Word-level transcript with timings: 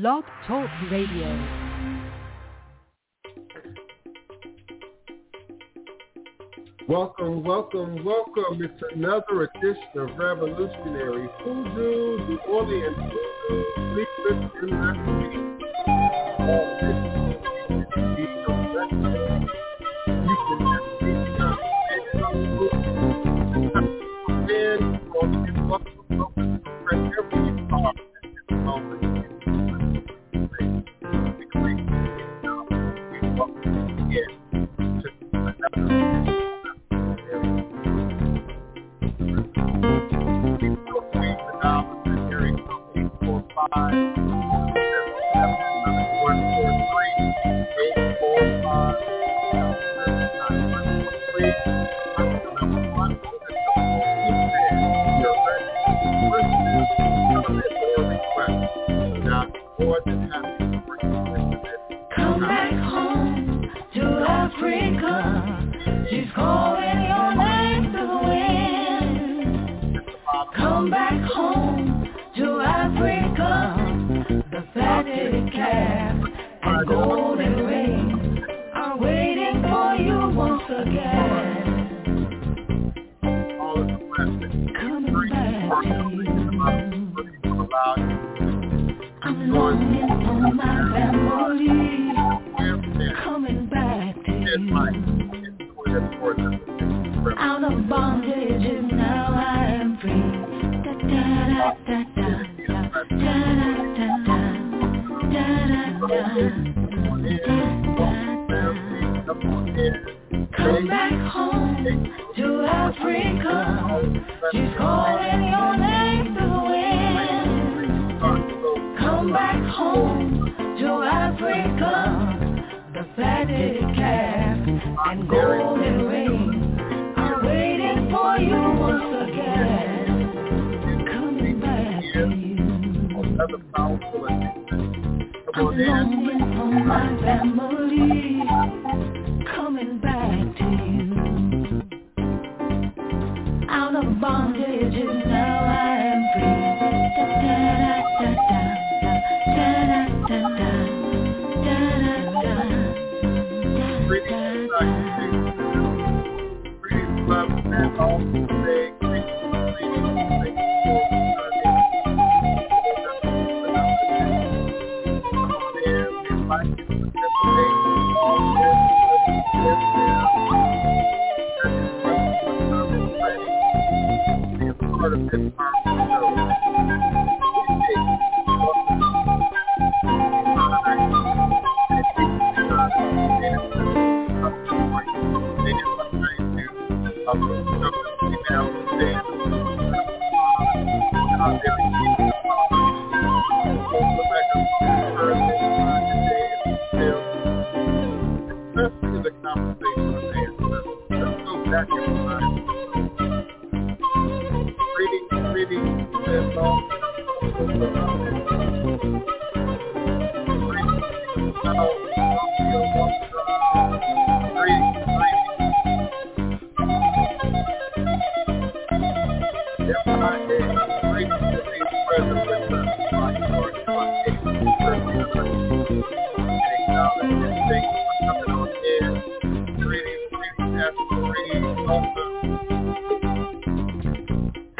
Blog 0.00 0.24
Talk 0.48 0.68
Radio. 0.90 1.28
Welcome, 6.88 7.44
welcome, 7.44 8.04
welcome. 8.04 8.60
It's 8.60 8.82
another 8.92 9.44
edition 9.44 9.84
of 9.94 10.18
Revolutionary 10.18 11.28
Who 11.44 11.64
do 11.76 12.38
Orleans 12.48 12.96
Hoodoo, 12.96 13.64
Sleepless 13.94 14.50
in 14.62 14.70
the 14.70 14.92
City. 17.06 17.23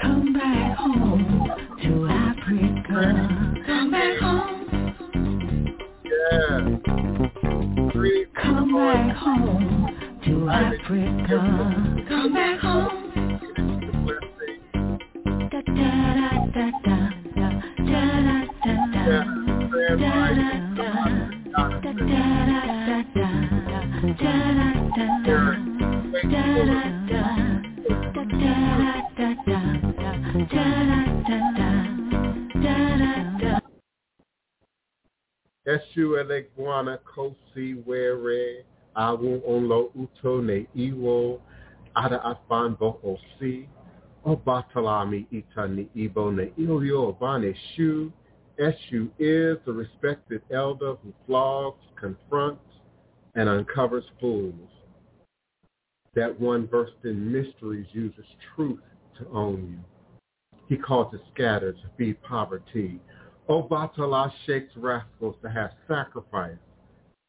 come 0.01 0.33
back 0.35 0.77
home 0.79 1.49
to 1.83 2.07
africa 2.09 3.65
come 3.67 3.91
back 3.91 4.19
home 4.21 4.81
yeah 6.05 6.61
we're 7.95 8.27
coming 8.43 9.11
da 15.51 15.61
da 15.63 15.91
da 16.55 16.71
da 16.84 17.51
da 24.15 24.43
da 24.65 24.73
Eshuele 35.66 36.45
guana 36.56 36.98
kosi 37.04 37.84
were 37.84 38.65
awu 38.97 39.42
onlo 39.48 39.91
uto 39.97 40.41
ne 40.41 40.66
iwo 40.77 41.41
ada 41.97 42.21
afan 42.22 42.77
boho 42.77 43.18
si 43.39 43.68
obatalami 44.24 45.27
ita 45.33 45.66
ni 45.66 45.89
ibo 45.97 46.30
ne 46.30 46.53
ilio 46.59 47.09
obane 47.12 47.54
shu. 47.74 48.12
Eshu 48.59 49.10
is 49.18 49.59
the 49.66 49.72
respected 49.72 50.42
elder 50.53 50.95
who 51.03 51.12
flogs, 51.27 51.83
confronts, 52.00 52.71
and 53.34 53.48
uncovers 53.48 54.04
fools. 54.21 54.73
That 56.15 56.39
one 56.41 56.69
versed 56.69 57.05
in 57.05 57.33
mysteries 57.33 57.87
uses 57.93 58.25
truth 58.55 58.81
to 59.19 59.27
own 59.33 59.69
you. 59.71 60.59
He 60.69 60.77
calls 60.77 61.13
the 61.13 61.21
scatter 61.33 61.72
to 61.72 61.91
feed 61.99 62.22
poverty. 62.22 63.01
Obatala 63.49 64.33
shakes 64.47 64.72
rascals 64.77 65.37
to 65.43 65.51
have 65.51 65.72
sacrifice. 65.87 66.57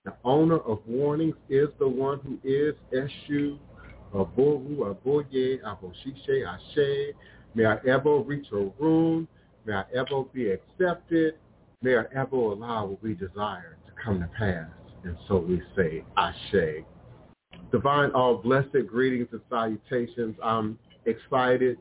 The 0.06 0.14
owner 0.24 0.60
of 0.60 0.80
warnings 0.86 1.36
is 1.50 1.70
the 1.80 1.88
one 1.88 2.20
who 2.20 2.38
is 2.44 2.76
Eshu, 2.94 3.58
Aboru, 4.14 4.96
Aboye, 4.96 5.62
Aboshishe, 5.64 6.48
Ashe. 6.48 7.14
May 7.56 7.66
I 7.66 7.78
ever 7.88 8.20
reach 8.20 8.48
a 8.52 8.72
room. 8.80 9.28
May 9.66 9.74
I 9.74 9.84
ever 9.96 10.24
be 10.32 10.52
accepted. 10.52 11.36
May 11.82 11.98
I 11.98 12.04
ever 12.14 12.36
allow 12.36 12.86
what 12.86 13.04
we 13.04 13.16
desire 13.16 13.78
to 13.88 14.04
come 14.04 14.20
to 14.20 14.28
pass. 14.28 14.70
And 15.04 15.18
so 15.28 15.38
we 15.38 15.62
say, 15.76 16.04
Ashe. 16.18 16.86
Divine 17.76 18.12
all 18.12 18.38
blessed 18.38 18.88
greetings 18.88 19.28
and 19.34 19.42
salutations. 19.50 20.38
I'm 20.42 20.80
excited 21.04 21.78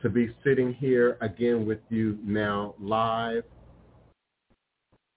to 0.00 0.08
be 0.08 0.34
sitting 0.42 0.72
here 0.72 1.18
again 1.20 1.66
with 1.66 1.80
you 1.90 2.18
now 2.24 2.74
live, 2.80 3.44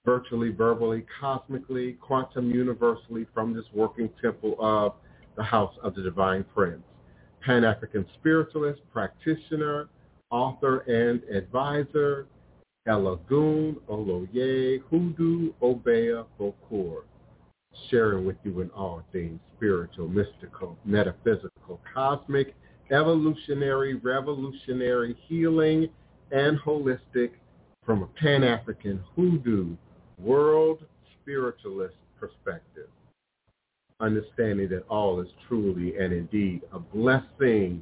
virtually, 0.06 0.50
verbally, 0.50 1.06
cosmically, 1.21 1.94
quantum 2.01 2.51
universally 2.51 3.25
from 3.33 3.53
this 3.53 3.63
working 3.74 4.09
temple 4.21 4.57
of 4.59 4.95
the 5.38 5.44
House 5.44 5.74
of 5.81 5.95
the 5.95 6.01
Divine 6.01 6.44
Prince. 6.53 6.83
Pan-African 7.39 8.06
spiritualist, 8.19 8.81
practitioner, 8.91 9.88
author, 10.30 10.80
and 10.80 11.23
advisor, 11.33 12.27
Elagun 12.85 13.77
Oloye 13.89 14.83
Hudu 14.91 15.53
Obeya 15.62 16.25
Bokur, 16.38 17.03
sharing 17.90 18.25
with 18.25 18.38
you 18.44 18.62
in 18.62 18.69
all 18.72 19.04
things 19.12 19.40
spiritual, 19.56 20.08
mystical, 20.08 20.78
metaphysical, 20.86 21.80
cosmic, 21.94 22.56
evolutionary, 22.92 23.96
revolutionary, 23.96 25.18
healing, 25.28 25.88
and 26.31 26.60
holistic 26.60 27.31
from 27.86 28.04
a 28.04 28.08
Pan-African 28.19 29.02
hoodoo 29.16 29.75
world 30.19 30.84
spiritualist 31.22 31.96
perspective. 32.19 32.88
Understanding 34.00 34.69
that 34.69 34.86
all 34.90 35.19
is 35.22 35.28
truly 35.48 35.98
and 35.98 36.14
indeed 36.14 36.62
a 36.72 36.80
blessing. 36.80 37.81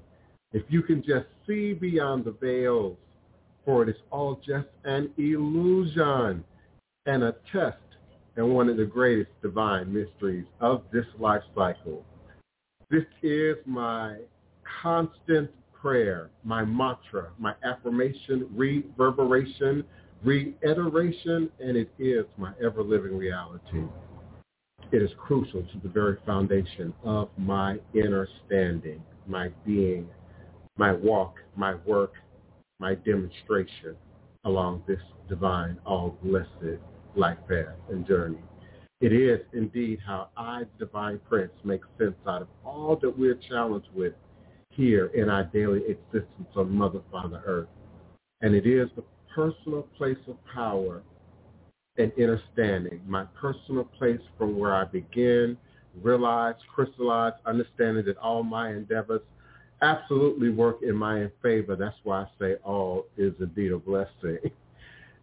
If 0.53 0.63
you 0.69 0.81
can 0.81 1.03
just 1.03 1.25
see 1.45 1.73
beyond 1.73 2.25
the 2.25 2.31
veils, 2.31 2.97
for 3.65 3.83
it 3.83 3.89
is 3.89 4.01
all 4.11 4.39
just 4.45 4.67
an 4.85 5.11
illusion 5.17 6.43
and 7.07 7.23
a 7.23 7.35
test 7.51 7.77
and 8.37 8.53
one 8.53 8.69
of 8.69 8.77
the 8.77 8.85
greatest 8.85 9.31
divine 9.41 9.93
mysteries 9.93 10.45
of 10.59 10.83
this 10.91 11.05
life 11.19 11.43
cycle. 11.55 12.03
This 12.89 13.05
is 13.23 13.55
my 13.65 14.17
constant 14.81 15.49
prayer, 15.73 16.29
my 16.43 16.65
mantra, 16.65 17.29
my 17.39 17.53
affirmation, 17.63 18.47
reverberation, 18.53 19.83
reiteration, 20.23 21.49
and 21.59 21.77
it 21.77 21.89
is 21.99 22.25
my 22.37 22.51
ever-living 22.63 23.17
reality. 23.17 23.83
It 24.91 25.01
is 25.01 25.09
crucial 25.17 25.61
to 25.63 25.79
the 25.81 25.89
very 25.89 26.17
foundation 26.25 26.93
of 27.03 27.29
my 27.37 27.77
inner 27.93 28.27
standing, 28.45 29.01
my 29.27 29.49
being, 29.65 30.07
my 30.77 30.93
walk, 30.93 31.35
my 31.55 31.75
work, 31.85 32.13
my 32.79 32.95
demonstration 32.95 33.95
along 34.43 34.83
this 34.87 34.99
divine, 35.27 35.77
all-blessed 35.85 36.79
life 37.15 37.37
path 37.47 37.75
and 37.89 38.05
journey. 38.05 38.39
It 39.01 39.11
is 39.11 39.41
indeed 39.53 39.99
how 40.05 40.29
I, 40.37 40.63
the 40.79 40.85
Divine 40.85 41.19
Prince, 41.27 41.51
makes 41.63 41.87
sense 41.97 42.15
out 42.27 42.41
of 42.41 42.47
all 42.63 42.97
that 43.01 43.17
we're 43.17 43.39
challenged 43.49 43.89
with 43.93 44.13
here 44.69 45.07
in 45.07 45.29
our 45.29 45.43
daily 45.43 45.81
existence 45.87 46.49
on 46.55 46.71
Mother, 46.71 47.01
Father, 47.11 47.41
Earth. 47.45 47.67
And 48.41 48.55
it 48.55 48.65
is 48.65 48.89
the 48.95 49.03
personal 49.33 49.83
place 49.97 50.17
of 50.27 50.37
power 50.45 51.03
and 51.97 52.11
understanding, 52.19 53.01
my 53.07 53.25
personal 53.39 53.83
place 53.83 54.19
from 54.37 54.57
where 54.57 54.73
I 54.73 54.85
begin, 54.85 55.57
realize, 56.01 56.55
crystallize, 56.73 57.33
understanding 57.45 58.05
that 58.05 58.17
all 58.17 58.43
my 58.43 58.71
endeavors 58.71 59.21
absolutely 59.81 60.49
work 60.49 60.79
in 60.81 60.95
my 60.95 61.29
favor. 61.41 61.75
That's 61.75 61.95
why 62.03 62.21
I 62.21 62.27
say 62.39 62.55
all 62.63 63.05
is 63.17 63.33
indeed 63.39 63.71
a 63.71 63.77
blessing. 63.77 64.39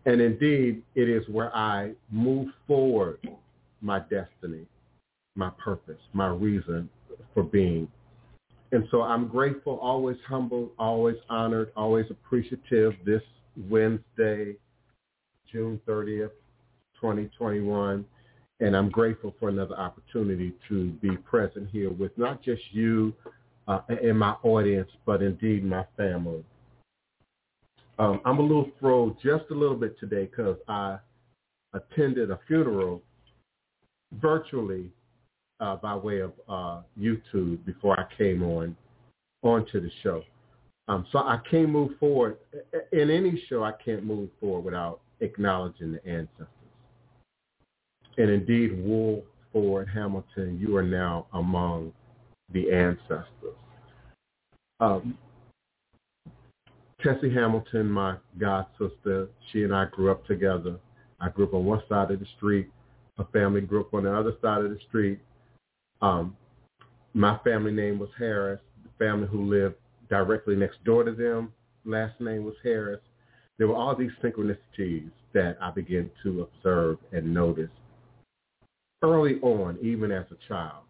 And 0.05 0.21
indeed, 0.21 0.83
it 0.95 1.09
is 1.09 1.23
where 1.29 1.55
I 1.55 1.93
move 2.11 2.49
forward 2.67 3.19
my 3.81 4.01
destiny, 4.01 4.67
my 5.37 5.51
purpose, 5.63 6.01
my 6.13 6.29
reason 6.29 6.89
for 7.35 7.43
being. 7.43 7.89
And 8.73 8.89
so 8.91 9.03
I'm 9.03 9.29
grateful, 9.29 9.79
always 9.81 10.17
humble, 10.27 10.73
always 10.79 11.17
honored, 11.29 11.73
always 11.77 12.07
appreciative 12.11 12.95
this 13.05 13.23
Wednesday, 13.69 14.57
June 15.51 15.81
30th, 15.87 16.31
2021. 17.01 18.05
And 18.61 18.77
I'm 18.77 18.91
grateful 18.91 19.35
for 19.39 19.51
another 19.51 19.75
opportunity 19.75 20.55
to 20.69 20.91
be 21.03 21.17
present 21.17 21.69
here 21.71 21.91
with 21.91 22.17
not 22.17 22.43
just 22.43 22.63
you 22.71 23.13
uh, 23.69 23.81
and 23.89 24.19
my 24.19 24.37
audience, 24.43 24.89
but 25.05 25.23
indeed 25.23 25.65
my 25.65 25.85
family. 25.97 26.45
Um, 28.03 28.21
I'm 28.25 28.41
a 28.41 28.43
little 28.43 28.69
thrilled 28.81 29.17
just 29.23 29.45
a 29.53 29.55
little 29.55 29.77
bit 29.77 29.97
today 30.01 30.29
because 30.29 30.57
I 30.67 30.99
attended 31.73 32.33
a 32.33 32.41
funeral 32.49 33.01
virtually 34.21 34.91
uh, 35.61 35.77
by 35.77 35.95
way 35.95 36.19
of 36.19 36.33
uh, 36.49 36.81
YouTube 36.99 37.65
before 37.65 38.01
I 38.01 38.07
came 38.19 38.43
on 38.43 38.77
onto 39.43 39.81
the 39.81 39.91
show. 40.03 40.25
Um, 40.89 41.07
so 41.13 41.21
I 41.21 41.39
can't 41.49 41.69
move 41.69 41.93
forward. 42.01 42.39
In 42.91 43.09
any 43.09 43.41
show, 43.49 43.63
I 43.63 43.71
can't 43.85 44.03
move 44.03 44.31
forward 44.41 44.65
without 44.65 45.01
acknowledging 45.21 45.93
the 45.93 46.05
ancestors. 46.05 46.49
And 48.19 48.29
indeed, 48.29 48.85
Wool 48.85 49.23
Ford 49.53 49.89
Hamilton, 49.95 50.59
you 50.61 50.77
are 50.77 50.83
now 50.83 51.29
among 51.35 51.93
the 52.53 52.73
ancestors. 52.73 53.55
Um, 54.81 55.17
Tessie 57.03 57.35
Hamilton, 57.35 57.91
my 57.91 58.17
god 58.39 58.67
sister, 58.79 59.29
she 59.51 59.65
and 59.65 59.75
I 59.75 59.87
grew 59.87 60.11
up 60.11 60.25
together. 60.27 60.79
I 61.21 61.31
grew 61.31 61.47
up 61.47 61.55
on 61.55 61.65
one 61.65 61.83
side 61.89 62.11
of 62.13 62.21
the 62.21 62.27
street. 62.37 62.69
Her 63.19 63.27
family 63.33 63.61
grew 63.61 63.81
up 63.81 63.93
on 63.93 64.05
the 64.05 64.15
other 64.15 64.35
side 64.41 64.65
of 64.65 64.71
the 64.71 64.79
street. 64.89 65.19
Um, 66.01 66.37
my 67.13 67.39
family 67.39 67.73
name 67.73 67.99
was 67.99 68.09
Harris. 68.19 68.61
The 68.85 69.05
family 69.05 69.27
who 69.27 69.43
lived 69.43 69.75
directly 70.09 70.55
next 70.55 70.83
door 70.85 71.03
to 71.03 71.13
them, 71.13 71.53
last 71.85 72.21
name 72.21 72.45
was 72.45 72.55
Harris. 72.63 73.01
There 73.59 73.69
were 73.69 73.77
all 73.77 73.97
these 73.97 74.11
synchronicities 74.23 75.11
that 75.35 75.57
I 75.61 75.71
began 75.71 76.11
to 76.23 76.43
observe 76.43 76.99
and 77.13 77.35
notice 77.35 77.71
early 79.03 79.41
on, 79.41 79.79
even 79.83 80.13
as 80.13 80.27
a 80.31 80.49
child. 80.49 80.85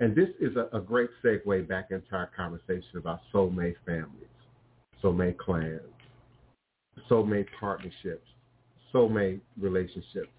And 0.00 0.14
this 0.14 0.28
is 0.40 0.56
a, 0.56 0.76
a 0.76 0.80
great 0.80 1.08
segue 1.24 1.66
back 1.66 1.86
into 1.90 2.14
our 2.14 2.30
conversation 2.36 2.98
about 2.98 3.20
soulmate 3.32 3.76
families 3.86 4.28
soulmate 5.04 5.36
clans, 5.36 5.80
soulmate 7.10 7.46
partnerships, 7.60 8.26
soulmate 8.92 9.40
relationships. 9.60 10.30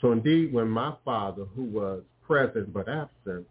So 0.00 0.12
indeed, 0.12 0.52
when 0.52 0.68
my 0.68 0.94
father, 1.04 1.44
who 1.54 1.64
was 1.64 2.02
present 2.26 2.72
but 2.74 2.88
absent, 2.88 3.46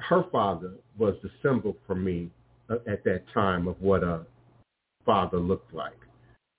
her 0.00 0.24
father 0.32 0.72
was 0.98 1.14
the 1.22 1.30
symbol 1.42 1.76
for 1.86 1.94
me 1.94 2.30
at 2.70 3.04
that 3.04 3.22
time 3.32 3.68
of 3.68 3.80
what 3.80 4.02
a 4.02 4.22
father 5.04 5.38
looked 5.38 5.72
like, 5.72 5.98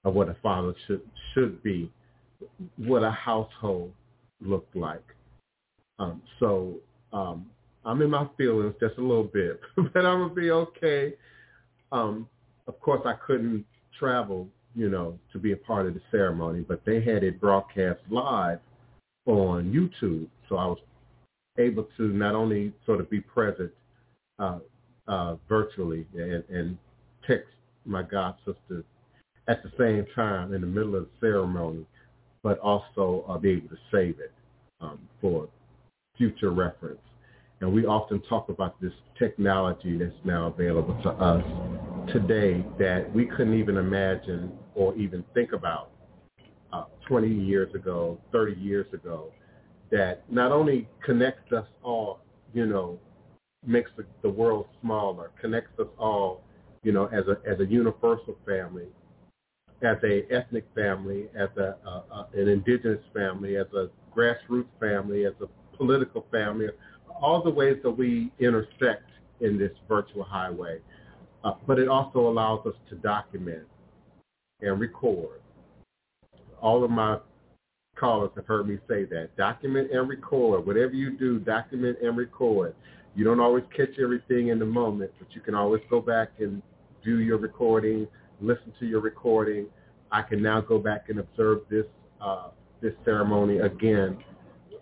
of 0.06 0.14
what 0.14 0.30
a 0.30 0.38
father 0.42 0.74
should 0.86 1.02
should 1.34 1.62
be, 1.64 1.92
what 2.78 3.04
a 3.04 3.12
household 3.12 3.92
looked 4.42 4.76
like. 4.76 5.04
Um, 6.00 6.22
so 6.40 6.76
um, 7.12 7.48
I'm 7.84 8.02
in 8.02 8.10
my 8.10 8.28
feelings 8.38 8.76
just 8.80 8.98
a 8.98 9.02
little 9.02 9.24
bit, 9.24 9.60
but 9.76 10.06
I'm 10.06 10.22
gonna 10.22 10.34
be 10.34 10.52
okay 10.52 11.14
um, 11.92 12.28
of 12.68 12.80
course, 12.82 13.02
I 13.06 13.14
couldn't 13.26 13.66
travel, 13.98 14.48
you 14.76 14.90
know, 14.90 15.18
to 15.32 15.40
be 15.40 15.54
a 15.54 15.58
part 15.58 15.88
of 15.88 15.94
the 15.94 16.02
ceremony, 16.12 16.64
but 16.68 16.82
they 16.86 17.02
had 17.02 17.24
it 17.24 17.40
broadcast 17.40 18.00
live 18.10 18.60
on 19.26 19.72
YouTube, 19.72 20.28
so 20.48 20.58
I 20.58 20.66
was 20.66 20.80
able 21.58 21.88
to 21.98 22.04
not 22.10 22.36
only 22.36 22.74
sort 22.86 23.00
of 23.00 23.10
be 23.10 23.20
present 23.20 23.72
uh, 24.40 24.60
uh, 25.08 25.36
virtually 25.50 26.06
and, 26.14 26.44
and 26.50 26.78
text 27.26 27.50
my 27.86 28.04
god 28.04 28.36
sister 28.46 28.84
at 29.48 29.64
the 29.64 29.72
same 29.78 30.06
time 30.14 30.54
in 30.54 30.62
the 30.62 30.68
middle 30.68 30.96
of 30.96 31.04
the 31.04 31.10
ceremony, 31.20 31.86
but 32.44 32.60
also 32.60 33.26
uh, 33.28 33.38
be 33.38 33.52
able 33.52 33.70
to 33.70 33.78
save 33.92 34.20
it 34.20 34.34
um, 34.82 35.00
for 35.22 35.48
future 36.18 36.52
reference. 36.52 37.00
And 37.62 37.74
we 37.74 37.86
often 37.86 38.22
talk 38.22 38.50
about 38.50 38.80
this 38.80 38.94
technology 39.18 39.98
that's 39.98 40.14
now 40.24 40.48
available 40.48 41.00
to 41.04 41.10
us 41.10 41.44
today 42.14 42.64
that 42.78 43.12
we 43.14 43.26
couldn't 43.26 43.60
even 43.60 43.78
imagine 43.78 44.52
or 44.76 44.96
even 44.96 45.24
think 45.34 45.54
about 45.54 45.90
uh, 46.72 46.86
20 47.08 47.28
years 47.28 47.74
ago, 47.74 48.20
30 48.32 48.54
years 48.62 48.86
ago, 48.94 49.32
that 49.92 50.24
not 50.32 50.52
only 50.52 50.88
connects 51.04 51.52
us 51.52 51.66
all, 51.84 52.20
you 52.54 52.66
know, 52.66 53.00
makes 53.66 53.90
the, 53.98 54.06
the 54.22 54.30
world 54.30 54.68
smaller, 54.82 55.32
connects 55.42 55.80
us 55.80 55.88
all, 55.98 56.42
you 56.84 56.92
know, 56.92 57.06
as 57.08 57.24
a 57.28 57.38
as 57.50 57.60
a 57.60 57.66
universal 57.66 58.38
family, 58.46 58.86
as 59.82 59.98
a 60.04 60.26
ethnic 60.32 60.66
family, 60.76 61.28
as 61.36 61.50
a, 61.58 61.76
uh, 61.86 62.26
an 62.34 62.48
indigenous 62.48 63.04
family, 63.14 63.58
as 63.58 63.68
a 63.74 63.90
grassroots 64.16 64.66
family, 64.80 65.26
as 65.26 65.34
a 65.42 65.78
political 65.78 66.26
family, 66.32 66.68
all 67.22 67.42
the 67.42 67.50
ways 67.50 67.78
that 67.84 67.92
we 67.92 68.32
intersect 68.40 69.10
in 69.42 69.58
this 69.58 69.72
virtual 69.88 70.24
highway. 70.24 70.80
Uh, 71.44 71.54
but 71.66 71.80
it 71.80 71.88
also 71.88 72.28
allows 72.28 72.66
us 72.66 72.74
to 72.90 72.96
document 72.96 73.64
and 74.62 74.80
record. 74.80 75.42
All 76.62 76.84
of 76.84 76.90
my 76.90 77.20
callers 77.96 78.32
have 78.36 78.46
heard 78.46 78.68
me 78.68 78.78
say 78.88 79.06
that. 79.06 79.30
Document 79.38 79.92
and 79.92 80.10
record. 80.10 80.66
Whatever 80.66 80.94
you 80.94 81.18
do, 81.18 81.40
document 81.40 81.98
and 82.02 82.18
record. 82.18 82.76
You 83.16 83.24
don't 83.24 83.40
always 83.40 83.64
catch 83.76 83.98
everything 84.02 84.50
in 84.50 84.60
the 84.60 84.66
moment, 84.66 85.12
but 85.20 85.28
you 85.34 85.42
can 85.42 85.56
always 85.56 85.82
go 85.90 86.00
back 86.02 86.30
and 86.40 86.62
do 87.04 87.20
your 87.20 87.38
recording, 87.38 88.08
listen 88.42 88.74
to 88.80 88.86
your 88.86 89.00
recording. 89.02 89.68
I 90.12 90.22
can 90.22 90.42
now 90.42 90.62
go 90.62 90.78
back 90.78 91.10
and 91.10 91.20
observe 91.20 91.62
this 91.70 91.86
uh, 92.22 92.50
this 92.82 92.94
ceremony 93.06 93.60
again 93.60 94.18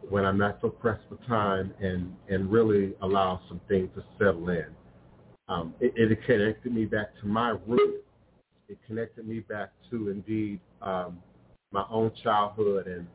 when 0.09 0.25
I'm 0.25 0.37
not 0.37 0.59
so 0.61 0.69
pressed 0.69 1.03
for 1.09 1.17
time 1.27 1.73
and, 1.79 2.13
and 2.29 2.51
really 2.51 2.93
allow 3.01 3.41
some 3.47 3.59
things 3.67 3.89
to 3.95 4.03
settle 4.17 4.49
in. 4.49 4.67
Um, 5.47 5.73
it, 5.79 5.93
it, 5.95 6.23
connected 6.25 6.73
me 6.73 6.85
back 6.85 7.09
to 7.21 7.27
my 7.27 7.55
roots. 7.67 8.03
It 8.67 8.79
connected 8.87 9.27
me 9.27 9.41
back 9.41 9.71
to, 9.91 10.09
indeed, 10.09 10.59
um, 10.81 11.19
my 11.71 11.85
own 11.91 12.11
childhood 12.23 12.87
and 12.87 13.05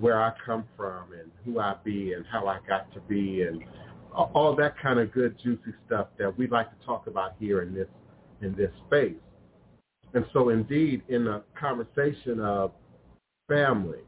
where 0.00 0.22
I 0.22 0.32
come 0.44 0.64
from 0.76 1.12
and 1.12 1.30
who 1.44 1.60
I 1.60 1.76
be 1.84 2.12
and 2.12 2.24
how 2.30 2.46
I 2.46 2.58
got 2.68 2.92
to 2.94 3.00
be 3.00 3.42
and 3.42 3.62
all 4.14 4.54
that 4.56 4.78
kind 4.78 4.98
of 4.98 5.12
good, 5.12 5.38
juicy 5.42 5.74
stuff 5.86 6.08
that 6.18 6.36
we 6.36 6.46
like 6.46 6.68
to 6.78 6.86
talk 6.86 7.06
about 7.06 7.32
here 7.38 7.62
in 7.62 7.74
this 7.74 7.88
in 8.42 8.54
this 8.54 8.70
space. 8.86 9.14
And 10.14 10.26
so, 10.32 10.50
indeed, 10.50 11.02
in 11.08 11.24
the 11.24 11.42
conversation 11.58 12.40
of 12.40 12.72
family, 13.48 14.00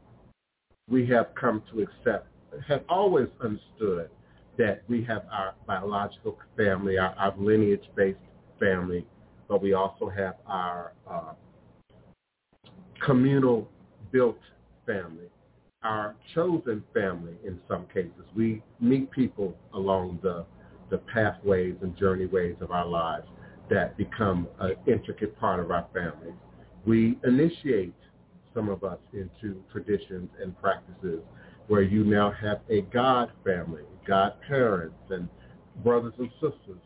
we 0.89 1.05
have 1.07 1.27
come 1.39 1.63
to 1.71 1.81
accept, 1.81 2.27
have 2.67 2.83
always 2.89 3.27
understood 3.41 4.09
that 4.57 4.83
we 4.87 5.03
have 5.03 5.23
our 5.31 5.53
biological 5.67 6.37
family, 6.55 6.97
our, 6.97 7.13
our 7.17 7.33
lineage-based 7.37 8.19
family, 8.59 9.05
but 9.49 9.61
we 9.61 9.73
also 9.73 10.09
have 10.09 10.35
our 10.47 10.93
uh, 11.09 11.33
communal-built 13.03 14.39
family, 14.85 15.29
our 15.83 16.15
chosen 16.33 16.83
family 16.93 17.33
in 17.45 17.59
some 17.67 17.85
cases. 17.93 18.11
We 18.35 18.61
meet 18.79 19.11
people 19.11 19.55
along 19.73 20.19
the, 20.23 20.45
the 20.89 20.99
pathways 20.99 21.75
and 21.81 21.97
journeyways 21.97 22.61
of 22.61 22.71
our 22.71 22.87
lives 22.87 23.27
that 23.69 23.97
become 23.97 24.47
an 24.59 24.75
intricate 24.87 25.37
part 25.39 25.59
of 25.59 25.71
our 25.71 25.87
families. 25.93 26.35
We 26.85 27.17
initiate 27.23 27.95
some 28.55 28.69
of 28.69 28.83
us 28.83 28.97
into 29.13 29.61
traditions 29.71 30.29
and 30.41 30.59
practices 30.59 31.19
where 31.67 31.81
you 31.81 32.03
now 32.03 32.31
have 32.31 32.61
a 32.69 32.81
God 32.81 33.31
family, 33.43 33.83
God 34.07 34.33
parents 34.47 34.95
and 35.09 35.27
brothers 35.83 36.13
and 36.17 36.29
sisters. 36.35 36.81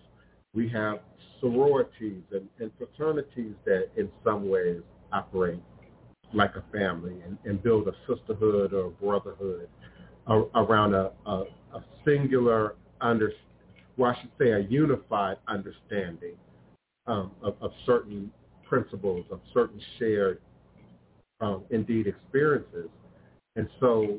We 0.54 0.68
have 0.70 1.00
sororities 1.40 2.24
and, 2.32 2.50
and 2.60 2.72
fraternities 2.78 3.54
that 3.66 3.90
in 3.96 4.10
some 4.24 4.50
ways 4.50 4.82
operate 5.14 5.62
like 6.34 6.56
a 6.56 6.64
family 6.78 7.16
and, 7.26 7.38
and 7.46 7.62
build 7.62 7.88
a 7.88 7.94
sisterhood 8.08 8.74
or 8.74 8.88
a 8.88 8.90
brotherhood 8.90 9.70
around 10.56 10.94
a, 10.94 11.12
a, 11.26 11.44
a 11.74 11.84
singular 12.06 12.76
under, 13.02 13.32
well, 13.98 14.12
I 14.16 14.22
should 14.22 14.32
say 14.40 14.52
a 14.52 14.60
unified 14.60 15.38
understanding 15.48 16.36
um, 17.08 17.32
of, 17.42 17.56
of 17.62 17.72
certain 17.86 18.32
principles, 18.68 19.26
of 19.32 19.40
certain 19.54 19.82
shared 19.98 20.40
um, 21.42 21.64
indeed 21.70 22.08
experiences. 22.08 22.90
And 23.56 23.68
so 23.80 24.18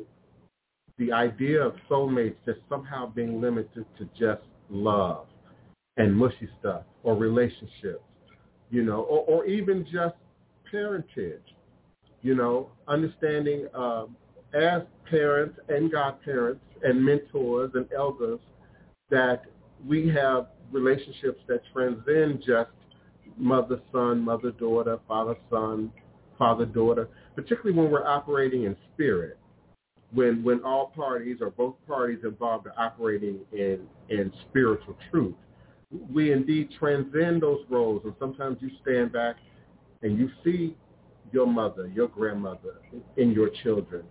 the 0.98 1.12
idea 1.12 1.62
of 1.62 1.74
soulmates 1.88 2.36
just 2.44 2.60
somehow 2.68 3.06
being 3.06 3.40
limited 3.40 3.84
to 3.98 4.04
just 4.18 4.42
love 4.68 5.26
and 5.96 6.14
mushy 6.14 6.48
stuff 6.58 6.82
or 7.02 7.16
relationships, 7.16 8.04
you 8.70 8.82
know, 8.82 9.00
or, 9.02 9.24
or 9.26 9.46
even 9.46 9.86
just 9.90 10.14
parentage, 10.70 11.42
you 12.22 12.34
know, 12.34 12.68
understanding 12.86 13.66
uh, 13.74 14.04
as 14.54 14.82
parents 15.08 15.58
and 15.68 15.90
godparents 15.90 16.62
and 16.82 17.02
mentors 17.02 17.70
and 17.74 17.86
elders 17.96 18.40
that 19.10 19.44
we 19.86 20.08
have 20.08 20.48
relationships 20.70 21.40
that 21.48 21.60
transcend 21.72 22.42
just 22.46 22.70
mother-son, 23.36 24.20
mother-daughter, 24.20 24.98
father-son, 25.08 25.90
father-daughter, 26.40 27.08
particularly 27.36 27.78
when 27.78 27.90
we're 27.92 28.06
operating 28.06 28.64
in 28.64 28.76
spirit, 28.92 29.38
when 30.12 30.42
when 30.42 30.64
all 30.64 30.86
parties 30.96 31.36
or 31.40 31.50
both 31.50 31.76
parties 31.86 32.18
involved 32.24 32.66
are 32.66 32.74
operating 32.76 33.38
in, 33.52 33.86
in 34.08 34.32
spiritual 34.48 34.96
truth. 35.10 35.36
We 36.12 36.32
indeed 36.32 36.70
transcend 36.78 37.42
those 37.42 37.64
roles, 37.68 38.02
and 38.04 38.14
sometimes 38.18 38.58
you 38.60 38.70
stand 38.82 39.12
back 39.12 39.36
and 40.02 40.18
you 40.18 40.30
see 40.42 40.76
your 41.32 41.46
mother, 41.46 41.88
your 41.94 42.08
grandmother 42.08 42.80
in 43.16 43.32
your 43.32 43.50
children. 43.62 44.02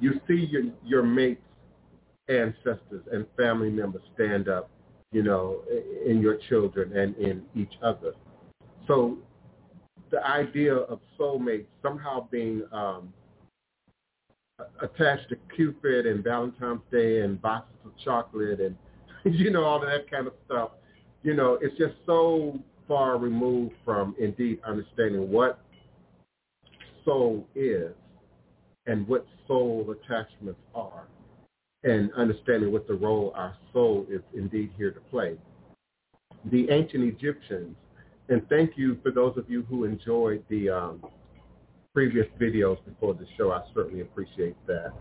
You 0.00 0.20
see 0.28 0.46
your, 0.50 0.64
your 0.84 1.02
mates, 1.02 1.42
ancestors, 2.28 3.04
and 3.12 3.24
family 3.36 3.70
members 3.70 4.02
stand 4.14 4.48
up, 4.48 4.68
you 5.12 5.22
know, 5.22 5.62
in 6.06 6.20
your 6.20 6.36
children 6.48 6.96
and 6.96 7.16
in 7.16 7.42
each 7.56 7.72
other. 7.82 8.12
So 8.86 9.18
the 10.10 10.24
idea 10.26 10.74
of 10.74 11.00
soulmates 11.18 11.66
somehow 11.82 12.28
being 12.30 12.62
um, 12.72 13.12
attached 14.82 15.28
to 15.28 15.36
Cupid 15.54 16.06
and 16.06 16.22
Valentine's 16.22 16.80
Day 16.90 17.20
and 17.20 17.40
boxes 17.40 17.76
of 17.84 17.92
chocolate 18.04 18.60
and 18.60 18.76
you 19.24 19.50
know 19.50 19.64
all 19.64 19.82
of 19.82 19.88
that 19.88 20.10
kind 20.10 20.26
of 20.26 20.32
stuff. 20.46 20.70
You 21.22 21.34
know, 21.34 21.58
it's 21.60 21.76
just 21.76 21.94
so 22.06 22.58
far 22.88 23.18
removed 23.18 23.74
from 23.84 24.14
indeed 24.18 24.58
understanding 24.66 25.30
what 25.30 25.60
soul 27.04 27.46
is 27.54 27.92
and 28.86 29.06
what 29.06 29.26
soul 29.46 29.94
attachments 29.94 30.60
are 30.74 31.04
and 31.84 32.12
understanding 32.14 32.72
what 32.72 32.86
the 32.86 32.94
role 32.94 33.32
our 33.36 33.54
soul 33.72 34.06
is 34.10 34.20
indeed 34.34 34.70
here 34.76 34.90
to 34.90 35.00
play. 35.00 35.36
The 36.50 36.70
ancient 36.70 37.04
Egyptians 37.04 37.76
and 38.30 38.48
thank 38.48 38.76
you 38.76 38.96
for 39.02 39.10
those 39.10 39.36
of 39.36 39.50
you 39.50 39.62
who 39.68 39.84
enjoyed 39.84 40.42
the 40.48 40.70
um, 40.70 41.04
previous 41.92 42.26
videos 42.40 42.78
before 42.84 43.14
the 43.14 43.26
show. 43.36 43.50
I 43.50 43.62
certainly 43.74 44.02
appreciate 44.02 44.56
that. 44.68 44.92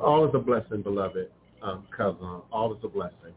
All 0.00 0.28
is 0.28 0.34
a 0.34 0.38
blessing, 0.38 0.82
beloved 0.82 1.30
um, 1.62 1.86
cousin. 1.96 2.42
All 2.52 2.74
is 2.74 2.78
a 2.84 2.88
blessing. 2.88 3.32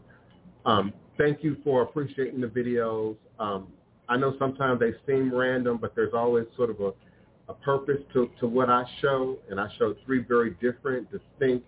Um, 0.65 0.93
thank 1.17 1.41
you 1.41 1.55
for 1.63 1.83
appreciating 1.83 2.41
the 2.41 2.47
videos. 2.47 3.15
Um, 3.39 3.69
I 4.09 4.17
know 4.17 4.35
sometimes 4.37 4.81
they 4.81 4.91
seem 5.07 5.33
random, 5.33 5.77
but 5.79 5.95
there's 5.95 6.13
always 6.13 6.45
sort 6.57 6.69
of 6.69 6.81
a, 6.81 6.91
a 7.47 7.53
purpose 7.53 8.01
to, 8.13 8.29
to 8.41 8.47
what 8.47 8.69
I 8.69 8.83
show, 9.01 9.37
and 9.49 9.59
I 9.59 9.69
show 9.77 9.95
three 10.05 10.23
very 10.27 10.51
different, 10.61 11.07
distinct, 11.11 11.67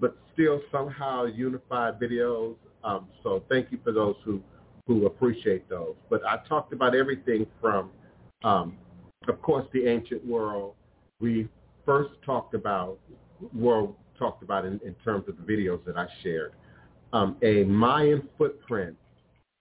but 0.00 0.16
still 0.32 0.60
somehow 0.72 1.26
unified 1.26 2.00
videos. 2.00 2.56
Um, 2.82 3.06
so 3.22 3.44
thank 3.48 3.70
you 3.70 3.78
for 3.84 3.92
those 3.92 4.16
who 4.24 4.42
who 4.90 5.06
appreciate 5.06 5.68
those. 5.68 5.94
But 6.08 6.20
I 6.26 6.38
talked 6.48 6.72
about 6.72 6.96
everything 6.96 7.46
from, 7.60 7.90
um, 8.42 8.76
of 9.28 9.40
course, 9.40 9.64
the 9.72 9.86
ancient 9.86 10.26
world. 10.26 10.74
We 11.20 11.48
first 11.86 12.10
talked 12.26 12.54
about, 12.54 12.98
world 13.54 13.94
talked 14.18 14.42
about 14.42 14.64
in, 14.64 14.80
in 14.84 14.96
terms 15.04 15.28
of 15.28 15.36
the 15.36 15.44
videos 15.44 15.84
that 15.84 15.96
I 15.96 16.08
shared, 16.24 16.54
um, 17.12 17.36
a 17.42 17.62
Mayan 17.62 18.28
footprint 18.36 18.96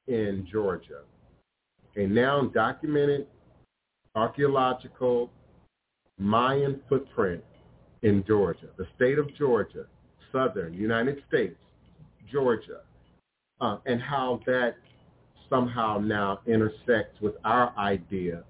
in 0.07 0.47
Georgia, 0.51 1.01
a 1.95 2.07
now 2.07 2.45
documented 2.45 3.27
archaeological 4.15 5.29
Mayan 6.17 6.81
footprint 6.89 7.43
in 8.01 8.23
Georgia, 8.25 8.69
the 8.77 8.87
state 8.95 9.19
of 9.19 9.27
Georgia, 9.35 9.85
southern 10.31 10.73
United 10.73 11.21
States, 11.27 11.59
Georgia, 12.31 12.81
uh, 13.61 13.77
and 13.85 14.01
how 14.01 14.39
that 14.47 14.75
somehow 15.49 15.97
now 15.97 16.39
intersects 16.45 17.19
with 17.21 17.35
our 17.43 17.73
idea 17.77 18.43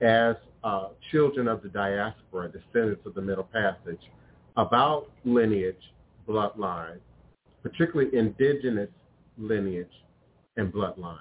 as 0.00 0.36
uh, 0.64 0.88
children 1.10 1.48
of 1.48 1.62
the 1.62 1.68
diaspora, 1.68 2.50
descendants 2.50 3.04
of 3.06 3.14
the 3.14 3.20
Middle 3.20 3.44
Passage, 3.44 4.00
about 4.56 5.10
lineage, 5.24 5.92
bloodline, 6.28 6.98
particularly 7.62 8.16
indigenous 8.16 8.88
lineage 9.38 9.90
and 10.56 10.72
bloodline, 10.72 11.18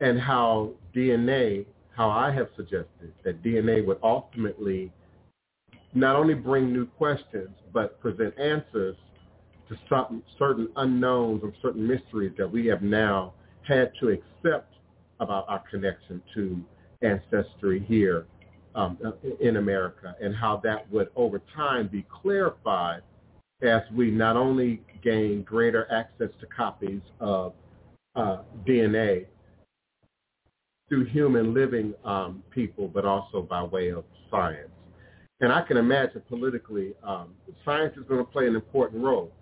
and 0.00 0.20
how 0.20 0.70
DNA, 0.94 1.66
how 1.96 2.10
I 2.10 2.32
have 2.32 2.48
suggested 2.56 3.12
that 3.24 3.42
DNA 3.42 3.84
would 3.84 3.98
ultimately 4.02 4.92
not 5.94 6.16
only 6.16 6.34
bring 6.34 6.72
new 6.72 6.86
questions, 6.86 7.50
but 7.72 7.98
present 8.00 8.38
answers 8.38 8.96
to 9.68 9.76
some, 9.88 10.22
certain 10.38 10.68
unknowns 10.76 11.42
or 11.42 11.52
certain 11.62 11.86
mysteries 11.86 12.32
that 12.38 12.50
we 12.50 12.66
have 12.66 12.82
now 12.82 13.32
had 13.66 13.92
to 14.00 14.08
accept 14.08 14.74
about 15.20 15.46
our 15.48 15.62
connection 15.70 16.22
to 16.34 16.62
ancestry 17.02 17.84
here 17.86 18.26
um, 18.74 18.98
in 19.40 19.56
America 19.56 20.14
and 20.20 20.34
how 20.34 20.60
that 20.62 20.90
would 20.90 21.08
over 21.16 21.40
time 21.54 21.88
be 21.88 22.04
clarified 22.22 23.02
as 23.62 23.80
we 23.94 24.10
not 24.10 24.36
only 24.36 24.82
gain 25.02 25.42
greater 25.42 25.90
access 25.90 26.28
to 26.40 26.46
copies 26.46 27.00
of 27.20 27.54
uh, 28.14 28.38
DNA 28.66 29.26
through 30.88 31.04
human 31.06 31.54
living 31.54 31.94
um, 32.04 32.42
people, 32.50 32.86
but 32.86 33.04
also 33.04 33.42
by 33.42 33.62
way 33.62 33.88
of 33.88 34.04
science. 34.30 34.68
And 35.40 35.52
I 35.52 35.62
can 35.62 35.76
imagine 35.76 36.22
politically, 36.28 36.94
um, 37.02 37.34
science 37.64 37.94
is 37.96 38.04
going 38.08 38.24
to 38.24 38.30
play 38.30 38.46
an 38.46 38.54
important 38.54 39.02
role. 39.02 39.32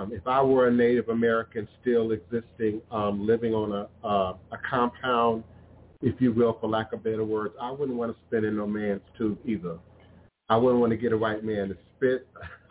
Um, 0.00 0.12
if 0.12 0.26
I 0.26 0.40
were 0.42 0.68
a 0.68 0.72
Native 0.72 1.08
American 1.10 1.68
still 1.80 2.12
existing, 2.12 2.80
um, 2.90 3.26
living 3.26 3.52
on 3.52 3.72
a, 3.72 4.06
uh, 4.06 4.34
a 4.50 4.58
compound, 4.68 5.44
if 6.00 6.20
you 6.20 6.32
will, 6.32 6.56
for 6.58 6.70
lack 6.70 6.92
of 6.92 7.04
better 7.04 7.24
words, 7.24 7.54
I 7.60 7.70
wouldn't 7.70 7.98
want 7.98 8.16
to 8.16 8.22
spit 8.26 8.44
in 8.44 8.56
no 8.56 8.66
man's 8.66 9.02
tube 9.18 9.38
either. 9.44 9.78
I 10.48 10.56
wouldn't 10.56 10.80
want 10.80 10.90
to 10.92 10.96
get 10.96 11.12
a 11.12 11.18
white 11.18 11.44
man 11.44 11.68
to 11.68 11.76
spit 11.96 12.26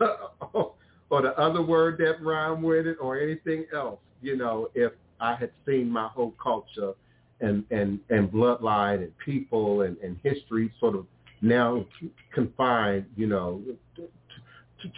or 0.50 1.22
the 1.22 1.38
other 1.38 1.62
word 1.62 1.98
that 1.98 2.20
rhyme 2.20 2.62
with 2.62 2.86
it 2.86 2.96
or 3.00 3.20
anything 3.20 3.66
else, 3.72 4.00
you 4.22 4.36
know, 4.36 4.68
if 4.74 4.92
I 5.20 5.36
had 5.36 5.52
seen 5.66 5.88
my 5.88 6.08
whole 6.08 6.34
culture 6.42 6.94
and, 7.40 7.64
and, 7.70 8.00
and 8.10 8.28
bloodline 8.30 9.04
and 9.04 9.12
people 9.18 9.82
and, 9.82 9.96
and 9.98 10.18
history 10.24 10.72
sort 10.80 10.96
of 10.96 11.06
now 11.42 11.86
confined, 12.34 13.06
you 13.16 13.28
know, 13.28 13.62
to, 13.96 14.08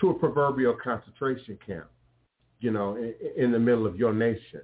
to 0.01 0.11
a 0.11 0.15
proverbial 0.15 0.77
concentration 0.83 1.59
camp, 1.67 1.87
you 2.63 2.71
know, 2.71 2.97
in, 2.97 3.15
in 3.37 3.53
the 3.53 3.59
middle 3.59 3.87
of 3.87 3.97
your 3.97 4.13
nation, 4.13 4.63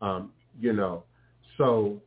um, 0.00 0.32
you 0.60 0.72
know. 0.72 1.04
So, 1.56 2.00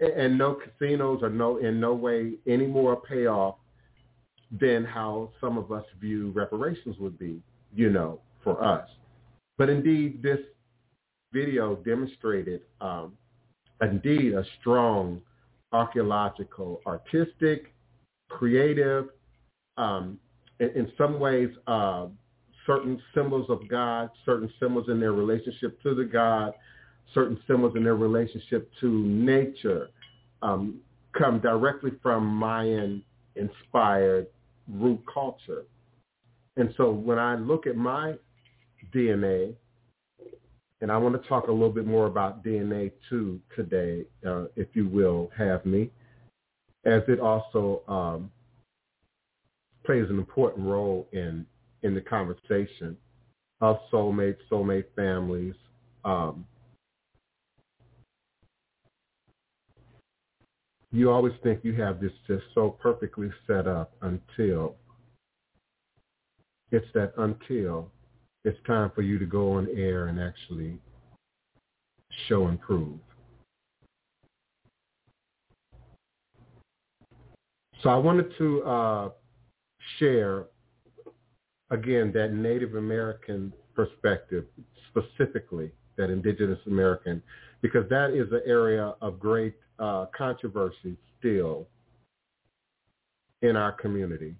and 0.00 0.36
no 0.36 0.54
casinos 0.54 1.22
are 1.22 1.30
no 1.30 1.58
in 1.58 1.80
no 1.80 1.94
way 1.94 2.32
any 2.46 2.66
more 2.66 2.96
payoff 2.96 3.56
than 4.60 4.84
how 4.84 5.30
some 5.40 5.56
of 5.56 5.72
us 5.72 5.84
view 6.00 6.30
reparations 6.34 6.96
would 6.98 7.18
be, 7.18 7.40
you 7.74 7.90
know 7.90 8.20
for 8.42 8.62
us. 8.62 8.88
But 9.56 9.68
indeed, 9.68 10.22
this 10.22 10.38
video 11.32 11.76
demonstrated 11.76 12.62
um, 12.80 13.12
indeed 13.82 14.34
a 14.34 14.44
strong 14.60 15.20
archaeological, 15.72 16.80
artistic, 16.86 17.74
creative, 18.30 19.08
um, 19.76 20.18
in, 20.60 20.70
in, 20.70 20.92
some 20.96 21.20
ways, 21.20 21.50
uh, 21.66 22.06
certain 22.68 23.00
symbols 23.14 23.46
of 23.48 23.66
God, 23.66 24.10
certain 24.26 24.52
symbols 24.60 24.88
in 24.88 25.00
their 25.00 25.12
relationship 25.12 25.82
to 25.82 25.94
the 25.94 26.04
God, 26.04 26.52
certain 27.14 27.40
symbols 27.48 27.72
in 27.74 27.82
their 27.82 27.96
relationship 27.96 28.70
to 28.80 28.88
nature 28.88 29.88
um, 30.42 30.78
come 31.18 31.40
directly 31.40 31.92
from 32.02 32.26
Mayan-inspired 32.26 34.26
root 34.68 35.00
culture. 35.12 35.64
And 36.56 36.74
so 36.76 36.90
when 36.90 37.18
I 37.18 37.36
look 37.36 37.66
at 37.66 37.76
my 37.76 38.14
DNA, 38.94 39.54
and 40.80 40.92
I 40.92 40.98
want 40.98 41.20
to 41.20 41.28
talk 41.28 41.48
a 41.48 41.52
little 41.52 41.70
bit 41.70 41.86
more 41.86 42.06
about 42.06 42.44
DNA 42.44 42.92
too 43.08 43.40
today, 43.56 44.04
uh, 44.26 44.44
if 44.56 44.68
you 44.74 44.88
will 44.88 45.30
have 45.36 45.64
me, 45.64 45.90
as 46.84 47.02
it 47.08 47.18
also 47.18 47.82
um, 47.88 48.30
plays 49.84 50.04
an 50.10 50.18
important 50.18 50.66
role 50.66 51.08
in 51.12 51.46
in 51.82 51.94
the 51.94 52.00
conversation 52.00 52.96
of 53.60 53.78
soulmates, 53.92 54.38
soulmate 54.50 54.84
families. 54.94 55.54
Um, 56.04 56.46
you 60.90 61.10
always 61.10 61.34
think 61.42 61.60
you 61.64 61.74
have 61.74 62.00
this 62.00 62.12
just 62.26 62.44
so 62.54 62.70
perfectly 62.70 63.30
set 63.46 63.66
up 63.66 63.92
until 64.02 64.76
it's 66.70 66.86
that 66.94 67.12
until 67.18 67.90
it's 68.44 68.58
time 68.66 68.90
for 68.94 69.02
you 69.02 69.18
to 69.18 69.26
go 69.26 69.52
on 69.52 69.68
air 69.74 70.06
and 70.06 70.20
actually 70.20 70.78
show 72.28 72.46
and 72.46 72.60
prove. 72.60 72.98
So 77.82 77.90
I 77.90 77.96
wanted 77.96 78.32
to 78.38 78.62
uh, 78.64 79.08
share, 79.98 80.46
again, 81.70 82.12
that 82.14 82.32
Native 82.32 82.74
American 82.74 83.52
perspective, 83.74 84.44
specifically 84.90 85.70
that 85.96 86.10
Indigenous 86.10 86.58
American, 86.66 87.22
because 87.60 87.88
that 87.90 88.10
is 88.10 88.32
an 88.32 88.42
area 88.46 88.94
of 89.00 89.18
great 89.18 89.54
uh, 89.78 90.06
controversy 90.16 90.96
still 91.18 91.66
in 93.42 93.56
our 93.56 93.72
community. 93.72 94.34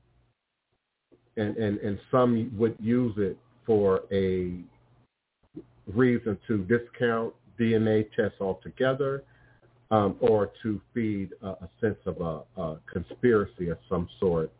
And, 1.37 1.57
and, 1.57 1.79
and 1.79 1.99
some 2.11 2.53
would 2.57 2.77
use 2.81 3.15
it 3.17 3.39
for 3.65 4.03
a 4.11 4.61
reason 5.95 6.39
to 6.49 6.59
discount 6.65 7.35
DNA 7.59 8.07
tests 8.17 8.41
altogether 8.41 9.23
um, 9.91 10.17
or 10.21 10.51
to 10.63 10.81
feed 10.95 11.31
a, 11.43 11.47
a 11.49 11.69
sense 11.81 11.99
of 12.07 12.21
a, 12.21 12.61
a, 12.61 12.79
conspiracy 12.93 13.69
of 13.69 13.79
some 13.89 14.09
sort 14.21 14.53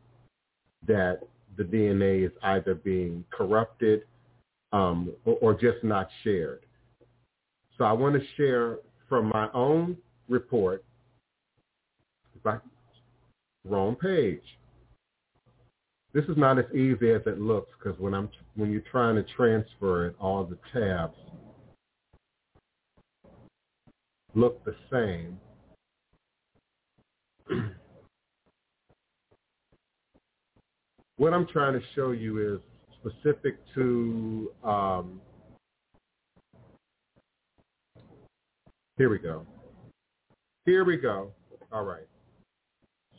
that 0.87 1.21
the 1.59 1.65
DNA 1.65 2.25
is 2.25 2.33
either 2.43 2.75
being 2.75 3.25
corrupted 3.31 4.05
um, 4.73 5.13
or, 5.25 5.55
just 5.55 5.83
not 5.83 6.09
shared. 6.25 6.65
So 7.77 7.85
I 7.85 7.93
want 7.93 8.15
to 8.15 8.27
share 8.37 8.79
from 9.09 9.31
my 9.33 9.49
own 9.53 9.97
report, 10.29 10.85
I, 12.45 12.59
wrong 13.65 13.97
page 13.97 14.43
this 16.15 16.25
is 16.25 16.37
not 16.37 16.59
as 16.59 16.65
easy 16.75 17.13
as 17.13 17.23
it 17.27 17.41
looks 17.41 17.71
because 17.79 17.99
when 18.01 18.15
I'm 18.15 18.29
when 18.57 18.73
you're 18.73 18.81
trying 18.91 19.15
to 19.17 19.25
transfer 19.37 20.07
it, 20.07 20.17
all 20.19 20.45
the 20.45 20.59
tabs 20.73 21.17
look 24.35 24.65
the 24.65 24.75
same. 24.91 25.39
what 31.19 31.35
I'm 31.35 31.47
trying 31.47 31.75
to 31.75 31.83
show 31.95 32.13
you 32.13 32.55
is 32.55 32.61
specific 33.01 33.59
to 33.75 34.51
um, 34.65 35.21
here 38.97 39.11
we 39.11 39.19
go. 39.19 39.47
Here 40.65 40.85
we 40.85 40.97
go. 40.97 41.33
All 41.71 41.85
right. 41.85 42.07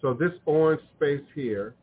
So 0.01 0.13
this 0.13 0.31
orange 0.45 0.81
space 0.95 1.23
here 1.35 1.75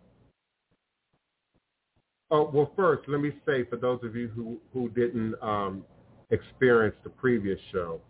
Oh, 2.31 2.51
well, 2.53 2.73
first, 2.75 3.09
let 3.09 3.21
me 3.21 3.33
say 3.47 3.65
for 3.65 3.77
those 3.77 4.01
of 4.03 4.17
you 4.17 4.29
who, 4.29 4.59
who 4.73 4.89
didn't 4.91 5.35
um, 5.43 5.85
experience 6.31 6.97
the 7.05 7.11
previous 7.11 7.59
show, 7.71 8.01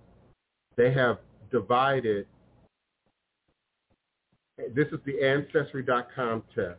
they 0.76 0.90
have 0.92 1.18
divided, 1.50 2.26
this 4.74 4.86
is 4.88 4.98
the 5.04 5.22
Ancestry.com 5.22 6.42
test. 6.54 6.78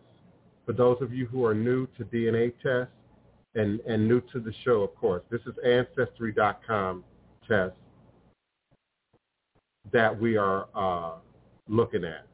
For 0.67 0.73
those 0.73 0.97
of 1.01 1.13
you 1.13 1.25
who 1.27 1.45
are 1.45 1.55
new 1.55 1.87
to 1.97 2.03
DNA 2.03 2.51
tests 2.61 2.93
and, 3.55 3.79
and 3.87 4.05
new 4.05 4.19
to 4.33 4.41
the 4.41 4.53
show, 4.65 4.81
of 4.81 4.93
course, 4.95 5.23
this 5.31 5.39
is 5.47 5.53
Ancestry.com 5.65 7.05
test 7.47 7.73
that 9.93 10.19
we 10.19 10.35
are 10.35 10.67
uh, 10.75 11.13
looking 11.69 12.03
at. 12.03 12.27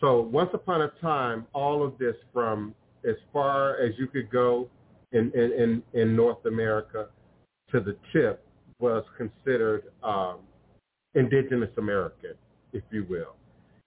So 0.00 0.20
once 0.20 0.50
upon 0.52 0.82
a 0.82 0.88
time, 1.00 1.46
all 1.52 1.84
of 1.84 1.96
this 1.96 2.16
from 2.32 2.74
as 3.08 3.14
far 3.32 3.76
as 3.76 3.92
you 3.98 4.08
could 4.08 4.30
go 4.30 4.68
in, 5.12 5.30
in, 5.32 5.52
in, 5.52 5.82
in 5.94 6.16
North 6.16 6.44
America 6.44 7.06
to 7.70 7.78
the 7.78 7.96
tip 8.12 8.44
was 8.80 9.04
considered 9.16 9.84
um, 10.02 10.38
indigenous 11.14 11.70
American, 11.78 12.34
if 12.72 12.82
you 12.90 13.06
will. 13.08 13.36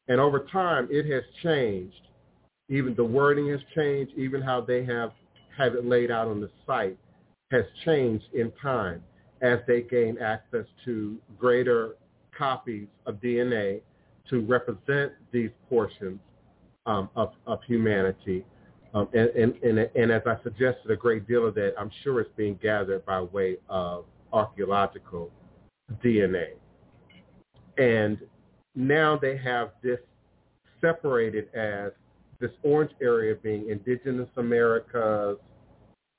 And 0.07 0.21
over 0.21 0.47
time, 0.51 0.87
it 0.89 1.05
has 1.11 1.23
changed. 1.43 2.07
Even 2.71 2.95
the 2.95 3.03
wording 3.03 3.49
has 3.49 3.59
changed. 3.75 4.13
Even 4.17 4.41
how 4.41 4.61
they 4.61 4.83
have 4.85 5.11
have 5.57 5.75
it 5.75 5.85
laid 5.85 6.09
out 6.09 6.27
on 6.27 6.41
the 6.41 6.49
site 6.65 6.97
has 7.51 7.65
changed 7.85 8.25
in 8.33 8.51
time 8.61 9.03
as 9.41 9.59
they 9.67 9.81
gain 9.81 10.17
access 10.17 10.65
to 10.85 11.17
greater 11.37 11.95
copies 12.35 12.87
of 13.05 13.15
DNA 13.15 13.81
to 14.29 14.41
represent 14.41 15.11
these 15.31 15.49
portions 15.69 16.19
um, 16.85 17.09
of, 17.15 17.33
of 17.45 17.59
humanity 17.67 18.43
um, 18.93 19.07
and, 19.13 19.29
and, 19.29 19.55
and, 19.63 19.89
and, 19.95 20.11
as 20.11 20.21
I 20.25 20.35
suggested, 20.43 20.91
a 20.91 20.97
great 20.97 21.27
deal 21.27 21.47
of 21.47 21.55
that, 21.55 21.73
I'm 21.79 21.91
sure 22.03 22.19
is 22.21 22.27
being 22.35 22.59
gathered 22.61 23.05
by 23.05 23.21
way 23.21 23.57
of 23.69 24.05
archaeological 24.33 25.31
DNA. 26.03 26.49
And 27.77 28.17
now 28.75 29.17
they 29.17 29.37
have 29.37 29.71
this 29.81 29.99
separated 30.81 31.53
as 31.55 31.91
this 32.41 32.51
orange 32.63 32.91
area 33.01 33.35
being 33.35 33.69
indigenous 33.69 34.27
Americas, 34.35 35.37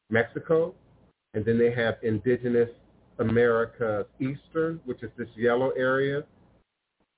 Mexico, 0.08 0.74
and 1.34 1.44
then 1.44 1.58
they 1.58 1.72
have 1.72 1.96
indigenous 2.02 2.70
Americas 3.18 4.06
Eastern, 4.20 4.80
which 4.84 5.02
is 5.02 5.10
this 5.18 5.28
yellow 5.36 5.70
area 5.70 6.22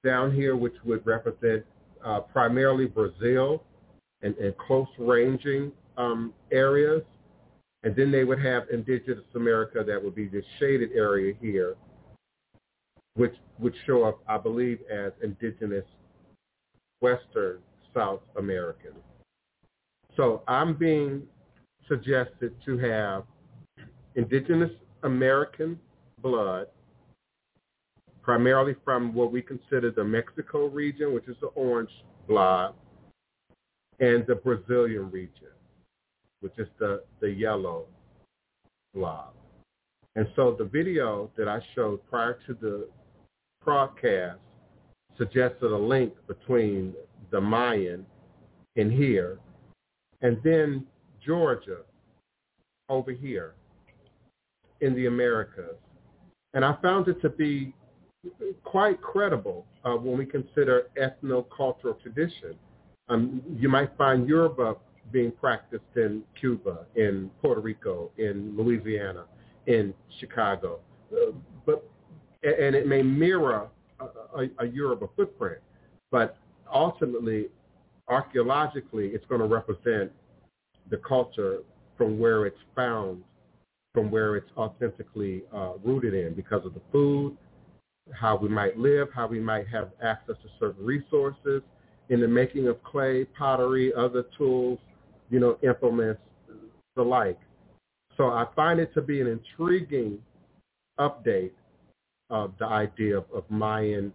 down 0.03 0.35
here, 0.35 0.57
which 0.57 0.75
would 0.85 1.07
represent 1.07 1.65
uh, 2.05 2.21
primarily 2.21 2.87
Brazil, 2.87 3.63
and, 4.23 4.35
and 4.37 4.57
close 4.57 4.89
ranging 4.99 5.71
um, 5.97 6.33
areas. 6.51 7.03
And 7.83 7.95
then 7.95 8.11
they 8.11 8.25
would 8.25 8.41
have 8.41 8.65
indigenous 8.73 9.25
America 9.35 9.85
that 9.87 10.03
would 10.03 10.15
be 10.15 10.27
this 10.27 10.45
shaded 10.59 10.93
area 10.95 11.35
here, 11.41 11.77
which 13.15 13.35
would 13.59 13.75
show 13.87 14.05
up, 14.05 14.21
I 14.27 14.39
believe, 14.39 14.79
as 14.91 15.13
indigenous 15.23 15.85
Western 17.01 17.59
South 17.95 18.21
American. 18.37 18.93
So 20.17 20.43
I'm 20.47 20.75
being 20.75 21.23
suggested 21.89 22.55
to 22.65 22.79
have 22.79 23.25
indigenous 24.15 24.71
American 25.03 25.79
blood, 26.21 26.67
primarily 28.23 28.75
from 28.85 29.13
what 29.13 29.33
we 29.33 29.43
consider 29.43 29.91
the 29.91 30.05
Mexico 30.05 30.67
region, 30.67 31.15
which 31.15 31.29
is 31.29 31.37
the 31.41 31.49
orange 31.49 31.91
blob, 32.27 32.75
and 34.01 34.27
the 34.27 34.35
Brazilian 34.35 35.11
region, 35.11 35.53
which 36.41 36.59
is 36.59 36.69
the, 36.79 37.03
the 37.21 37.31
yellow 37.31 37.87
blob. 38.95 39.35
And 40.17 40.27
so 40.37 40.55
the 40.57 40.65
video 40.65 41.31
that 41.37 41.49
I 41.49 41.61
showed 41.75 42.01
prior 42.09 42.39
to 42.47 42.55
the 42.55 42.89
broadcast 43.65 44.39
suggested 45.19 45.73
a 45.73 45.77
link 45.77 46.15
between 46.27 46.95
the 47.35 47.41
Mayan 47.41 48.07
in 48.77 48.89
here 48.89 49.41
and 50.23 50.41
then 50.45 50.87
Georgia 51.21 51.79
over 52.89 53.11
here 53.11 53.55
in 54.81 54.95
the 54.95 55.07
Americas. 55.07 55.77
And 56.55 56.65
I 56.65 56.77
found 56.81 57.09
it 57.09 57.21
to 57.23 57.29
be 57.29 57.75
quite 58.63 59.03
credible 59.03 59.67
uh, 59.85 59.95
when 59.95 60.17
we 60.17 60.25
consider 60.25 60.87
ethno-cultural 60.97 61.95
tradition. 61.95 62.55
Um, 63.09 63.43
you 63.59 63.69
might 63.69 63.91
find 63.99 64.29
Yoruba 64.29 64.77
being 65.11 65.33
practiced 65.33 65.93
in 65.97 66.23
Cuba, 66.39 66.87
in 66.95 67.33
Puerto 67.43 67.61
Rico, 67.61 68.13
in 68.17 68.57
Louisiana, 68.57 69.25
in 69.67 69.93
Chicago, 70.21 70.79
uh, 71.13 71.33
but 71.67 71.85
and 72.45 72.77
it 72.77 72.87
may 72.87 73.03
mirror 73.03 73.69
a, 73.99 74.05
a, 74.05 74.49
a 74.61 74.67
Yoruba 74.67 75.09
footprint, 75.17 75.59
but 76.11 76.37
ultimately, 76.73 77.47
archaeologically, 78.09 79.09
it's 79.09 79.25
going 79.27 79.41
to 79.41 79.47
represent 79.47 80.11
the 80.91 80.99
culture 80.99 81.59
from 81.97 82.19
where 82.19 82.47
it's 82.47 82.59
found, 82.75 83.23
from 83.93 84.11
where 84.11 84.37
it's 84.37 84.51
authentically 84.57 85.43
uh, 85.55 85.73
rooted 85.85 86.15
in 86.15 86.35
because 86.35 86.65
of 86.65 86.75
the 86.75 86.81
food, 86.93 87.37
how 88.13 88.37
we 88.37 88.49
might 88.49 88.77
live, 88.79 89.09
how 89.15 89.27
we 89.27 89.41
might 89.41 89.67
have 89.69 89.91
access 90.03 90.37
to 90.43 90.49
certain 90.59 90.85
resources 90.85 91.63
in 92.11 92.21
the 92.21 92.29
making 92.29 92.69
of 92.69 92.83
clay, 92.83 93.25
pottery, 93.25 93.93
other 93.95 94.25
tools, 94.37 94.79
you 95.31 95.41
know, 95.41 95.57
implements, 95.63 96.21
the 96.97 97.03
like. 97.03 97.39
So 98.17 98.25
I 98.29 98.47
find 98.55 98.79
it 98.79 98.93
to 98.95 99.03
be 99.03 99.21
an 99.21 99.27
intriguing 99.27 100.19
update 101.01 101.53
of 102.31 102.53
the 102.59 102.67
idea 102.67 103.19
of, 103.19 103.25
of 103.35 103.45
Mayan 103.51 104.13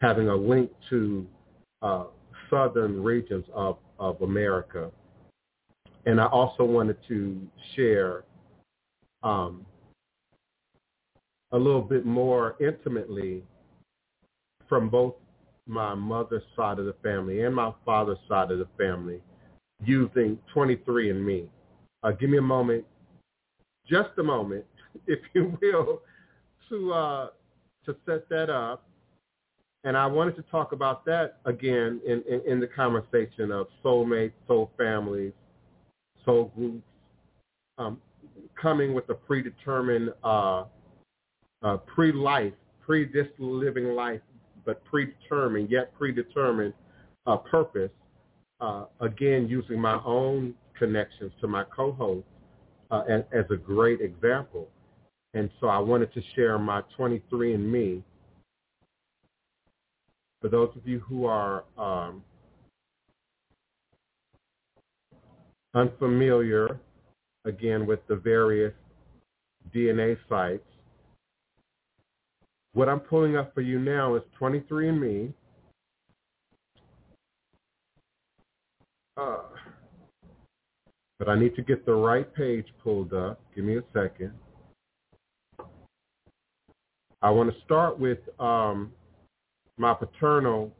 having 0.00 0.28
a 0.28 0.36
link 0.36 0.70
to 0.90 1.26
uh, 1.82 2.04
southern 2.50 3.02
regions 3.02 3.44
of, 3.54 3.78
of 3.98 4.20
America 4.22 4.90
and 6.08 6.22
I 6.22 6.26
also 6.26 6.64
wanted 6.64 6.96
to 7.08 7.38
share 7.76 8.24
um, 9.22 9.66
a 11.52 11.58
little 11.58 11.82
bit 11.82 12.06
more 12.06 12.56
intimately 12.60 13.42
from 14.70 14.88
both 14.88 15.16
my 15.66 15.94
mother's 15.94 16.42
side 16.56 16.78
of 16.78 16.86
the 16.86 16.94
family 17.02 17.42
and 17.42 17.54
my 17.54 17.72
father's 17.84 18.16
side 18.26 18.50
of 18.50 18.58
the 18.58 18.68
family 18.78 19.20
using 19.84 20.38
23andMe. 20.54 21.46
Uh, 22.02 22.10
give 22.12 22.30
me 22.30 22.38
a 22.38 22.42
moment, 22.42 22.86
just 23.86 24.08
a 24.16 24.22
moment, 24.22 24.64
if 25.06 25.18
you 25.34 25.58
will, 25.60 26.00
to 26.70 26.92
uh, 26.94 27.28
to 27.84 27.94
set 28.06 28.26
that 28.30 28.48
up. 28.48 28.87
And 29.88 29.96
I 29.96 30.06
wanted 30.06 30.36
to 30.36 30.42
talk 30.42 30.72
about 30.72 31.06
that 31.06 31.38
again 31.46 31.98
in, 32.06 32.22
in, 32.28 32.42
in 32.46 32.60
the 32.60 32.66
conversation 32.66 33.50
of 33.50 33.68
soulmates, 33.82 34.32
soul 34.46 34.70
families, 34.76 35.32
soul 36.26 36.52
groups 36.54 36.82
um, 37.78 37.98
coming 38.60 38.92
with 38.92 39.08
a 39.08 39.14
predetermined 39.14 40.10
uh, 40.22 40.64
uh, 41.62 41.78
pre-life, 41.86 42.52
pre-this 42.84 43.28
living 43.38 43.94
life, 43.94 44.20
but 44.66 44.84
predetermined, 44.84 45.70
yet 45.70 45.94
predetermined 45.96 46.74
uh, 47.26 47.38
purpose, 47.38 47.90
uh, 48.60 48.84
again, 49.00 49.48
using 49.48 49.80
my 49.80 49.98
own 50.04 50.52
connections 50.78 51.32
to 51.40 51.48
my 51.48 51.64
co-host 51.74 52.26
uh, 52.90 53.04
as, 53.08 53.22
as 53.32 53.46
a 53.50 53.56
great 53.56 54.02
example. 54.02 54.68
And 55.32 55.48
so 55.58 55.68
I 55.68 55.78
wanted 55.78 56.12
to 56.12 56.20
share 56.36 56.58
my 56.58 56.82
23andMe. 56.98 58.02
For 60.40 60.48
those 60.48 60.70
of 60.76 60.86
you 60.86 61.00
who 61.00 61.24
are 61.26 61.64
um, 61.76 62.22
unfamiliar, 65.74 66.78
again, 67.44 67.86
with 67.86 68.00
the 68.06 68.16
various 68.16 68.72
DNA 69.74 70.16
sites, 70.28 70.62
what 72.74 72.88
I'm 72.88 73.00
pulling 73.00 73.36
up 73.36 73.52
for 73.54 73.60
you 73.62 73.80
now 73.80 74.14
is 74.14 74.22
23andMe. 74.40 75.32
Uh, 79.16 79.38
but 81.18 81.28
I 81.28 81.36
need 81.36 81.56
to 81.56 81.62
get 81.62 81.84
the 81.84 81.94
right 81.94 82.32
page 82.32 82.66
pulled 82.84 83.12
up. 83.12 83.40
Give 83.56 83.64
me 83.64 83.78
a 83.78 83.82
second. 83.92 84.32
I 87.20 87.30
want 87.30 87.52
to 87.52 87.60
start 87.64 87.98
with 87.98 88.18
um, 88.38 88.92
my 89.78 89.94
paternal 89.94 90.72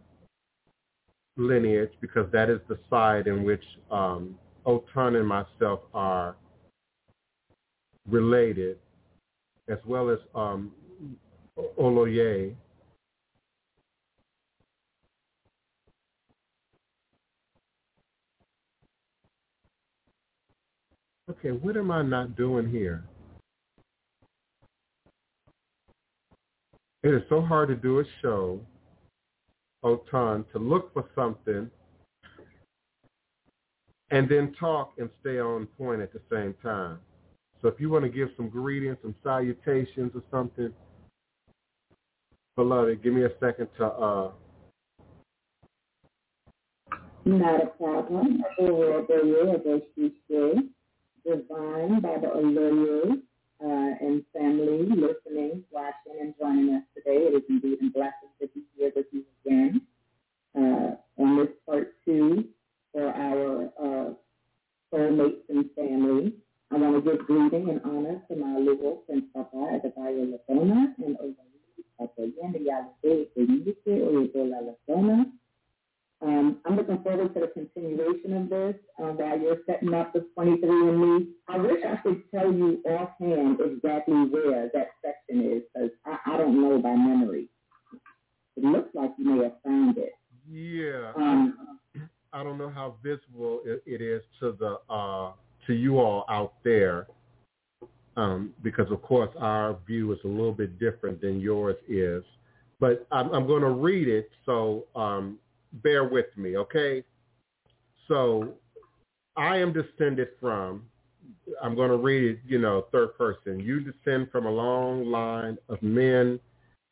lineage 1.37 1.93
because 2.01 2.31
that 2.33 2.51
is 2.51 2.61
the 2.69 2.79
side 2.91 3.27
in 3.27 3.45
which 3.45 3.63
um, 3.91 4.37
Otun 4.67 5.19
and 5.19 5.27
myself 5.27 5.81
are 5.95 6.37
related, 8.09 8.79
as 9.69 9.79
well 9.87 10.11
as 10.11 10.19
um, 10.35 10.73
Oloye. 11.79 12.55
Okay, 21.31 21.51
what 21.51 21.77
am 21.77 21.91
I 21.91 22.03
not 22.03 22.37
doing 22.37 22.69
here? 22.69 23.05
It 27.03 27.15
is 27.15 27.23
so 27.29 27.41
hard 27.43 27.69
to 27.69 27.77
do 27.77 28.01
a 28.01 28.05
show, 28.23 28.61
Otun, 29.85 30.51
to 30.53 30.59
look 30.59 30.93
for 30.93 31.05
something 31.15 31.71
and 34.11 34.29
then 34.29 34.55
talk 34.59 34.95
and 34.99 35.11
stay 35.21 35.39
on 35.39 35.67
point 35.79 36.01
at 36.01 36.13
the 36.13 36.21
same 36.31 36.55
time. 36.63 36.99
So 37.61 37.69
if 37.69 37.81
you 37.81 37.91
want 37.91 38.05
to 38.05 38.11
give 38.11 38.29
some 38.37 38.49
greetings, 38.49 38.97
some 39.03 39.15
salutations 39.23 40.13
or 40.15 40.23
something, 40.31 40.73
beloved, 42.57 43.03
give 43.03 43.13
me 43.13 43.25
a 43.25 43.31
second 43.41 43.69
to 43.79 43.87
uh 43.87 44.31
not 47.25 47.63
a 47.63 47.67
problem. 47.67 48.43
Divine, 51.25 52.01
Baba 52.01 52.29
Oloye, 52.29 53.21
uh, 53.65 53.91
and 54.01 54.23
family 54.33 54.87
listening, 54.89 55.65
watching, 55.71 56.17
and 56.21 56.35
joining 56.41 56.75
us 56.77 56.83
today. 56.95 57.17
It 57.27 57.35
is 57.35 57.43
indeed 57.49 57.79
a 57.83 57.91
blessing 57.91 58.31
to 58.41 58.49
be 58.49 58.63
here 58.77 58.93
with 58.95 59.07
you 59.13 59.25
again 59.45 59.81
uh, 60.57 61.23
on 61.23 61.37
this 61.39 61.49
part 61.67 61.95
two 62.05 62.45
for 62.93 63.09
our 63.09 63.65
uh, 63.81 64.13
soulmates 64.93 65.43
and 65.49 65.67
family. 65.77 66.35
I 66.71 66.77
want 66.77 67.03
to 67.05 67.11
give 67.11 67.27
greeting 67.27 67.71
and 67.71 67.81
honor 67.85 68.21
to 68.29 68.37
my 68.37 68.59
Lugo 68.59 69.03
Prince 69.07 69.25
Papa 69.35 69.57
Adebayo 69.57 70.33
Ladona 70.33 70.95
and 70.99 71.17
Oyayende 71.19 72.61
Yalade 72.69 73.29
Benike 73.37 73.87
Oyebola 73.87 74.75
Ladona. 74.89 75.27
Um, 76.21 76.59
I'm 76.65 76.77
looking 76.77 77.01
forward 77.03 77.33
to 77.35 77.41
the 77.41 77.47
continuation 77.49 78.37
of 78.37 78.51
this 78.51 78.75
uh, 78.99 79.13
while 79.13 79.39
you're 79.39 79.59
setting 79.67 79.95
up 79.95 80.13
the 80.13 80.27
23andMe. 80.37 81.29
I 81.49 81.59
wish 81.59 81.85
I 81.85 81.97
could 81.97 82.23
tell 82.33 82.53
you 82.53 82.83
offhand 82.87 83.61
exactly 83.61 84.15
where 84.15 84.69
that 84.75 84.89
section 85.01 85.53
is 85.53 85.63
because 85.73 85.91
I, 86.05 86.35
I 86.35 86.37
don't 86.37 86.61
know 86.61 86.79
by 86.83 86.95
memory. 86.95 87.49
It 88.57 88.65
looks 88.65 88.89
like 88.95 89.13
you 89.17 89.25
may 89.27 89.45
have 89.45 89.55
found 89.65 89.97
it. 89.99 90.15
Yeah. 90.51 91.13
Um, 91.17 91.79
I 92.33 92.43
don't 92.43 92.59
know 92.59 92.71
how 92.71 92.97
visible 93.03 93.61
it, 93.65 93.83
it 93.87 94.03
is 94.03 94.23
to 94.41 94.57
the 94.59 94.79
uh, 94.93 95.33
to 95.67 95.73
you 95.73 95.99
all 96.01 96.25
out 96.29 96.55
there, 96.65 97.07
um, 98.17 98.53
because 98.63 98.91
of 98.91 99.03
course 99.03 99.31
our 99.39 99.77
view 99.87 100.13
is 100.13 100.19
a 100.25 100.29
little 100.29 100.53
bit 100.53 100.79
different 100.81 101.21
than 101.21 101.41
yours 101.41 101.77
is. 101.89 102.25
But 102.81 103.07
I'm, 103.11 103.31
I'm 103.33 103.47
going 103.47 103.63
to 103.63 103.71
read 103.71 104.09
it, 104.09 104.31
so 104.47 104.87
um, 104.95 105.39
bear 105.73 106.05
with 106.05 106.27
me, 106.37 106.57
okay? 106.57 107.03
So 108.07 108.55
I 109.37 109.57
am 109.59 109.73
descended 109.73 110.29
from, 110.41 110.85
I'm 111.63 111.75
going 111.75 111.91
to 111.91 111.97
read 111.97 112.23
it, 112.25 112.39
you 112.47 112.59
know, 112.59 112.87
third 112.93 113.17
person. 113.17 113.59
You 113.61 113.81
descend 113.81 114.31
from 114.31 114.45
a 114.47 114.51
long 114.51 115.07
line 115.07 115.57
of 115.69 115.83
men 115.83 116.39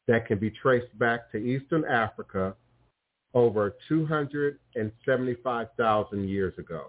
that 0.08 0.26
can 0.26 0.38
be 0.38 0.50
traced 0.50 0.98
back 0.98 1.30
to 1.32 1.38
Eastern 1.38 1.84
Africa 1.84 2.54
over 3.34 3.74
275,000 3.88 6.28
years 6.28 6.54
ago. 6.58 6.86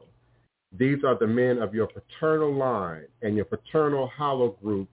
These 0.78 1.04
are 1.04 1.18
the 1.18 1.28
men 1.28 1.60
of 1.60 1.74
your 1.74 1.88
paternal 1.88 2.54
line, 2.54 3.06
and 3.22 3.36
your 3.36 3.46
paternal 3.46 4.08
hollow 4.08 4.50
group 4.62 4.90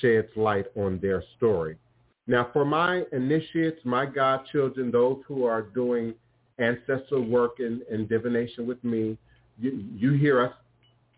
sheds 0.00 0.28
light 0.36 0.66
on 0.76 0.98
their 1.00 1.22
story. 1.36 1.76
Now, 2.26 2.48
for 2.52 2.64
my 2.64 3.04
initiates, 3.12 3.78
my 3.84 4.06
godchildren, 4.06 4.90
those 4.90 5.18
who 5.26 5.44
are 5.44 5.62
doing 5.62 6.14
ancestral 6.60 7.24
work 7.24 7.58
and, 7.58 7.82
and 7.82 8.08
divination 8.08 8.66
with 8.66 8.82
me, 8.84 9.16
you, 9.58 9.84
you 9.94 10.12
hear 10.12 10.42
us 10.42 10.52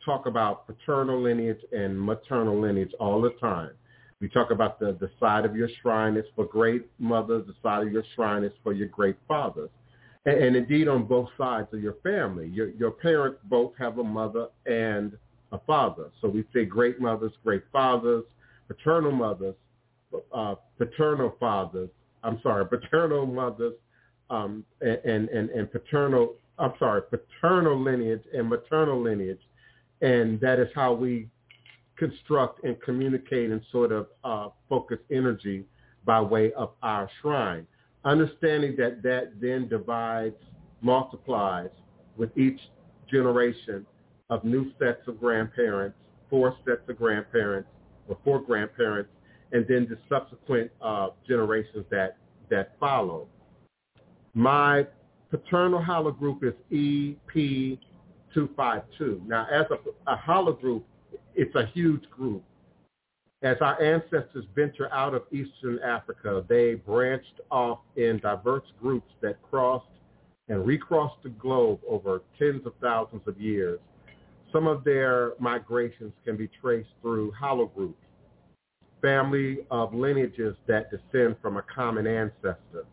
talk 0.04 0.26
about 0.26 0.66
paternal 0.66 1.20
lineage 1.20 1.60
and 1.72 2.00
maternal 2.00 2.60
lineage 2.60 2.92
all 2.98 3.20
the 3.20 3.30
time. 3.40 3.70
We 4.20 4.28
talk 4.28 4.50
about 4.50 4.78
the, 4.78 4.96
the 5.00 5.10
side 5.18 5.44
of 5.44 5.56
your 5.56 5.68
shrine 5.80 6.16
is 6.16 6.24
for 6.36 6.44
great 6.44 6.86
mothers, 6.98 7.44
the 7.46 7.54
side 7.62 7.86
of 7.86 7.92
your 7.92 8.04
shrine 8.14 8.44
is 8.44 8.52
for 8.62 8.72
your 8.72 8.88
great 8.88 9.16
fathers. 9.26 9.70
And, 10.26 10.38
and 10.38 10.56
indeed 10.56 10.88
on 10.88 11.04
both 11.04 11.28
sides 11.36 11.68
of 11.72 11.82
your 11.82 11.96
family. 12.04 12.48
Your, 12.48 12.70
your 12.70 12.92
parents 12.92 13.40
both 13.44 13.72
have 13.78 13.98
a 13.98 14.04
mother 14.04 14.48
and 14.66 15.16
a 15.50 15.58
father. 15.66 16.10
So 16.20 16.28
we 16.28 16.44
say 16.54 16.64
great 16.64 17.00
mothers, 17.00 17.32
great 17.44 17.64
fathers, 17.72 18.24
paternal 18.68 19.12
mothers, 19.12 19.54
uh, 20.32 20.54
paternal 20.78 21.36
fathers, 21.38 21.90
I'm 22.22 22.40
sorry, 22.42 22.66
paternal 22.68 23.26
mothers, 23.26 23.74
um, 24.32 24.64
and, 24.80 25.28
and, 25.28 25.50
and 25.50 25.70
paternal, 25.70 26.34
I'm 26.58 26.72
sorry, 26.78 27.02
paternal 27.02 27.78
lineage 27.78 28.22
and 28.32 28.48
maternal 28.48 29.00
lineage. 29.00 29.40
And 30.00 30.40
that 30.40 30.58
is 30.58 30.68
how 30.74 30.94
we 30.94 31.28
construct 31.96 32.64
and 32.64 32.80
communicate 32.82 33.50
and 33.50 33.60
sort 33.70 33.92
of 33.92 34.06
uh, 34.24 34.48
focus 34.68 34.98
energy 35.10 35.64
by 36.04 36.20
way 36.20 36.52
of 36.54 36.70
our 36.82 37.08
shrine. 37.20 37.66
Understanding 38.04 38.74
that 38.78 39.02
that 39.02 39.40
then 39.40 39.68
divides, 39.68 40.34
multiplies 40.80 41.70
with 42.16 42.36
each 42.36 42.58
generation 43.10 43.86
of 44.30 44.42
new 44.44 44.72
sets 44.78 45.06
of 45.06 45.20
grandparents, 45.20 45.96
four 46.30 46.56
sets 46.66 46.80
of 46.88 46.96
grandparents, 46.96 47.68
or 48.08 48.16
four 48.24 48.40
grandparents, 48.40 49.10
and 49.52 49.66
then 49.68 49.86
the 49.88 49.98
subsequent 50.08 50.70
uh, 50.80 51.08
generations 51.28 51.84
that, 51.90 52.16
that 52.50 52.72
follow. 52.80 53.28
My 54.34 54.86
paternal 55.30 55.80
haplogroup 55.80 56.42
is 56.42 56.54
EP252. 58.34 59.26
Now, 59.26 59.46
as 59.50 59.66
a, 59.70 59.76
a 60.10 60.16
haplogroup, 60.16 60.82
it's 61.34 61.54
a 61.54 61.66
huge 61.66 62.08
group. 62.10 62.42
As 63.42 63.56
our 63.60 63.82
ancestors 63.82 64.44
venture 64.54 64.90
out 64.92 65.14
of 65.14 65.24
Eastern 65.32 65.80
Africa, 65.80 66.44
they 66.48 66.74
branched 66.74 67.40
off 67.50 67.80
in 67.96 68.20
diverse 68.20 68.64
groups 68.80 69.10
that 69.20 69.42
crossed 69.42 69.86
and 70.48 70.64
recrossed 70.64 71.22
the 71.22 71.30
globe 71.30 71.80
over 71.88 72.22
tens 72.38 72.64
of 72.66 72.72
thousands 72.80 73.22
of 73.26 73.40
years. 73.40 73.80
Some 74.52 74.66
of 74.66 74.84
their 74.84 75.32
migrations 75.40 76.12
can 76.24 76.36
be 76.36 76.48
traced 76.60 76.90
through 77.00 77.32
haplogroups, 77.40 77.94
family 79.00 79.58
of 79.70 79.92
lineages 79.92 80.54
that 80.68 80.90
descend 80.90 81.36
from 81.42 81.56
a 81.56 81.62
common 81.62 82.06
ancestor. 82.06 82.86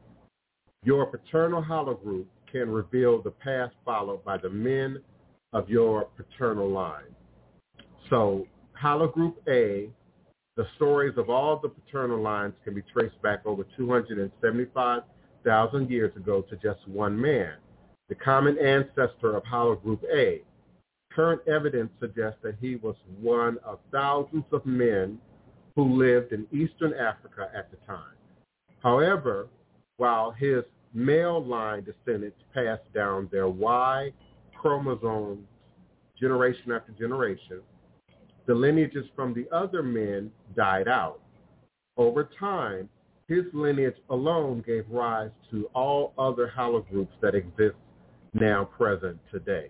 Your 0.83 1.05
paternal 1.05 1.61
haplogroup 1.61 2.25
can 2.49 2.69
reveal 2.69 3.21
the 3.21 3.31
path 3.31 3.71
followed 3.83 4.23
by 4.23 4.37
the 4.37 4.49
men 4.49 5.03
of 5.51 5.69
your 5.69 6.05
paternal 6.15 6.69
line. 6.69 7.13
So 8.09 8.47
haplogroup 8.81 9.35
A, 9.47 9.89
the 10.55 10.65
stories 10.77 11.17
of 11.17 11.29
all 11.29 11.59
the 11.59 11.67
paternal 11.69 12.21
lines 12.21 12.53
can 12.63 12.73
be 12.73 12.81
traced 12.93 13.21
back 13.21 13.45
over 13.45 13.65
275,000 13.77 15.89
years 15.89 16.15
ago 16.15 16.41
to 16.43 16.55
just 16.55 16.87
one 16.87 17.19
man, 17.19 17.55
the 18.07 18.15
common 18.15 18.57
ancestor 18.57 19.35
of 19.35 19.43
haplogroup 19.43 20.05
A. 20.13 20.43
Current 21.11 21.41
evidence 21.47 21.91
suggests 21.99 22.39
that 22.43 22.55
he 22.61 22.77
was 22.77 22.95
one 23.19 23.57
of 23.65 23.79
thousands 23.91 24.45
of 24.53 24.65
men 24.65 25.19
who 25.75 25.97
lived 25.97 26.31
in 26.31 26.47
Eastern 26.51 26.93
Africa 26.93 27.51
at 27.53 27.69
the 27.69 27.77
time. 27.85 28.15
However, 28.81 29.49
while 29.99 30.31
his 30.31 30.63
male 30.93 31.43
line 31.43 31.83
descendants 31.83 32.37
passed 32.53 32.91
down 32.93 33.27
their 33.31 33.49
Y 33.49 34.11
chromosomes 34.55 35.45
generation 36.17 36.71
after 36.71 36.93
generation, 36.93 37.59
the 38.47 38.55
lineages 38.55 39.05
from 39.13 39.33
the 39.33 39.45
other 39.55 39.83
men 39.83 40.31
died 40.55 40.87
out. 40.87 41.19
Over 41.97 42.29
time, 42.39 42.87
his 43.27 43.43
lineage 43.53 43.97
alone 44.09 44.63
gave 44.65 44.85
rise 44.89 45.31
to 45.51 45.69
all 45.75 46.13
other 46.17 46.51
haplogroups 46.57 47.09
that 47.21 47.35
exist 47.35 47.75
now 48.33 48.63
present 48.63 49.19
today. 49.31 49.69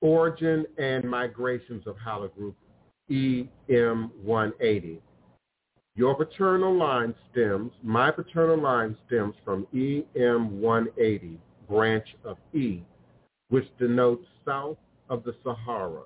Origin 0.00 0.66
and 0.78 1.02
migrations 1.04 1.84
of 1.86 1.96
haplogroup 1.96 2.54
EM180. 3.10 5.00
Your 5.96 6.16
paternal 6.16 6.76
line 6.76 7.14
stems, 7.30 7.70
my 7.84 8.10
paternal 8.10 8.60
line 8.60 8.96
stems 9.06 9.34
from 9.44 9.64
EM180, 9.72 11.36
branch 11.68 12.16
of 12.24 12.36
E, 12.52 12.82
which 13.48 13.66
denotes 13.78 14.26
south 14.44 14.76
of 15.08 15.22
the 15.22 15.36
Sahara. 15.44 16.02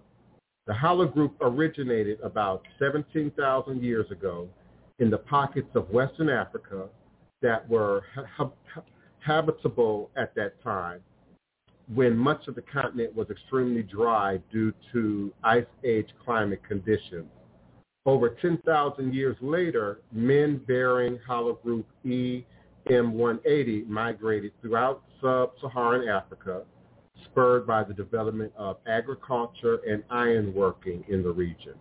The 0.66 0.74
haplogroup 0.74 1.33
originated 1.40 2.20
about 2.20 2.66
17,000 2.79 3.83
years 3.83 4.11
ago 4.11 4.46
in 4.98 5.09
the 5.09 5.16
pockets 5.16 5.70
of 5.74 5.88
Western 5.88 6.29
Africa 6.29 6.88
that 7.40 7.66
were 7.66 8.03
ha- 8.14 8.51
habitable 9.20 10.11
at 10.16 10.35
that 10.35 10.62
time 10.62 11.01
when 11.94 12.14
much 12.14 12.46
of 12.46 12.55
the 12.55 12.62
continent 12.62 13.14
was 13.16 13.31
extremely 13.31 13.83
dry 13.83 14.38
due 14.53 14.74
to 14.92 15.33
ice 15.42 15.64
age 15.83 16.09
climate 16.22 16.61
conditions. 16.68 17.31
Over 18.08 18.30
10,000 18.40 19.12
years 19.12 19.36
later, 19.42 20.00
men 20.12 20.62
bearing 20.66 21.18
haplogroup 21.28 21.84
EM180 22.06 23.86
migrated 23.86 24.52
throughout 24.62 25.02
sub-Saharan 25.20 26.08
Africa, 26.08 26.62
spurred 27.26 27.66
by 27.66 27.84
the 27.84 27.92
development 27.92 28.50
of 28.56 28.78
agriculture 28.86 29.80
and 29.86 30.02
ironworking 30.08 31.06
in 31.10 31.22
the 31.22 31.30
region. 31.30 31.74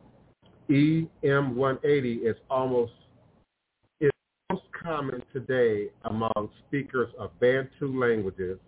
EM180 0.70 2.30
is 2.30 2.36
almost 2.50 2.92
is 4.02 4.12
most 4.52 4.64
common 4.84 5.24
today 5.32 5.88
among 6.04 6.50
speakers 6.68 7.08
of 7.18 7.32
Bantu 7.40 7.98
languages 7.98 8.60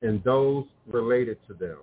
and 0.00 0.24
those 0.24 0.64
related 0.86 1.36
to 1.48 1.52
them. 1.52 1.80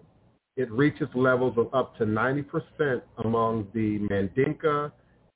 It 0.58 0.72
reaches 0.72 1.10
levels 1.14 1.60
of 1.60 1.72
up 1.76 1.96
to 2.00 2.06
90% 2.06 3.04
among 3.24 3.68
the 3.76 4.00
Mandinka 4.00 4.92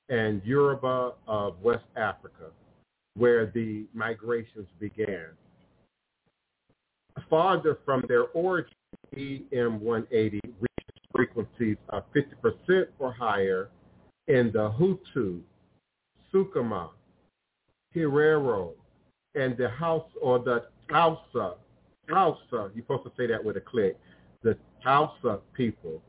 and 0.08 0.42
Yoruba 0.44 1.12
of 1.26 1.60
West 1.62 1.84
Africa, 1.96 2.50
where 3.16 3.46
the 3.46 3.86
migrations 3.94 4.68
began. 4.78 5.26
Farther 7.28 7.78
from 7.84 8.04
their 8.08 8.24
origin, 8.34 8.70
EM180 9.16 10.40
reaches 10.42 11.02
frequencies 11.14 11.76
of 11.88 12.04
50% 12.14 12.86
or 12.98 13.12
higher 13.12 13.70
in 14.28 14.50
the 14.52 14.70
Hutu, 14.70 15.40
Sukuma, 16.32 16.90
Herero, 17.94 18.72
and 19.34 19.56
the 19.56 19.68
House 19.68 20.08
or 20.20 20.38
the 20.38 20.66
Hausa, 20.90 21.54
Hausa, 22.08 22.70
you're 22.74 22.84
supposed 22.86 23.04
to 23.04 23.12
say 23.16 23.26
that 23.26 23.42
with 23.42 23.56
a 23.56 23.60
click, 23.60 23.96
the 24.42 24.56
Hausa 24.84 25.40
people 25.54 26.02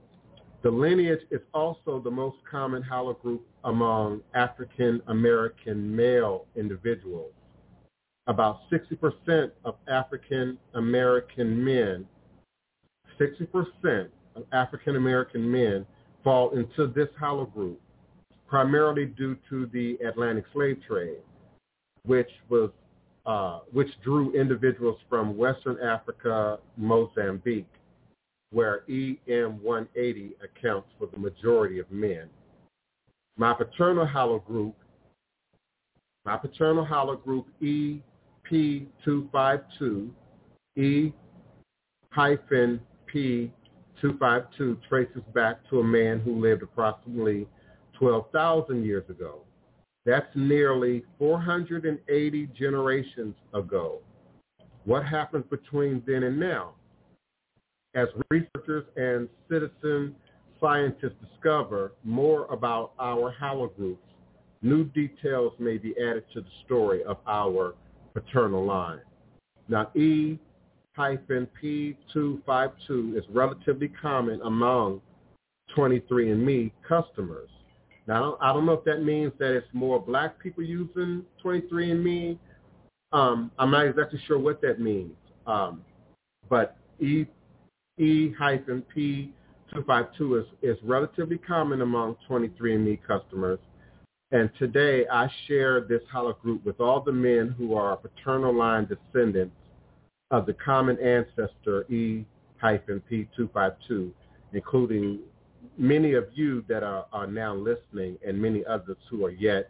the 0.63 0.71
lineage 0.71 1.21
is 1.31 1.41
also 1.53 1.99
the 1.99 2.11
most 2.11 2.37
common 2.49 2.83
haplogroup 2.83 3.39
among 3.67 4.21
African 4.33 5.01
American 5.07 5.93
male 5.95 6.45
individuals. 6.55 7.33
About 8.25 8.59
60% 8.71 9.51
of 9.65 9.75
African 9.89 10.57
American 10.73 11.63
men, 11.63 12.05
60% 13.19 14.07
of 14.35 14.43
African 14.53 14.95
American 14.95 15.49
men 15.49 15.85
fall 16.23 16.51
into 16.51 16.87
this 16.87 17.09
haplogroup, 17.21 17.75
primarily 18.47 19.05
due 19.05 19.37
to 19.49 19.65
the 19.67 19.97
Atlantic 20.05 20.45
slave 20.53 20.77
trade, 20.87 21.19
which 22.05 22.29
was 22.49 22.69
uh, 23.25 23.59
which 23.73 23.89
drew 24.01 24.31
individuals 24.31 24.97
from 25.09 25.35
Western 25.35 25.77
Africa, 25.81 26.59
Mozambique, 26.77 27.67
where 28.51 28.83
EM180 28.87 30.31
accounts 30.41 30.87
for 30.97 31.07
the 31.07 31.17
majority 31.17 31.79
of 31.79 31.91
men. 31.91 32.29
My 33.37 33.53
paternal 33.53 34.07
haplogroup, 34.07 34.73
my 36.25 36.37
paternal 36.37 36.83
haplogroup 36.85 37.45
EP252, 38.51 40.09
E 40.75 41.13
hyphen 42.09 42.81
P252 43.13 44.77
traces 44.89 45.21
back 45.35 45.59
to 45.69 45.79
a 45.79 45.83
man 45.83 46.19
who 46.19 46.41
lived 46.41 46.63
approximately 46.63 47.47
12,000 47.93 48.83
years 48.83 49.07
ago. 49.09 49.41
That's 50.05 50.27
nearly 50.35 51.03
480 51.19 52.47
generations 52.57 53.35
ago. 53.53 53.99
What 54.85 55.05
happens 55.05 55.45
between 55.49 56.01
then 56.07 56.23
and 56.23 56.39
now? 56.39 56.71
As 57.93 58.07
researchers 58.31 58.85
and 58.95 59.29
citizen 59.49 60.15
scientists 60.59 61.15
discover 61.31 61.93
more 62.03 62.45
about 62.45 62.91
our 62.99 63.33
haplogroups, 63.39 63.97
new 64.61 64.83
details 64.85 65.53
may 65.59 65.77
be 65.77 65.93
added 65.97 66.23
to 66.33 66.41
the 66.41 66.49
story 66.65 67.03
of 67.03 67.17
our 67.27 67.75
paternal 68.13 68.65
line. 68.65 69.01
Now, 69.69 69.91
E 69.95 70.39
hyphen 70.95 71.47
P252 71.61 73.17
is 73.17 73.23
relatively 73.29 73.87
common 73.89 74.41
among 74.41 75.01
23andMe 75.75 76.71
customers. 76.87 77.49
Now, 78.07 78.37
I 78.41 78.53
don't 78.53 78.65
know 78.65 78.73
if 78.73 78.85
that 78.85 79.03
means 79.03 79.33
that 79.37 79.55
it's 79.55 79.67
more 79.73 79.99
black 79.99 80.39
people 80.39 80.63
using 80.63 81.23
23andMe. 81.43 82.39
Um, 83.11 83.51
I'm 83.59 83.71
not 83.71 83.85
exactly 83.85 84.19
sure 84.25 84.39
what 84.39 84.61
that 84.61 84.79
means. 84.79 85.13
Um, 85.45 85.83
but 86.49 86.77
E, 86.99 87.25
e 87.99 88.31
hyphen 88.33 88.83
P252 89.73 90.41
is, 90.41 90.47
is 90.61 90.77
relatively 90.83 91.37
common 91.37 91.81
among 91.81 92.15
23andMe 92.29 92.99
customers. 93.05 93.59
And 94.31 94.49
today 94.59 95.05
I 95.11 95.29
share 95.47 95.81
this 95.81 96.01
haplogroup 96.13 96.63
with 96.65 96.79
all 96.81 97.01
the 97.01 97.11
men 97.11 97.55
who 97.57 97.75
are 97.75 97.95
paternal 97.95 98.53
line 98.53 98.85
descendants 98.87 99.55
of 100.31 100.45
the 100.45 100.53
common 100.53 100.97
ancestor 100.99 101.85
E 101.89 102.25
hyphen 102.57 103.01
P252, 103.09 104.11
including 104.53 105.19
many 105.77 106.13
of 106.13 106.25
you 106.33 106.63
that 106.67 106.83
are, 106.83 107.05
are 107.13 107.27
now 107.27 107.55
listening 107.55 108.17
and 108.25 108.41
many 108.41 108.65
others 108.65 108.97
who 109.09 109.25
are 109.25 109.31
yet 109.31 109.69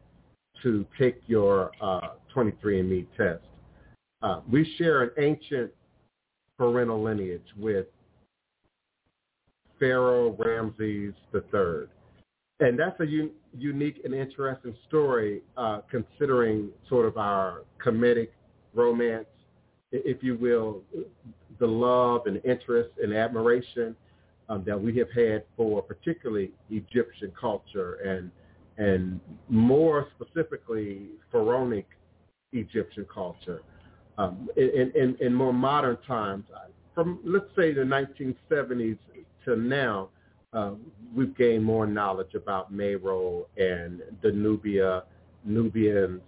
to 0.63 0.85
take 0.97 1.21
your 1.27 1.71
uh, 1.81 2.09
23andMe 2.35 3.05
test. 3.15 3.43
Uh, 4.23 4.41
we 4.51 4.73
share 4.77 5.03
an 5.03 5.11
ancient 5.19 5.71
parental 6.57 7.03
lineage 7.03 7.45
with 7.55 7.85
Pharaoh 9.79 10.35
Ramses 10.37 11.13
III. 11.33 11.87
And 12.59 12.79
that's 12.79 12.99
a 12.99 13.03
un- 13.03 13.31
unique 13.55 14.01
and 14.03 14.13
interesting 14.13 14.75
story 14.87 15.41
uh, 15.57 15.81
considering 15.89 16.69
sort 16.89 17.05
of 17.05 17.17
our 17.17 17.63
Kemetic 17.83 18.29
romance, 18.73 19.27
if 19.91 20.23
you 20.23 20.35
will, 20.35 20.81
the 21.59 21.67
love 21.67 22.21
and 22.25 22.41
interest 22.43 22.89
and 23.01 23.13
admiration 23.13 23.95
um, 24.49 24.63
that 24.65 24.79
we 24.79 24.95
have 24.97 25.11
had 25.11 25.43
for 25.55 25.81
particularly 25.81 26.51
Egyptian 26.69 27.31
culture 27.39 27.95
and 27.95 28.31
and 28.79 29.19
more 29.49 30.07
specifically 30.15 31.07
pharaonic 31.31 31.87
Egyptian 32.53 33.07
culture. 33.11 33.61
Um, 34.19 34.49
in, 34.55 34.91
in, 34.95 35.17
in 35.19 35.33
more 35.33 35.53
modern 35.53 35.97
times, 36.07 36.45
from 36.93 37.19
let's 37.23 37.45
say 37.55 37.73
the 37.73 37.81
1970s 37.81 38.97
to 39.47 39.55
now, 39.55 40.09
uh, 40.53 40.71
we've 41.15 41.35
gained 41.37 41.63
more 41.63 41.87
knowledge 41.87 42.35
about 42.35 42.71
Meroe 42.71 43.45
and 43.57 44.01
the 44.21 44.31
Nubia, 44.31 45.03
Nubians, 45.45 46.21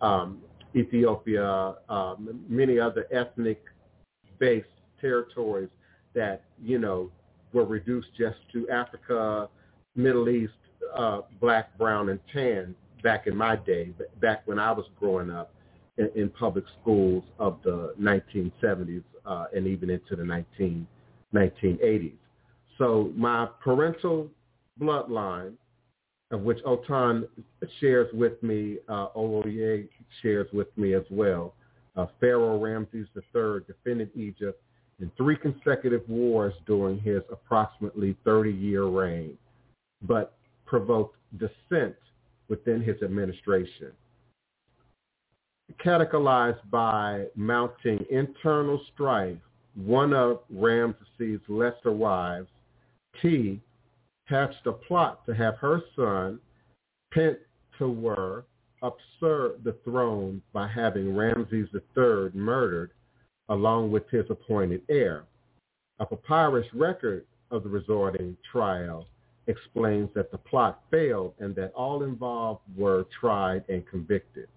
um, 0.00 0.38
Ethiopia, 0.76 1.74
um, 1.88 2.44
many 2.48 2.78
other 2.78 3.06
ethnic-based 3.10 4.66
territories 5.00 5.70
that 6.14 6.44
you 6.62 6.78
know 6.78 7.10
were 7.52 7.64
reduced 7.64 8.08
just 8.16 8.36
to 8.52 8.68
Africa, 8.68 9.48
Middle 9.96 10.28
East, 10.28 10.52
uh, 10.94 11.22
black, 11.40 11.76
brown, 11.78 12.10
and 12.10 12.20
tan 12.32 12.74
back 13.02 13.26
in 13.26 13.36
my 13.36 13.56
day, 13.56 13.92
back 14.20 14.42
when 14.46 14.58
I 14.58 14.72
was 14.72 14.84
growing 14.98 15.30
up 15.30 15.54
in, 15.96 16.10
in 16.14 16.28
public 16.28 16.64
schools 16.80 17.24
of 17.38 17.58
the 17.64 17.94
1970s 18.00 19.02
uh, 19.24 19.44
and 19.54 19.66
even 19.66 19.88
into 19.88 20.16
the 20.16 20.24
19, 20.24 20.86
1980s. 21.34 22.12
So 22.78 23.12
my 23.16 23.48
parental 23.60 24.28
bloodline, 24.80 25.54
of 26.30 26.42
which 26.42 26.58
Otun 26.64 27.26
shares 27.80 28.08
with 28.12 28.40
me, 28.42 28.78
uh, 28.88 29.08
Oloye 29.16 29.88
shares 30.22 30.46
with 30.52 30.68
me 30.76 30.94
as 30.94 31.02
well, 31.10 31.54
uh, 31.96 32.06
Pharaoh 32.20 32.58
Ramses 32.58 33.08
III 33.16 33.60
defended 33.66 34.10
Egypt 34.14 34.62
in 35.00 35.10
three 35.16 35.36
consecutive 35.36 36.08
wars 36.08 36.54
during 36.66 36.98
his 37.00 37.22
approximately 37.30 38.16
30-year 38.24 38.84
reign, 38.84 39.36
but 40.02 40.36
provoked 40.66 41.16
dissent 41.38 41.96
within 42.48 42.80
his 42.82 43.00
administration. 43.02 43.90
Catechized 45.82 46.70
by 46.70 47.26
mounting 47.34 48.04
internal 48.10 48.80
strife, 48.94 49.36
one 49.74 50.12
of 50.12 50.40
Ramses' 50.50 51.40
lesser 51.48 51.92
wives, 51.92 52.48
T, 53.22 53.60
hatched 54.26 54.66
a 54.66 54.72
plot 54.72 55.24
to 55.26 55.34
have 55.34 55.56
her 55.56 55.82
son, 55.96 56.40
Pentawer, 57.12 58.44
usurp 58.82 59.64
the 59.64 59.76
throne 59.84 60.42
by 60.52 60.68
having 60.68 61.16
Ramses 61.16 61.68
III 61.74 62.30
murdered 62.34 62.92
along 63.48 63.90
with 63.90 64.08
his 64.10 64.26
appointed 64.30 64.82
heir. 64.88 65.24
A 65.98 66.06
papyrus 66.06 66.66
record 66.74 67.24
of 67.50 67.62
the 67.62 67.68
resorting 67.68 68.36
trial 68.52 69.06
explains 69.46 70.10
that 70.14 70.30
the 70.30 70.38
plot 70.38 70.82
failed 70.90 71.34
and 71.38 71.54
that 71.56 71.72
all 71.72 72.02
involved 72.02 72.60
were 72.76 73.06
tried 73.18 73.64
and 73.68 73.86
convicted. 73.86 74.48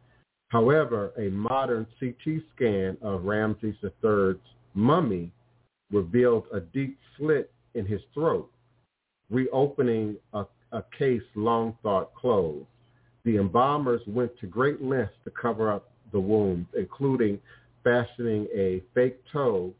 However, 0.50 1.14
a 1.18 1.30
modern 1.30 1.88
CT 2.00 2.44
scan 2.54 2.98
of 3.02 3.24
Ramses 3.24 3.76
III's 3.82 4.36
mummy 4.74 5.32
revealed 5.92 6.46
a 6.52 6.60
deep 6.60 7.00
slit 7.18 7.52
in 7.76 7.86
his 7.86 8.02
throat, 8.14 8.50
reopening 9.30 10.18
a, 10.34 10.46
a 10.72 10.84
case 10.98 11.22
long 11.36 11.78
thought 11.84 12.14
closed. 12.14 12.66
The 13.24 13.38
embalmers 13.38 14.02
went 14.08 14.38
to 14.40 14.48
great 14.48 14.82
lengths 14.82 15.14
to 15.26 15.32
cover 15.32 15.72
up 15.72 15.92
the 16.12 16.20
wounds, 16.20 16.68
including 16.78 17.40
fashioning 17.84 18.48
a 18.54 18.82
fake 18.94 19.20
toe 19.32 19.74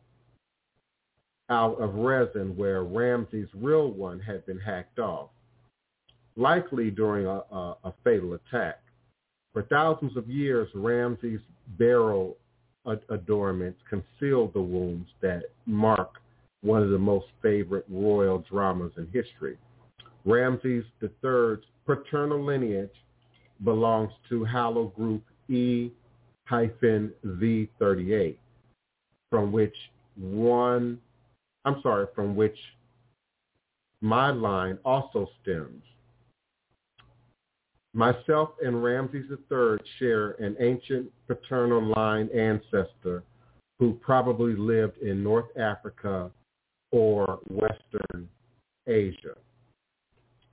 out 1.50 1.82
of 1.82 1.96
resin 1.96 2.56
where 2.56 2.84
Ramses' 2.84 3.50
real 3.56 3.92
one 3.92 4.20
had 4.20 4.46
been 4.46 4.60
hacked 4.60 5.00
off, 5.00 5.30
likely 6.38 6.90
during 6.90 7.26
a, 7.26 7.44
a, 7.52 7.78
a 7.84 7.94
fatal 8.04 8.34
attack. 8.36 8.80
For 9.52 9.64
thousands 9.64 10.16
of 10.16 10.30
years, 10.30 10.70
Ramses' 10.74 11.42
burial 11.78 12.38
adornments 13.10 13.80
concealed 13.90 14.54
the 14.54 14.62
wounds 14.62 15.10
that 15.22 15.44
mark 15.66 16.22
one 16.62 16.84
of 16.84 16.90
the 16.90 16.98
most 16.98 17.28
favorite 17.42 17.86
royal 17.90 18.40
dramas 18.50 18.92
in 18.98 19.08
history. 19.08 19.58
Ramses 20.26 20.86
III's 21.02 21.60
paternal 21.86 22.44
lineage 22.44 22.90
belongs 23.64 24.12
to 24.30 24.46
Haplogroup 24.46 25.22
E 25.50 25.92
hyphen 26.46 27.12
V38, 27.26 28.38
from 29.30 29.52
which 29.52 29.76
one, 30.16 31.00
I'm 31.66 31.82
sorry, 31.82 32.08
from 32.14 32.36
which 32.36 32.58
my 34.02 34.32
line 34.32 34.78
also 34.84 35.30
stems. 35.42 35.84
Myself 37.94 38.52
and 38.64 38.84
Ramses 38.84 39.26
III 39.30 39.78
share 40.00 40.32
an 40.40 40.56
ancient 40.60 41.12
paternal 41.28 41.84
line 41.96 42.30
ancestor 42.34 43.24
who 43.80 43.94
probably 43.94 44.56
lived 44.56 44.98
in 45.00 45.24
North 45.24 45.50
Africa 45.58 46.32
or 46.92 47.40
Western 47.50 48.28
Asia. 48.88 49.36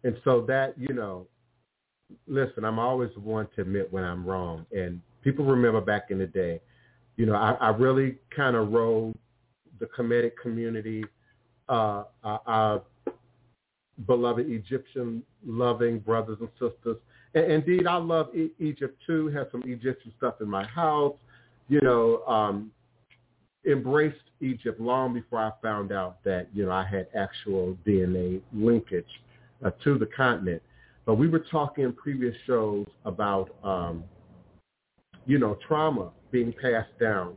And 0.04 0.16
so 0.24 0.42
that, 0.42 0.74
you 0.78 0.94
know, 0.94 1.26
listen, 2.26 2.64
I'm 2.64 2.78
always 2.78 3.10
one 3.16 3.48
to 3.56 3.62
admit 3.62 3.92
when 3.92 4.04
I'm 4.04 4.24
wrong. 4.24 4.64
And 4.72 5.00
people 5.22 5.44
remember 5.44 5.80
back 5.80 6.10
in 6.10 6.18
the 6.18 6.26
day, 6.26 6.60
you 7.16 7.26
know, 7.26 7.34
I, 7.34 7.52
I 7.60 7.68
really 7.70 8.16
kind 8.34 8.56
of 8.56 8.72
rode 8.72 9.14
the 9.80 9.86
Kemetic 9.86 10.32
community, 10.40 11.04
uh, 11.68 12.04
our, 12.22 12.40
our 12.46 12.82
beloved 14.06 14.48
Egyptian 14.48 15.22
loving 15.44 15.98
brothers 15.98 16.38
and 16.40 16.48
sisters. 16.52 16.96
And 17.34 17.52
indeed, 17.52 17.86
I 17.86 17.96
love 17.96 18.34
e- 18.34 18.52
Egypt 18.58 19.00
too. 19.06 19.28
Have 19.28 19.48
some 19.50 19.62
Egyptian 19.66 20.12
stuff 20.16 20.34
in 20.40 20.48
my 20.48 20.64
house. 20.66 21.16
You 21.68 21.80
know, 21.82 22.22
um, 22.24 22.70
embraced 23.66 24.16
Egypt 24.40 24.80
long 24.80 25.14
before 25.14 25.40
I 25.40 25.52
found 25.62 25.92
out 25.92 26.22
that 26.24 26.48
you 26.52 26.66
know 26.66 26.72
I 26.72 26.84
had 26.84 27.08
actual 27.16 27.76
DNA 27.86 28.40
linkage 28.52 29.22
uh, 29.64 29.70
to 29.84 29.98
the 29.98 30.06
continent. 30.06 30.62
But 31.04 31.14
we 31.14 31.28
were 31.28 31.44
talking 31.50 31.84
in 31.84 31.92
previous 31.94 32.36
shows 32.46 32.86
about 33.04 33.50
um, 33.64 34.04
you 35.28 35.38
know, 35.38 35.56
trauma 35.68 36.10
being 36.32 36.52
passed 36.52 36.98
down 36.98 37.34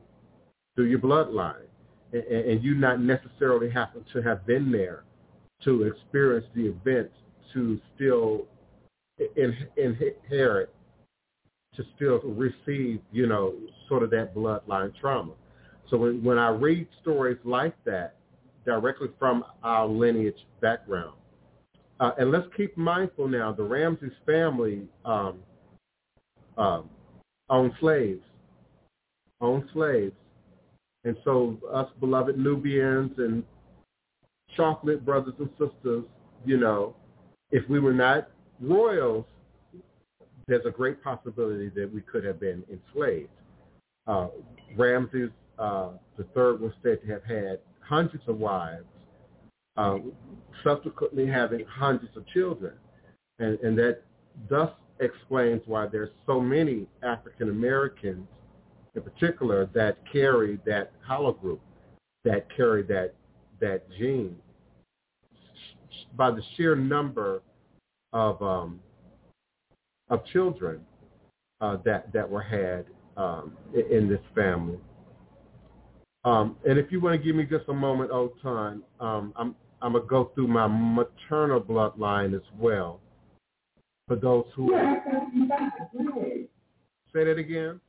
through 0.76 0.86
your 0.86 1.00
bloodline. 1.00 1.68
and, 2.14 2.24
and 2.24 2.64
you 2.64 2.74
not 2.74 3.02
necessarily 3.02 3.70
happen 3.70 4.04
to 4.14 4.22
have 4.22 4.48
been 4.48 4.72
there 4.72 5.04
to 5.64 5.84
experience 5.84 6.46
the 6.56 6.68
events 6.68 7.14
to 7.54 7.80
still 7.94 8.48
in, 9.36 9.56
inherit, 9.78 10.74
to 11.76 11.84
still 11.96 12.20
receive, 12.24 13.02
you 13.12 13.28
know, 13.28 13.54
sort 13.88 14.04
of 14.04 14.10
that 14.10 14.34
bloodline 14.34 14.94
trauma. 15.00 15.34
So 15.92 15.98
when, 15.98 16.24
when 16.24 16.40
I 16.40 16.48
read 16.48 16.88
stories 17.02 17.38
like 17.44 17.76
that 17.84 18.16
directly 18.66 19.10
from 19.20 19.44
our 19.62 19.86
lineage 19.86 20.40
background, 20.62 21.14
uh, 22.00 22.12
and 22.18 22.32
let's 22.32 22.48
keep 22.58 22.76
mindful 22.78 23.28
now, 23.28 23.52
the 23.52 23.62
Ramses 23.62 24.14
family 24.26 24.88
um, 25.06 25.40
um, 26.58 26.90
owned 27.50 27.74
slaves, 27.80 28.24
owned 29.40 29.66
slaves. 29.74 30.16
And 31.04 31.16
so 31.24 31.60
us 31.72 31.88
beloved 32.00 32.38
Nubians 32.38 33.12
and 33.18 33.44
chocolate 34.56 35.06
brothers 35.06 35.34
and 35.40 35.50
sisters, 35.52 36.06
you 36.46 36.58
know, 36.58 36.96
if 37.52 37.68
we 37.70 37.80
were 37.80 37.94
not 37.94 38.30
royals, 38.60 39.26
there's 40.48 40.66
a 40.66 40.72
great 40.72 41.04
possibility 41.04 41.70
that 41.70 41.92
we 41.94 42.02
could 42.02 42.24
have 42.24 42.40
been 42.40 42.64
enslaved. 42.72 43.30
Uh, 44.08 44.28
Ramses 44.76 45.30
uh, 45.62 45.90
the 46.18 46.24
third 46.36 46.60
was 46.60 46.72
said 46.84 47.02
to 47.02 47.08
have 47.08 47.24
had 47.24 47.60
hundreds 47.80 48.24
of 48.28 48.38
wives, 48.38 48.86
uh, 49.78 49.98
subsequently 50.64 51.28
having 51.28 51.66
hundreds 51.66 52.16
of 52.18 52.26
children. 52.28 52.74
And, 53.40 53.60
and 53.60 53.78
that 53.78 54.02
thus 54.50 54.72
explains 55.00 55.62
why 55.66 55.88
there's 55.88 56.12
so 56.26 56.40
many 56.40 56.88
African 57.04 57.50
Americans 57.50 58.28
in 58.96 59.02
particular 59.02 59.70
that 59.74 59.98
carry 60.12 60.60
that 60.66 60.92
haplogroup, 61.08 61.60
that 62.26 62.48
carry 62.56 62.84
that, 62.84 63.14
that 63.60 63.90
gene 63.98 64.36
by 66.16 66.32
the 66.32 66.42
sheer 66.56 66.76
number 66.76 67.42
of 68.14 68.42
um, 68.42 68.80
of 70.10 70.26
children 70.26 70.82
uh, 71.62 71.78
that 71.86 72.12
that 72.14 72.30
were 72.30 72.42
had 72.42 72.86
um, 73.18 73.56
in, 73.74 74.10
this 74.10 74.22
family. 74.36 74.78
Um, 76.24 76.58
and 76.68 76.78
if 76.78 76.92
you 76.92 77.02
want 77.02 77.20
to 77.20 77.26
give 77.26 77.36
me 77.36 77.46
just 77.46 77.68
a 77.68 77.74
moment, 77.74 78.12
old 78.12 78.40
time, 78.42 78.84
um, 79.00 79.34
I'm 79.36 79.56
I'm 79.82 79.94
gonna 79.94 80.06
go 80.06 80.32
through 80.36 80.48
my 80.48 80.68
maternal 80.68 81.60
bloodline 81.60 82.36
as 82.36 82.46
well. 82.60 83.00
For 84.08 84.16
those 84.16 84.46
who 84.56 84.72
yeah, 84.72 85.00
say 87.14 87.24
that 87.24 87.38
again. 87.38 87.80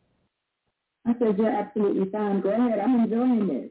I 1.07 1.13
said 1.19 1.37
you're 1.37 1.51
absolutely 1.51 2.11
fine. 2.11 2.41
Go 2.41 2.51
ahead. 2.51 2.79
I'm 2.79 3.01
enjoying 3.01 3.49
this. 3.49 3.71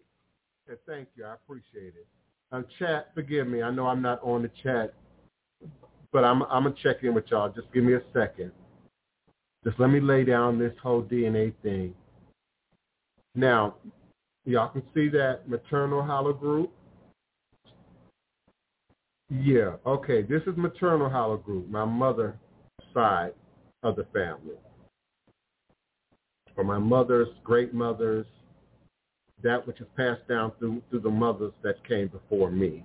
Okay, 0.70 0.80
thank 0.86 1.08
you. 1.16 1.26
I 1.26 1.34
appreciate 1.34 1.94
it. 1.96 2.06
Um, 2.52 2.66
chat, 2.78 3.12
forgive 3.16 3.48
me. 3.48 3.64
I 3.64 3.72
know 3.72 3.88
I'm 3.88 4.02
not 4.02 4.22
on 4.22 4.44
the 4.44 4.52
chat, 4.62 4.94
but 6.12 6.24
I'm 6.24 6.44
I'm 6.44 6.64
gonna 6.64 6.76
check 6.84 6.98
in 7.04 7.16
with 7.16 7.26
y'all. 7.32 7.50
Just 7.50 7.72
give 7.74 7.84
me 7.84 7.94
a 7.94 8.02
second. 8.14 8.52
Just 9.64 9.80
let 9.80 9.90
me 9.90 10.00
lay 10.00 10.24
down 10.24 10.60
this 10.60 10.74
whole 10.84 11.02
DNA 11.02 11.54
thing. 11.64 11.96
Now, 13.34 13.76
y'all 14.46 14.70
can 14.70 14.84
see 14.94 15.10
that 15.10 15.48
maternal 15.48 16.02
haplogroup. 16.02 16.70
Yeah, 19.30 19.76
okay. 19.86 20.24
This 20.24 20.42
is 20.44 20.58
maternal 20.58 21.10
haplogroup, 21.10 21.70
my 21.70 21.86
mother 21.86 22.38
side 22.94 23.34
of 23.84 23.96
the 23.96 24.06
family. 24.14 24.56
For 26.54 26.64
my 26.64 26.78
mother's 26.78 27.30
great 27.44 27.74
mothers, 27.74 28.26
that 29.42 29.66
which 29.66 29.80
is 29.80 29.88
passed 29.96 30.28
down 30.28 30.52
through 30.60 30.82
through 30.90 31.00
the 31.00 31.10
mothers 31.10 31.54
that 31.64 31.88
came 31.88 32.10
before 32.10 32.52
me. 32.52 32.84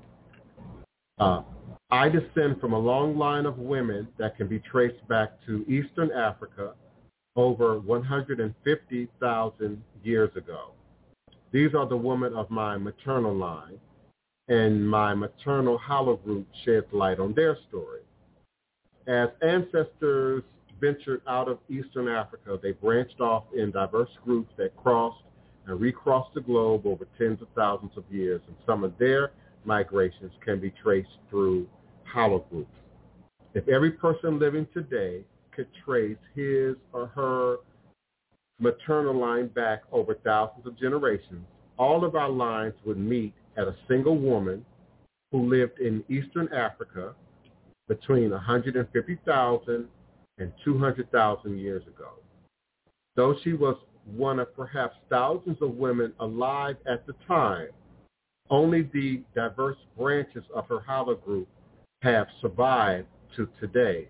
Uh, 1.18 1.42
I 1.90 2.08
descend 2.08 2.60
from 2.60 2.72
a 2.72 2.78
long 2.78 3.16
line 3.16 3.46
of 3.46 3.58
women 3.58 4.08
that 4.18 4.36
can 4.36 4.48
be 4.48 4.58
traced 4.60 5.06
back 5.08 5.32
to 5.46 5.64
Eastern 5.68 6.12
Africa 6.12 6.74
over 7.36 7.78
150,000 7.80 9.82
years 10.02 10.30
ago. 10.36 10.70
These 11.52 11.74
are 11.74 11.86
the 11.86 11.96
women 11.96 12.34
of 12.34 12.50
my 12.50 12.76
maternal 12.76 13.34
line, 13.34 13.78
and 14.48 14.88
my 14.88 15.14
maternal 15.14 15.78
haplogroup 15.78 16.44
sheds 16.64 16.86
light 16.92 17.18
on 17.18 17.34
their 17.34 17.56
story. 17.68 18.00
As 19.06 19.28
ancestors 19.42 20.42
ventured 20.80 21.22
out 21.26 21.48
of 21.48 21.58
Eastern 21.68 22.08
Africa, 22.08 22.58
they 22.62 22.72
branched 22.72 23.20
off 23.20 23.44
in 23.54 23.70
diverse 23.70 24.10
groups 24.24 24.52
that 24.56 24.76
crossed 24.76 25.22
and 25.66 25.80
recrossed 25.80 26.34
the 26.34 26.40
globe 26.40 26.86
over 26.86 27.06
tens 27.18 27.40
of 27.40 27.48
thousands 27.54 27.96
of 27.96 28.04
years, 28.10 28.40
and 28.46 28.56
some 28.66 28.84
of 28.84 28.96
their 28.98 29.32
migrations 29.64 30.32
can 30.44 30.60
be 30.60 30.70
traced 30.70 31.18
through 31.30 31.66
haplogroups. 32.12 32.66
If 33.54 33.68
every 33.68 33.90
person 33.90 34.38
living 34.38 34.66
today 34.74 35.22
could 35.50 35.68
trace 35.84 36.18
his 36.34 36.76
or 36.92 37.06
her 37.06 37.58
maternal 38.58 39.14
line 39.14 39.48
back 39.48 39.82
over 39.92 40.14
thousands 40.14 40.66
of 40.66 40.78
generations, 40.78 41.44
all 41.78 42.04
of 42.04 42.14
our 42.14 42.30
lines 42.30 42.74
would 42.84 42.98
meet 42.98 43.34
at 43.56 43.68
a 43.68 43.76
single 43.88 44.16
woman 44.18 44.64
who 45.30 45.48
lived 45.48 45.78
in 45.78 46.04
Eastern 46.08 46.48
Africa 46.52 47.14
between 47.88 48.30
150,000 48.30 49.88
and 50.38 50.52
200,000 50.64 51.58
years 51.58 51.82
ago. 51.86 52.10
Though 53.14 53.36
she 53.42 53.52
was 53.52 53.76
one 54.04 54.38
of 54.38 54.54
perhaps 54.54 54.96
thousands 55.10 55.58
of 55.60 55.76
women 55.76 56.12
alive 56.20 56.76
at 56.86 57.06
the 57.06 57.14
time, 57.26 57.68
only 58.50 58.82
the 58.92 59.22
diverse 59.34 59.78
branches 59.98 60.44
of 60.54 60.68
her 60.68 60.84
haplogroup 60.88 61.46
have 62.02 62.28
survived 62.40 63.08
to 63.34 63.48
today. 63.60 64.08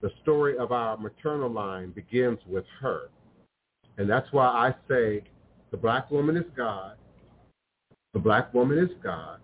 The 0.00 0.10
story 0.22 0.58
of 0.58 0.72
our 0.72 0.96
maternal 0.98 1.50
line 1.50 1.90
begins 1.90 2.38
with 2.46 2.64
her. 2.80 3.08
And 3.98 4.08
that's 4.08 4.26
why 4.32 4.46
I 4.46 4.74
say 4.88 5.22
the 5.70 5.76
black 5.76 6.10
woman 6.10 6.36
is 6.36 6.44
God. 6.56 6.96
The 8.14 8.20
black 8.20 8.52
woman 8.52 8.78
is 8.78 8.90
God. 9.02 9.38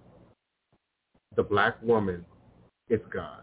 The 1.36 1.42
black 1.42 1.82
woman 1.82 2.24
is 2.88 3.01
God. 3.12 3.42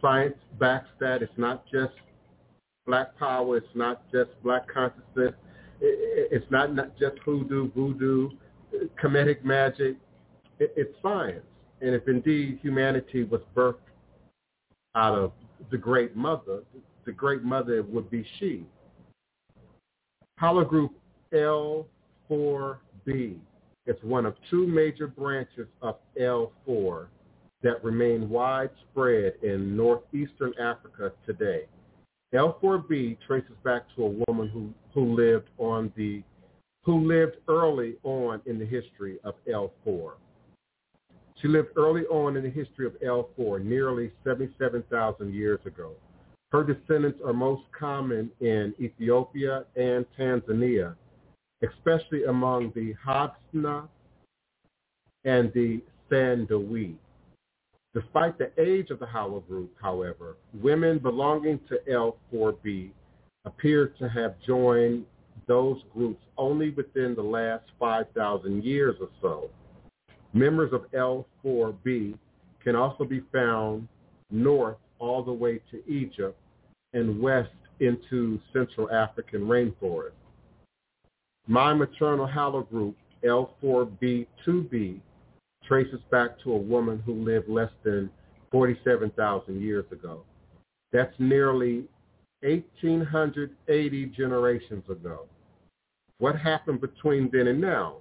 Science 0.00 0.36
backs 0.58 0.88
that. 1.00 1.22
It's 1.22 1.32
not 1.36 1.64
just 1.70 1.92
black 2.86 3.18
power. 3.18 3.56
It's 3.56 3.66
not 3.74 4.02
just 4.12 4.30
black 4.42 4.66
consciousness. 4.72 5.34
It's 5.80 6.50
not, 6.50 6.74
not 6.74 6.96
just 6.98 7.18
hoodoo, 7.24 7.70
voodoo, 7.72 8.30
Kemetic 9.02 9.44
magic. 9.44 9.96
It's 10.58 10.94
science. 11.02 11.44
And 11.80 11.94
if 11.94 12.08
indeed 12.08 12.60
humanity 12.62 13.24
was 13.24 13.40
birthed 13.54 13.74
out 14.94 15.18
of 15.18 15.32
the 15.70 15.76
great 15.76 16.16
mother, 16.16 16.62
the 17.04 17.12
great 17.12 17.42
mother 17.42 17.82
would 17.82 18.10
be 18.10 18.24
she. 18.38 18.64
Haplogroup 20.40 20.90
L4B 21.32 23.36
is 23.86 23.96
one 24.02 24.26
of 24.26 24.34
two 24.50 24.66
major 24.66 25.06
branches 25.06 25.68
of 25.80 25.96
L4 26.20 27.06
that 27.62 27.84
remain 27.84 28.28
widespread 28.28 29.34
in 29.42 29.76
northeastern 29.76 30.52
Africa 30.60 31.12
today. 31.24 31.66
L4B 32.34 33.16
traces 33.26 33.52
back 33.62 33.82
to 33.94 34.04
a 34.04 34.24
woman 34.26 34.48
who, 34.48 34.70
who 34.92 35.14
lived 35.14 35.48
on 35.58 35.92
the 35.96 36.22
who 36.82 37.08
lived 37.08 37.36
early 37.48 37.94
on 38.02 38.42
in 38.44 38.58
the 38.58 38.66
history 38.66 39.18
of 39.24 39.34
L4. 39.48 40.12
She 41.40 41.48
lived 41.48 41.70
early 41.76 42.04
on 42.06 42.36
in 42.36 42.42
the 42.42 42.50
history 42.50 42.86
of 42.86 42.92
L4, 43.00 43.64
nearly 43.64 44.12
77,000 44.22 45.32
years 45.32 45.60
ago. 45.64 45.92
Her 46.54 46.62
descendants 46.62 47.20
are 47.26 47.32
most 47.32 47.64
common 47.76 48.30
in 48.38 48.76
Ethiopia 48.80 49.64
and 49.74 50.06
Tanzania, 50.16 50.94
especially 51.68 52.26
among 52.26 52.70
the 52.76 52.94
Hadza 53.04 53.88
and 55.24 55.52
the 55.52 55.82
Sandawe. 56.08 56.94
Despite 57.92 58.38
the 58.38 58.52
age 58.56 58.90
of 58.90 59.00
the 59.00 59.06
haplogroup, 59.06 59.70
however, 59.82 60.36
women 60.62 61.00
belonging 61.00 61.58
to 61.68 61.80
L4B 61.90 62.90
appear 63.46 63.88
to 63.98 64.08
have 64.08 64.40
joined 64.46 65.06
those 65.48 65.82
groups 65.92 66.22
only 66.38 66.70
within 66.70 67.16
the 67.16 67.22
last 67.22 67.64
5,000 67.80 68.62
years 68.62 68.94
or 69.00 69.08
so. 69.20 69.50
Members 70.32 70.72
of 70.72 70.88
L4B 70.92 72.16
can 72.62 72.76
also 72.76 73.02
be 73.02 73.24
found 73.32 73.88
north 74.30 74.76
all 75.00 75.20
the 75.24 75.32
way 75.32 75.60
to 75.72 75.82
Egypt 75.90 76.38
and 76.94 77.20
west 77.20 77.50
into 77.80 78.40
Central 78.52 78.90
African 78.90 79.42
rainforest. 79.42 80.12
My 81.46 81.74
maternal 81.74 82.26
haplogroup, 82.26 82.94
L4B2B, 83.24 85.00
traces 85.66 86.00
back 86.10 86.40
to 86.44 86.52
a 86.52 86.56
woman 86.56 87.02
who 87.04 87.14
lived 87.24 87.48
less 87.48 87.70
than 87.82 88.10
47,000 88.50 89.60
years 89.60 89.84
ago. 89.92 90.22
That's 90.92 91.12
nearly 91.18 91.84
1,880 92.42 94.06
generations 94.06 94.84
ago. 94.88 95.26
What 96.18 96.38
happened 96.38 96.80
between 96.80 97.30
then 97.32 97.48
and 97.48 97.60
now? 97.60 97.96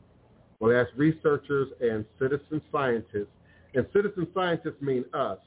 Well, 0.60 0.80
as 0.80 0.88
researchers 0.96 1.70
and 1.82 2.06
citizen 2.20 2.62
scientists, 2.72 3.34
and 3.74 3.86
citizen 3.92 4.28
scientists 4.34 4.82
mean 4.82 5.04
us, 5.14 5.40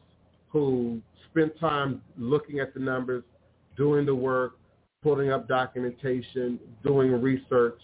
who 0.49 1.01
spend 1.31 1.53
time 1.61 2.03
looking 2.19 2.59
at 2.61 2.75
the 2.75 2.81
numbers, 2.81 3.23
doing 3.77 4.07
the 4.07 4.15
work, 4.15 4.59
putting 5.03 5.31
up 5.31 5.47
documentation, 5.49 6.59
doing 6.83 7.13
research, 7.21 7.81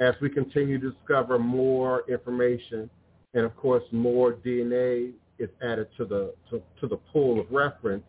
as 0.00 0.14
we 0.20 0.28
continue 0.28 0.78
to 0.80 0.90
discover 0.90 1.38
more 1.38 2.04
information, 2.08 2.90
and 3.34 3.44
of 3.44 3.56
course 3.56 3.84
more 3.92 4.32
DNA 4.32 5.12
is 5.38 5.50
added 5.62 5.88
to 5.96 6.04
the 6.04 6.34
to, 6.50 6.62
to 6.80 6.86
the 6.86 6.96
pool 6.96 7.40
of 7.40 7.46
reference, 7.50 8.04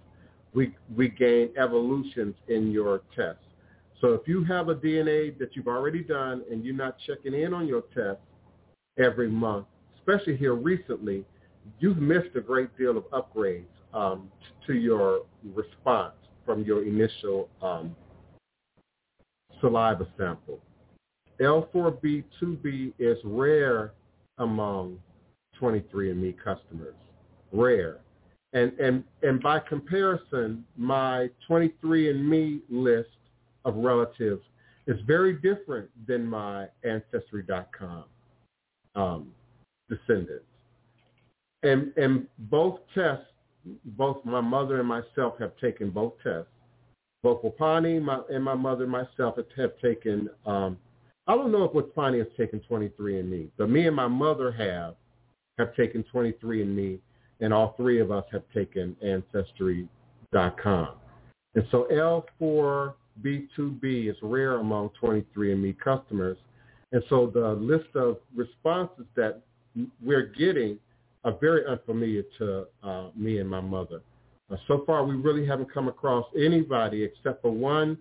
we 0.53 0.73
we 0.95 1.09
gain 1.09 1.49
evolutions 1.57 2.35
in 2.47 2.71
your 2.71 3.01
test. 3.15 3.39
So 4.01 4.13
if 4.13 4.27
you 4.27 4.43
have 4.45 4.69
a 4.69 4.75
DNA 4.75 5.37
that 5.39 5.55
you've 5.55 5.67
already 5.67 6.03
done 6.03 6.43
and 6.51 6.63
you're 6.65 6.75
not 6.75 6.97
checking 7.05 7.33
in 7.33 7.53
on 7.53 7.67
your 7.67 7.83
test 7.93 8.19
every 8.97 9.29
month, 9.29 9.67
especially 9.97 10.37
here 10.37 10.53
recently, 10.53 11.23
you've 11.79 11.97
missed 11.97 12.35
a 12.35 12.41
great 12.41 12.75
deal 12.77 12.97
of 12.97 13.05
upgrades 13.11 13.65
um, 13.93 14.29
to 14.67 14.73
your 14.73 15.21
response 15.53 16.13
from 16.45 16.63
your 16.63 16.83
initial 16.83 17.49
um, 17.61 17.95
saliva 19.59 20.07
sample. 20.17 20.59
L4B2B 21.41 22.93
is 22.99 23.17
rare 23.23 23.93
among 24.37 24.99
23andMe 25.59 26.35
customers, 26.37 26.95
rare. 27.51 27.99
And, 28.53 28.71
and, 28.79 29.03
and 29.21 29.41
by 29.41 29.59
comparison, 29.59 30.63
my 30.77 31.29
23andMe 31.49 32.61
list 32.69 33.09
of 33.65 33.75
relatives 33.75 34.43
is 34.87 34.97
very 35.05 35.33
different 35.33 35.89
than 36.07 36.25
my 36.25 36.67
Ancestry.com 36.83 38.05
um, 38.95 39.27
descendants. 39.89 40.45
And, 41.63 41.91
and 41.97 42.27
both 42.37 42.79
tests, 42.93 43.25
both 43.85 44.23
my 44.25 44.41
mother 44.41 44.79
and 44.79 44.87
myself 44.87 45.35
have 45.39 45.55
taken 45.57 45.89
both 45.89 46.13
tests. 46.23 46.47
Both 47.23 47.43
Wapani 47.43 48.01
my, 48.01 48.21
and 48.29 48.43
my 48.43 48.53
mother 48.53 48.83
and 48.83 48.91
myself 48.91 49.37
have 49.55 49.71
taken 49.81 50.29
um, 50.45 50.77
I 51.27 51.35
don't 51.35 51.51
know 51.51 51.63
if 51.63 51.95
Pliny 51.95 52.19
has 52.19 52.27
taken 52.37 52.61
23andMe, 52.69 53.49
but 53.57 53.69
me 53.69 53.87
and 53.87 53.95
my 53.95 54.07
mother 54.07 54.51
have 54.51 54.95
have 55.57 55.75
taken 55.75 56.05
23andMe, 56.13 56.99
and 57.39 57.53
all 57.53 57.73
three 57.77 57.99
of 57.99 58.11
us 58.11 58.25
have 58.31 58.43
taken 58.53 58.95
Ancestry.com. 59.03 60.89
And 61.55 61.65
so 61.71 61.87
L4B2B 61.91 64.09
is 64.09 64.15
rare 64.21 64.57
among 64.57 64.91
23andMe 65.01 65.79
customers. 65.79 66.37
And 66.91 67.01
so 67.09 67.31
the 67.33 67.53
list 67.53 67.95
of 67.95 68.17
responses 68.35 69.05
that 69.15 69.41
we're 70.03 70.31
getting 70.37 70.77
are 71.25 71.35
very 71.41 71.65
unfamiliar 71.65 72.23
to 72.37 72.67
uh, 72.83 73.07
me 73.15 73.39
and 73.39 73.49
my 73.49 73.59
mother. 73.59 74.01
Uh, 74.49 74.55
so 74.67 74.83
far, 74.85 75.03
we 75.03 75.15
really 75.15 75.45
haven't 75.45 75.73
come 75.73 75.87
across 75.87 76.25
anybody 76.37 77.03
except 77.03 77.41
for 77.41 77.51
one 77.51 77.97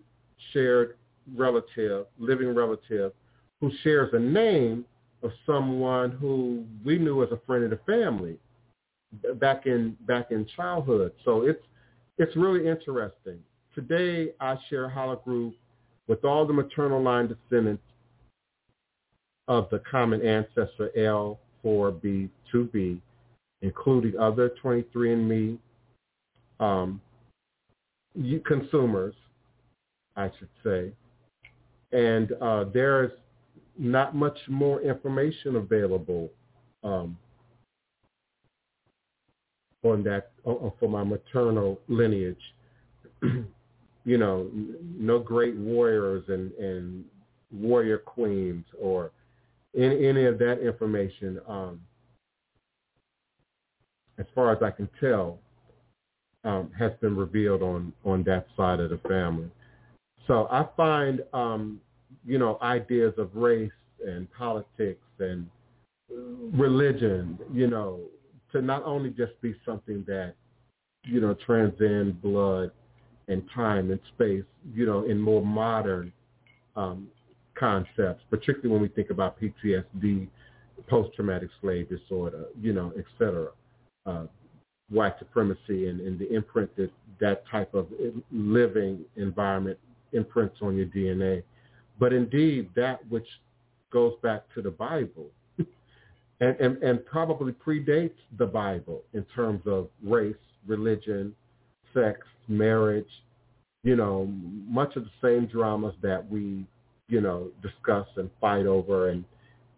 shared 0.53 0.97
relative, 1.35 2.07
living 2.19 2.55
relative, 2.55 3.13
who 3.61 3.73
shares 3.83 4.11
a 4.13 4.19
name 4.19 4.85
of 5.23 5.31
someone 5.47 6.11
who 6.11 6.65
we 6.85 6.99
knew 6.99 7.23
as 7.23 7.31
a 7.33 7.41
friend 7.47 7.65
of 7.65 7.71
the 7.71 7.81
family 7.87 8.37
back 9.37 9.67
in 9.67 9.97
back 10.07 10.31
in 10.31 10.47
childhood. 10.55 11.13
So 11.25 11.43
it's 11.43 11.63
it's 12.19 12.37
really 12.37 12.69
interesting. 12.69 13.39
Today 13.75 14.33
I 14.39 14.57
share 14.69 14.89
Haplogroup 14.89 15.55
with 16.09 16.25
all 16.25 16.47
the 16.47 16.53
maternal 16.53 17.03
line 17.03 17.29
descendants 17.29 17.83
of 19.49 19.69
the 19.71 19.81
common 19.91 20.21
ancestor 20.23 20.91
L4B2B, 21.65 23.01
including 23.65 24.17
other 24.19 24.51
23andMe 24.63 25.59
um, 26.61 27.01
consumers, 28.45 29.15
I 30.17 30.31
should 30.39 30.51
say, 30.63 30.93
and 31.93 32.33
uh, 32.43 32.65
there's 32.75 33.11
not 33.79 34.15
much 34.15 34.39
more 34.49 34.83
information 34.83 35.57
available 35.57 36.31
um, 36.85 37.17
on 39.83 40.03
that 40.05 40.33
uh, 40.47 40.71
for 40.79 40.89
my 40.89 41.03
maternal 41.03 41.81
lineage. 41.89 42.37
you 43.23 44.19
know, 44.19 44.51
no 44.83 45.19
great 45.19 45.57
warriors 45.57 46.25
and, 46.29 46.53
and 46.53 47.05
warrior 47.51 47.97
queens 47.97 48.67
or 48.79 49.11
any, 49.75 50.07
any 50.07 50.25
of 50.27 50.39
that 50.39 50.61
information. 50.61 51.41
Um, 51.49 51.81
as 54.19 54.27
far 54.35 54.53
as 54.53 54.63
I 54.63 54.71
can 54.71 54.89
tell, 55.01 55.39
um, 56.45 56.71
has 56.79 56.93
been 57.01 57.17
revealed 57.17 57.63
on, 57.63 57.93
on 58.05 58.23
that 58.25 58.47
side 58.57 58.81
of 58.81 58.91
the 58.91 58.99
family. 59.09 59.51
So 60.27 60.47
I 60.51 60.67
find, 60.77 61.23
um, 61.33 61.81
you 62.25 62.39
know, 62.39 62.59
ideas 62.63 63.15
of 63.19 63.35
race 63.35 63.71
and 64.07 64.31
politics 64.33 65.05
and 65.19 65.49
religion, 66.53 67.39
you 67.53 67.67
know, 67.67 68.01
to 68.53 68.63
not 68.63 68.85
only 68.85 69.11
just 69.11 69.41
be 69.41 69.55
something 69.65 70.05
that, 70.07 70.35
you 71.05 71.21
know, 71.21 71.35
transcend 71.47 72.21
blood 72.23 72.71
and 73.29 73.43
time 73.55 73.91
and 73.91 74.01
space, 74.15 74.45
you 74.75 74.87
know, 74.87 75.05
in 75.05 75.19
more 75.19 75.45
modern 75.45 76.13
um, 76.77 77.09
concepts, 77.59 78.23
particularly 78.31 78.69
when 78.69 78.83
we 78.83 78.89
think 78.89 79.11
about 79.11 79.39
PTSD, 79.41 80.29
post-traumatic 80.89 81.49
slave 81.61 81.89
disorder, 81.89 82.47
you 82.61 82.73
know, 82.73 82.93
et 82.99 83.05
cetera, 83.19 83.49
uh, 84.07 84.25
white 84.91 85.19
supremacy 85.19 85.89
and, 85.89 86.01
and 86.01 86.19
the 86.19 86.33
imprint 86.33 86.75
that 86.77 86.91
that 87.21 87.45
type 87.51 87.73
of 87.75 87.87
living 88.33 89.05
environment 89.17 89.79
imprints 90.13 90.57
on 90.63 90.77
your 90.77 90.87
DNA. 90.87 91.43
But 91.99 92.13
indeed, 92.13 92.71
that 92.77 93.01
which 93.09 93.27
goes 93.93 94.15
back 94.23 94.43
to 94.55 94.63
the 94.63 94.71
Bible 94.71 95.27
and, 95.59 96.57
and, 96.61 96.83
and 96.83 97.07
probably 97.07 97.53
predates 97.53 98.17
the 98.39 98.47
Bible 98.47 99.03
in 99.13 99.25
terms 99.35 99.63
of 99.67 99.89
race, 100.03 100.35
religion, 100.67 101.35
sex, 101.95 102.19
marriage, 102.49 103.09
you 103.85 103.97
know, 103.97 104.27
much 104.67 104.97
of 104.97 105.05
the 105.05 105.11
same 105.23 105.47
dramas 105.47 105.95
that 106.03 106.29
we, 106.29 106.67
you 107.09 107.21
know, 107.21 107.49
discuss 107.63 108.07
and 108.17 108.31
fight 108.41 108.67
over 108.67 109.11
and, 109.11 109.25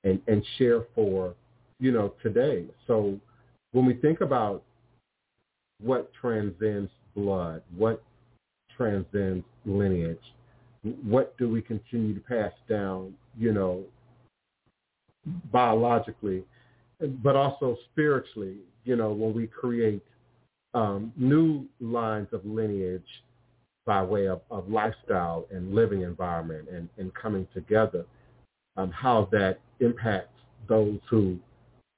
and, 0.04 0.20
and 0.26 0.44
share 0.56 0.84
for, 0.94 1.34
you 1.80 1.92
know, 1.92 2.14
today. 2.22 2.64
So 2.86 3.20
when 3.76 3.84
we 3.84 3.92
think 3.92 4.22
about 4.22 4.62
what 5.82 6.10
transcends 6.18 6.90
blood, 7.14 7.60
what 7.76 8.02
transcends 8.74 9.44
lineage, 9.66 10.18
what 11.04 11.36
do 11.36 11.50
we 11.50 11.60
continue 11.60 12.14
to 12.14 12.20
pass 12.20 12.52
down, 12.70 13.12
you 13.36 13.52
know, 13.52 13.84
biologically, 15.52 16.42
but 17.22 17.36
also 17.36 17.76
spiritually, 17.92 18.56
you 18.86 18.96
know, 18.96 19.12
when 19.12 19.34
we 19.34 19.46
create 19.46 20.02
um, 20.72 21.12
new 21.14 21.66
lines 21.78 22.28
of 22.32 22.46
lineage 22.46 23.02
by 23.84 24.02
way 24.02 24.26
of, 24.26 24.40
of 24.50 24.70
lifestyle 24.70 25.44
and 25.50 25.74
living 25.74 26.00
environment 26.00 26.66
and, 26.72 26.88
and 26.96 27.12
coming 27.12 27.46
together, 27.52 28.06
um, 28.78 28.90
how 28.90 29.28
that 29.32 29.58
impacts 29.80 30.32
those 30.66 30.98
who 31.10 31.38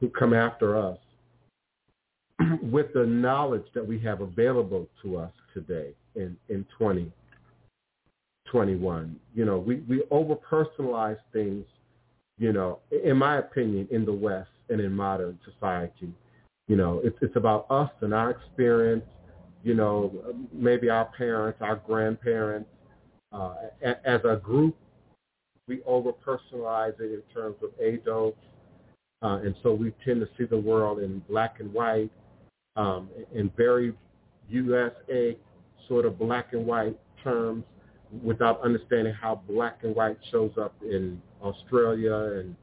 who 0.01 0.09
come 0.11 0.33
after 0.33 0.77
us 0.77 0.99
with 2.63 2.93
the 2.95 3.07
knowledge 3.07 3.67
that 3.75 3.87
we 3.87 3.99
have 4.01 4.21
available 4.21 4.89
to 5.03 5.17
us 5.17 5.33
today 5.55 5.95
in, 6.15 6.37
in 6.49 6.65
2021. 6.79 9.17
You 9.35 9.45
know, 9.45 9.59
we, 9.59 9.77
we 9.89 10.05
over-personalize 10.11 11.19
things 11.33 11.65
you 12.39 12.53
know, 12.53 12.79
in 13.05 13.17
my 13.17 13.39
opinion, 13.39 13.89
in 13.91 14.05
the 14.05 14.13
West 14.13 14.51
and 14.69 14.81
in 14.81 14.93
modern 14.93 15.39
society. 15.45 16.13
You 16.69 16.77
know, 16.77 17.01
it's 17.03 17.17
it's 17.21 17.37
about 17.37 17.67
us 17.69 17.91
and 18.01 18.15
our 18.15 18.31
experience. 18.31 19.05
You 19.65 19.75
know, 19.75 20.13
maybe 20.53 20.89
our 20.89 21.07
parents, 21.07 21.59
our 21.61 21.77
grandparents. 21.77 22.71
Uh, 23.33 23.55
as 23.83 24.21
a 24.25 24.37
group, 24.37 24.75
we 25.67 25.83
over 25.85 26.13
personalize 26.13 26.99
it 26.99 27.13
in 27.13 27.23
terms 27.35 27.57
of 27.63 27.71
adults, 27.79 28.39
uh, 29.21 29.41
and 29.45 29.55
so 29.63 29.75
we 29.75 29.93
tend 30.03 30.21
to 30.21 30.29
see 30.39 30.45
the 30.45 30.57
world 30.57 31.01
in 31.01 31.19
black 31.29 31.61
and 31.61 31.71
white, 31.75 32.11
um, 32.79 33.09
in 33.35 33.51
very 33.57 33.93
USA 34.49 35.37
sort 35.89 36.07
of 36.07 36.19
black 36.19 36.53
and 36.53 36.65
white 36.65 36.99
terms, 37.23 37.65
without 38.23 38.63
understanding 38.63 39.13
how 39.13 39.43
black 39.49 39.81
and 39.83 39.95
white 39.95 40.17
shows 40.31 40.53
up 40.59 40.75
in 40.83 41.21
Australia 41.43 42.15
and 42.15 42.57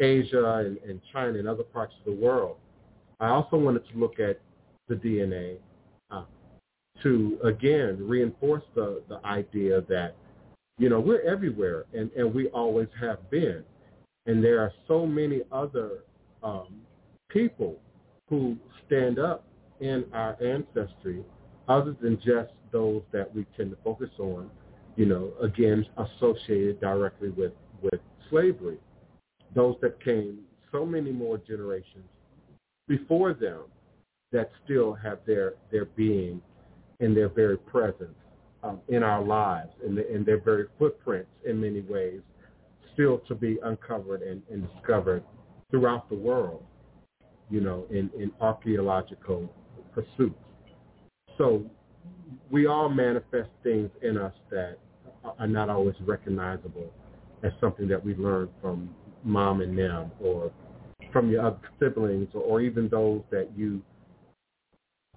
Asia 0.00 0.56
and, 0.66 0.76
and 0.78 1.00
China 1.12 1.38
and 1.38 1.48
other 1.48 1.62
parts 1.62 1.94
of 1.98 2.04
the 2.04 2.20
world. 2.20 2.56
I 3.20 3.28
also 3.28 3.56
wanted 3.56 3.88
to 3.90 3.98
look 3.98 4.20
at 4.20 4.40
the 4.88 4.94
DNA 4.94 5.56
uh, 6.10 6.24
to, 7.02 7.38
again, 7.44 7.96
reinforce 8.00 8.62
the, 8.74 9.02
the 9.08 9.24
idea 9.24 9.80
that, 9.82 10.14
you 10.78 10.88
know, 10.88 11.00
we're 11.00 11.22
everywhere 11.22 11.86
and, 11.94 12.10
and 12.12 12.32
we 12.32 12.48
always 12.48 12.88
have 13.00 13.30
been. 13.30 13.64
And 14.26 14.44
there 14.44 14.60
are 14.60 14.72
so 14.86 15.06
many 15.06 15.40
other 15.50 16.04
um, 16.42 16.82
people 17.30 17.78
who 18.28 18.56
stand 18.86 19.18
up 19.18 19.44
in 19.80 20.04
our 20.12 20.36
ancestry 20.42 21.24
other 21.68 21.96
than 22.00 22.16
just 22.16 22.52
those 22.72 23.02
that 23.12 23.34
we 23.34 23.46
tend 23.56 23.70
to 23.70 23.76
focus 23.82 24.10
on, 24.18 24.50
you 24.96 25.06
know, 25.06 25.32
again, 25.42 25.86
associated 25.96 26.80
directly 26.80 27.30
with, 27.30 27.52
with 27.82 28.00
slavery. 28.30 28.78
Those 29.54 29.76
that 29.82 30.02
came 30.02 30.40
so 30.72 30.84
many 30.84 31.12
more 31.12 31.38
generations 31.38 32.04
before 32.86 33.34
them 33.34 33.62
that 34.32 34.50
still 34.64 34.92
have 34.94 35.18
their, 35.26 35.54
their 35.70 35.86
being 35.86 36.40
and 37.00 37.16
their 37.16 37.28
very 37.28 37.56
presence 37.56 38.16
um, 38.62 38.80
in 38.88 39.02
our 39.02 39.22
lives 39.22 39.70
and, 39.84 39.96
the, 39.96 40.06
and 40.12 40.26
their 40.26 40.40
very 40.40 40.66
footprints 40.78 41.30
in 41.46 41.60
many 41.60 41.80
ways 41.82 42.20
still 42.92 43.18
to 43.28 43.34
be 43.34 43.58
uncovered 43.62 44.22
and, 44.22 44.42
and 44.50 44.68
discovered 44.74 45.22
throughout 45.70 46.08
the 46.08 46.16
world, 46.16 46.64
you 47.50 47.60
know, 47.60 47.84
in, 47.90 48.10
in 48.18 48.30
archaeological 48.40 49.50
pursuits. 49.92 50.38
So 51.36 51.64
we 52.50 52.66
all 52.66 52.88
manifest 52.88 53.50
things 53.62 53.90
in 54.02 54.16
us 54.18 54.34
that 54.50 54.78
are 55.38 55.46
not 55.46 55.68
always 55.68 55.94
recognizable 56.00 56.90
as 57.42 57.52
something 57.60 57.88
that 57.88 58.04
we 58.04 58.14
learned 58.16 58.50
from 58.60 58.90
mom 59.24 59.60
and 59.60 59.76
them 59.78 60.10
or 60.20 60.50
from 61.12 61.30
your 61.30 61.46
other 61.46 61.58
siblings 61.80 62.28
or, 62.34 62.60
even 62.60 62.88
those 62.88 63.22
that 63.30 63.48
you 63.56 63.80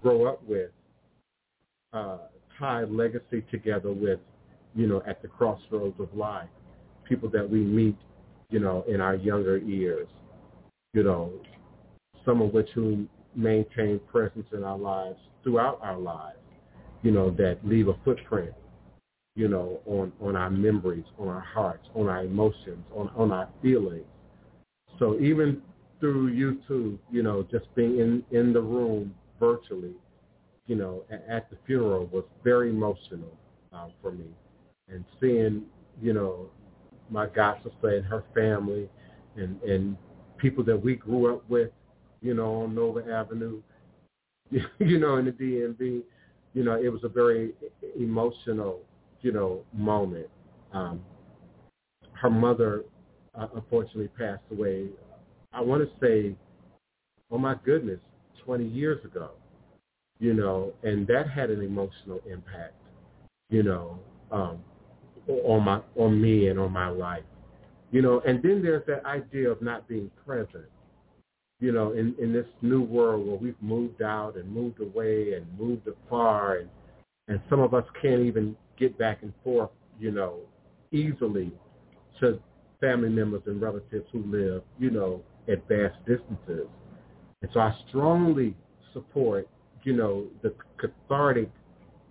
grow 0.02 0.26
up 0.26 0.42
with 0.46 0.70
uh, 1.92 2.18
tie 2.58 2.84
legacy 2.84 3.44
together 3.50 3.92
with, 3.92 4.18
you 4.74 4.86
know, 4.86 5.02
at 5.06 5.20
the 5.22 5.28
crossroads 5.28 5.98
of 6.00 6.08
life, 6.16 6.48
people 7.08 7.28
that 7.28 7.48
we 7.48 7.58
meet, 7.58 7.96
you 8.50 8.58
know, 8.58 8.84
in 8.88 9.00
our 9.00 9.14
younger 9.14 9.58
years, 9.58 10.08
you 10.94 11.02
know, 11.02 11.32
some 12.24 12.42
of 12.42 12.52
which 12.52 12.68
who 12.74 13.06
maintain 13.34 14.00
presence 14.10 14.46
in 14.52 14.64
our 14.64 14.78
lives 14.78 15.18
throughout 15.42 15.78
our 15.82 15.98
lives, 15.98 16.38
you 17.02 17.10
know, 17.10 17.30
that 17.30 17.58
leave 17.64 17.88
a 17.88 17.94
footprint, 18.04 18.52
you 19.34 19.48
know, 19.48 19.80
on, 19.86 20.12
on 20.20 20.36
our 20.36 20.50
memories, 20.50 21.04
on 21.18 21.28
our 21.28 21.40
hearts, 21.40 21.88
on 21.94 22.08
our 22.08 22.24
emotions, 22.24 22.84
on, 22.94 23.10
on 23.16 23.32
our 23.32 23.48
feelings. 23.60 24.04
So 24.98 25.18
even 25.18 25.62
through 26.00 26.32
YouTube, 26.32 26.98
you 27.10 27.22
know, 27.22 27.46
just 27.50 27.72
being 27.74 27.98
in, 27.98 28.24
in 28.36 28.52
the 28.52 28.60
room 28.60 29.14
virtually, 29.40 29.94
you 30.66 30.76
know, 30.76 31.02
at 31.28 31.50
the 31.50 31.56
funeral 31.66 32.06
was 32.06 32.24
very 32.44 32.70
emotional 32.70 33.32
uh, 33.72 33.88
for 34.00 34.12
me. 34.12 34.26
And 34.88 35.04
seeing, 35.20 35.62
you 36.00 36.12
know, 36.12 36.50
my 37.10 37.26
god 37.26 37.58
sister 37.62 37.96
and 37.96 38.04
her 38.04 38.24
family 38.34 38.88
and, 39.36 39.60
and 39.62 39.96
people 40.38 40.64
that 40.64 40.76
we 40.76 40.96
grew 40.96 41.34
up 41.34 41.48
with, 41.48 41.70
you 42.22 42.34
know, 42.34 42.62
on 42.62 42.74
Nova 42.74 43.02
Avenue, 43.10 43.60
you 44.50 44.98
know, 44.98 45.16
in 45.16 45.26
the 45.26 45.32
DMV, 45.32 46.02
you 46.54 46.64
know, 46.64 46.80
it 46.80 46.88
was 46.88 47.04
a 47.04 47.08
very 47.08 47.52
emotional, 47.98 48.80
you 49.22 49.32
know, 49.32 49.60
moment. 49.72 50.28
Um, 50.72 51.00
her 52.12 52.30
mother, 52.30 52.84
uh, 53.34 53.48
unfortunately, 53.54 54.08
passed 54.08 54.42
away. 54.50 54.86
I 55.52 55.60
want 55.60 55.82
to 55.82 56.06
say, 56.06 56.34
oh 57.30 57.38
my 57.38 57.56
goodness, 57.64 57.98
20 58.44 58.66
years 58.66 59.04
ago 59.04 59.30
you 60.22 60.34
know, 60.34 60.72
and 60.84 61.04
that 61.08 61.28
had 61.28 61.50
an 61.50 61.60
emotional 61.62 62.20
impact, 62.30 62.74
you 63.50 63.64
know, 63.64 63.98
um, 64.30 64.58
on 65.26 65.64
my 65.64 65.80
on 65.96 66.22
me 66.22 66.46
and 66.46 66.60
on 66.60 66.70
my 66.70 66.88
life, 66.88 67.24
you 67.90 68.02
know. 68.02 68.22
And 68.24 68.40
then 68.40 68.62
there's 68.62 68.86
that 68.86 69.04
idea 69.04 69.50
of 69.50 69.60
not 69.60 69.88
being 69.88 70.12
present, 70.24 70.64
you 71.62 71.72
know, 71.72 71.92
in 71.92 72.14
in 72.18 72.32
this 72.32 72.46
new 72.60 72.82
world 72.82 73.26
where 73.26 73.36
we've 73.36 73.62
moved 73.62 74.02
out 74.02 74.36
and 74.36 74.50
moved 74.52 74.80
away 74.80 75.34
and 75.34 75.46
moved 75.58 75.88
afar, 75.88 76.56
and 76.56 76.68
and 77.28 77.40
some 77.48 77.60
of 77.60 77.72
us 77.72 77.84
can't 78.02 78.20
even 78.20 78.56
get 78.78 78.98
back 78.98 79.22
and 79.22 79.32
forth, 79.42 79.70
you 79.98 80.10
know, 80.10 80.40
easily 80.90 81.52
to 82.20 82.38
family 82.80 83.08
members 83.08 83.42
and 83.46 83.62
relatives 83.62 84.06
who 84.12 84.22
live, 84.24 84.62
you 84.78 84.90
know, 84.90 85.22
at 85.48 85.66
vast 85.68 85.96
distances. 86.04 86.66
And 87.40 87.50
so 87.54 87.60
I 87.60 87.74
strongly 87.88 88.54
support 88.92 89.48
you 89.84 89.94
know, 89.94 90.26
the 90.42 90.54
cathartic 90.78 91.50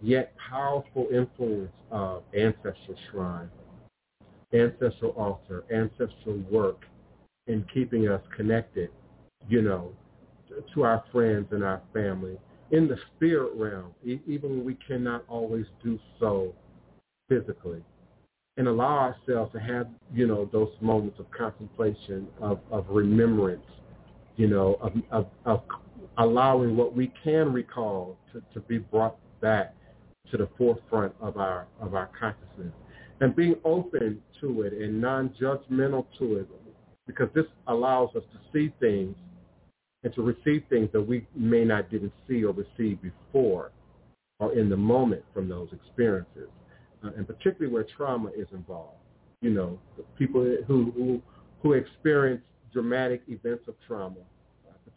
yet 0.01 0.33
powerful 0.49 1.07
influence 1.13 1.71
of 1.91 2.23
ancestral 2.37 2.97
shrine, 3.11 3.49
ancestral 4.53 5.11
altar, 5.11 5.63
ancestral 5.73 6.37
work 6.49 6.85
in 7.47 7.65
keeping 7.73 8.07
us 8.09 8.21
connected, 8.35 8.89
you 9.49 9.61
know, 9.61 9.91
to 10.73 10.83
our 10.83 11.03
friends 11.11 11.47
and 11.51 11.63
our 11.63 11.81
family 11.93 12.37
in 12.71 12.87
the 12.87 12.97
spirit 13.15 13.51
realm, 13.55 13.93
even 14.03 14.49
when 14.49 14.65
we 14.65 14.77
cannot 14.87 15.23
always 15.27 15.65
do 15.83 15.99
so 16.19 16.53
physically. 17.27 17.83
And 18.57 18.67
allow 18.67 18.97
ourselves 18.97 19.51
to 19.53 19.59
have, 19.59 19.87
you 20.13 20.27
know, 20.27 20.49
those 20.51 20.71
moments 20.81 21.19
of 21.19 21.29
contemplation, 21.31 22.27
of, 22.41 22.59
of 22.69 22.85
remembrance, 22.89 23.65
you 24.35 24.47
know, 24.47 24.77
of, 24.81 24.93
of, 25.11 25.27
of 25.45 25.63
allowing 26.17 26.75
what 26.75 26.95
we 26.95 27.11
can 27.23 27.51
recall 27.51 28.17
to, 28.33 28.41
to 28.53 28.59
be 28.67 28.77
brought 28.77 29.17
back 29.41 29.73
to 30.31 30.37
the 30.37 30.47
forefront 30.57 31.13
of 31.19 31.37
our 31.37 31.67
of 31.81 31.93
our 31.93 32.09
consciousness 32.17 32.73
and 33.19 33.35
being 33.35 33.55
open 33.65 34.21
to 34.39 34.61
it 34.61 34.73
and 34.73 34.99
non-judgmental 34.99 36.05
to 36.17 36.37
it 36.37 36.47
because 37.05 37.29
this 37.35 37.45
allows 37.67 38.09
us 38.15 38.23
to 38.31 38.39
see 38.53 38.73
things 38.79 39.15
and 40.03 40.13
to 40.13 40.21
receive 40.21 40.63
things 40.69 40.89
that 40.93 41.01
we 41.01 41.25
may 41.35 41.63
not 41.63 41.89
didn't 41.89 42.13
see 42.27 42.43
or 42.43 42.53
receive 42.53 42.99
before 43.01 43.71
or 44.39 44.53
in 44.53 44.69
the 44.69 44.77
moment 44.77 45.23
from 45.33 45.47
those 45.47 45.69
experiences 45.73 46.49
uh, 47.03 47.09
and 47.15 47.27
particularly 47.27 47.71
where 47.71 47.85
trauma 47.95 48.29
is 48.35 48.47
involved 48.53 48.97
you 49.41 49.51
know 49.51 49.79
people 50.17 50.41
who 50.67 50.91
who 50.95 51.21
who 51.61 51.73
experience 51.73 52.41
dramatic 52.73 53.21
events 53.27 53.67
of 53.67 53.75
trauma 53.87 54.15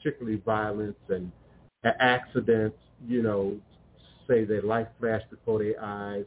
particularly 0.04 0.40
violence 0.44 0.96
and 1.08 1.30
accidents, 2.00 2.76
you 3.06 3.22
know, 3.22 3.56
say 4.28 4.44
their 4.44 4.62
life 4.62 4.86
flashed 5.00 5.28
before 5.30 5.58
their 5.58 5.82
eyes. 5.82 6.24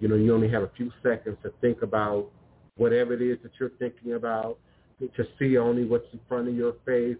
You 0.00 0.08
know, 0.08 0.16
you 0.16 0.34
only 0.34 0.50
have 0.50 0.62
a 0.62 0.70
few 0.76 0.90
seconds 1.02 1.36
to 1.42 1.52
think 1.60 1.82
about 1.82 2.28
whatever 2.76 3.14
it 3.14 3.22
is 3.22 3.38
that 3.42 3.52
you're 3.58 3.70
thinking 3.78 4.14
about, 4.14 4.58
to 5.00 5.26
see 5.38 5.56
only 5.56 5.84
what's 5.84 6.06
in 6.12 6.20
front 6.28 6.48
of 6.48 6.54
your 6.54 6.74
face, 6.84 7.16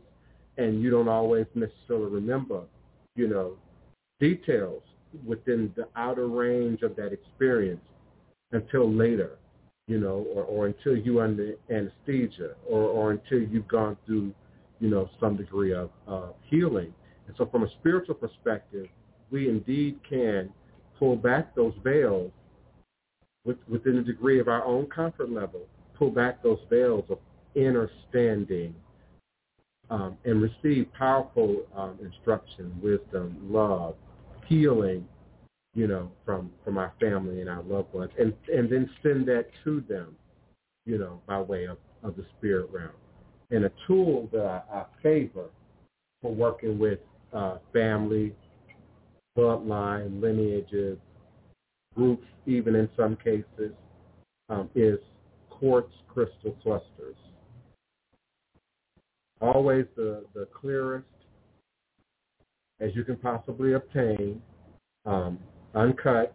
and 0.59 0.83
you 0.83 0.91
don't 0.91 1.09
always 1.09 1.47
necessarily 1.55 2.11
remember, 2.11 2.63
you 3.17 3.29
know, 3.29 3.57
details 4.21 4.83
within 5.27 5.73
the 5.77 5.87
outer 5.97 6.27
range 6.29 6.83
of 6.83 6.97
that 6.97 7.13
experience 7.13 7.81
until 8.53 8.91
later, 8.91 9.39
you 9.89 9.99
know, 9.99 10.27
or, 10.35 10.45
or 10.45 10.67
until 10.67 10.97
you 10.97 11.21
under 11.21 11.55
anesthesia, 11.71 12.55
or, 12.69 12.83
or 12.83 13.11
until 13.13 13.41
you've 13.41 13.69
gone 13.69 13.97
through 14.07 14.33
you 14.83 14.91
know, 14.91 15.09
some 15.21 15.37
degree 15.37 15.73
of 15.73 15.91
healing. 16.51 16.93
And 17.29 17.37
so 17.39 17.47
from 17.47 17.63
a 17.63 17.71
spiritual 17.79 18.17
perspective, 18.17 18.89
we 19.31 19.49
indeed 19.49 20.01
can 20.07 20.51
pull 20.99 21.15
back 21.15 21.55
those 21.55 21.73
veils 21.85 22.33
with, 23.45 23.59
within 23.69 23.99
a 23.99 24.03
degree 24.03 24.41
of 24.41 24.49
our 24.49 24.65
own 24.65 24.87
comfort 24.87 25.31
level, 25.31 25.61
pull 25.97 26.11
back 26.11 26.43
those 26.43 26.59
veils 26.69 27.05
of 27.11 27.19
inner 27.55 27.89
standing 28.11 28.75
um, 29.93 30.17
and 30.25 30.43
receive 30.43 30.93
powerful 30.93 31.63
um, 31.77 31.99
instruction, 32.03 32.73
wisdom, 32.83 33.37
love, 33.43 33.95
healing, 34.47 35.07
you 35.75 35.87
know, 35.87 36.11
from, 36.25 36.51
from 36.65 36.79
our 36.79 36.93
family 37.01 37.41
and 37.41 37.49
our 37.49 37.63
loved 37.63 37.93
ones, 37.95 38.11
and, 38.19 38.33
and 38.53 38.71
then 38.71 38.91
send 39.03 39.27
that 39.29 39.47
to 39.65 39.83
them, 39.89 40.17
you 40.87 40.99
know, 40.99 41.21
by 41.27 41.41
way 41.41 41.65
of, 41.65 41.79
of 42.03 42.17
the 42.17 42.25
spirit 42.39 42.69
realm 42.73 42.91
and 43.53 43.67
a 43.67 43.73
tool 43.87 44.29
that 44.33 44.65
I, 44.73 44.79
I 44.79 44.85
favor 45.03 45.47
for 46.21 46.35
working 46.35 46.79
with 46.79 46.99
uh, 47.33 47.59
family, 47.73 48.35
bloodline, 49.39 50.21
lineages, 50.21 50.99
groups, 51.95 52.27
even 52.47 52.75
in 52.75 52.89
some 52.97 53.17
cases, 53.17 53.73
um, 54.49 54.69
is 54.75 54.99
quartz 55.51 55.93
crystal 56.09 56.57
clusters. 56.63 57.17
Always 59.43 59.87
the, 59.97 60.25
the 60.35 60.47
clearest 60.59 61.05
as 62.81 62.91
you 62.95 63.05
can 63.05 63.17
possibly 63.17 63.75
obtain, 63.75 64.43
um, 65.07 65.39
uncut, 65.75 66.35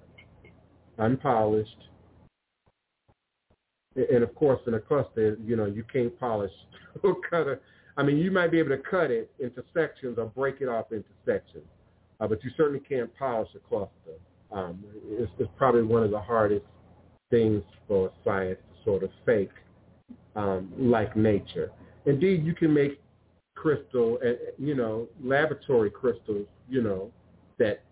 unpolished, 0.97 1.77
and 3.95 4.23
of 4.23 4.33
course 4.35 4.61
in 4.67 4.75
a 4.75 4.79
cluster, 4.79 5.37
you 5.43 5.55
know, 5.55 5.65
you 5.65 5.83
can't 5.91 6.17
polish 6.19 6.51
or 7.03 7.15
cut 7.29 7.47
it. 7.47 7.61
I 7.97 8.03
mean, 8.03 8.17
you 8.17 8.29
might 8.29 8.51
be 8.51 8.59
able 8.59 8.69
to 8.69 8.77
cut 8.77 9.09
it 9.09 9.31
into 9.39 9.63
sections 9.73 10.17
or 10.17 10.25
break 10.25 10.61
it 10.61 10.67
off 10.67 10.91
into 10.91 11.09
sections, 11.25 11.65
uh, 12.19 12.27
but 12.27 12.43
you 12.43 12.51
certainly 12.55 12.81
can't 12.87 13.09
polish 13.17 13.49
a 13.55 13.59
cluster. 13.67 13.91
Um, 14.51 14.83
it's, 15.09 15.31
it's 15.39 15.49
probably 15.57 15.83
one 15.83 16.03
of 16.03 16.11
the 16.11 16.19
hardest 16.19 16.65
things 17.29 17.63
for 17.87 18.11
science 18.23 18.59
to 18.59 18.83
sort 18.85 19.03
of 19.03 19.09
fake 19.25 19.51
um, 20.35 20.71
like 20.77 21.15
nature. 21.17 21.71
Indeed, 22.07 22.45
you 22.45 22.53
can 22.53 22.73
make 22.73 23.01
crystal, 23.55 24.17
uh, 24.25 24.31
you 24.57 24.75
know, 24.75 25.07
laboratory 25.21 25.91
crystals, 25.91 26.47
you 26.69 26.81
know, 26.81 27.11
that 27.59 27.83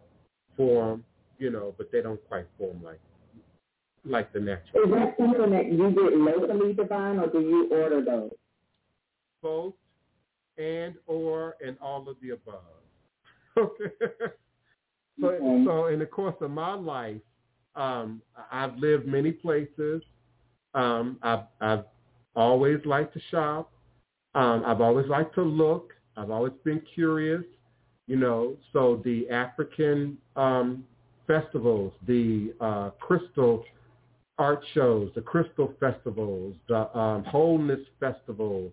form, 0.55 1.03
you 1.37 1.51
know, 1.51 1.75
but 1.77 1.91
they 1.91 2.01
don't 2.01 2.25
quite 2.27 2.45
form 2.57 2.81
like 2.81 2.99
like 4.05 4.31
the 4.31 4.39
natural. 4.39 4.83
Is 4.83 4.91
that 4.91 5.15
something 5.17 5.51
that 5.51 5.71
you 5.71 5.91
get 5.91 6.17
locally, 6.17 6.73
Divine, 6.73 7.19
or 7.19 7.27
do 7.27 7.41
you 7.41 7.67
order 7.71 8.03
those? 8.03 8.31
Both 9.41 9.73
and 10.57 10.95
or 11.07 11.55
and 11.65 11.77
all 11.81 12.07
of 12.09 12.15
the 12.21 12.31
above. 12.31 12.61
Okay. 13.57 13.85
so, 15.21 15.27
Okay. 15.27 15.63
so 15.65 15.85
in 15.85 15.99
the 15.99 16.05
course 16.05 16.35
of 16.41 16.51
my 16.51 16.73
life, 16.73 17.21
um, 17.75 18.21
I've 18.51 18.75
lived 18.77 19.07
many 19.07 19.31
places. 19.31 20.01
Um, 20.73 21.17
I've, 21.21 21.45
I've 21.61 21.85
always 22.35 22.79
liked 22.85 23.13
to 23.13 23.21
shop. 23.31 23.71
Um, 24.35 24.63
I've 24.65 24.81
always 24.81 25.07
liked 25.07 25.33
to 25.35 25.41
look. 25.41 25.93
I've 26.17 26.29
always 26.29 26.53
been 26.63 26.81
curious. 26.93 27.43
You 28.07 28.17
know, 28.17 28.55
so 28.71 29.01
the 29.03 29.27
African 29.31 30.17
um, 30.35 30.83
festivals, 31.25 31.91
the 32.05 32.53
uh, 32.61 32.91
crystal 32.99 33.63
art 34.37 34.63
shows, 34.73 35.09
the 35.15 35.21
crystal 35.21 35.73
festivals, 35.79 36.55
the 36.67 36.95
um, 36.95 37.23
wholeness 37.23 37.79
festivals, 37.99 38.71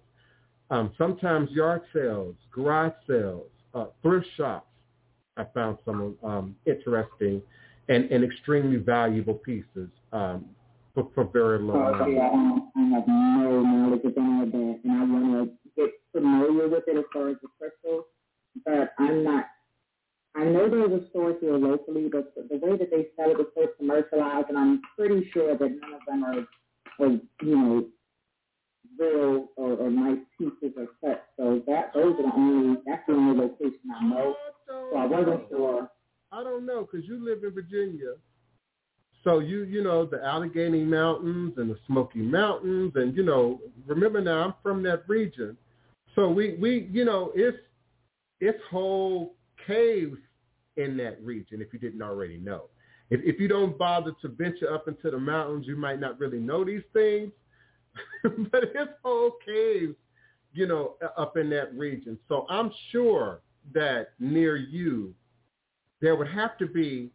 um, 0.71 0.93
sometimes 0.99 1.51
yard 1.51 1.83
sales, 1.95 2.35
garage 2.53 2.93
sales, 3.07 3.47
uh, 3.75 3.87
thrift 4.03 4.27
shops. 4.37 4.67
I 5.39 5.45
found 5.55 5.79
some 5.87 6.17
um, 6.23 6.57
interesting 6.67 7.41
and, 7.89 8.11
and 8.11 8.23
extremely 8.23 8.77
valuable 8.77 9.35
pieces 9.35 9.89
um, 10.13 10.45
for, 10.95 11.09
for 11.15 11.25
very 11.25 11.59
low 11.59 11.75
oh, 11.75 11.95
Okay, 11.95 12.15
money. 12.15 12.19
I, 12.21 12.81
I 12.81 12.89
have 12.95 13.09
no 13.09 13.63
knowledge 13.63 14.05
of 14.05 14.17
any 14.17 14.43
of 14.43 14.53
that, 14.53 14.81
and 14.85 14.93
I 14.93 15.05
want 15.05 15.51
to 15.51 15.71
get 15.77 15.91
familiar 16.13 16.69
with 16.69 16.85
it 16.87 16.99
as 16.99 17.05
far 17.13 17.29
as 17.31 17.37
the 17.43 17.49
crystals, 17.59 18.05
but 18.65 18.93
I'm 18.99 19.25
not. 19.25 19.47
I 20.35 20.45
know 20.45 20.69
there's 20.69 21.03
a 21.03 21.09
store 21.11 21.37
here 21.41 21.57
locally, 21.57 22.09
but 22.11 22.35
the, 22.35 22.49
the 22.49 22.67
way 22.67 22.79
that 22.79 22.91
they 22.91 23.09
sell 23.17 23.31
it 23.31 23.41
is 23.41 23.47
so 23.55 23.69
commercialized, 23.79 24.49
and 24.49 24.59
I'm 24.59 24.81
pretty 24.97 25.31
sure 25.33 25.57
that 25.57 25.81
none 25.81 25.95
of 25.95 26.01
them 26.07 26.25
are, 26.25 27.05
are 27.05 27.11
you 27.43 27.57
know, 27.57 27.87
real 28.99 29.49
or, 29.57 29.73
or 29.75 29.91
nice 29.91 30.19
pieces 30.39 30.73
or 30.77 30.89
such. 31.05 31.21
So 31.37 31.63
that 31.67 31.93
those 31.95 32.15
are 32.19 32.23
the 32.23 32.33
only. 32.35 32.81
That's 32.87 33.03
the 33.07 33.15
only 33.15 33.39
location 33.41 33.81
I 33.95 34.05
know. 34.05 34.35
So 34.69 34.97
I 34.97 35.07
wasn't 35.07 35.49
sure. 35.51 35.89
I 36.33 36.43
don't 36.43 36.65
know 36.65 36.89
because 36.91 37.07
you 37.07 37.23
live 37.23 37.45
in 37.45 37.53
Virginia. 37.53 38.15
So 39.25 39.39
you 39.39 39.65
you 39.65 39.83
know 39.83 40.05
the 40.05 40.23
Allegheny 40.25 40.85
Mountains 40.85 41.55
and 41.57 41.71
the 41.71 41.79
Smoky 41.87 42.21
Mountains 42.21 42.93
and 42.97 43.17
you 43.17 43.23
know 43.23 43.61
remember 43.87 44.21
now 44.21 44.45
I'm 44.45 44.55
from 44.63 44.83
that 44.85 45.09
region. 45.09 45.57
So 46.15 46.29
we 46.29 46.57
we 46.61 46.89
you 46.93 47.05
know 47.05 47.33
it's 47.35 47.59
it's 48.41 48.59
whole 48.71 49.35
caves 49.67 50.19
in 50.77 50.97
that 50.97 51.23
region 51.23 51.61
if 51.61 51.73
you 51.73 51.79
didn't 51.79 52.03
already 52.03 52.39
know. 52.39 52.65
If 53.11 53.21
if 53.23 53.41
you 53.41 53.49
don't 53.49 53.79
bother 53.79 54.13
to 54.23 54.29
venture 54.29 54.73
up 54.73 54.89
into 54.89 55.11
the 55.11 55.19
mountains, 55.19 55.67
you 55.67 55.77
might 55.77 56.01
not 56.01 56.19
really 56.19 56.41
know 56.41 56.65
these 56.65 56.83
things. 56.93 57.31
but 58.23 58.65
it's 58.75 58.93
whole 59.05 59.33
caves, 59.45 59.95
you 60.55 60.67
know, 60.67 60.95
up 61.17 61.37
in 61.37 61.51
that 61.51 61.75
region. 61.75 62.19
So 62.29 62.47
I'm 62.49 62.71
sure 62.91 63.43
that 63.75 64.13
near 64.19 64.57
you 64.57 65.15
there 66.01 66.17
would 66.17 66.29
have 66.29 66.59
to 66.59 66.67
be, 66.67 67.11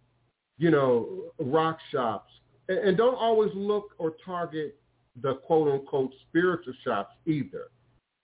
you 0.57 0.71
know, 0.71 1.31
rock 1.39 1.79
shops. 1.91 2.31
And, 2.69 2.79
and 2.79 2.97
don't 2.97 3.15
always 3.15 3.51
look 3.53 3.91
or 3.97 4.15
target 4.25 4.77
the 5.21 5.35
quote 5.35 5.71
unquote 5.71 6.11
spiritual 6.29 6.73
shops 6.83 7.15
either. 7.25 7.67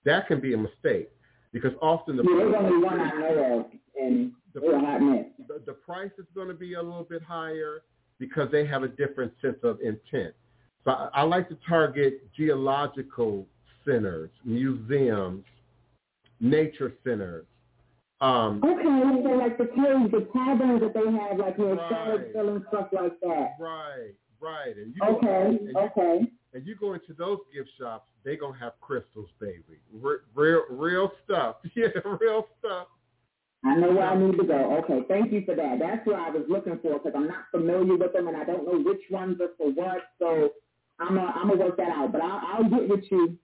That 0.06 0.28
can 0.28 0.40
be 0.40 0.54
a 0.54 0.58
mistake 0.58 1.10
because 1.52 1.72
often 1.82 2.18
the 2.18 2.24
Yeah, 2.24 2.38
there's 2.38 2.56
only 2.58 2.84
one 2.84 3.00
I 3.00 3.12
know 3.12 3.60
of, 3.60 3.66
and 4.00 4.32
the, 4.54 4.60
they're 4.60 4.76
a 4.76 4.80
hot 4.80 5.02
mess. 5.02 5.26
the, 5.48 5.62
the 5.66 5.74
price 5.74 6.12
is 6.18 6.26
going 6.36 6.48
to 6.50 6.54
be 6.54 6.74
a 6.74 6.82
little 6.82 7.08
bit 7.10 7.24
higher 7.24 7.84
because 8.20 8.50
they 8.52 8.66
have 8.66 8.84
a 8.84 8.88
different 8.88 9.32
sense 9.42 9.58
of 9.64 9.80
intent. 9.82 10.34
So 10.84 10.92
I, 10.92 11.10
I 11.14 11.22
like 11.24 11.50
to 11.50 11.58
target 11.68 12.30
geological 12.36 13.48
centers, 13.86 14.30
museums, 14.44 15.44
nature 16.40 16.94
centers. 17.04 17.46
Um, 18.24 18.61
Okay, 18.63 19.36
like 19.36 19.57
the 19.57 19.65
caves, 19.65 20.11
the 20.11 20.28
taverns 20.34 20.80
that 20.80 20.93
they 20.93 21.11
have, 21.11 21.38
like 21.38 21.59
near 21.59 21.76
Right. 21.76 21.89
Charlottesville 21.91 22.49
and 22.55 22.65
stuff 22.69 22.88
like 22.93 23.19
that. 23.19 23.55
right, 23.59 24.13
right. 24.39 24.78
And 24.78 24.95
you 24.95 25.01
Okay, 25.03 25.45
and 25.47 25.59
you, 25.67 25.74
okay. 25.78 26.32
and 26.53 26.65
you 26.65 26.76
go 26.76 26.93
into 26.93 27.13
those 27.13 27.39
gift 27.53 27.69
shops, 27.78 28.09
they 28.24 28.38
gonna 28.38 28.57
have 28.57 28.80
crystals, 28.80 29.30
baby. 29.41 29.82
Re- 29.91 30.24
real, 30.36 30.63
real 30.69 31.11
stuff. 31.26 31.57
Yeah, 31.76 31.88
real 32.21 32.47
stuff. 32.59 32.88
I 33.65 33.76
know 33.76 33.91
where 33.91 34.07
I 34.07 34.17
need 34.17 34.38
to 34.38 34.43
go. 34.45 34.78
Okay, 34.84 35.01
thank 35.09 35.32
you 35.34 35.43
for 35.45 35.55
that. 35.55 35.80
That's 35.80 36.05
what 36.07 36.15
I 36.17 36.30
was 36.30 36.43
looking 36.49 36.80
for 36.80 36.99
because 36.99 37.13
I'm 37.15 37.28
not 37.28 37.45
familiar 37.51 37.95
with 37.97 38.13
them 38.13 38.28
and 38.30 38.38
I 38.38 38.43
don't 38.45 38.65
know 38.65 38.80
which 38.89 39.01
ones 39.09 39.39
are 39.41 39.51
for 39.57 39.69
what. 39.71 40.01
So 40.19 40.51
I'm 40.99 41.15
gonna 41.15 41.34
I'm 41.36 41.49
gonna 41.49 41.59
work 41.61 41.76
that 41.78 41.89
out. 41.89 42.11
But 42.13 42.21
I'll, 42.21 42.41
I'll 42.63 42.69
get 42.69 42.88
with 42.88 43.03
you. 43.11 43.38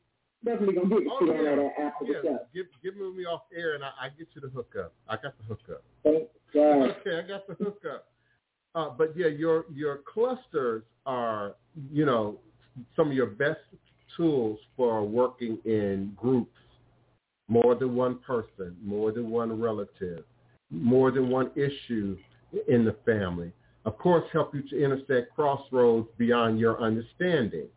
Definitely 0.43 0.75
gonna 0.75 0.89
get 0.89 0.99
Oh 1.11 1.25
yeah, 1.25 1.55
that 1.55 1.73
after 1.81 2.05
the 2.05 2.13
show. 2.23 2.39
Give 2.53 2.65
give 2.81 2.95
me 2.95 3.25
off 3.25 3.41
air, 3.55 3.75
and 3.75 3.83
I, 3.83 3.89
I 3.99 4.09
get 4.17 4.27
you 4.33 4.41
the 4.41 4.47
hookup. 4.49 4.93
I 5.07 5.15
got 5.15 5.37
the 5.37 5.43
hookup. 5.43 5.83
Thank. 6.03 6.29
Okay, 6.55 7.19
I 7.19 7.27
got 7.27 7.45
the 7.47 7.55
hookup. 7.55 8.07
Uh, 8.73 8.89
but 8.97 9.13
yeah, 9.17 9.27
your 9.27 9.65
your 9.73 9.99
clusters 10.11 10.83
are 11.05 11.55
you 11.91 12.05
know 12.05 12.39
some 12.95 13.07
of 13.09 13.13
your 13.13 13.27
best 13.27 13.59
tools 14.15 14.59
for 14.77 15.03
working 15.03 15.57
in 15.65 16.13
groups, 16.15 16.57
more 17.49 17.75
than 17.75 17.95
one 17.95 18.19
person, 18.19 18.77
more 18.81 19.11
than 19.11 19.29
one 19.29 19.59
relative, 19.59 20.23
more 20.69 21.11
than 21.11 21.29
one 21.29 21.51
issue 21.55 22.17
in 22.67 22.85
the 22.85 22.95
family. 23.05 23.51
Of 23.85 23.97
course, 23.97 24.23
help 24.31 24.55
you 24.55 24.61
to 24.69 24.83
intersect 24.83 25.35
crossroads 25.35 26.07
beyond 26.17 26.59
your 26.59 26.81
understanding. 26.81 27.67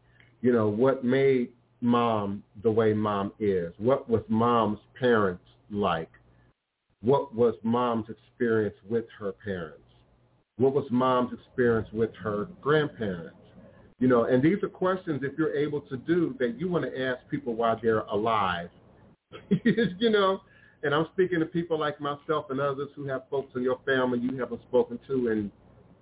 You 0.43 0.53
know 0.53 0.69
what 0.69 1.05
made 1.05 1.51
mom 1.83 2.43
the 2.63 2.71
way 2.71 2.93
mom 2.93 3.33
is. 3.39 3.73
What 3.79 4.09
was 4.09 4.23
mom's 4.29 4.79
parents 4.99 5.45
like? 5.71 6.11
What 7.03 7.35
was 7.35 7.55
mom's 7.63 8.07
experience 8.09 8.77
with 8.89 9.05
her 9.19 9.33
parents? 9.33 9.79
What 10.57 10.75
was 10.75 10.85
mom's 10.91 11.33
experience 11.33 11.89
with 11.93 12.15
her 12.23 12.49
grandparents? 12.61 13.37
You 13.99 14.09
know, 14.09 14.25
and 14.25 14.43
these 14.43 14.63
are 14.63 14.69
questions 14.69 15.23
if 15.25 15.37
you're 15.37 15.55
able 15.55 15.81
to 15.83 15.97
do 15.97 16.35
that 16.39 16.59
you 16.59 16.69
want 16.69 16.85
to 16.85 17.03
ask 17.03 17.21
people 17.31 17.55
while 17.55 17.79
they're 17.81 18.01
alive. 18.01 18.71
you 19.65 20.11
know, 20.11 20.41
and 20.83 20.95
I'm 20.95 21.07
speaking 21.13 21.41
to 21.41 21.47
people 21.47 21.79
like 21.79 22.01
myself 22.01 22.47
and 22.51 22.61
others 22.61 22.89
who 22.95 23.07
have 23.07 23.23
folks 23.31 23.55
in 23.57 23.63
your 23.63 23.79
family 23.87 24.19
you 24.19 24.37
haven't 24.39 24.63
spoken 24.63 24.99
to 25.09 25.29
in 25.29 25.51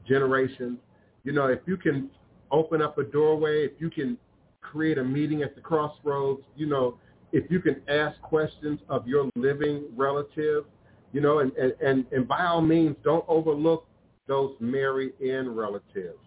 generations. 0.09 0.79
You 1.25 1.33
know, 1.33 1.47
if 1.47 1.61
you 1.67 1.77
can 1.77 2.11
open 2.51 2.83
up 2.83 2.99
a 2.99 3.05
doorway, 3.05 3.65
if 3.65 3.73
you 3.79 3.91
can 3.91 4.19
create 4.61 4.99
a 4.99 5.05
meeting 5.05 5.43
at 5.43 5.55
the 5.55 5.61
crossroads, 5.61 6.43
you 6.57 6.67
know, 6.67 6.99
if 7.33 7.51
you 7.51 7.61
can 7.61 7.81
ask 7.89 8.21
questions 8.23 8.81
of 8.89 9.07
your 9.07 9.31
living 9.37 9.85
relative, 9.97 10.65
you 11.13 11.21
know, 11.21 11.41
and, 11.41 11.53
and, 11.53 11.73
and, 11.81 12.05
and 12.13 12.29
by 12.29 12.45
all 12.45 12.61
means, 12.61 12.97
don't 13.05 13.25
overlook 13.29 13.87
those 14.27 14.55
marry 14.61 15.13
in 15.21 15.55
relatives. 15.55 16.19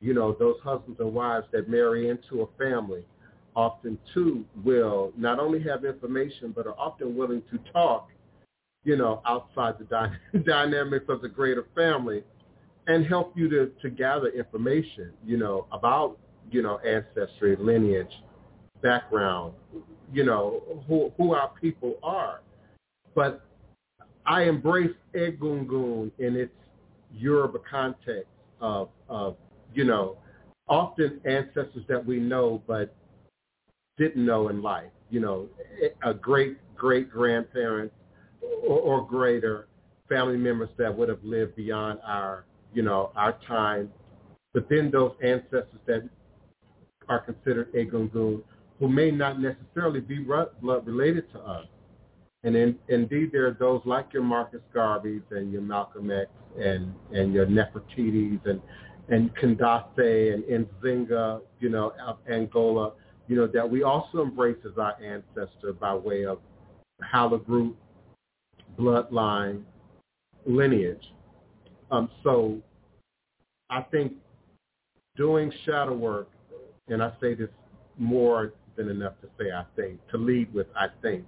You 0.00 0.14
know, 0.14 0.34
those 0.38 0.56
husbands 0.64 0.98
and 1.00 1.14
wives 1.14 1.46
that 1.52 1.68
marry 1.68 2.08
into 2.08 2.42
a 2.42 2.46
family 2.58 3.04
often 3.54 3.98
too 4.14 4.44
will 4.64 5.12
not 5.16 5.38
only 5.38 5.62
have 5.62 5.84
information, 5.84 6.52
but 6.54 6.66
are 6.66 6.78
often 6.78 7.16
willing 7.16 7.42
to 7.50 7.58
talk, 7.72 8.08
you 8.84 8.96
know, 8.96 9.22
outside 9.26 9.74
the 9.78 9.84
dy- 9.84 10.38
dynamics 10.46 11.06
of 11.08 11.20
the 11.22 11.28
greater 11.28 11.66
family 11.74 12.24
and 12.86 13.06
help 13.06 13.36
you 13.36 13.48
to, 13.48 13.70
to 13.80 13.90
gather 13.90 14.28
information, 14.28 15.12
you 15.24 15.36
know, 15.36 15.66
about, 15.72 16.18
you 16.50 16.62
know, 16.62 16.78
ancestry, 16.78 17.56
lineage, 17.58 18.12
background, 18.82 19.54
you 20.12 20.24
know, 20.24 20.84
who, 20.88 21.12
who 21.16 21.34
our 21.34 21.50
people 21.60 21.94
are. 22.02 22.40
But 23.14 23.44
I 24.26 24.42
embrace 24.42 24.94
Egungun 25.14 26.10
in 26.18 26.36
its 26.36 26.52
Yoruba 27.14 27.58
context 27.68 28.30
of, 28.60 28.88
of, 29.08 29.36
you 29.74 29.84
know, 29.84 30.16
often 30.68 31.20
ancestors 31.24 31.84
that 31.88 32.04
we 32.04 32.18
know 32.18 32.62
but 32.66 32.94
didn't 33.98 34.24
know 34.24 34.48
in 34.48 34.62
life. 34.62 34.90
You 35.10 35.20
know, 35.20 35.48
a 36.02 36.14
great 36.14 36.56
great 36.74 37.10
grandparent 37.10 37.92
or, 38.66 38.78
or 38.78 39.06
greater 39.06 39.68
family 40.08 40.36
members 40.36 40.70
that 40.78 40.96
would 40.96 41.08
have 41.08 41.22
lived 41.22 41.54
beyond 41.54 41.98
our, 42.04 42.44
you 42.74 42.82
know, 42.82 43.12
our 43.14 43.38
time. 43.46 43.90
But 44.52 44.68
then 44.68 44.90
those 44.90 45.12
ancestors 45.22 45.80
that 45.86 46.08
are 47.12 47.20
considered 47.20 47.72
Egungun 47.74 48.42
who 48.78 48.88
may 48.88 49.10
not 49.10 49.40
necessarily 49.40 50.00
be 50.00 50.18
blood 50.18 50.86
related 50.86 51.30
to 51.32 51.38
us. 51.38 51.66
And 52.42 52.56
in, 52.56 52.76
indeed, 52.88 53.30
there 53.30 53.46
are 53.46 53.56
those 53.58 53.80
like 53.84 54.12
your 54.12 54.24
Marcus 54.24 54.62
Garveys 54.74 55.22
and 55.30 55.52
your 55.52 55.62
Malcolm 55.62 56.10
X 56.10 56.28
and, 56.58 56.92
and 57.12 57.32
your 57.32 57.46
Nefertiti's 57.46 58.40
and, 58.44 58.60
and 59.08 59.30
Kandase 59.36 60.34
and 60.34 60.66
Nzinga, 60.82 61.42
you 61.60 61.68
know, 61.68 61.92
Angola, 62.28 62.92
you 63.28 63.36
know, 63.36 63.46
that 63.46 63.68
we 63.68 63.84
also 63.84 64.22
embrace 64.22 64.56
as 64.64 64.76
our 64.78 64.96
ancestor 65.00 65.72
by 65.72 65.94
way 65.94 66.24
of 66.24 66.38
haplogroup, 67.14 67.74
bloodline, 68.76 69.62
lineage. 70.44 71.12
Um, 71.92 72.10
so 72.24 72.60
I 73.70 73.82
think 73.82 74.14
doing 75.16 75.52
shadow 75.64 75.94
work, 75.94 76.30
and 76.88 77.02
I 77.02 77.12
say 77.20 77.34
this 77.34 77.48
more 77.98 78.54
than 78.76 78.88
enough 78.88 79.14
to 79.20 79.28
say 79.38 79.50
I 79.50 79.64
think, 79.76 80.00
to 80.10 80.16
lead 80.16 80.52
with 80.52 80.66
I 80.76 80.86
think, 81.02 81.26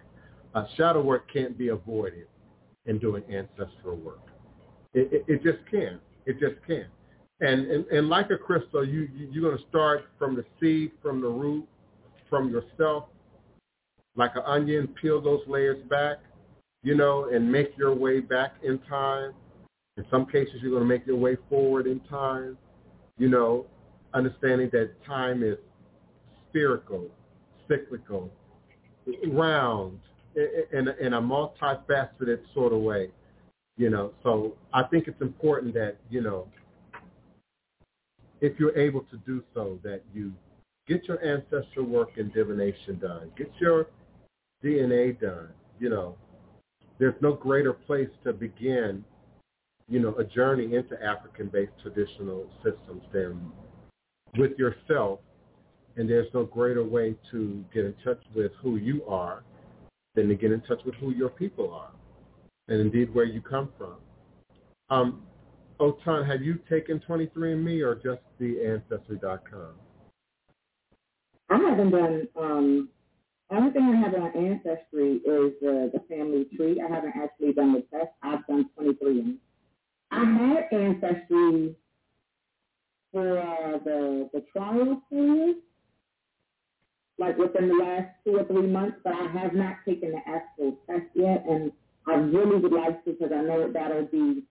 uh, 0.55 0.65
shadow 0.77 1.03
work 1.03 1.31
can't 1.33 1.57
be 1.59 1.69
avoided 1.69 2.27
in 2.87 2.99
doing 2.99 3.23
ancestral 3.25 3.97
work. 3.97 4.21
It, 4.93 5.13
it, 5.13 5.25
it 5.29 5.43
just 5.43 5.59
can't. 5.71 6.01
It 6.27 6.39
just 6.39 6.55
can't. 6.67 6.89
And, 7.41 7.71
and, 7.71 7.87
and 7.87 8.09
like 8.09 8.31
a 8.31 8.39
crystal, 8.39 8.87
you, 8.87 9.09
you, 9.15 9.29
you're 9.33 9.51
going 9.51 9.59
to 9.61 9.69
start 9.69 10.05
from 10.19 10.37
the 10.37 10.45
seed, 10.61 10.93
from 11.03 11.21
the 11.21 11.29
root, 11.29 11.67
from 12.31 12.51
yourself, 12.51 13.05
like 14.17 14.31
an 14.37 14.43
onion, 14.47 14.89
peel 15.01 15.21
those 15.21 15.41
layers 15.49 15.83
back, 15.89 16.19
you 16.83 16.95
know, 16.95 17.29
and 17.33 17.51
make 17.51 17.77
your 17.77 17.95
way 17.95 18.21
back 18.21 18.55
in 18.63 18.79
time. 18.81 19.33
In 19.97 20.05
some 20.11 20.27
cases, 20.27 20.55
you're 20.61 20.71
going 20.71 20.83
to 20.83 20.89
make 20.89 21.07
your 21.07 21.17
way 21.17 21.37
forward 21.49 21.87
in 21.87 22.01
time, 22.01 22.57
you 23.19 23.29
know, 23.29 23.67
understanding 24.15 24.71
that 24.73 24.91
time 25.05 25.43
is 25.43 25.59
spherical, 26.51 27.09
cyclical, 27.69 28.31
round, 29.29 29.99
in, 30.73 30.89
in 31.01 31.15
a 31.15 31.21
multifaceted 31.21 32.41
sort 32.55 32.73
of 32.73 32.81
way, 32.81 33.11
you 33.77 33.91
know. 33.91 34.13
So 34.23 34.57
I 34.73 34.85
think 34.85 35.07
it's 35.09 35.21
important 35.21 35.75
that, 35.75 35.97
you 36.11 36.21
know, 36.21 36.49
if 38.41 38.59
you're 38.59 38.77
able 38.77 39.03
to 39.03 39.17
do 39.19 39.43
so, 39.55 39.79
that 39.83 40.03
you 40.13 40.33
get 40.87 41.05
your 41.05 41.25
ancestral 41.25 41.87
work 41.87 42.11
and 42.17 42.33
divination 42.33 42.99
done. 42.99 43.31
Get 43.37 43.51
your 43.61 43.87
DNA 44.63 45.19
done. 45.21 45.49
You 45.79 45.91
know, 45.91 46.17
there's 46.99 47.15
no 47.21 47.33
greater 47.33 47.73
place 47.73 48.09
to 48.25 48.33
begin, 48.33 49.05
you 49.89 50.01
know, 50.01 50.15
a 50.17 50.25
journey 50.25 50.75
into 50.75 51.03
African-based 51.03 51.73
traditional 51.83 52.51
systems 52.63 53.03
than 53.13 53.53
with 54.39 54.59
yourself. 54.59 55.21
And 55.97 56.11
there's 56.11 56.33
no 56.35 56.45
greater 56.45 56.85
way 56.85 57.15
to 57.31 57.65
get 57.73 57.85
in 57.85 57.95
touch 58.05 58.21
with 58.35 58.53
who 58.61 58.77
you 58.77 59.05
are 59.07 59.45
than 60.15 60.29
to 60.29 60.35
get 60.35 60.53
in 60.53 60.61
touch 60.63 60.81
with 60.85 60.95
who 60.97 61.11
your 61.11 61.29
people 61.29 61.73
are 61.73 61.91
and 62.69 62.81
indeed 62.81 63.15
where 63.15 63.25
you 63.25 63.41
come 63.41 63.71
from. 63.77 63.97
Um, 64.91 65.23
Otun, 65.81 66.27
have 66.27 66.43
you 66.43 66.59
taken 66.69 67.01
23andMe 67.09 67.85
or 67.85 67.95
just 67.95 68.23
the 68.39 68.65
Ancestry.com? 68.65 69.75
I 71.51 71.59
haven't 71.59 71.91
done, 71.91 72.29
um, 72.37 72.89
only 73.51 73.73
thing 73.73 73.83
I 73.83 73.97
have 73.97 74.15
on 74.15 74.37
Ancestry 74.37 75.17
is 75.17 75.53
uh, 75.63 75.93
the 75.93 76.03
family 76.09 76.47
tree. 76.57 76.81
I 76.81 76.93
haven't 76.93 77.15
actually 77.17 77.53
done 77.53 77.73
the 77.75 77.83
test. 77.97 78.11
I've 78.23 78.47
done 78.47 78.71
23andMe. 78.79 79.37
I 80.11 80.25
had 80.25 80.65
Ancestry 80.73 81.77
for 83.15 83.39
uh, 83.39 83.79
the, 83.85 84.29
the 84.35 84.45
trial 84.53 85.01
period, 85.09 85.59
like 87.17 87.39
within 87.39 87.69
the 87.69 87.77
last 87.77 88.09
two 88.27 88.37
or 88.37 88.45
three 88.45 88.67
months, 88.67 88.99
but 89.05 89.15
I 89.15 89.29
have 89.29 89.55
not 89.55 89.77
taken 89.89 90.11
the 90.11 90.21
actual 90.27 90.77
test 90.91 91.07
yet, 91.15 91.47
and 91.49 91.71
I 92.09 92.15
really 92.15 92.57
would 92.59 92.73
like 92.73 93.05
to 93.05 93.13
because 93.13 93.33
I 93.33 93.41
know 93.43 93.71
that'll 93.73 94.07
be 94.07 94.43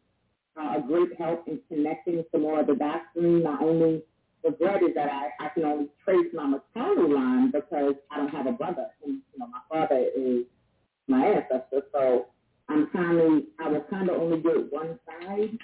uh, 0.58 0.78
a 0.78 0.82
great 0.88 1.10
help 1.20 1.46
in 1.50 1.60
connecting 1.68 2.24
to 2.32 2.40
more 2.40 2.62
of 2.62 2.68
the 2.68 2.76
doctrine. 2.76 3.44
Not 3.44 3.62
only 3.62 4.02
the 4.46 4.52
bread 4.52 4.82
is 4.82 4.96
that 4.96 5.10
I, 5.12 5.46
I 5.46 5.50
can 5.50 5.66
only 5.66 5.90
trace 6.06 6.28
my 6.34 6.48
maternal 6.48 7.14
line 7.14 7.52
because 7.52 7.96
I 8.12 8.18
don't 8.18 8.30
have 8.30 8.48
a 8.48 8.54
brother, 8.54 8.88
and 9.04 9.22
you 9.34 9.40
know 9.40 9.48
my 9.48 9.60
father 9.70 10.06
is 10.16 10.46
my 11.08 11.26
ancestor, 11.26 11.84
so 11.92 12.28
I'm 12.70 12.88
kind 12.92 13.20
of 13.20 13.44
I 13.60 13.70
will 13.70 13.86
kind 13.90 14.10
of 14.10 14.22
only 14.22 14.42
get 14.42 14.72
one 14.72 14.98
side 15.06 15.58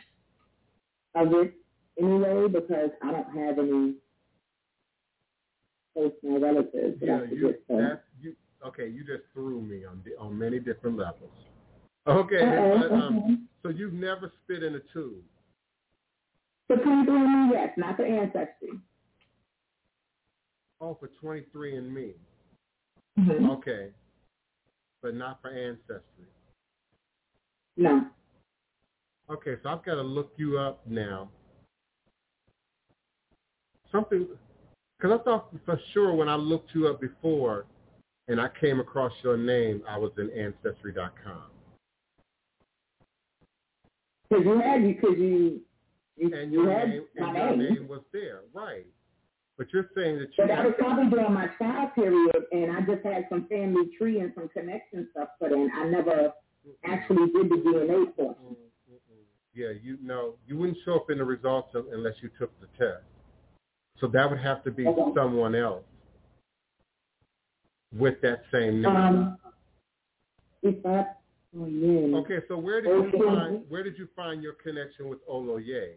of 1.15 1.33
it 1.33 1.53
anyway 1.99 2.47
because 2.47 2.89
I 3.03 3.11
don't 3.11 3.37
have 3.37 3.59
any 3.59 3.95
close 5.93 6.11
my 6.23 6.37
relatives. 6.37 6.97
Yeah, 7.01 7.21
you, 7.31 7.55
that, 7.69 8.03
you 8.21 8.35
okay? 8.65 8.87
You 8.87 9.03
just 9.05 9.23
threw 9.33 9.61
me 9.61 9.85
on 9.85 10.03
on 10.19 10.37
many 10.37 10.59
different 10.59 10.97
levels. 10.97 11.31
Okay, 12.07 12.41
uh, 12.41 12.95
um, 12.95 13.47
so 13.61 13.69
you've 13.69 13.93
never 13.93 14.31
spit 14.43 14.63
in 14.63 14.73
a 14.73 14.79
tube. 14.91 15.21
For 16.65 16.77
23andMe, 16.77 17.51
yes, 17.51 17.69
not 17.77 17.97
for 17.97 18.05
Ancestry. 18.05 18.79
Oh, 20.81 20.97
for 20.99 21.09
23andMe. 21.21 22.13
Mm-hmm. 23.19 23.49
Okay, 23.51 23.89
but 25.03 25.13
not 25.13 25.39
for 25.41 25.49
Ancestry. 25.49 26.01
No. 27.77 28.05
Okay, 29.29 29.55
so 29.61 29.69
I've 29.69 29.85
got 29.85 29.95
to 29.95 30.01
look 30.01 30.31
you 30.37 30.57
up 30.57 30.81
now. 30.87 31.29
Something 33.91 34.27
because 34.99 35.19
I 35.19 35.23
thought 35.23 35.49
for 35.65 35.79
sure 35.93 36.13
when 36.13 36.27
I 36.27 36.35
looked 36.35 36.71
you 36.75 36.87
up 36.87 36.99
before 36.99 37.65
and 38.27 38.39
I 38.39 38.49
came 38.59 38.79
across 38.79 39.13
your 39.23 39.37
name, 39.37 39.81
I 39.87 39.97
was 39.97 40.11
in 40.17 40.29
Ancestry.com. 40.31 41.43
Because 44.29 44.45
you 44.45 44.59
had, 44.59 44.83
because 44.83 45.17
you, 45.17 45.61
you, 46.17 46.33
and 46.35 46.51
you 46.51 46.63
your 46.63 46.71
had 46.71 46.89
name, 46.89 47.03
my 47.17 47.27
and 47.27 47.37
your 47.37 47.55
name. 47.55 47.73
name 47.75 47.87
was 47.87 48.01
there, 48.13 48.41
right? 48.53 48.85
But 49.57 49.67
you're 49.73 49.89
saying 49.95 50.19
that 50.19 50.27
you. 50.27 50.33
But 50.37 50.47
that 50.49 50.57
have- 50.57 50.65
was 50.65 50.75
probably 50.77 51.09
during 51.09 51.33
my 51.33 51.47
trial 51.57 51.91
period, 51.95 52.35
and 52.51 52.71
I 52.71 52.81
just 52.81 53.03
had 53.03 53.25
some 53.29 53.47
family 53.47 53.89
tree 53.97 54.19
and 54.19 54.31
some 54.35 54.49
connection 54.49 55.07
stuff 55.11 55.29
put 55.39 55.51
in. 55.51 55.71
I 55.73 55.85
never 55.89 56.31
actually 56.85 57.27
did 57.31 57.49
the 57.49 57.55
DNA 57.55 58.15
portion. 58.15 58.35
Mm, 58.45 58.91
mm, 58.91 58.93
mm. 58.93 59.23
Yeah, 59.53 59.69
you 59.81 59.97
know, 60.03 60.35
you 60.45 60.57
wouldn't 60.57 60.77
show 60.85 60.95
up 60.95 61.09
in 61.09 61.17
the 61.17 61.25
results 61.25 61.69
un- 61.73 61.87
unless 61.91 62.13
you 62.21 62.29
took 62.37 62.51
the 62.61 62.67
test. 62.77 63.03
So 63.99 64.07
that 64.07 64.29
would 64.29 64.39
have 64.39 64.63
to 64.63 64.71
be 64.71 64.87
Okay. 64.87 65.13
someone 65.13 65.55
else 65.55 65.83
with 67.91 68.21
that 68.21 68.43
same 68.51 68.81
name. 68.81 68.95
Um, 68.95 69.37
oh 70.63 71.65
yeah. 71.65 72.17
okay, 72.17 72.39
so 72.47 72.57
where 72.57 72.81
did 72.81 72.91
you 72.91 73.11
find 73.25 73.69
where 73.69 73.83
did 73.83 73.97
you 73.97 74.07
find 74.15 74.41
your 74.43 74.53
connection 74.53 75.09
with 75.09 75.19
Oloye? 75.27 75.95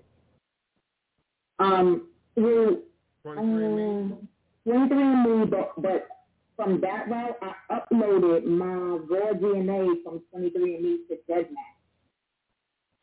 Um, 1.58 2.08
23andMe? 2.38 3.36
um, 3.36 4.28
23andMe, 4.66 5.50
but, 5.50 5.72
but 5.80 6.08
from 6.56 6.80
that 6.80 7.08
route, 7.08 7.36
I 7.42 7.54
uploaded 7.92 8.44
my 8.46 8.64
raw 8.66 9.32
DNA 9.32 10.02
from 10.02 10.22
23andMe 10.34 11.06
to 11.08 11.18
GEDmatch. 11.28 11.46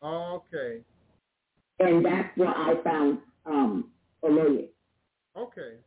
Oh, 0.01 0.43
okay. 0.53 0.81
and 1.79 2.03
that's 2.05 2.35
where 2.37 2.49
I 2.49 2.75
found 2.83 3.19
um 3.45 3.91
Oloye. 4.23 4.69
Okay. 5.37 5.77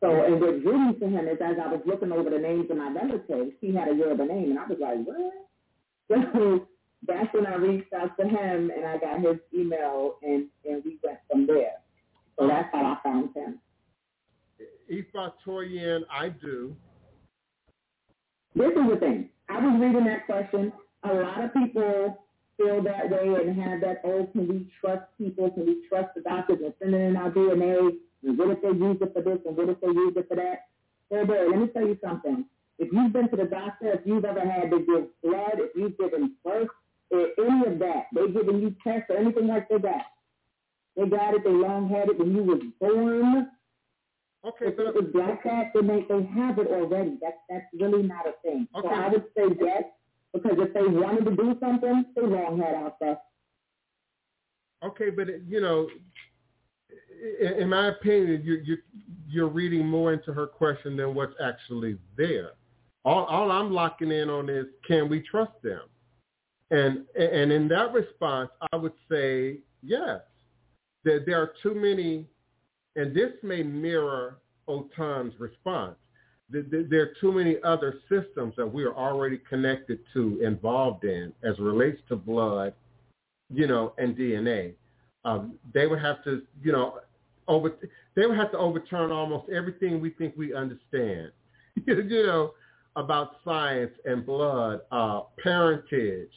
So, 0.00 0.10
and 0.24 0.40
what 0.40 0.62
drew 0.62 0.78
me 0.78 0.98
to 0.98 1.06
him 1.06 1.26
is 1.26 1.38
as 1.40 1.56
I 1.62 1.68
was 1.72 1.80
looking 1.86 2.12
over 2.12 2.28
the 2.28 2.38
names 2.38 2.70
of 2.70 2.76
my 2.76 2.90
relatives, 2.90 3.52
he 3.60 3.74
had 3.74 3.88
a 3.88 3.94
Yoruba 3.94 4.26
name, 4.26 4.50
and 4.50 4.58
I 4.58 4.66
was 4.66 4.78
like, 4.80 4.98
what? 5.06 5.32
So 7.08 7.14
that's 7.14 7.32
when 7.34 7.46
I 7.46 7.56
reached 7.56 7.92
out 7.92 8.16
to 8.18 8.26
him, 8.26 8.70
and 8.74 8.84
I 8.84 8.96
got 8.98 9.20
his 9.20 9.36
email, 9.54 10.16
and 10.22 10.46
and 10.64 10.82
we 10.84 10.98
went 11.02 11.18
from 11.30 11.46
there. 11.46 11.76
So 12.38 12.46
that's 12.48 12.68
how 12.72 12.84
I 12.84 12.96
found 13.02 13.34
him. 13.34 13.60
Ifa 14.90 15.32
Toyin, 15.46 16.02
I 16.10 16.28
do. 16.28 16.76
This 18.54 18.70
is 18.70 18.90
the 18.90 18.96
thing. 18.98 19.28
I 19.48 19.58
was 19.58 19.80
reading 19.80 20.04
that 20.04 20.26
question. 20.26 20.72
A 21.04 21.12
lot 21.12 21.44
of 21.44 21.52
people 21.52 22.24
feel 22.56 22.82
that 22.82 23.10
way 23.10 23.34
and 23.42 23.60
have 23.62 23.80
that, 23.82 24.00
oh, 24.04 24.26
can 24.32 24.48
we 24.48 24.70
trust 24.80 25.02
people? 25.18 25.50
Can 25.50 25.66
we 25.66 25.86
trust 25.88 26.08
the 26.14 26.22
doctors 26.22 26.58
and 26.64 26.72
sending 26.78 27.00
in 27.00 27.16
our 27.16 27.30
DNA? 27.30 27.90
And 28.24 28.38
what 28.38 28.50
if 28.50 28.62
they 28.62 28.68
use 28.68 28.98
it 29.00 29.12
for 29.12 29.22
this 29.22 29.38
and 29.46 29.56
what 29.56 29.68
if 29.68 29.80
they 29.80 29.88
use 29.88 30.14
it 30.16 30.26
for 30.28 30.36
that? 30.36 30.68
So 31.10 31.24
there, 31.26 31.48
let 31.48 31.58
me 31.60 31.66
tell 31.68 31.86
you 31.86 31.98
something. 32.04 32.44
If 32.78 32.92
you've 32.92 33.12
been 33.12 33.28
to 33.30 33.36
the 33.36 33.44
doctor, 33.44 33.92
if 33.92 34.00
you've 34.04 34.24
ever 34.24 34.40
had 34.40 34.70
to 34.70 34.78
give 34.80 35.06
blood, 35.22 35.56
if 35.56 35.70
you've 35.76 35.96
given 35.98 36.34
birth, 36.44 36.68
or 37.10 37.28
any 37.38 37.72
of 37.72 37.78
that, 37.78 38.06
they 38.14 38.26
giving 38.28 38.60
you 38.60 38.74
tests 38.84 39.06
or 39.10 39.16
anything 39.16 39.46
like 39.46 39.68
that. 39.68 40.06
They 40.96 41.06
got 41.08 41.34
it, 41.34 41.44
they 41.44 41.50
long 41.50 41.88
had 41.88 42.08
it 42.08 42.18
when 42.18 42.34
you 42.34 42.42
was 42.42 42.62
born. 42.80 43.48
Okay, 44.44 44.66
If 44.68 44.76
but 44.76 44.86
it 44.86 44.94
was 44.94 45.04
black 45.12 45.42
cat, 45.44 45.70
then 45.74 45.86
they, 45.86 46.00
they 46.08 46.22
have 46.34 46.58
it 46.58 46.66
already. 46.68 47.18
That's 47.22 47.36
that's 47.48 47.66
really 47.78 48.02
not 48.02 48.26
a 48.26 48.32
thing. 48.42 48.66
Okay. 48.76 48.88
So 48.88 48.94
I 48.94 49.08
would 49.08 49.24
say 49.36 49.44
yes, 49.60 49.84
because 50.32 50.56
if 50.58 50.74
they 50.74 50.86
wanted 50.86 51.24
to 51.26 51.36
do 51.36 51.56
something, 51.60 52.04
they 52.14 52.22
long 52.22 52.58
had 52.60 52.74
out 52.74 52.98
there. 53.00 53.18
okay, 54.84 55.10
but 55.10 55.28
it- 55.28 55.42
you 55.48 55.60
know, 55.60 55.88
in 57.60 57.68
my 57.68 57.88
opinion, 57.88 58.42
you 58.44 58.60
you 58.64 58.78
you're 59.28 59.48
reading 59.48 59.86
more 59.86 60.12
into 60.12 60.32
her 60.32 60.46
question 60.46 60.96
than 60.96 61.14
what's 61.14 61.34
actually 61.42 61.98
there. 62.16 62.52
All 63.04 63.24
all 63.24 63.50
I'm 63.50 63.72
locking 63.72 64.10
in 64.10 64.30
on 64.30 64.48
is 64.48 64.66
can 64.86 65.08
we 65.08 65.20
trust 65.20 65.52
them? 65.62 65.82
And 66.70 67.04
and 67.18 67.52
in 67.52 67.68
that 67.68 67.92
response, 67.92 68.50
I 68.72 68.76
would 68.76 68.94
say 69.10 69.58
yes. 69.82 70.20
That 71.04 71.24
there 71.24 71.40
are 71.40 71.52
too 71.62 71.74
many, 71.74 72.26
and 72.96 73.14
this 73.14 73.32
may 73.42 73.62
mirror 73.62 74.38
Otun's 74.66 75.34
response. 75.38 75.96
There 76.48 77.02
are 77.02 77.14
too 77.20 77.32
many 77.32 77.56
other 77.64 78.00
systems 78.08 78.54
that 78.56 78.66
we 78.66 78.84
are 78.84 78.94
already 78.94 79.40
connected 79.48 79.98
to, 80.14 80.40
involved 80.44 81.04
in, 81.04 81.32
as 81.42 81.58
relates 81.58 82.00
to 82.08 82.16
blood, 82.16 82.72
you 83.52 83.66
know, 83.66 83.94
and 83.98 84.16
DNA. 84.16 84.74
Um, 85.26 85.58
they 85.74 85.86
would 85.86 86.00
have 86.00 86.22
to, 86.24 86.42
you 86.62 86.72
know, 86.72 87.00
over. 87.48 87.72
They 88.14 88.26
would 88.26 88.38
have 88.38 88.52
to 88.52 88.58
overturn 88.58 89.10
almost 89.10 89.50
everything 89.50 90.00
we 90.00 90.10
think 90.10 90.34
we 90.36 90.54
understand, 90.54 91.32
you 91.86 92.26
know, 92.26 92.52
about 92.94 93.36
science 93.44 93.92
and 94.04 94.24
blood, 94.24 94.80
uh, 94.92 95.22
parentage, 95.42 96.30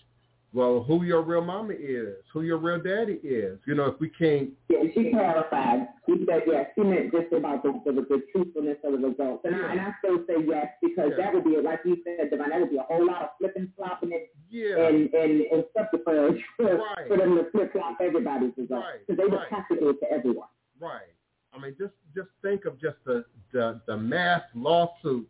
well, 0.51 0.83
who 0.87 1.03
your 1.03 1.21
real 1.21 1.43
mama 1.43 1.73
is, 1.73 2.15
who 2.33 2.41
your 2.41 2.57
real 2.57 2.81
daddy 2.81 3.19
is. 3.23 3.59
You 3.67 3.75
know, 3.75 3.85
if 3.85 3.99
we 3.99 4.09
can't. 4.09 4.49
Yeah, 4.67 4.79
she 4.95 5.11
clarified. 5.11 5.87
She 6.07 6.25
said 6.27 6.41
yes. 6.47 6.67
She 6.73 6.81
meant 6.81 7.11
just 7.11 7.31
about 7.33 7.61
the 7.61 7.79
the, 7.85 8.01
the 8.01 8.23
truthfulness 8.31 8.77
of 8.83 8.93
the 8.93 9.07
results, 9.07 9.45
and, 9.45 9.55
yeah. 9.55 9.67
I, 9.67 9.71
and 9.71 9.81
I 9.81 9.93
still 9.99 10.17
say 10.27 10.43
yes 10.47 10.67
because 10.81 11.11
yeah. 11.11 11.25
that 11.25 11.33
would 11.35 11.43
be 11.43 11.55
like 11.63 11.81
you 11.85 11.97
said, 12.03 12.31
Divine. 12.31 12.49
That 12.49 12.61
would 12.61 12.71
be 12.71 12.77
a 12.77 12.83
whole 12.83 13.05
lot 13.05 13.21
of 13.21 13.29
flipping 13.37 13.71
flopping 13.75 14.11
and 14.11 14.23
yeah. 14.49 14.87
and 14.87 15.13
and 15.13 15.41
and 15.41 15.63
stuff 15.71 15.87
for 16.03 16.29
right. 16.29 17.07
for 17.07 17.17
them 17.17 17.35
to 17.37 17.45
flip 17.51 17.71
flop 17.71 17.97
everybody's 18.01 18.53
results 18.57 19.05
because 19.05 19.07
right. 19.07 19.17
they 19.17 19.23
would 19.25 19.33
right. 19.33 19.53
have 19.53 19.67
to 19.67 19.79
do 19.79 19.89
it 19.89 19.99
to 20.01 20.11
everyone. 20.11 20.49
Right. 20.79 21.13
I 21.53 21.59
mean, 21.59 21.75
just 21.77 21.93
just 22.15 22.29
think 22.41 22.65
of 22.65 22.81
just 22.81 22.97
the 23.05 23.23
the, 23.53 23.81
the 23.85 23.97
mass 23.97 24.41
lawsuits 24.55 25.29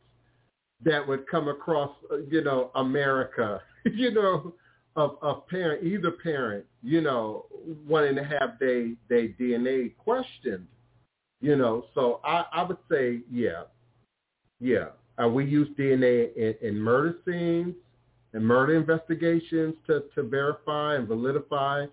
that 0.86 1.06
would 1.06 1.28
come 1.28 1.50
across, 1.50 1.92
uh, 2.10 2.20
you 2.30 2.42
know, 2.42 2.72
America. 2.76 3.62
you 3.86 4.12
know 4.12 4.54
of, 4.96 5.18
of 5.22 5.48
parent, 5.48 5.84
either 5.84 6.12
parent, 6.12 6.66
you 6.84 7.02
know, 7.02 7.46
wanting 7.88 8.16
to 8.16 8.24
have 8.24 8.58
their 8.60 8.90
they 9.10 9.30
DNA 9.40 9.96
questioned, 9.98 10.68
you 11.42 11.56
know. 11.56 11.86
So 11.94 12.20
I, 12.24 12.46
I 12.52 12.64
would 12.64 12.78
say, 12.92 13.20
yeah, 13.32 13.64
yeah. 14.60 14.88
Uh, 15.22 15.28
we 15.28 15.46
use 15.46 15.68
DNA 15.78 16.36
in, 16.36 16.56
in 16.62 16.80
murder 16.80 17.18
scenes 17.26 17.76
and 18.34 18.46
murder 18.46 18.76
investigations 18.76 19.76
to, 19.88 20.04
to 20.16 20.24
verify 20.24 20.96
and 20.96 21.08
validify, 21.08 21.88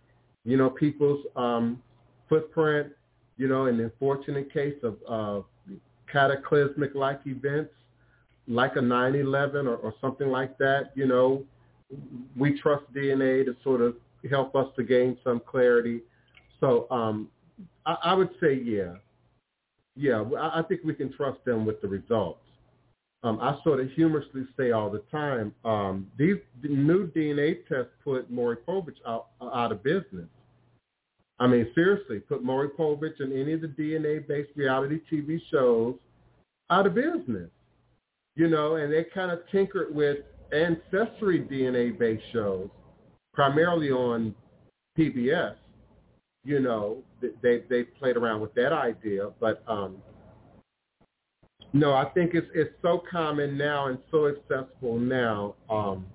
you 0.45 0.57
know, 0.57 0.71
people's 0.71 1.25
um, 1.35 1.83
footprint, 2.29 2.93
you 3.37 3.49
know, 3.49 3.67
in 3.67 3.77
the 3.77 3.85
unfortunate 3.85 4.53
case 4.53 4.77
of, 4.83 4.97
of 5.09 5.45
cataclysmic-like 6.11 7.21
events 7.27 7.71
like 8.49 8.77
a 8.77 8.81
9-11 8.81 9.67
or, 9.67 9.77
or 9.77 9.95
something 10.01 10.29
like 10.29 10.57
that, 10.59 10.93
you 10.95 11.07
know, 11.07 11.43
we 12.37 12.59
trust 12.61 12.85
DNA 12.95 13.45
to 13.45 13.57
sort 13.63 13.81
of 13.81 13.97
help 14.29 14.55
us 14.57 14.67
to 14.77 14.83
gain 14.83 15.17
some 15.23 15.41
clarity. 15.47 16.01
So 16.61 16.87
um, 16.91 17.29
I, 17.85 17.97
I, 18.05 18.15
would 18.15 18.31
say, 18.41 18.55
yeah, 18.55 18.95
yeah, 19.95 20.25
I, 20.39 20.61
I, 20.61 20.63
think 20.63 20.81
we 20.85 20.95
can 20.95 21.13
trust 21.13 21.45
them 21.45 21.65
with 21.65 21.81
the 21.81 21.89
results. 21.89 22.41
Um, 23.23 23.39
I 23.41 23.57
sort 23.65 23.81
of 23.81 23.91
humorously 23.93 24.45
say 24.57 24.73
all 24.73 24.91
the 24.91 25.03
time, 25.11 25.55
um, 25.65 26.07
these 26.19 26.37
the 26.63 26.69
new 26.69 27.11
DNA 27.11 27.67
tests 27.67 27.93
put 28.05 28.31
Maury 28.31 28.57
Povich 28.57 28.99
out, 29.07 29.29
out 29.41 29.73
of 29.73 29.83
business. 29.83 30.29
I 31.39 31.47
mean, 31.47 31.71
seriously, 31.75 32.21
put 32.21 32.43
Maury 32.43 32.69
Povich 32.69 33.21
and 33.21 33.33
any 33.33 33.53
of 33.53 33.61
the 33.61 33.69
DNA-based 33.69 34.51
reality 34.55 35.01
TV 35.11 35.41
shows 35.51 35.97
out 36.71 36.87
of 36.87 36.95
business. 36.95 37.51
You 38.37 38.49
know, 38.49 38.77
and 38.77 38.93
they 38.93 39.05
kind 39.05 39.31
of 39.31 39.41
tinkered 39.51 39.95
with 39.95 40.19
ancestry 40.53 41.41
DNA-based 41.41 42.23
shows, 42.33 42.69
primarily 43.33 43.91
on 43.91 44.35
PBS, 44.99 45.55
you 46.45 46.61
know, 46.61 47.03
they 47.21 47.63
they 47.69 47.83
played 47.83 48.17
around 48.17 48.41
with 48.41 48.55
that 48.55 48.73
idea, 48.73 49.31
but 49.41 49.63
um, 49.67 49.97
no, 51.73 51.93
I 51.93 52.07
think 52.11 52.35
it's 52.35 52.47
it's 52.55 52.73
so 52.83 53.03
common 53.11 53.59
now 53.59 53.89
and 53.89 53.99
so 54.11 54.29
accessible 54.29 54.99
now. 54.99 55.57
Um, 55.69 56.07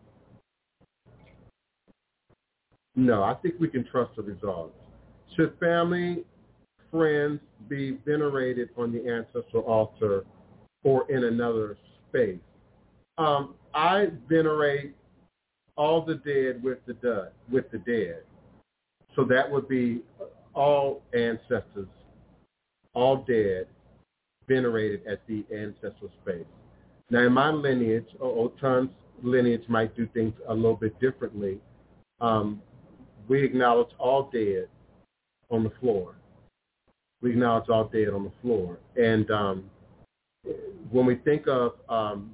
no, 2.96 3.24
I 3.24 3.36
think 3.36 3.56
we 3.60 3.68
can 3.68 3.86
trust 3.92 4.16
the 4.16 4.22
results. 4.22 4.74
Should 5.36 5.58
family, 5.60 6.24
friends 6.90 7.40
be 7.70 7.98
venerated 8.06 8.70
on 8.78 8.92
the 8.92 9.08
ancestral 9.08 9.64
altar 9.64 10.26
or 10.84 11.10
in 11.12 11.26
another 11.26 11.78
space? 12.10 12.40
Um, 13.18 13.56
I 13.74 14.08
venerate 14.28 14.94
all 15.78 16.02
the 16.04 16.16
dead 16.16 16.62
with 16.64 16.80
the 16.86 16.94
dead, 16.94 17.32
with 17.50 17.72
the 17.72 17.80
dead. 17.80 18.24
So 19.16 19.24
that 19.26 19.50
would 19.50 19.68
be 19.68 20.02
all 20.54 21.02
ancestors, 21.14 21.88
all 22.94 23.18
dead, 23.28 23.68
venerated 24.48 25.02
at 25.08 25.26
the 25.28 25.46
ancestral 25.54 26.12
space. 26.22 26.46
Now, 27.10 27.20
in 27.22 27.34
my 27.34 27.50
lineage, 27.50 28.08
Otun's 28.20 28.90
lineage 29.22 29.68
might 29.68 29.96
do 29.96 30.08
things 30.14 30.34
a 30.48 30.54
little 30.54 30.76
bit 30.76 31.00
differently. 31.00 31.60
Um, 32.20 32.62
we 33.28 33.44
acknowledge 33.44 33.90
all 33.98 34.30
dead 34.34 34.68
on 35.50 35.64
the 35.64 35.72
floor. 35.82 36.16
We 37.22 37.32
acknowledge 37.32 37.70
all 37.70 37.86
dead 37.86 38.10
on 38.10 38.24
the 38.24 38.32
floor. 38.42 38.78
And 38.96 39.30
um, 39.32 39.70
when 40.90 41.06
we 41.06 41.16
think 41.16 41.48
of 41.48 41.74
um, 41.90 42.32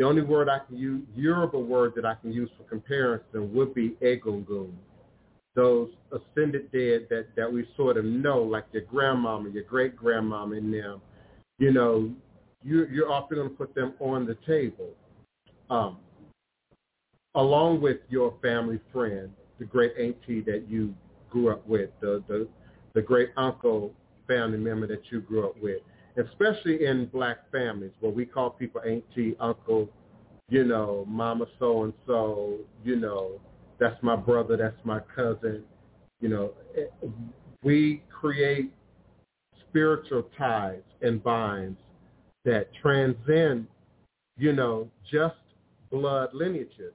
the 0.00 0.06
only 0.06 0.22
word 0.22 0.48
I 0.48 0.60
can 0.66 0.78
use, 0.78 1.02
Yoruba 1.14 1.58
word 1.58 1.92
that 1.94 2.06
I 2.06 2.14
can 2.14 2.32
use 2.32 2.48
for 2.56 2.62
comparison 2.62 3.52
would 3.52 3.74
be 3.74 3.98
egungun. 4.00 4.72
Those 5.54 5.90
ascended 6.10 6.72
dead 6.72 7.08
that, 7.10 7.26
that 7.36 7.52
we 7.52 7.68
sort 7.76 7.98
of 7.98 8.06
know, 8.06 8.38
like 8.40 8.64
your 8.72 8.84
grandmama, 8.84 9.50
your 9.50 9.64
great-grandmama 9.64 10.56
and 10.56 10.72
them, 10.72 11.02
you 11.58 11.70
know, 11.70 12.10
you, 12.64 12.86
you're 12.90 13.12
often 13.12 13.36
going 13.36 13.50
to 13.50 13.54
put 13.54 13.74
them 13.74 13.92
on 14.00 14.24
the 14.24 14.38
table. 14.46 14.88
Um, 15.68 15.98
along 17.34 17.82
with 17.82 17.98
your 18.08 18.34
family 18.40 18.80
friend, 18.94 19.30
the 19.58 19.66
great 19.66 19.92
auntie 20.00 20.40
that 20.50 20.64
you 20.66 20.94
grew 21.28 21.50
up 21.50 21.66
with, 21.68 21.90
the, 22.00 22.24
the, 22.26 22.48
the 22.94 23.02
great 23.02 23.32
uncle 23.36 23.92
family 24.26 24.56
member 24.56 24.86
that 24.86 25.02
you 25.10 25.20
grew 25.20 25.46
up 25.46 25.60
with 25.60 25.82
especially 26.16 26.84
in 26.84 27.06
black 27.06 27.50
families 27.50 27.92
where 28.00 28.12
we 28.12 28.24
call 28.24 28.50
people 28.50 28.80
auntie, 28.82 29.36
uncle, 29.40 29.88
you 30.48 30.64
know, 30.64 31.04
mama 31.08 31.46
so 31.58 31.84
and 31.84 31.92
so, 32.06 32.58
you 32.84 32.96
know, 32.96 33.40
that's 33.78 34.00
my 34.02 34.16
brother, 34.16 34.56
that's 34.56 34.84
my 34.84 35.00
cousin. 35.14 35.62
You 36.20 36.28
know, 36.28 36.50
we 37.62 38.02
create 38.10 38.72
spiritual 39.68 40.24
ties 40.36 40.82
and 41.00 41.22
binds 41.22 41.78
that 42.44 42.68
transcend, 42.82 43.66
you 44.36 44.52
know, 44.52 44.88
just 45.10 45.36
blood 45.90 46.30
lineages. 46.32 46.92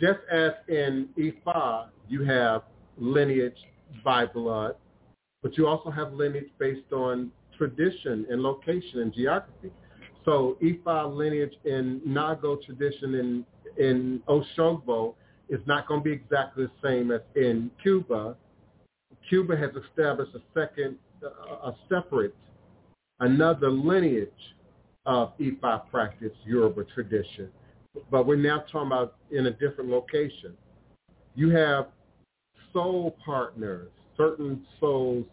Just 0.00 0.20
as 0.30 0.52
in 0.68 1.08
Ifa, 1.18 1.88
you 2.08 2.24
have 2.24 2.62
lineage 2.98 3.56
by 4.04 4.26
blood, 4.26 4.74
but 5.42 5.56
you 5.56 5.66
also 5.66 5.90
have 5.90 6.12
lineage 6.12 6.50
based 6.58 6.92
on 6.92 7.30
tradition 7.62 8.26
and 8.28 8.42
location 8.42 9.00
and 9.00 9.14
geography. 9.14 9.70
So 10.24 10.56
Ifa 10.62 11.14
lineage 11.16 11.54
in 11.64 12.00
Nago 12.06 12.60
tradition 12.64 13.14
in, 13.14 13.46
in 13.84 14.22
Oshogbo 14.28 15.14
is 15.48 15.60
not 15.66 15.86
going 15.86 16.00
to 16.00 16.04
be 16.04 16.12
exactly 16.12 16.66
the 16.66 16.88
same 16.88 17.12
as 17.12 17.20
in 17.36 17.70
Cuba. 17.82 18.36
Cuba 19.28 19.56
has 19.56 19.70
established 19.88 20.34
a 20.34 20.40
second, 20.58 20.96
a 21.22 21.72
separate, 21.88 22.34
another 23.20 23.70
lineage 23.70 24.30
of 25.06 25.36
Ifa 25.38 25.88
practice, 25.90 26.32
Yoruba 26.44 26.84
tradition. 26.94 27.48
But 28.10 28.26
we're 28.26 28.36
now 28.36 28.64
talking 28.72 28.86
about 28.88 29.16
in 29.30 29.46
a 29.46 29.50
different 29.52 29.90
location. 29.90 30.54
You 31.36 31.50
have 31.50 31.86
soul 32.72 33.16
partners, 33.24 33.90
certain 34.16 34.64
souls 34.80 35.26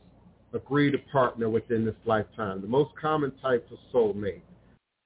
agree 0.53 0.91
to 0.91 0.97
partner 1.11 1.49
within 1.49 1.85
this 1.85 1.95
lifetime. 2.05 2.61
The 2.61 2.67
most 2.67 2.91
common 2.99 3.31
types 3.41 3.71
of 3.71 3.77
soulmate. 3.93 4.41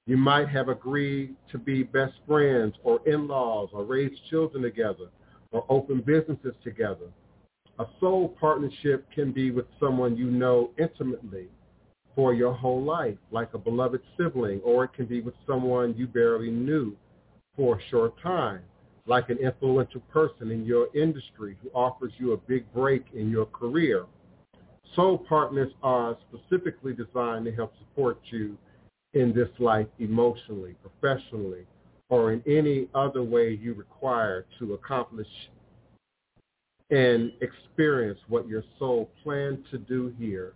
You 0.06 0.16
might 0.16 0.48
have 0.48 0.68
agreed 0.68 1.34
to 1.50 1.58
be 1.58 1.82
best 1.82 2.14
friends 2.26 2.74
or 2.82 3.00
in-laws 3.08 3.70
or 3.72 3.84
raise 3.84 4.12
children 4.30 4.62
together 4.62 5.08
or 5.50 5.64
open 5.68 6.00
businesses 6.00 6.54
together. 6.62 7.06
A 7.78 7.86
soul 8.00 8.36
partnership 8.40 9.10
can 9.12 9.32
be 9.32 9.50
with 9.50 9.66
someone 9.80 10.16
you 10.16 10.30
know 10.30 10.70
intimately 10.78 11.48
for 12.14 12.34
your 12.34 12.52
whole 12.52 12.82
life, 12.82 13.16
like 13.30 13.54
a 13.54 13.58
beloved 13.58 14.00
sibling, 14.16 14.60
or 14.60 14.84
it 14.84 14.92
can 14.92 15.06
be 15.06 15.20
with 15.20 15.34
someone 15.46 15.94
you 15.96 16.06
barely 16.06 16.50
knew 16.50 16.96
for 17.56 17.78
a 17.78 17.82
short 17.90 18.14
time, 18.22 18.60
like 19.06 19.30
an 19.30 19.38
influential 19.38 20.00
person 20.12 20.50
in 20.50 20.64
your 20.64 20.88
industry 20.94 21.56
who 21.62 21.70
offers 21.70 22.12
you 22.18 22.32
a 22.32 22.36
big 22.36 22.70
break 22.72 23.04
in 23.14 23.30
your 23.30 23.46
career 23.46 24.04
Soul 24.94 25.18
partners 25.18 25.72
are 25.82 26.16
specifically 26.28 26.92
designed 26.92 27.44
to 27.46 27.52
help 27.52 27.72
support 27.78 28.18
you 28.30 28.56
in 29.14 29.32
this 29.32 29.48
life 29.58 29.86
emotionally, 29.98 30.74
professionally, 30.82 31.66
or 32.10 32.32
in 32.32 32.42
any 32.46 32.88
other 32.94 33.22
way 33.22 33.58
you 33.60 33.74
require 33.74 34.44
to 34.58 34.74
accomplish 34.74 35.28
and 36.90 37.32
experience 37.40 38.18
what 38.28 38.46
your 38.46 38.62
soul 38.78 39.10
planned 39.22 39.64
to 39.70 39.78
do 39.78 40.14
here 40.18 40.54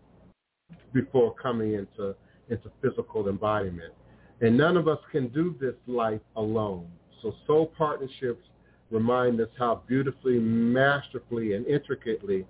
before 0.93 1.35
coming 1.35 1.75
into 1.75 2.15
into 2.51 2.71
physical 2.81 3.29
embodiment. 3.29 3.93
And 4.41 4.57
none 4.57 4.77
of 4.77 4.89
us 4.89 4.99
can 5.13 5.29
do 5.29 5.55
this 5.61 5.75
life 5.87 6.21
alone. 6.37 6.87
So 7.23 7.35
soul 7.47 7.73
partnerships 7.77 8.47
remind 8.91 9.41
us 9.41 9.49
how 9.59 9.83
beautifully, 9.87 10.39
masterfully, 10.39 11.55
and 11.55 11.67
intricately 11.67 12.47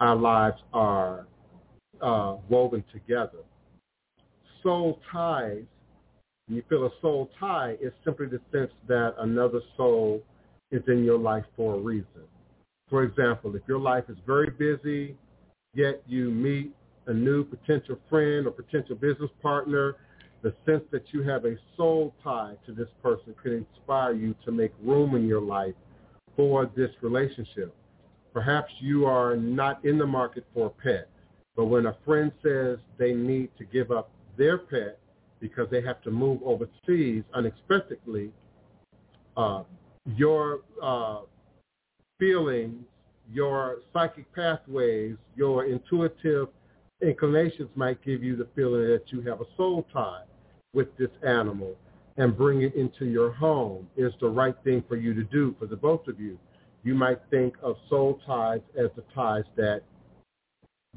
our 0.00 0.16
lives 0.16 0.60
are 0.72 1.26
uh, 2.00 2.36
woven 2.48 2.84
together. 2.92 3.38
Soul 4.62 5.00
ties, 5.10 5.64
you 6.48 6.62
feel 6.68 6.86
a 6.86 6.90
soul 7.00 7.30
tie, 7.38 7.76
is 7.80 7.92
simply 8.04 8.26
the 8.26 8.40
sense 8.52 8.72
that 8.86 9.14
another 9.18 9.60
soul 9.76 10.22
is 10.70 10.82
in 10.88 11.04
your 11.04 11.18
life 11.18 11.44
for 11.56 11.74
a 11.74 11.78
reason. 11.78 12.22
For 12.88 13.02
example, 13.02 13.54
if 13.54 13.62
your 13.66 13.80
life 13.80 14.04
is 14.08 14.16
very 14.26 14.50
busy, 14.50 15.16
yet 15.74 16.02
you 16.06 16.30
meet 16.30 16.72
a 17.06 17.12
new 17.12 17.44
potential 17.44 17.98
friend 18.08 18.46
or 18.46 18.50
potential 18.50 18.94
business 18.94 19.30
partner, 19.42 19.96
the 20.42 20.54
sense 20.64 20.82
that 20.92 21.02
you 21.12 21.22
have 21.22 21.44
a 21.44 21.56
soul 21.76 22.14
tie 22.22 22.54
to 22.66 22.72
this 22.72 22.88
person 23.02 23.34
could 23.42 23.52
inspire 23.52 24.12
you 24.12 24.34
to 24.44 24.52
make 24.52 24.72
room 24.82 25.16
in 25.16 25.26
your 25.26 25.40
life 25.40 25.74
for 26.36 26.70
this 26.76 26.90
relationship. 27.02 27.74
Perhaps 28.32 28.72
you 28.80 29.06
are 29.06 29.36
not 29.36 29.84
in 29.84 29.98
the 29.98 30.06
market 30.06 30.44
for 30.54 30.66
a 30.66 30.70
pet, 30.70 31.08
but 31.56 31.66
when 31.66 31.86
a 31.86 31.96
friend 32.04 32.30
says 32.42 32.78
they 32.98 33.14
need 33.14 33.50
to 33.58 33.64
give 33.64 33.90
up 33.90 34.10
their 34.36 34.58
pet 34.58 34.98
because 35.40 35.68
they 35.70 35.80
have 35.80 36.00
to 36.02 36.10
move 36.10 36.40
overseas 36.44 37.22
unexpectedly, 37.34 38.30
uh, 39.36 39.62
your 40.16 40.60
uh, 40.82 41.20
feelings, 42.18 42.84
your 43.32 43.78
psychic 43.92 44.32
pathways, 44.34 45.16
your 45.36 45.64
intuitive 45.66 46.48
inclinations 47.02 47.68
might 47.76 48.02
give 48.04 48.22
you 48.22 48.36
the 48.36 48.48
feeling 48.56 48.82
that 48.88 49.04
you 49.06 49.20
have 49.20 49.40
a 49.40 49.44
soul 49.56 49.86
tie 49.92 50.22
with 50.72 50.96
this 50.96 51.10
animal 51.26 51.76
and 52.16 52.36
bring 52.36 52.62
it 52.62 52.74
into 52.74 53.06
your 53.06 53.32
home 53.32 53.88
is 53.96 54.12
the 54.20 54.28
right 54.28 54.56
thing 54.64 54.82
for 54.88 54.96
you 54.96 55.14
to 55.14 55.22
do 55.24 55.54
for 55.58 55.66
the 55.66 55.76
both 55.76 56.06
of 56.08 56.18
you. 56.18 56.38
You 56.88 56.94
might 56.94 57.18
think 57.28 57.54
of 57.62 57.76
soul 57.90 58.18
ties 58.24 58.62
as 58.74 58.88
the 58.96 59.04
ties 59.14 59.44
that 59.56 59.82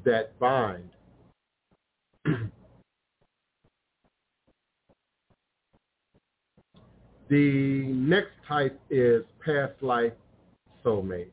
that 0.05 0.39
bind. 0.39 0.89
the 7.27 7.83
next 7.87 8.31
type 8.47 8.79
is 8.89 9.25
past 9.45 9.73
life 9.81 10.13
soulmates. 10.81 11.27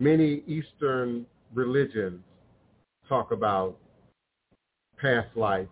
Many 0.00 0.42
Eastern 0.48 1.24
religions 1.54 2.24
talk 3.08 3.30
about 3.30 3.76
past 5.00 5.28
life 5.36 5.68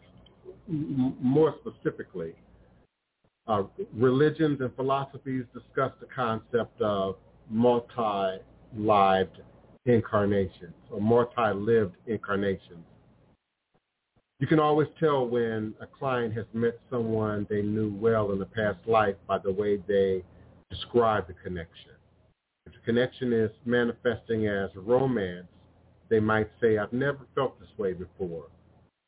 more 0.69 1.57
specifically. 1.61 2.35
Uh, 3.49 3.65
religions 3.93 4.61
and 4.61 4.73
philosophies 4.77 5.43
discuss 5.53 5.91
the 5.99 6.07
concept 6.15 6.81
of 6.81 7.17
multi-lived 7.51 9.41
incarnations 9.87 10.75
or 10.91 11.01
multi-lived 11.01 11.95
incarnations. 12.07 12.85
You 14.41 14.47
can 14.47 14.59
always 14.59 14.89
tell 14.99 15.27
when 15.27 15.75
a 15.81 15.87
client 15.87 16.35
has 16.35 16.47
met 16.53 16.79
someone 16.91 17.47
they 17.49 17.63
knew 17.63 17.95
well 17.95 18.33
in 18.33 18.43
a 18.43 18.47
past 18.47 18.79
life 18.87 19.15
by 19.27 19.39
the 19.39 19.53
way 19.53 19.77
they 19.87 20.25
describe 20.71 21.29
the 21.29 21.35
connection. 21.35 21.93
If 22.67 22.73
the 22.73 22.81
connection 22.81 23.33
is 23.33 23.51
manifesting 23.65 24.47
as 24.49 24.71
romance, 24.75 25.47
they 26.09 26.21
might 26.21 26.49
say, 26.61 26.79
I've 26.79 26.93
never 26.93 27.21
felt 27.35 27.59
this 27.61 27.69
way 27.79 27.93
before. 27.93 28.47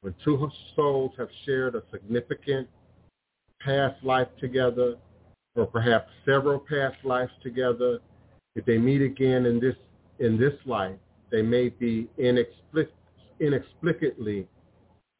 When 0.03 0.14
two 0.24 0.49
souls 0.74 1.12
have 1.18 1.28
shared 1.45 1.74
a 1.74 1.82
significant 1.91 2.68
past 3.61 4.03
life 4.05 4.28
together, 4.39 4.97
or 5.57 5.66
perhaps 5.66 6.11
several 6.24 6.59
past 6.59 6.97
lives 7.03 7.32
together, 7.43 7.99
if 8.57 8.64
they 8.64 8.78
meet 8.78 9.02
again 9.02 9.46
in 9.46 9.61
this 9.61 9.76
in 10.18 10.38
this 10.38 10.54
life, 10.64 10.96
they 11.30 11.42
may 11.42 11.68
be 11.68 12.09
inexplic- 12.18 12.88
inexplicably 13.38 14.48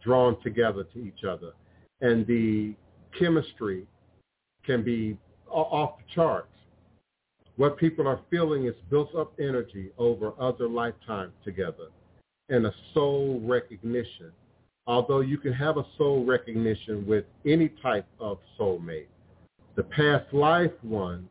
drawn 0.03 0.41
together 0.43 0.84
to 0.84 0.99
each 0.99 1.22
other, 1.28 1.53
and 2.01 2.26
the 2.26 2.74
chemistry 3.16 3.87
can 4.64 4.82
be 4.82 5.16
off 5.49 5.99
the 5.99 6.14
charts. 6.14 6.49
What 7.57 7.76
people 7.76 8.09
are 8.09 8.20
feeling 8.30 8.66
is 8.66 8.74
built 8.91 9.14
up 9.14 9.32
energy 9.39 9.91
over 9.99 10.32
other 10.39 10.68
lifetimes 10.68 11.32
together 11.45 11.89
and 12.49 12.66
a 12.66 12.74
soul 12.95 13.41
recognition. 13.45 14.32
Although 14.87 15.20
you 15.20 15.39
can 15.39 15.53
have 15.53 15.78
a 15.78 15.87
soul 15.99 16.24
recognition 16.24 17.07
with 17.07 17.24
any 17.45 17.70
type 17.82 18.07
of 18.20 18.39
soulmate, 18.59 19.09
the 19.74 19.82
past 19.82 20.32
life 20.32 20.72
ones, 20.82 21.28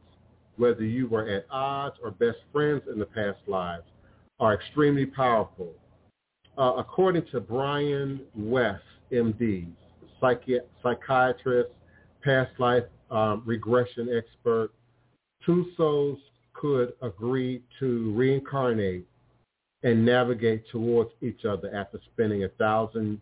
whether 0.57 0.83
you 0.83 1.07
were 1.07 1.27
at 1.27 1.45
odds 1.49 1.97
or 2.01 2.11
best 2.11 2.37
friends 2.51 2.83
in 2.91 2.99
the 2.99 3.05
past 3.05 3.39
lives, 3.47 3.83
are 4.39 4.53
extremely 4.53 5.05
powerful. 5.05 5.73
Uh, 6.57 6.73
according 6.77 7.25
to 7.31 7.39
Brian 7.39 8.21
Weiss, 8.35 8.79
MD, 9.11 9.67
psychi- 10.21 10.59
psychiatrist, 10.81 11.69
past 12.23 12.51
life 12.59 12.83
um, 13.11 13.43
regression 13.45 14.09
expert, 14.15 14.71
two 15.45 15.67
souls 15.77 16.17
could 16.53 16.93
agree 17.01 17.61
to 17.79 18.13
reincarnate 18.13 19.05
and 19.83 20.03
navigate 20.03 20.67
towards 20.71 21.11
each 21.21 21.45
other 21.45 21.73
after 21.75 21.99
spending 22.13 22.43
a 22.43 22.49
thousand 22.49 23.21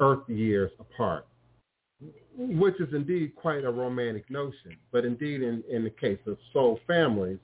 earth 0.00 0.28
years 0.28 0.70
apart, 0.80 1.26
which 2.36 2.80
is 2.80 2.92
indeed 2.94 3.34
quite 3.34 3.64
a 3.64 3.70
romantic 3.70 4.28
notion. 4.30 4.76
But 4.92 5.04
indeed, 5.04 5.42
in, 5.42 5.62
in 5.70 5.84
the 5.84 5.90
case 5.90 6.18
of 6.26 6.38
soul 6.52 6.80
families, 6.86 7.38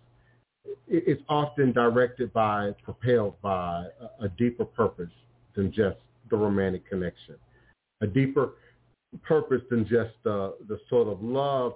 it's 0.89 1.23
often 1.29 1.73
directed 1.73 2.33
by, 2.33 2.73
propelled 2.83 3.41
by 3.41 3.87
a, 4.21 4.25
a 4.25 4.29
deeper 4.31 4.65
purpose 4.65 5.11
than 5.55 5.73
just 5.73 5.99
the 6.31 6.37
romantic 6.37 6.89
connection, 6.89 7.37
a 8.01 8.07
deeper 8.07 8.55
purpose 9.23 9.63
than 9.71 9.85
just 9.85 10.15
uh, 10.27 10.51
the 10.69 10.79
sort 10.89 11.09
of 11.09 11.23
love 11.23 11.75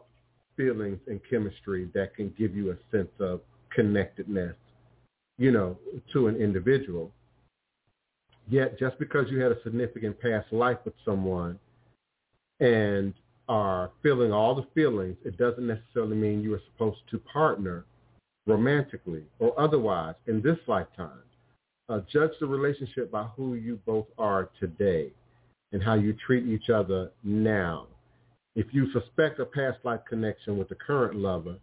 feelings 0.57 0.99
and 1.07 1.21
chemistry 1.29 1.89
that 1.95 2.15
can 2.15 2.35
give 2.37 2.55
you 2.55 2.71
a 2.73 2.77
sense 2.91 3.11
of 3.21 3.41
connectedness, 3.75 4.57
you 5.39 5.51
know, 5.51 5.79
to 6.13 6.27
an 6.27 6.37
individual. 6.37 7.13
Yet 8.49 8.79
just 8.79 8.99
because 8.99 9.31
you 9.31 9.41
had 9.41 9.53
a 9.53 9.63
significant 9.63 10.21
past 10.21 10.53
life 10.53 10.79
with 10.85 10.95
someone 11.05 11.59
and 12.61 13.15
are 13.49 13.91
feeling 14.03 14.33
all 14.33 14.55
the 14.55 14.67
feelings, 14.75 15.17
it 15.25 15.37
doesn't 15.37 15.67
necessarily 15.67 16.17
mean 16.17 16.43
you 16.43 16.55
are 16.55 16.63
supposed 16.73 17.01
to 17.11 17.19
partner 17.19 17.85
romantically 18.47 19.25
or 19.39 19.59
otherwise 19.59 20.15
in 20.27 20.41
this 20.41 20.59
lifetime. 20.67 21.23
Uh, 21.89 22.01
judge 22.13 22.31
the 22.39 22.47
relationship 22.47 23.11
by 23.11 23.25
who 23.37 23.55
you 23.55 23.79
both 23.85 24.07
are 24.17 24.51
today 24.61 25.11
and 25.73 25.83
how 25.83 25.95
you 25.95 26.15
treat 26.25 26.47
each 26.47 26.71
other 26.71 27.11
now. 27.25 27.87
If 28.55 28.67
you 28.73 28.91
suspect 28.93 29.41
a 29.41 29.45
past 29.45 29.79
life 29.85 30.01
connection 30.09 30.57
with 30.57 30.69
the 30.69 30.75
current 30.77 31.17
lover, 31.17 31.57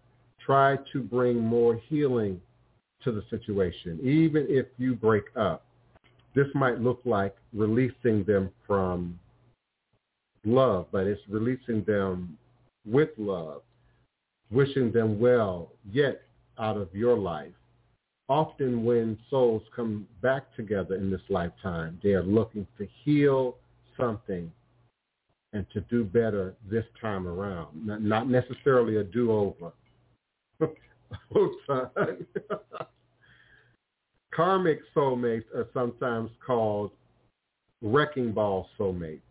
try 0.46 0.78
to 0.92 1.02
bring 1.02 1.40
more 1.40 1.80
healing 1.88 2.42
to 3.04 3.12
the 3.12 3.24
situation, 3.30 4.00
even 4.02 4.46
if 4.50 4.66
you 4.78 4.96
break 4.96 5.26
up. 5.36 5.66
This 6.36 6.48
might 6.54 6.82
look 6.82 7.02
like 7.06 7.36
releasing 7.54 8.24
them 8.24 8.50
from 8.66 9.20
love, 10.48 10.88
but 10.92 11.06
it's 11.06 11.22
releasing 11.30 11.84
them 11.84 12.38
with 12.86 13.10
love, 13.18 13.62
wishing 14.50 14.92
them 14.92 15.20
well, 15.20 15.72
yet 15.92 16.22
out 16.58 16.78
of 16.78 16.94
your 16.94 17.18
life. 17.18 17.54
Often 18.30 18.84
when 18.84 19.18
souls 19.30 19.62
come 19.76 20.08
back 20.22 20.54
together 20.56 20.96
in 20.96 21.10
this 21.10 21.22
lifetime, 21.30 22.00
they 22.04 22.12
are 22.12 22.24
looking 22.24 22.68
to 22.78 22.88
heal 23.04 23.56
something 23.98 24.52
and 25.54 25.66
to 25.72 25.82
do 25.82 26.04
better 26.04 26.56
this 26.70 26.86
time 27.00 27.28
around. 27.28 27.68
Not 27.86 28.30
necessarily 28.30 28.98
a 28.98 29.04
do-over. 29.04 29.72
Karmic 34.34 34.80
soulmates 34.96 35.46
are 35.56 35.68
sometimes 35.74 36.30
called 36.46 36.92
wrecking 37.82 38.32
ball 38.32 38.68
soulmates. 38.78 39.22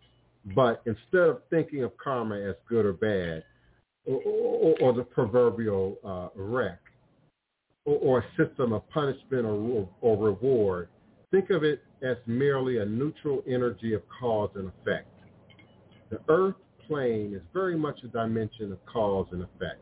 But 0.55 0.82
instead 0.86 1.28
of 1.28 1.40
thinking 1.51 1.82
of 1.82 1.97
karma 1.97 2.39
as 2.39 2.55
good 2.68 2.86
or 2.86 2.93
bad, 2.93 3.43
or, 4.05 4.23
or, 4.24 4.77
or 4.81 4.93
the 4.93 5.02
proverbial 5.02 5.98
uh, 6.05 6.28
wreck, 6.40 6.78
or, 7.85 7.97
or, 7.97 8.18
a 8.18 8.44
system 8.44 8.73
of 8.73 8.89
punishment 8.90 9.44
or, 9.44 9.89
or 10.01 10.16
reward, 10.16 10.89
think 11.31 11.51
of 11.51 11.64
it 11.64 11.82
as 12.02 12.16
merely 12.27 12.78
a 12.78 12.85
neutral 12.85 13.43
energy 13.48 13.94
of 13.94 14.02
cause 14.20 14.51
and 14.55 14.70
effect. 14.81 15.09
The 16.10 16.20
earth 16.28 16.55
plane 16.86 17.35
is 17.35 17.43
very 17.52 17.77
much 17.77 17.98
a 18.05 18.09
dimension 18.09 18.73
of 18.73 18.85
cause 18.86 19.27
and 19.32 19.43
effect. 19.43 19.81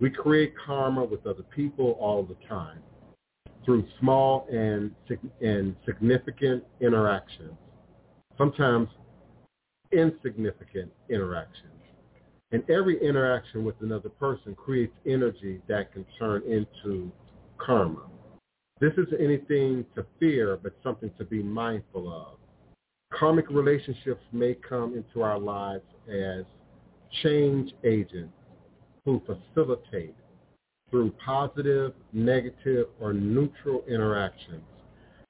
We 0.00 0.10
create 0.10 0.54
karma 0.64 1.04
with 1.04 1.26
other 1.26 1.42
people 1.54 1.96
all 2.00 2.22
the 2.22 2.36
time 2.48 2.78
through 3.64 3.84
small 3.98 4.46
and, 4.50 4.94
and 5.42 5.74
significant 5.84 6.62
interactions. 6.80 7.52
Sometimes 8.36 8.88
insignificant 9.92 10.92
interactions. 11.08 11.72
And 12.50 12.68
every 12.70 13.02
interaction 13.02 13.64
with 13.64 13.74
another 13.80 14.08
person 14.08 14.54
creates 14.54 14.94
energy 15.06 15.60
that 15.68 15.92
can 15.92 16.06
turn 16.18 16.42
into 16.44 17.12
karma. 17.58 18.06
This 18.80 18.92
is 18.96 19.08
anything 19.18 19.84
to 19.96 20.06
fear, 20.18 20.58
but 20.62 20.72
something 20.82 21.10
to 21.18 21.24
be 21.24 21.42
mindful 21.42 22.10
of. 22.12 22.38
Karmic 23.12 23.50
relationships 23.50 24.22
may 24.32 24.54
come 24.54 24.94
into 24.94 25.22
our 25.22 25.38
lives 25.38 25.84
as 26.08 26.44
change 27.22 27.72
agents 27.84 28.32
who 29.04 29.20
facilitate 29.26 30.14
through 30.90 31.12
positive, 31.24 31.92
negative, 32.12 32.86
or 33.00 33.12
neutral 33.12 33.82
interactions, 33.88 34.62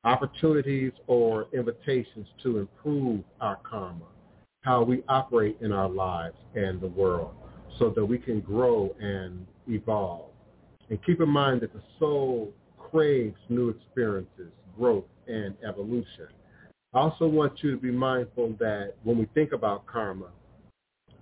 opportunities 0.05 0.93
or 1.07 1.47
invitations 1.53 2.27
to 2.43 2.59
improve 2.59 3.23
our 3.41 3.57
karma, 3.69 4.07
how 4.69 4.83
we 4.83 5.03
operate 5.09 5.57
in 5.63 5.73
our 5.73 5.89
lives 5.89 6.37
and 6.55 6.79
the 6.79 6.89
world 6.89 7.35
so 7.79 7.89
that 7.89 8.05
we 8.05 8.19
can 8.19 8.39
grow 8.41 8.95
and 9.01 9.47
evolve. 9.67 10.29
And 10.91 11.03
keep 11.07 11.23
in 11.23 11.29
mind 11.31 11.63
that 11.63 11.73
the 11.73 11.81
soul 11.99 12.53
craves 12.79 13.39
new 13.49 13.71
experiences, 13.71 14.53
growth, 14.77 15.07
and 15.27 15.55
evolution. 15.67 16.29
I 16.93 16.99
also 16.99 17.27
want 17.27 17.63
you 17.63 17.71
to 17.71 17.77
be 17.79 17.91
mindful 17.91 18.57
that 18.61 18.93
when 19.05 19.17
we 19.17 19.25
think 19.33 19.53
about 19.53 19.87
karma, 19.87 20.29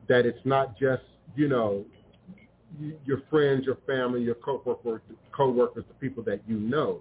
that 0.08 0.26
it's 0.26 0.44
not 0.44 0.76
just, 0.76 1.04
you 1.36 1.46
know, 1.46 1.84
your 3.04 3.22
friends, 3.30 3.64
your 3.64 3.78
family, 3.86 4.22
your 4.22 4.34
co-workers, 4.34 5.02
co-workers, 5.30 5.84
the 5.86 5.94
people 5.94 6.24
that 6.24 6.40
you 6.48 6.58
know. 6.58 7.00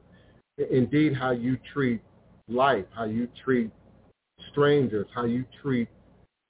Indeed, 0.70 1.16
how 1.16 1.32
you 1.32 1.58
treat 1.74 2.02
life, 2.48 2.86
how 2.96 3.06
you 3.06 3.28
treat 3.44 3.72
strangers, 4.52 5.08
how 5.16 5.26
you 5.26 5.44
treat 5.64 5.88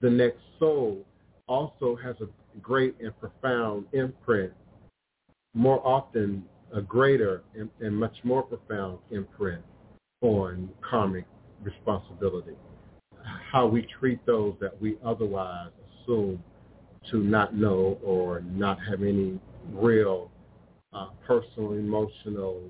the 0.01 0.09
next 0.09 0.39
soul 0.59 1.03
also 1.47 1.95
has 1.95 2.15
a 2.21 2.59
great 2.59 2.95
and 2.99 3.17
profound 3.19 3.85
imprint, 3.93 4.51
more 5.53 5.85
often 5.85 6.43
a 6.73 6.81
greater 6.81 7.43
and, 7.57 7.69
and 7.79 7.95
much 7.95 8.15
more 8.23 8.43
profound 8.43 8.99
imprint 9.11 9.61
on 10.21 10.69
karmic 10.81 11.25
responsibility. 11.61 12.55
How 13.51 13.65
we 13.65 13.87
treat 13.99 14.25
those 14.25 14.55
that 14.59 14.79
we 14.81 14.97
otherwise 15.03 15.69
assume 16.03 16.43
to 17.11 17.17
not 17.17 17.55
know 17.55 17.97
or 18.03 18.41
not 18.41 18.79
have 18.89 19.01
any 19.01 19.39
real 19.71 20.31
uh, 20.93 21.07
personal, 21.25 21.73
emotional, 21.73 22.61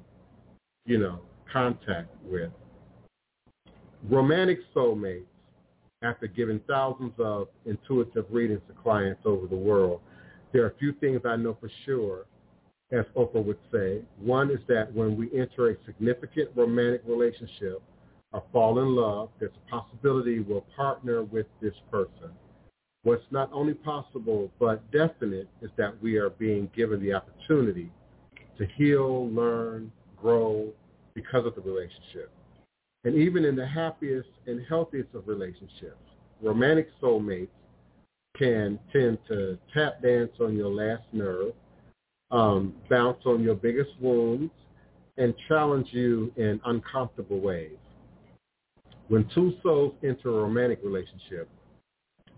you 0.86 0.98
know, 0.98 1.20
contact 1.52 2.10
with. 2.26 2.52
Romantic 4.10 4.60
soulmates, 4.74 5.24
after 6.06 6.28
giving 6.28 6.60
thousands 6.68 7.14
of 7.20 7.48
intuitive 7.66 8.26
readings 8.30 8.62
to 8.68 8.74
clients 8.82 9.22
over 9.26 9.48
the 9.48 9.56
world, 9.56 10.02
there 10.54 10.64
are 10.64 10.70
a 10.70 10.78
few 10.78 10.94
things 10.94 11.22
I 11.26 11.36
know 11.36 11.58
for 11.60 11.70
sure, 11.86 12.26
as 12.92 13.06
Oprah 13.18 13.44
would 13.44 13.60
say. 13.72 14.02
One 14.20 14.52
is 14.52 14.60
that 14.68 14.94
when 14.94 15.18
we 15.18 15.30
enter 15.38 15.72
a 15.72 15.76
significant 15.86 16.50
romantic 16.56 17.02
relationship 17.06 17.82
or 18.32 18.44
fall 18.54 18.80
in 18.80 18.96
love, 18.96 19.30
there's 19.40 19.52
a 19.68 19.70
possibility 19.70 20.40
we'll 20.40 20.66
partner 20.76 21.24
with 21.24 21.48
this 21.62 21.74
person 21.92 22.32
What's 23.06 23.24
not 23.30 23.52
only 23.54 23.76
possible 23.76 24.50
but 24.60 24.92
definite 24.92 25.48
is 25.62 25.70
that 25.78 25.94
we 26.02 26.18
are 26.18 26.32
being 26.32 26.72
given 26.76 27.00
the 27.00 27.14
opportunity 27.14 27.92
to 28.58 28.66
heal, 28.78 29.30
learn, 29.30 29.92
grow 30.20 30.74
because 31.14 31.46
of 31.46 31.54
the 31.54 31.62
relationship. 31.62 32.32
And 33.06 33.16
even 33.16 33.46
in 33.46 33.56
the 33.56 33.68
happiest 33.68 34.30
and 34.48 34.66
healthiest 34.68 35.14
of 35.14 35.28
relationships, 35.28 36.02
romantic 36.42 36.90
soulmates 37.02 37.48
can 38.38 38.80
tend 38.92 39.20
to 39.28 39.58
tap 39.74 40.02
dance 40.02 40.32
on 40.42 40.58
your 40.58 40.70
last 40.70 41.04
nerve, 41.14 41.54
um, 42.32 42.74
bounce 42.90 43.20
on 43.26 43.44
your 43.44 43.56
biggest 43.56 43.92
wounds, 44.02 44.52
and 45.18 45.34
challenge 45.48 45.88
you 45.92 46.34
in 46.36 46.60
uncomfortable 46.66 47.40
ways. 47.40 47.78
When 49.08 49.30
two 49.36 49.54
souls 49.62 49.94
enter 50.04 50.30
a 50.30 50.42
romantic 50.42 50.80
relationship, 50.84 51.48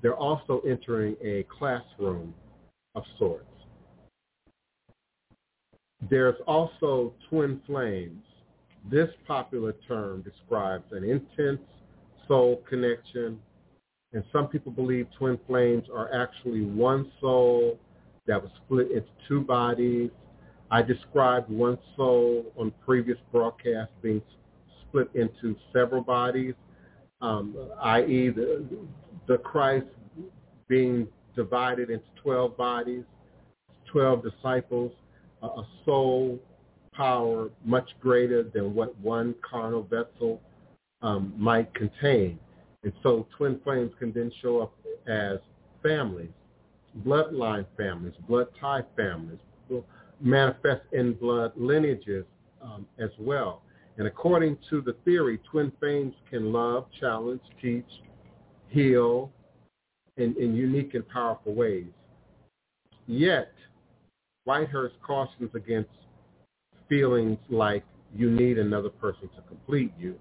they're 0.01 0.15
also 0.15 0.61
entering 0.67 1.15
a 1.23 1.45
classroom 1.57 2.33
of 2.93 3.03
sorts. 3.17 3.45
There's 6.09 6.35
also 6.45 7.13
twin 7.29 7.61
flames. 7.65 8.21
This 8.89 9.09
popular 9.25 9.73
term 9.87 10.21
describes 10.21 10.85
an 10.91 11.03
intense 11.03 11.61
soul 12.27 12.63
connection, 12.69 13.39
and 14.13 14.23
some 14.31 14.47
people 14.47 14.71
believe 14.71 15.07
twin 15.17 15.39
flames 15.47 15.85
are 15.93 16.13
actually 16.13 16.61
one 16.61 17.11
soul 17.19 17.77
that 18.27 18.41
was 18.41 18.51
split 18.65 18.91
into 18.91 19.07
two 19.27 19.41
bodies. 19.41 20.09
I 20.71 20.81
described 20.81 21.49
one 21.49 21.77
soul 21.95 22.45
on 22.57 22.71
previous 22.85 23.17
broadcasts 23.31 23.93
being 24.01 24.21
split 24.87 25.09
into 25.15 25.55
several 25.73 26.01
bodies, 26.01 26.53
um, 27.21 27.55
i.e. 27.83 28.29
the, 28.29 28.65
the 29.27 29.37
Christ 29.37 29.87
being 30.67 31.07
divided 31.35 31.89
into 31.89 32.05
12 32.21 32.57
bodies, 32.57 33.03
12 33.91 34.23
disciples, 34.23 34.91
a 35.43 35.61
soul 35.85 36.39
power 36.97 37.49
much 37.63 37.89
greater 38.01 38.43
than 38.43 38.73
what 38.73 38.99
one 38.99 39.35
carnal 39.47 39.83
vessel 39.83 40.41
um, 41.03 41.31
might 41.37 41.71
contain. 41.75 42.39
And 42.83 42.91
so 43.03 43.27
twin 43.37 43.59
flames 43.63 43.91
can 43.99 44.11
then 44.11 44.31
show 44.41 44.59
up 44.59 44.73
as 45.07 45.37
families, 45.83 46.31
bloodline 47.05 47.65
families, 47.77 48.13
blood 48.27 48.47
tie 48.59 48.81
families, 48.95 49.39
manifest 50.19 50.81
in 50.93 51.13
blood 51.13 51.51
lineages 51.55 52.25
um, 52.61 52.87
as 52.97 53.11
well. 53.19 53.61
And 53.97 54.07
according 54.07 54.57
to 54.69 54.81
the 54.81 54.93
theory, 55.05 55.39
twin 55.49 55.71
flames 55.79 56.13
can 56.29 56.51
love, 56.51 56.87
challenge, 56.99 57.41
teach, 57.61 57.85
heal 58.69 59.31
in, 60.17 60.35
in 60.39 60.55
unique 60.55 60.93
and 60.95 61.07
powerful 61.07 61.53
ways. 61.53 61.85
Yet, 63.07 63.53
Whitehurst 64.47 64.99
cautions 65.05 65.49
against 65.55 65.89
feelings 66.89 67.37
like 67.49 67.83
you 68.15 68.29
need 68.29 68.57
another 68.57 68.89
person 68.89 69.29
to 69.35 69.41
complete 69.47 69.93
you. 69.99 70.15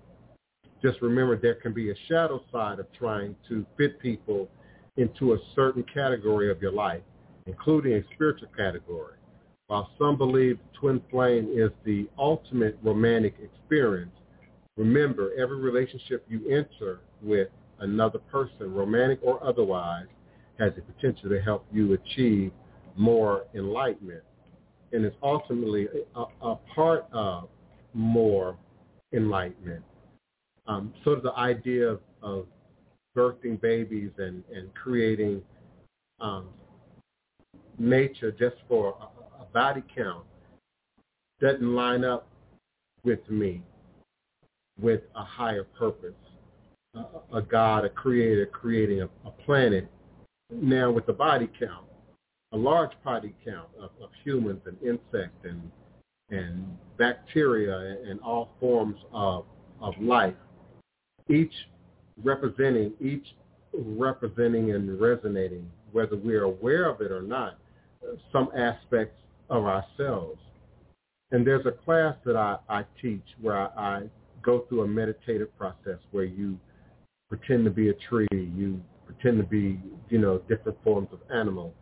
Just 0.83 1.01
remember 1.01 1.37
there 1.37 1.55
can 1.55 1.73
be 1.73 1.91
a 1.91 1.95
shadow 2.09 2.43
side 2.53 2.79
of 2.79 2.87
trying 2.93 3.35
to 3.49 3.65
fit 3.77 3.99
people 4.01 4.49
into 4.97 5.33
a 5.33 5.39
certain 5.55 5.85
category 5.85 6.51
of 6.51 6.61
your 6.61 6.73
life, 6.73 7.03
including 7.47 7.95
a 7.95 8.03
spiritual 8.15 8.49
category. 8.57 9.15
While 9.69 9.91
some 9.99 10.17
believe 10.17 10.59
twin 10.75 11.03
flame 11.11 11.51
is 11.53 11.71
the 11.85 12.09
ultimate 12.19 12.79
romantic 12.83 13.35
experience, 13.43 14.15
remember 14.77 15.33
every 15.39 15.59
relationship 15.59 16.25
you 16.29 16.49
enter 16.49 17.01
with 17.23 17.49
another 17.81 18.19
person, 18.19 18.73
romantic 18.73 19.19
or 19.23 19.43
otherwise, 19.45 20.07
has 20.59 20.73
the 20.75 20.83
potential 20.83 21.29
to 21.31 21.41
help 21.41 21.67
you 21.73 21.95
achieve 21.95 22.53
more 22.97 23.45
enlightenment. 23.55 24.23
And 24.97 25.05
it's 25.05 25.17
ultimately 25.23 25.89
a, 26.15 26.25
a 26.43 26.57
part 26.75 27.07
of 27.13 27.49
more 27.95 28.57
enlightenment. 29.13 29.85
Um, 30.67 30.93
sort 31.05 31.19
of 31.19 31.23
the 31.23 31.35
idea 31.35 31.87
of, 31.89 32.01
of 32.23 32.47
birthing 33.17 33.61
babies 33.61 34.11
and, 34.19 34.43
and 34.53 34.75
creating 34.75 35.43
um, 36.21 36.49
nature 37.79 38.33
just 38.33 38.57
for 38.69 38.97
a, 39.01 39.43
a 39.43 39.47
body 39.53 39.83
count 39.95 40.25
doesn't 41.41 41.75
line 41.75 42.05
up 42.05 42.27
with 43.05 43.29
me 43.31 43.63
with 44.81 45.03
a 45.15 45.23
higher 45.23 45.65
purpose 45.65 46.15
a, 47.33 47.43
God, 47.43 47.85
a 47.85 47.89
creator, 47.89 48.47
creating 48.47 49.03
a, 49.03 49.09
a 49.27 49.31
planet 49.31 49.89
now 50.51 50.91
with 50.91 51.09
a 51.09 51.13
body 51.13 51.49
count, 51.59 51.87
a 52.53 52.57
large 52.57 52.93
body 53.05 53.35
count 53.45 53.69
of, 53.79 53.91
of 54.03 54.11
humans 54.25 54.61
and 54.67 54.77
insects 54.83 55.45
and 55.45 55.71
and 56.31 56.67
bacteria 56.99 57.97
and, 58.05 58.19
all 58.21 58.51
forms 58.59 58.97
of 59.13 59.45
of 59.81 59.95
life, 60.01 60.35
each 61.29 61.53
representing 62.25 62.93
each 63.01 63.27
representing 63.73 64.73
and 64.73 65.01
resonating, 65.01 65.71
whether 65.93 66.17
we're 66.17 66.45
aware 66.45 66.89
of 66.89 67.01
it 67.01 67.13
or 67.13 67.23
not, 67.23 67.59
some 68.33 68.51
aspects 68.57 69.21
of 69.51 69.65
ourselves. 69.65 70.41
And 71.31 71.47
there's 71.47 71.67
a 71.67 71.73
class 71.73 72.15
that 72.25 72.37
I, 72.37 72.57
I 72.69 72.85
teach 73.03 73.25
where 73.41 73.57
I, 73.57 73.67
I 73.77 74.03
go 74.43 74.61
through 74.69 74.83
a 74.83 74.89
meditative 74.89 75.57
process 75.59 75.99
where 76.13 76.25
you 76.25 76.59
pretend 77.29 77.65
to 77.65 77.71
be 77.71 77.89
a 77.89 77.95
tree. 78.09 78.29
You 78.33 78.81
pretend 79.05 79.39
to 79.39 79.45
be, 79.45 79.79
you 80.09 80.19
know, 80.19 80.39
different 80.49 80.79
forms 80.85 81.09
of 81.13 81.19
animal. 81.35 81.75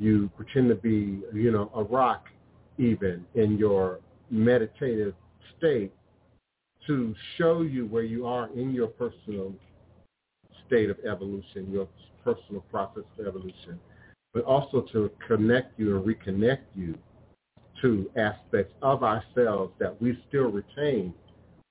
You 0.00 0.30
pretend 0.36 0.70
to 0.70 0.74
be, 0.74 1.20
you 1.32 1.52
know, 1.52 1.70
a 1.74 1.82
rock 1.84 2.24
even 2.78 3.24
in 3.34 3.58
your 3.58 4.00
meditative 4.30 5.14
state 5.56 5.92
to 6.86 7.14
show 7.36 7.62
you 7.62 7.86
where 7.86 8.02
you 8.02 8.26
are 8.26 8.48
in 8.56 8.72
your 8.72 8.88
personal 8.88 9.52
state 10.66 10.88
of 10.88 10.98
evolution, 11.00 11.70
your 11.70 11.86
personal 12.24 12.62
process 12.70 13.04
of 13.18 13.26
evolution, 13.26 13.78
but 14.32 14.42
also 14.44 14.80
to 14.92 15.10
connect 15.26 15.78
you 15.78 15.96
and 15.96 16.06
reconnect 16.06 16.62
you 16.74 16.96
to 17.82 18.10
aspects 18.16 18.72
of 18.82 19.02
ourselves 19.02 19.72
that 19.78 20.00
we 20.00 20.18
still 20.28 20.50
retain, 20.50 21.12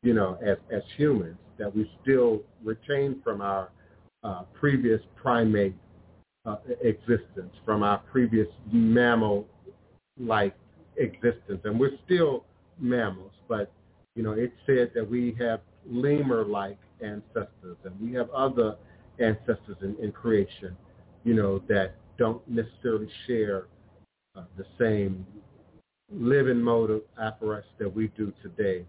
you 0.03 0.13
know, 0.13 0.37
as, 0.45 0.57
as 0.71 0.83
humans, 0.97 1.37
that 1.57 1.75
we 1.75 1.89
still 2.01 2.41
retain 2.63 3.19
from 3.23 3.41
our 3.41 3.69
uh, 4.23 4.43
previous 4.53 5.01
primate 5.15 5.75
uh, 6.49 6.57
existence, 6.81 7.53
from 7.65 7.83
our 7.83 7.99
previous 8.11 8.47
mammal-like 8.71 10.55
existence. 10.97 11.61
And 11.63 11.79
we're 11.79 11.97
still 12.05 12.45
mammals, 12.79 13.33
but, 13.47 13.71
you 14.15 14.23
know, 14.23 14.31
it 14.31 14.53
said 14.65 14.91
that 14.95 15.09
we 15.09 15.35
have 15.39 15.61
lemur-like 15.89 16.77
ancestors 17.01 17.77
and 17.83 17.99
we 18.01 18.13
have 18.13 18.29
other 18.31 18.75
ancestors 19.19 19.77
in, 19.81 19.95
in 20.01 20.11
creation, 20.11 20.75
you 21.23 21.33
know, 21.33 21.59
that 21.67 21.95
don't 22.17 22.41
necessarily 22.49 23.09
share 23.27 23.67
uh, 24.35 24.43
the 24.57 24.65
same 24.77 25.25
living 26.11 26.61
mode 26.61 26.89
of 26.89 27.01
apparatus 27.21 27.69
that 27.77 27.93
we 27.93 28.07
do 28.17 28.33
today, 28.41 28.85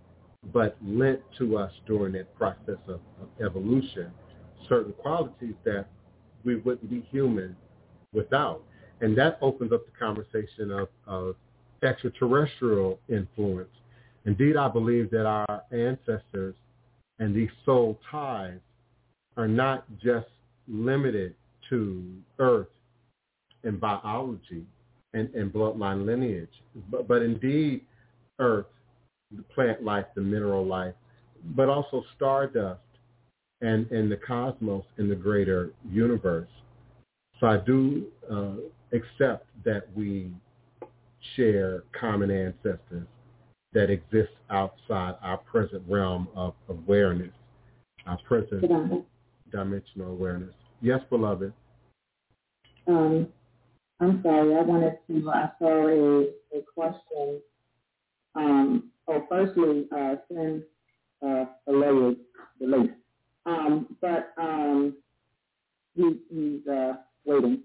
but 0.53 0.77
lent 0.85 1.20
to 1.39 1.59
us 1.59 1.73
during 1.87 2.12
that 2.15 2.35
process 2.37 2.78
of, 2.89 3.01
of 3.20 3.28
evolution 3.45 4.11
certain 4.69 4.93
qualities 4.95 5.55
that 5.65 5.87
we 6.44 6.56
wouldn't 6.56 6.90
be 6.90 7.06
human 7.10 7.56
without. 8.12 8.62
And 9.00 9.16
that 9.18 9.38
opens 9.40 9.72
up 9.72 9.84
the 9.86 9.92
conversation 9.98 10.70
of, 10.70 10.88
of 11.06 11.36
extraterrestrial 11.82 12.98
influence. 13.08 13.70
Indeed, 14.26 14.56
I 14.56 14.68
believe 14.68 15.10
that 15.10 15.26
our 15.26 15.62
ancestors 15.72 16.54
and 17.18 17.34
these 17.34 17.50
soul 17.64 17.98
ties 18.10 18.58
are 19.36 19.48
not 19.48 19.86
just 20.02 20.28
limited 20.68 21.34
to 21.70 22.04
earth 22.38 22.68
and 23.64 23.80
biology 23.80 24.64
and, 25.14 25.32
and 25.34 25.52
bloodline 25.52 26.04
lineage, 26.04 26.50
but, 26.90 27.08
but 27.08 27.22
indeed 27.22 27.82
earth, 28.38 28.66
the 29.34 29.42
plant 29.54 29.82
life, 29.82 30.06
the 30.14 30.20
mineral 30.20 30.64
life, 30.64 30.94
but 31.56 31.68
also 31.68 32.02
stardust 32.16 32.80
and, 33.61 33.91
and 33.91 34.11
the 34.11 34.16
cosmos 34.16 34.85
in 34.99 35.09
the 35.09 35.15
greater 35.15 35.73
universe. 35.91 36.49
So 37.39 37.47
I 37.47 37.59
do 37.59 38.07
uh, 38.31 38.57
accept 38.93 39.47
that 39.65 39.87
we 39.97 40.31
share 41.37 41.85
common 41.99 42.31
ancestors 42.31 43.07
that 43.73 43.91
exist 43.91 44.32
outside 44.51 45.15
our 45.23 45.39
present 45.39 45.82
realm 45.89 46.28
of 46.35 46.55
awareness, 46.69 47.32
our 48.07 48.19
present 48.27 48.65
dimensional 49.53 50.12
awareness. 50.12 50.55
Yes, 50.82 51.01
beloved. 51.09 51.53
Um, 52.87 53.28
I'm 54.01 54.23
sorry, 54.23 54.57
I 54.57 54.62
wanted 54.62 54.99
to, 55.07 55.31
I 55.31 55.51
saw 55.59 55.89
a, 55.89 56.23
a 56.57 56.62
question. 56.74 57.41
Um, 58.35 58.91
oh, 59.09 59.24
firstly, 59.28 59.87
uh, 59.97 60.15
send 60.32 60.62
uh, 61.23 61.45
a 61.69 61.73
lady, 61.73 62.19
the 62.61 62.66
link. 62.66 62.91
Um, 63.46 63.96
but 64.00 64.32
um, 64.38 64.96
he, 65.94 66.18
he's 66.30 66.66
uh, 66.66 66.94
waiting. 67.24 67.62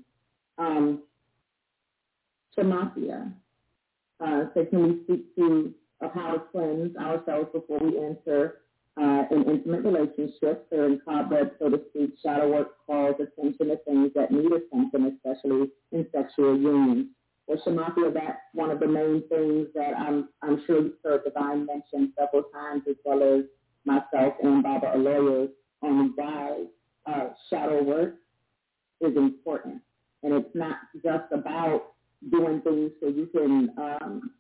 Um, 0.58 1.04
Shamathia 2.58 3.32
uh, 4.26 4.44
said, 4.54 4.70
can 4.70 4.84
we 4.84 5.04
speak 5.04 5.36
to 5.36 5.74
of 6.02 6.12
how 6.14 6.34
to 6.34 6.40
cleanse 6.52 6.96
ourselves 6.98 7.50
before 7.54 7.80
we 7.80 7.98
enter 7.98 8.62
uh, 8.98 9.24
an 9.32 9.44
intimate 9.50 9.84
relationship. 9.84 10.68
So 10.70 10.86
in 10.86 11.02
cobweb, 11.04 11.52
so 11.60 11.70
to 11.70 11.82
speak, 11.90 12.12
shadow 12.24 12.52
work 12.52 12.78
calls 12.86 13.16
attention 13.16 13.68
to 13.68 13.78
things 13.86 14.12
that 14.16 14.32
need 14.32 14.52
attention, 14.52 15.18
especially 15.18 15.70
in 15.92 16.08
sexual 16.14 16.58
unions. 16.58 17.08
Well, 17.48 17.62
Shamathia, 17.66 18.14
that's 18.14 18.40
one 18.54 18.72
of 18.72 18.80
the 18.80 18.88
main 18.88 19.24
things 19.30 19.68
that 19.76 19.94
I'm, 19.98 20.30
I'm 20.42 20.64
sure 20.66 20.82
you've 20.82 20.94
heard 21.04 21.24
Divine 21.24 21.66
mention 21.66 22.14
several 22.18 22.44
times, 22.44 22.84
as 22.90 22.96
well 23.04 23.22
as 23.22 23.46
myself 23.86 24.34
and 24.42 24.64
Baba 24.64 24.94
Aloyas, 24.96 25.50
on 25.86 26.14
why 26.16 26.66
uh, 27.06 27.30
shadow 27.50 27.84
work 27.84 28.16
is 29.02 29.16
important. 29.16 29.82
And 30.24 30.34
it's 30.34 30.56
not 30.56 30.78
just 31.04 31.32
about 31.32 31.94
doing 32.32 32.62
things 32.62 32.92
so 33.00 33.08
you 33.08 33.28
can 33.28 33.70
um, 33.78 34.32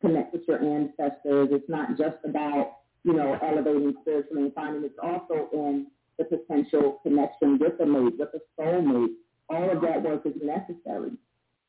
connect 0.00 0.32
with 0.32 0.42
your 0.48 0.62
ancestors. 0.62 1.48
It's 1.52 1.68
not 1.68 1.96
just 1.96 2.16
about, 2.24 2.78
you 3.04 3.12
know, 3.12 3.38
elevating 3.42 3.94
spiritually 4.00 4.44
and 4.44 4.54
finding. 4.54 4.84
It's 4.84 4.98
also 5.02 5.48
in 5.52 5.86
the 6.18 6.24
potential 6.24 7.00
connection 7.02 7.58
with 7.58 7.80
a 7.80 7.86
mate, 7.86 8.14
with 8.18 8.28
a 8.34 8.60
soulmate. 8.60 9.14
All 9.48 9.70
of 9.70 9.82
that 9.82 10.02
work 10.02 10.22
is 10.24 10.34
necessary 10.42 11.12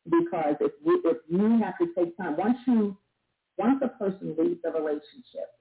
because 0.06 0.56
if 0.60 0.72
we, 0.84 0.94
if 1.06 1.18
you 1.28 1.60
have 1.64 1.78
to 1.80 1.94
take 1.96 2.16
time, 2.18 2.38
once 2.38 2.58
you, 2.68 2.98
once 3.58 3.82
a 3.84 3.88
person 3.88 4.36
leaves 4.38 4.60
a 4.66 4.72
relationship, 4.72 5.52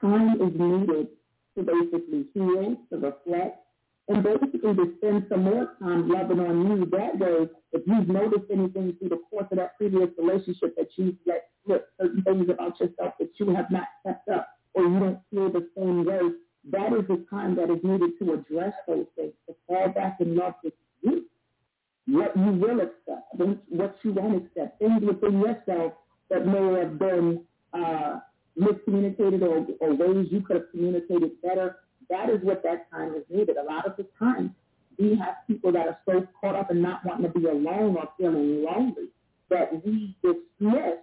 time 0.00 0.40
is 0.40 0.52
needed 0.58 1.08
to 1.58 1.64
basically 1.64 2.26
heal, 2.34 2.76
to 2.90 2.96
reflect, 2.98 3.58
and 4.08 4.22
basically 4.22 4.74
to 4.74 4.94
spend 4.98 5.26
some 5.28 5.42
more 5.44 5.74
time 5.80 6.08
loving 6.08 6.40
on 6.40 6.66
you. 6.66 6.86
That 6.86 7.18
way, 7.18 7.48
if 7.72 7.82
you've 7.86 8.08
noticed 8.08 8.50
anything 8.50 8.96
through 8.98 9.10
the 9.10 9.20
course 9.28 9.46
of 9.50 9.58
that 9.58 9.76
previous 9.76 10.08
relationship 10.16 10.76
that 10.76 10.88
you've 10.96 11.16
let 11.26 11.48
slip, 11.66 11.88
certain 12.00 12.22
things 12.22 12.48
about 12.48 12.80
yourself 12.80 13.14
that 13.18 13.30
you 13.38 13.54
have 13.54 13.70
not 13.70 13.88
kept 14.06 14.28
up, 14.28 14.48
or 14.74 14.84
you 14.84 14.98
don't 14.98 15.18
feel 15.30 15.50
the 15.50 15.68
same 15.76 16.04
way, 16.04 16.20
that 16.70 16.92
is 16.92 17.06
the 17.08 17.24
time 17.28 17.56
that 17.56 17.70
is 17.70 17.80
needed 17.82 18.10
to 18.20 18.34
address 18.34 18.74
those 18.86 19.06
things, 19.16 19.32
to 19.46 19.54
fall 19.66 19.88
back 19.88 20.18
in 20.20 20.36
love 20.36 20.54
with 20.62 20.74
you. 21.02 21.24
What 22.06 22.34
you 22.36 22.52
will 22.52 22.80
accept, 22.80 23.34
what 23.68 23.96
you 24.02 24.12
won't 24.12 24.46
accept, 24.46 24.78
things 24.78 25.02
within 25.02 25.40
yourself 25.40 25.92
that 26.30 26.46
may 26.46 26.80
have 26.80 26.98
been 26.98 27.42
uh, 27.74 28.20
miscommunicated 28.58 29.42
or, 29.42 29.66
or 29.80 29.94
ways 29.94 30.26
you 30.30 30.40
could 30.40 30.56
have 30.56 30.70
communicated 30.70 31.40
better 31.42 31.76
that 32.10 32.30
is 32.30 32.40
what 32.42 32.62
that 32.62 32.90
time 32.90 33.14
is 33.14 33.24
needed. 33.28 33.56
A 33.56 33.62
lot 33.62 33.86
of 33.86 33.96
the 33.96 34.06
time, 34.18 34.54
we 34.98 35.10
have 35.16 35.36
people 35.46 35.72
that 35.72 35.86
are 35.86 35.98
so 36.06 36.26
caught 36.40 36.56
up 36.56 36.70
in 36.70 36.82
not 36.82 37.04
wanting 37.04 37.30
to 37.30 37.38
be 37.38 37.46
alone 37.46 37.96
or 37.96 38.08
feeling 38.18 38.64
lonely 38.64 39.08
that 39.50 39.84
we 39.84 40.16
dismiss 40.22 40.98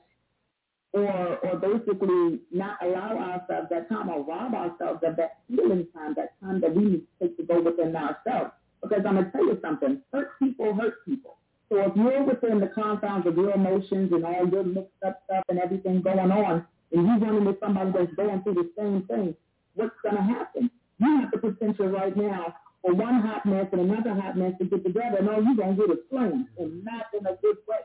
or 0.93 1.38
or 1.38 1.57
basically 1.57 2.39
not 2.51 2.77
allow 2.81 3.17
ourselves 3.17 3.67
that 3.69 3.89
time 3.89 4.09
or 4.09 4.23
rob 4.23 4.53
ourselves 4.53 5.01
of 5.03 5.15
that 5.17 5.39
healing 5.47 5.88
time, 5.93 6.13
that 6.15 6.39
time 6.41 6.59
that 6.61 6.73
we 6.73 6.84
need 6.84 7.01
to 7.19 7.27
take 7.27 7.38
to 7.38 7.43
go 7.43 7.61
within 7.61 7.95
ourselves. 7.95 8.51
Because 8.81 9.03
I'm 9.05 9.15
gonna 9.15 9.31
tell 9.31 9.45
you 9.45 9.59
something, 9.61 10.01
hurt 10.11 10.38
people 10.39 10.73
hurt 10.73 11.05
people. 11.05 11.38
So 11.69 11.80
if 11.80 11.95
you're 11.95 12.23
within 12.23 12.59
the 12.59 12.67
confines 12.67 13.26
of 13.26 13.35
your 13.35 13.51
emotions 13.51 14.11
and 14.13 14.23
all 14.23 14.47
your 14.47 14.63
mixed 14.63 15.03
up 15.05 15.22
stuff 15.26 15.43
and 15.49 15.59
everything 15.59 16.01
going 16.01 16.31
on, 16.31 16.65
and 16.95 17.05
you 17.05 17.26
running 17.26 17.45
with 17.45 17.59
somebody 17.59 17.91
that's 17.91 18.13
going 18.15 18.41
through 18.43 18.55
the 18.55 18.72
same 18.77 19.03
thing, 19.03 19.35
what's 19.76 19.95
gonna 20.03 20.23
happen? 20.23 20.72
You 20.97 21.19
have 21.19 21.31
the 21.31 21.38
potential 21.38 21.88
right 21.88 22.15
now 22.15 22.55
for 22.81 22.93
one 22.93 23.19
hot 23.22 23.45
mess 23.45 23.67
and 23.72 23.81
another 23.81 24.13
hot 24.13 24.38
mess 24.38 24.53
to 24.59 24.65
get 24.65 24.84
together, 24.84 25.17
and 25.17 25.27
all 25.27 25.43
you're 25.43 25.55
going 25.55 25.76
to 25.76 25.88
get 25.88 25.97
is 25.97 26.03
flames, 26.09 26.45
and 26.57 26.84
not 26.85 27.07
in 27.17 27.26
a 27.26 27.35
good 27.41 27.57
way. 27.67 27.81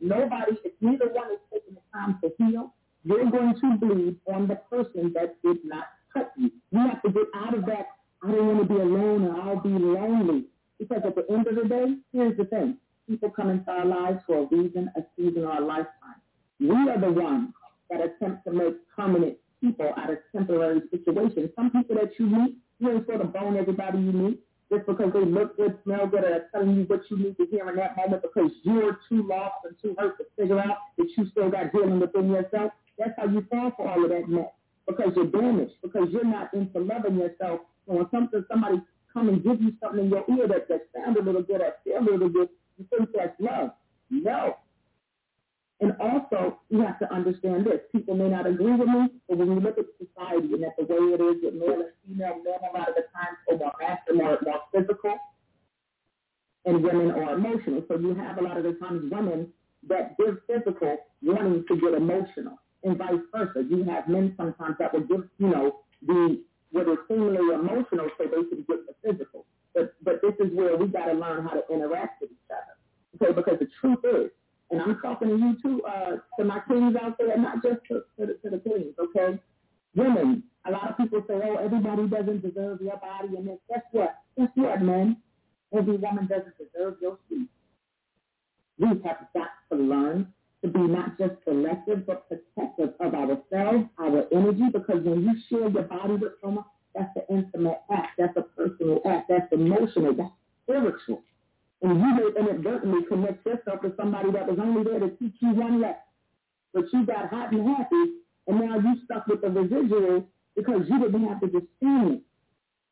Nobody, 0.00 0.56
if 0.64 0.72
neither 0.80 1.08
one 1.12 1.32
is 1.32 1.40
taking 1.52 1.74
the 1.74 1.80
time 1.92 2.18
to 2.22 2.30
heal, 2.38 2.72
you're 3.04 3.30
going 3.30 3.54
to 3.60 3.76
bleed 3.78 4.16
on 4.32 4.46
the 4.46 4.56
person 4.70 5.12
that 5.14 5.42
did 5.42 5.58
not 5.64 5.86
cut 6.12 6.32
you. 6.38 6.50
You 6.70 6.78
have 6.78 7.02
to 7.02 7.10
get 7.10 7.24
out 7.34 7.58
of 7.58 7.66
that, 7.66 7.88
I 8.22 8.30
don't 8.30 8.46
want 8.46 8.68
to 8.68 8.74
be 8.74 8.80
alone 8.80 9.24
or 9.26 9.40
I'll 9.42 9.60
be 9.60 9.70
lonely. 9.70 10.44
Because 10.78 11.02
at 11.04 11.14
the 11.14 11.26
end 11.30 11.46
of 11.46 11.56
the 11.56 11.68
day, 11.68 11.96
here's 12.12 12.36
the 12.36 12.44
thing. 12.44 12.76
People 13.08 13.30
come 13.30 13.50
into 13.50 13.70
our 13.70 13.84
lives 13.84 14.20
for 14.26 14.42
a 14.42 14.56
reason, 14.56 14.90
a 14.96 15.02
season, 15.16 15.44
or 15.44 15.58
a 15.58 15.60
lifetime. 15.60 16.20
We 16.60 16.70
are 16.70 17.00
the 17.00 17.10
ones 17.12 17.50
that 17.90 18.00
attempt 18.00 18.44
to 18.46 18.52
make 18.52 18.74
permanent 18.94 19.36
people 19.60 19.92
out 19.96 20.10
of 20.10 20.18
temporary 20.32 20.82
situations. 20.90 21.50
Some 21.56 21.70
people 21.70 21.96
that 21.96 22.12
you 22.18 22.26
meet, 22.26 22.56
you 22.78 22.90
ain't 22.90 23.06
sort 23.06 23.20
of 23.20 23.32
bone 23.32 23.56
everybody 23.56 23.98
you 23.98 24.12
meet 24.12 24.40
just 24.72 24.86
because 24.86 25.12
they 25.12 25.24
look 25.24 25.56
good, 25.56 25.78
smell 25.84 26.06
good, 26.06 26.24
or 26.24 26.48
telling 26.52 26.74
you 26.74 26.84
what 26.84 27.02
you 27.10 27.18
need 27.18 27.36
to 27.36 27.46
hear 27.50 27.68
in 27.68 27.76
that 27.76 27.96
moment 27.96 28.22
because 28.22 28.50
you're 28.62 28.98
too 29.08 29.26
lost 29.28 29.56
and 29.64 29.76
too 29.80 29.94
hurt 29.98 30.16
to 30.18 30.24
figure 30.36 30.58
out 30.58 30.78
that 30.98 31.06
you 31.16 31.26
still 31.30 31.50
got 31.50 31.70
healing 31.70 32.00
within 32.00 32.30
yourself. 32.30 32.72
That's 32.98 33.12
how 33.16 33.26
you 33.26 33.46
fall 33.50 33.72
for 33.76 33.88
all 33.88 34.02
of 34.04 34.10
that 34.10 34.28
mess 34.28 34.50
because 34.86 35.12
you're 35.16 35.26
damaged, 35.26 35.74
because 35.82 36.08
you're 36.10 36.24
not 36.24 36.52
into 36.54 36.78
loving 36.78 37.16
yourself. 37.16 37.60
So 37.86 37.94
when 37.94 38.06
something, 38.10 38.44
somebody 38.50 38.80
come 39.12 39.28
and 39.28 39.42
give 39.42 39.60
you 39.60 39.72
something 39.80 40.04
in 40.04 40.10
your 40.10 40.24
ear 40.28 40.48
that, 40.48 40.68
that 40.68 40.88
sounds 40.94 41.16
a 41.20 41.22
little 41.22 41.42
good 41.42 41.60
or 41.60 41.74
feel 41.84 41.98
a 41.98 42.04
little 42.04 42.28
good, 42.28 42.48
you 42.78 42.86
think 42.90 43.10
that's 43.14 43.34
love. 43.38 43.70
No, 44.10 44.56
and 45.80 45.92
also, 46.00 46.60
you 46.70 46.80
have 46.80 46.98
to 47.00 47.12
understand 47.12 47.66
this. 47.66 47.80
People 47.90 48.14
may 48.14 48.28
not 48.28 48.46
agree 48.46 48.74
with 48.74 48.88
me, 48.88 49.08
but 49.28 49.38
when 49.38 49.48
you 49.48 49.60
look 49.60 49.76
at 49.76 49.86
society 49.98 50.54
and 50.54 50.64
at 50.64 50.76
the 50.76 50.84
way 50.84 51.14
it 51.14 51.20
is 51.20 51.42
with 51.42 51.54
male 51.54 51.82
and 51.82 51.92
female, 52.06 52.36
men 52.44 52.70
a 52.70 52.78
lot 52.78 52.88
of 52.88 52.94
the 52.94 53.04
times 53.10 53.38
are 53.50 53.58
more 53.58 53.74
masculine, 53.80 54.24
more, 54.24 54.38
more 54.44 54.60
physical, 54.72 55.16
and 56.64 56.82
women 56.82 57.10
are 57.10 57.34
emotional. 57.34 57.84
So 57.88 57.98
you 57.98 58.14
have 58.14 58.38
a 58.38 58.42
lot 58.42 58.56
of 58.56 58.64
the 58.64 58.74
times 58.74 59.10
women 59.10 59.48
that 59.88 60.16
give 60.16 60.38
physical 60.46 60.96
wanting 61.22 61.64
to 61.68 61.76
get 61.80 61.94
emotional, 61.94 62.58
and 62.84 62.96
vice 62.96 63.20
versa. 63.32 63.66
You 63.68 63.84
have 63.84 64.08
men 64.08 64.34
sometimes 64.36 64.76
that 64.78 64.94
will 64.94 65.00
give, 65.00 65.28
you 65.38 65.48
know, 65.48 65.80
the 66.06 66.38
is 66.72 66.98
seemingly 67.08 67.54
emotional 67.54 68.08
so 68.18 68.24
they 68.24 68.48
can 68.48 68.64
get 68.68 68.86
the 68.86 68.94
physical. 69.02 69.44
But 69.74 69.94
but 70.02 70.20
this 70.22 70.34
is 70.38 70.54
where 70.54 70.76
we 70.76 70.86
got 70.86 71.06
to 71.06 71.14
learn 71.14 71.44
how 71.44 71.50
to 71.50 71.62
interact 71.72 72.20
with 72.20 72.30
each 72.30 72.50
other. 72.50 72.74
Okay, 73.16 73.32
because 73.32 73.58
the 73.58 73.68
truth 73.80 73.98
is, 74.04 74.30
and 74.70 74.80
I'm 74.80 74.98
talking 75.00 75.28
to 75.28 75.36
you 75.36 75.56
too, 75.62 75.82
uh, 75.84 76.16
to 76.38 76.44
my 76.44 76.58
queens 76.60 76.96
out 77.00 77.16
there, 77.18 77.36
not 77.38 77.62
just 77.62 77.80
to, 77.88 78.02
to, 78.18 78.26
the, 78.26 78.34
to 78.42 78.50
the 78.50 78.58
queens, 78.58 78.94
okay? 78.98 79.38
Women, 79.94 80.42
a 80.66 80.70
lot 80.70 80.90
of 80.90 80.96
people 80.96 81.22
say, 81.28 81.34
oh, 81.44 81.56
everybody 81.56 82.08
doesn't 82.08 82.42
deserve 82.42 82.80
your 82.80 82.96
body 82.96 83.36
and 83.36 83.46
this. 83.46 83.58
Guess 83.68 83.82
what? 83.92 84.16
Guess 84.38 84.48
what, 84.54 84.82
man? 84.82 85.18
Every 85.76 85.96
woman 85.96 86.26
doesn't 86.26 86.54
deserve 86.58 86.96
your 87.00 87.18
sleep. 87.28 87.50
We 88.78 88.88
have 88.88 89.02
got 89.02 89.50
to 89.70 89.76
learn 89.76 90.32
to 90.62 90.68
be 90.68 90.80
not 90.80 91.18
just 91.18 91.34
selective 91.44 92.06
but 92.06 92.26
protective 92.28 92.94
of 92.98 93.14
ourselves, 93.14 93.86
our 93.98 94.24
energy, 94.32 94.64
because 94.72 95.04
when 95.04 95.22
you 95.22 95.34
share 95.48 95.68
your 95.68 95.82
body 95.82 96.14
with 96.14 96.32
someone, 96.42 96.64
that's 96.94 97.14
an 97.16 97.36
intimate 97.36 97.80
act, 97.92 98.12
that's 98.18 98.36
a 98.36 98.42
personal 98.42 99.00
act, 99.06 99.28
that's 99.28 99.52
emotional, 99.52 100.14
that's 100.14 100.30
spiritual. 100.64 101.22
And 101.84 102.00
you 102.00 102.14
may 102.16 102.40
inadvertently 102.40 103.04
connect 103.04 103.44
yourself 103.44 103.82
to 103.82 103.92
somebody 103.98 104.32
that 104.32 104.48
was 104.48 104.58
only 104.58 104.84
there 104.84 105.00
to 105.00 105.10
teach 105.16 105.34
you 105.40 105.50
one 105.50 105.82
lesson. 105.82 106.00
But 106.72 106.84
you 106.94 107.04
got 107.04 107.28
hot 107.28 107.52
and 107.52 107.68
happy, 107.68 108.24
and 108.46 108.58
now 108.58 108.78
you 108.78 108.96
stuck 109.04 109.26
with 109.26 109.42
the 109.42 109.50
residual 109.50 110.26
because 110.56 110.88
you 110.88 110.98
didn't 110.98 111.28
have 111.28 111.40
the 111.40 111.48
discernment 111.48 112.22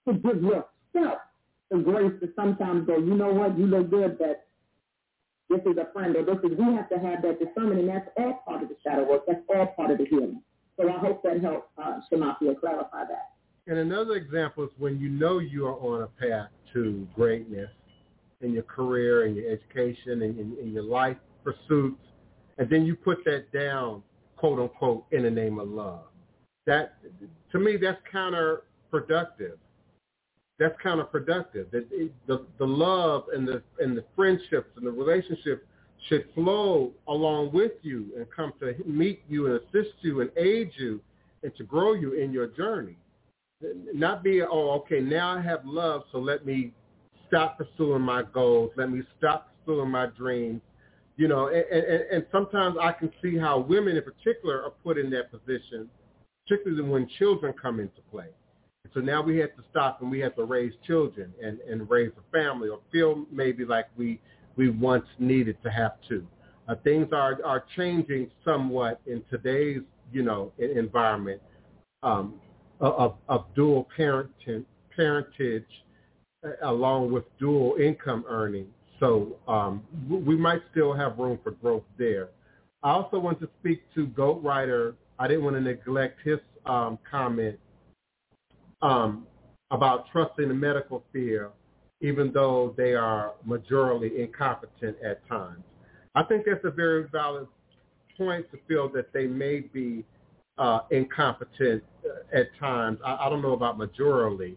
to 0.07 0.13
give 0.13 0.43
yourself 0.43 1.19
the 1.71 1.79
grace 1.79 2.13
to 2.21 2.29
sometimes 2.37 2.87
go, 2.87 2.99
you 2.99 3.15
know 3.15 3.33
what, 3.33 3.59
you 3.59 3.65
look 3.65 3.89
good, 3.89 4.19
but 4.19 4.45
this 5.49 5.61
is 5.65 5.79
a 5.79 5.91
friend, 5.95 6.15
or 6.15 6.25
this 6.27 6.37
is, 6.45 6.59
we 6.59 6.75
have 6.75 6.91
to 6.91 6.99
have 6.99 7.23
that 7.23 7.39
discernment, 7.41 7.81
and 7.81 7.89
that's 7.89 8.09
all 8.19 8.43
part 8.47 8.63
of 8.63 8.69
the 8.69 8.77
shadow 8.85 9.09
work. 9.09 9.23
That's 9.27 9.41
all 9.49 9.69
part 9.69 9.91
of 9.91 9.99
the 9.99 10.05
healing. 10.05 10.43
So 10.79 10.93
I 10.93 10.99
hope 10.99 11.23
that 11.23 11.41
helps 11.41 11.69
uh, 11.83 12.01
Shamathia 12.13 12.61
clarify 12.61 13.05
that. 13.07 13.31
And 13.67 13.79
another 13.79 14.17
example 14.17 14.65
is 14.65 14.71
when 14.77 15.01
you 15.01 15.09
know 15.09 15.39
you 15.39 15.67
are 15.67 15.79
on 15.79 16.03
a 16.03 16.09
path 16.09 16.51
to 16.75 17.09
greatness 17.15 17.71
in 18.43 18.53
your 18.53 18.63
career, 18.65 19.25
and 19.25 19.37
your 19.37 19.51
education, 19.51 20.23
and 20.23 20.39
in, 20.39 20.57
in 20.61 20.73
your 20.73 20.83
life 20.83 21.17
pursuits, 21.45 22.03
and 22.59 22.69
then 22.71 22.85
you 22.85 22.95
put 22.95 23.25
that 23.25 23.53
down, 23.53 24.03
quote 24.37 24.59
unquote, 24.59 25.05
in 25.13 25.23
the 25.23 25.31
name 25.31 25.59
of 25.59 25.69
love. 25.69 26.05
That, 26.67 26.95
to 27.51 27.59
me, 27.59 27.77
that's 27.77 28.01
counterproductive. 28.13 29.57
That's 30.59 30.81
counterproductive. 30.85 31.71
That 31.73 31.89
the 32.27 32.47
the 32.59 32.67
love 32.67 33.25
and 33.35 33.49
the 33.49 33.63
and 33.81 33.97
the 33.97 34.05
friendships 34.15 34.71
and 34.77 34.87
the 34.87 34.93
relationships 34.93 35.65
should 36.09 36.27
flow 36.35 36.93
along 37.09 37.53
with 37.53 37.73
you 37.83 38.13
and 38.17 38.27
come 38.35 38.53
to 38.61 38.75
meet 38.87 39.23
you 39.29 39.47
and 39.47 39.57
assist 39.57 39.95
you 40.03 40.21
and 40.21 40.31
aid 40.37 40.71
you 40.77 41.01
and 41.43 41.55
to 41.57 41.65
grow 41.65 41.95
you 41.95 42.13
in 42.13 42.33
your 42.33 42.47
journey. 42.49 42.97
Not 43.95 44.23
be, 44.25 44.43
oh, 44.43 44.71
okay, 44.81 45.01
now 45.01 45.37
I 45.37 45.41
have 45.41 45.65
love, 45.65 46.03
so 46.11 46.19
let 46.19 46.45
me 46.45 46.73
stop 47.33 47.59
pursuing 47.59 48.03
my 48.03 48.23
goals. 48.23 48.71
Let 48.77 48.91
me 48.91 49.03
stop 49.17 49.49
pursuing 49.65 49.91
my 49.91 50.07
dreams. 50.07 50.61
You 51.17 51.29
know, 51.29 51.49
and, 51.49 51.65
and, 51.65 52.03
and 52.11 52.27
sometimes 52.33 52.77
I 52.81 52.93
can 52.93 53.11
see 53.23 53.37
how 53.37 53.59
women 53.59 53.97
in 53.97 54.03
particular 54.03 54.63
are 54.63 54.73
put 54.83 54.99
in 54.99 55.11
that 55.11 55.31
position, 55.31 55.89
particularly 56.47 56.89
when 56.89 57.09
children 57.19 57.55
come 57.61 57.81
into 57.81 58.01
play. 58.11 58.29
So 58.95 59.01
now 59.01 59.23
we 59.23 59.39
have 59.39 59.55
to 59.57 59.63
stop 59.71 60.03
and 60.03 60.11
we 60.11 60.21
have 60.21 60.35
to 60.37 60.45
raise 60.45 60.73
children 60.87 61.33
and, 61.43 61.61
and 61.61 61.89
raise 61.89 62.13
a 62.19 62.37
family 62.37 62.69
or 62.69 62.81
feel 62.91 63.25
maybe 63.31 63.65
like 63.65 63.87
we, 63.97 64.21
we 64.57 64.69
once 64.69 65.07
needed 65.19 65.57
to 65.63 65.71
have 65.71 65.93
to. 66.09 66.27
Uh, 66.69 66.75
things 66.83 67.09
are, 67.13 67.39
are 67.45 67.65
changing 67.77 68.31
somewhat 68.45 69.01
in 69.07 69.23
today's, 69.31 69.81
you 70.13 70.23
know, 70.23 70.53
environment 70.59 71.41
um, 72.03 72.35
of, 72.81 73.17
of 73.29 73.47
dual 73.55 73.87
parenting, 73.97 74.65
parentage 74.95 75.82
along 76.63 77.13
with 77.13 77.25
dual 77.39 77.77
income 77.77 78.25
earning. 78.29 78.67
So 79.01 79.37
um, 79.49 79.83
we 80.09 80.37
might 80.37 80.61
still 80.71 80.93
have 80.93 81.19
room 81.19 81.39
for 81.43 81.53
growth 81.53 81.85
there. 81.99 82.29
I 82.83 82.91
also 82.91 83.19
want 83.19 83.41
to 83.41 83.49
speak 83.61 83.83
to 83.95 84.07
Goat 84.07 84.43
Rider. 84.43 84.95
I 85.19 85.29
didn't 85.29 85.45
want 85.45 85.57
to 85.57 85.61
neglect 85.61 86.21
his 86.25 86.39
um, 86.67 86.99
comment 87.09 87.59
um, 88.81 89.27
about 89.71 90.07
trusting 90.11 90.49
the 90.49 90.55
medical 90.55 91.05
field, 91.13 91.53
even 92.01 92.33
though 92.33 92.75
they 92.77 92.95
are 92.95 93.33
majorly 93.47 94.19
incompetent 94.19 94.97
at 95.05 95.27
times. 95.29 95.63
I 96.15 96.23
think 96.25 96.45
that's 96.45 96.65
a 96.65 96.71
very 96.71 97.09
valid 97.09 97.47
point 98.17 98.51
to 98.51 98.59
feel 98.69 98.89
that 98.91 99.13
they 99.13 99.27
may 99.27 99.61
be 99.61 100.05
uh, 100.59 100.81
incompetent 100.91 101.83
uh, 102.05 102.39
at 102.39 102.47
times. 102.59 102.99
I, 103.05 103.27
I, 103.27 103.31
don't 103.31 103.41
know 103.41 103.53
about 103.53 103.79
majorly. 103.79 104.57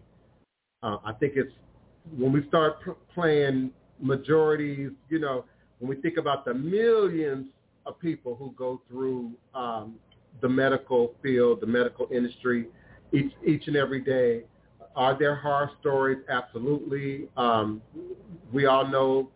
Uh, 0.82 0.98
I 1.04 1.12
think 1.12 1.32
it's 1.36 1.52
when 2.14 2.32
we 2.32 2.46
start 2.48 2.78
playing 3.14 3.70
majorities, 4.00 4.90
you 5.08 5.18
know, 5.18 5.44
when 5.78 5.88
we 5.88 5.96
think 6.00 6.16
about 6.16 6.44
the 6.44 6.54
millions 6.54 7.46
of 7.86 7.98
people 8.00 8.34
who 8.34 8.52
go 8.56 8.80
through 8.88 9.32
um, 9.54 9.96
the 10.40 10.48
medical 10.48 11.14
field, 11.22 11.60
the 11.60 11.66
medical 11.66 12.08
industry, 12.12 12.66
each 13.12 13.32
each 13.46 13.66
and 13.66 13.76
every 13.76 14.00
day. 14.00 14.42
Are 14.94 15.16
there 15.18 15.36
horror 15.36 15.70
stories? 15.80 16.18
Absolutely. 16.28 17.28
Um, 17.36 17.82
we 18.52 18.64
all 18.66 18.86
know 18.86 19.30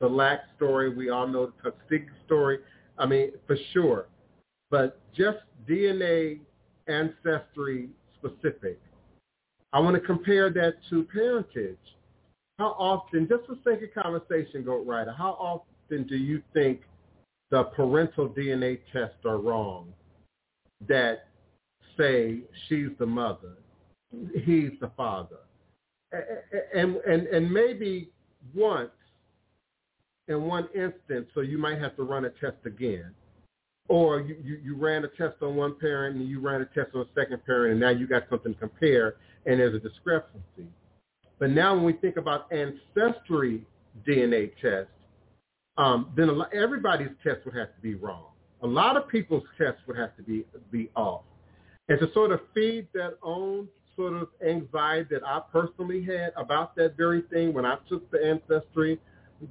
the 0.00 0.08
Lacks 0.08 0.48
story. 0.56 0.94
We 0.94 1.10
all 1.10 1.26
know 1.26 1.52
the 1.62 1.70
Tuskegee 1.70 2.06
story. 2.24 2.60
I 2.98 3.06
mean, 3.06 3.32
for 3.46 3.56
sure. 3.72 4.06
But 4.70 4.98
just 5.14 5.38
DNA 5.68 6.40
ancestry 6.88 7.90
specific. 8.18 8.80
I 9.72 9.80
want 9.80 9.94
to 9.94 10.00
compare 10.00 10.50
that 10.50 10.74
to 10.90 11.04
parentage. 11.04 11.76
How 12.58 12.68
often, 12.78 13.28
just 13.28 13.44
for 13.46 13.56
sake 13.64 13.82
of 13.82 14.02
conversation, 14.02 14.64
Goat 14.64 14.86
Rider, 14.86 15.12
how 15.12 15.32
often 15.32 16.06
do 16.06 16.16
you 16.16 16.42
think 16.54 16.80
the 17.50 17.64
parental 17.64 18.28
DNA 18.28 18.78
tests 18.92 19.24
are 19.24 19.38
wrong 19.38 19.92
that 20.88 21.28
say 21.98 22.40
she's 22.68 22.88
the 22.98 23.06
mother, 23.06 23.56
he's 24.44 24.72
the 24.80 24.90
father. 24.96 25.38
And, 26.74 26.96
and, 26.96 27.26
and 27.26 27.52
maybe 27.52 28.10
once 28.54 28.90
in 30.28 30.42
one 30.42 30.68
instance, 30.74 31.28
so 31.34 31.40
you 31.40 31.58
might 31.58 31.78
have 31.78 31.96
to 31.96 32.02
run 32.02 32.24
a 32.24 32.30
test 32.30 32.56
again. 32.64 33.12
Or 33.88 34.20
you, 34.20 34.36
you, 34.42 34.60
you 34.64 34.76
ran 34.76 35.04
a 35.04 35.08
test 35.08 35.36
on 35.42 35.54
one 35.54 35.78
parent 35.78 36.16
and 36.16 36.28
you 36.28 36.40
ran 36.40 36.60
a 36.60 36.64
test 36.66 36.94
on 36.94 37.02
a 37.02 37.20
second 37.20 37.44
parent 37.44 37.72
and 37.72 37.80
now 37.80 37.90
you 37.90 38.06
got 38.08 38.24
something 38.28 38.52
to 38.54 38.58
compare 38.58 39.16
and 39.44 39.60
there's 39.60 39.74
a 39.74 39.78
discrepancy. 39.78 40.66
But 41.38 41.50
now 41.50 41.74
when 41.74 41.84
we 41.84 41.92
think 41.94 42.16
about 42.16 42.50
ancestry 42.52 43.62
DNA 44.06 44.52
tests, 44.60 44.90
um, 45.78 46.12
then 46.16 46.36
lot, 46.36 46.52
everybody's 46.54 47.10
test 47.22 47.44
would 47.44 47.54
have 47.54 47.74
to 47.74 47.80
be 47.82 47.94
wrong. 47.94 48.28
A 48.62 48.66
lot 48.66 48.96
of 48.96 49.08
people's 49.08 49.42
tests 49.58 49.80
would 49.86 49.98
have 49.98 50.16
to 50.16 50.22
be 50.22 50.44
be 50.72 50.88
off. 50.96 51.22
And 51.88 52.00
to 52.00 52.12
sort 52.12 52.32
of 52.32 52.40
feed 52.54 52.88
that 52.94 53.18
own 53.22 53.68
sort 53.94 54.14
of 54.14 54.28
anxiety 54.46 55.08
that 55.10 55.26
I 55.26 55.40
personally 55.52 56.02
had 56.02 56.32
about 56.36 56.74
that 56.76 56.96
very 56.96 57.22
thing 57.32 57.52
when 57.52 57.64
I 57.64 57.76
took 57.88 58.10
the 58.10 58.24
ancestry, 58.24 58.98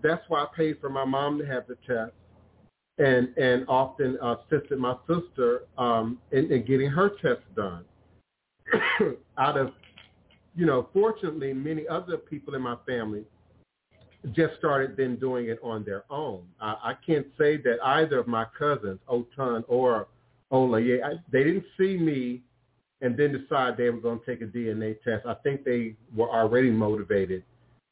that's 0.01 0.23
why 0.27 0.43
I 0.43 0.47
paid 0.55 0.79
for 0.81 0.89
my 0.89 1.05
mom 1.05 1.37
to 1.39 1.45
have 1.45 1.67
the 1.67 1.77
test 1.87 2.13
and 2.97 3.27
and 3.37 3.65
often 3.67 4.17
assisted 4.21 4.79
my 4.79 4.95
sister 5.07 5.63
um, 5.77 6.17
in, 6.31 6.51
in 6.51 6.65
getting 6.65 6.89
her 6.89 7.09
test 7.21 7.41
done. 7.55 7.83
Out 9.37 9.57
of, 9.57 9.71
you 10.55 10.65
know, 10.65 10.89
fortunately, 10.93 11.53
many 11.53 11.87
other 11.87 12.17
people 12.17 12.55
in 12.55 12.61
my 12.61 12.77
family 12.85 13.23
just 14.31 14.55
started 14.57 14.97
then 14.97 15.17
doing 15.17 15.49
it 15.49 15.59
on 15.61 15.83
their 15.83 16.03
own. 16.09 16.43
I, 16.59 16.75
I 16.83 16.93
can't 17.05 17.27
say 17.37 17.57
that 17.57 17.77
either 17.83 18.19
of 18.19 18.27
my 18.27 18.45
cousins, 18.57 18.99
Otun 19.07 19.63
or 19.67 20.07
Ola, 20.51 20.79
yeah, 20.79 21.05
I, 21.05 21.13
they 21.31 21.43
didn't 21.43 21.65
see 21.77 21.97
me 21.97 22.41
and 23.01 23.17
then 23.17 23.31
decide 23.31 23.77
they 23.77 23.89
were 23.89 23.99
going 23.99 24.19
to 24.19 24.25
take 24.25 24.41
a 24.41 24.45
DNA 24.45 25.01
test. 25.03 25.25
I 25.25 25.35
think 25.35 25.63
they 25.63 25.95
were 26.15 26.29
already 26.29 26.71
motivated 26.71 27.43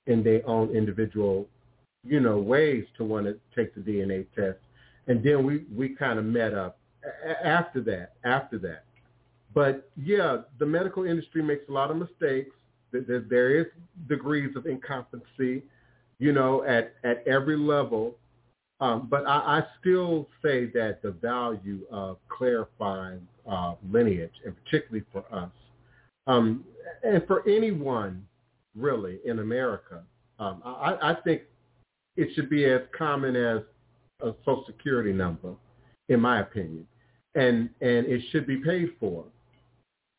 in 0.07 0.23
their 0.23 0.48
own 0.48 0.69
individual, 0.76 1.48
you 2.03 2.19
know, 2.19 2.38
ways 2.38 2.85
to 2.98 3.03
want 3.03 3.26
to 3.26 3.38
take 3.56 3.76
the 3.76 3.81
DNA 3.81 4.26
test. 4.35 4.57
And 5.07 5.23
then 5.23 5.45
we, 5.45 5.65
we 5.76 5.90
kind 5.90 6.18
of 6.18 6.26
met 6.26 6.53
up 6.53 6.77
after 7.44 7.81
that, 7.81 8.14
after 8.23 8.57
that. 8.60 8.85
But 9.53 9.89
yeah, 9.95 10.38
the 10.59 10.65
medical 10.65 11.03
industry 11.03 11.43
makes 11.43 11.67
a 11.69 11.71
lot 11.71 11.91
of 11.91 11.97
mistakes. 11.97 12.55
There 12.91 13.59
is 13.59 13.67
degrees 14.07 14.55
of 14.55 14.65
incompetency, 14.65 15.63
you 16.19 16.31
know, 16.31 16.63
at, 16.63 16.93
at 17.03 17.27
every 17.27 17.57
level. 17.57 18.15
Um, 18.80 19.07
but 19.09 19.25
I, 19.27 19.59
I, 19.59 19.63
still 19.80 20.27
say 20.41 20.65
that 20.73 21.01
the 21.01 21.11
value 21.11 21.81
of 21.89 22.17
clarifying 22.27 23.25
uh, 23.49 23.75
lineage, 23.89 24.34
and 24.45 24.53
particularly 24.63 25.05
for 25.11 25.23
us, 25.34 25.51
um, 26.27 26.65
and 27.03 27.25
for 27.25 27.47
anyone 27.47 28.25
really 28.75 29.19
in 29.25 29.39
America, 29.39 30.03
um, 30.39 30.61
I, 30.65 30.97
I, 31.01 31.15
think 31.23 31.43
it 32.17 32.30
should 32.35 32.49
be 32.49 32.65
as 32.65 32.81
common 32.97 33.35
as 33.35 33.61
a 34.21 34.34
Social 34.39 34.65
Security 34.65 35.13
number, 35.13 35.53
in 36.09 36.19
my 36.19 36.41
opinion, 36.41 36.85
and 37.35 37.69
and 37.80 38.05
it 38.07 38.21
should 38.31 38.45
be 38.45 38.57
paid 38.57 38.89
for. 38.99 39.23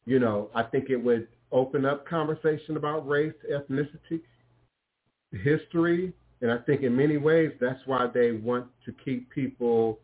You 0.07 0.19
know, 0.19 0.51
I 0.55 0.63
think 0.63 0.91
it 0.91 0.97
would 0.97 1.29
open 1.53 1.85
up 1.85 2.07
conversation 2.07 2.77
about 2.77 3.09
race, 3.09 3.33
ethnicity, 3.51 4.21
history, 5.33 6.13
and 6.41 6.51
I 6.51 6.59
think 6.59 6.83
in 6.83 6.95
many 6.95 7.17
ways 7.17 7.53
that's 7.61 7.81
why 7.87 8.07
they 8.13 8.33
want 8.33 8.67
to 8.85 8.95
keep 9.05 9.31
people 9.31 9.99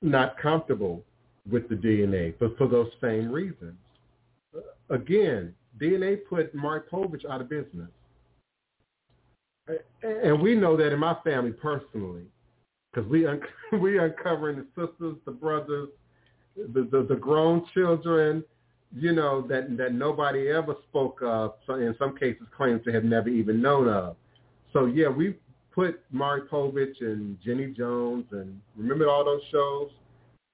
not 0.00 0.38
comfortable 0.38 1.02
with 1.50 1.68
the 1.68 1.74
DNA, 1.74 2.34
but 2.38 2.56
for 2.56 2.66
those 2.66 2.90
same 3.00 3.30
reasons. 3.30 3.74
Again, 4.90 5.54
DNA 5.80 6.18
put 6.28 6.54
Maury 6.54 6.80
Povich 6.90 7.24
out 7.26 7.40
of 7.40 7.48
business. 7.48 7.88
And 10.02 10.40
we 10.40 10.54
know 10.54 10.76
that 10.76 10.92
in 10.92 10.98
my 10.98 11.16
family 11.24 11.50
personally, 11.50 12.22
because 12.92 13.08
we 13.10 13.26
un- 13.26 13.40
we 13.80 13.98
uncovering 13.98 14.56
the 14.56 14.66
sisters, 14.76 15.16
the 15.24 15.32
brothers, 15.32 15.88
the, 16.56 16.88
the 16.90 17.04
the 17.08 17.16
grown 17.16 17.66
children, 17.74 18.44
you 18.94 19.12
know 19.12 19.42
that 19.48 19.76
that 19.76 19.92
nobody 19.92 20.48
ever 20.48 20.74
spoke 20.88 21.20
of. 21.22 21.54
So 21.66 21.74
in 21.74 21.94
some 21.98 22.16
cases, 22.16 22.46
claims 22.56 22.84
to 22.84 22.92
have 22.92 23.04
never 23.04 23.28
even 23.28 23.60
known 23.60 23.88
of. 23.88 24.16
So 24.72 24.86
yeah, 24.86 25.08
we 25.08 25.36
put 25.72 26.00
Maury 26.10 26.42
Povich 26.42 27.00
and 27.00 27.38
Jenny 27.44 27.66
Jones 27.68 28.24
and 28.32 28.60
remember 28.76 29.08
all 29.08 29.24
those 29.24 29.42
shows 29.50 29.90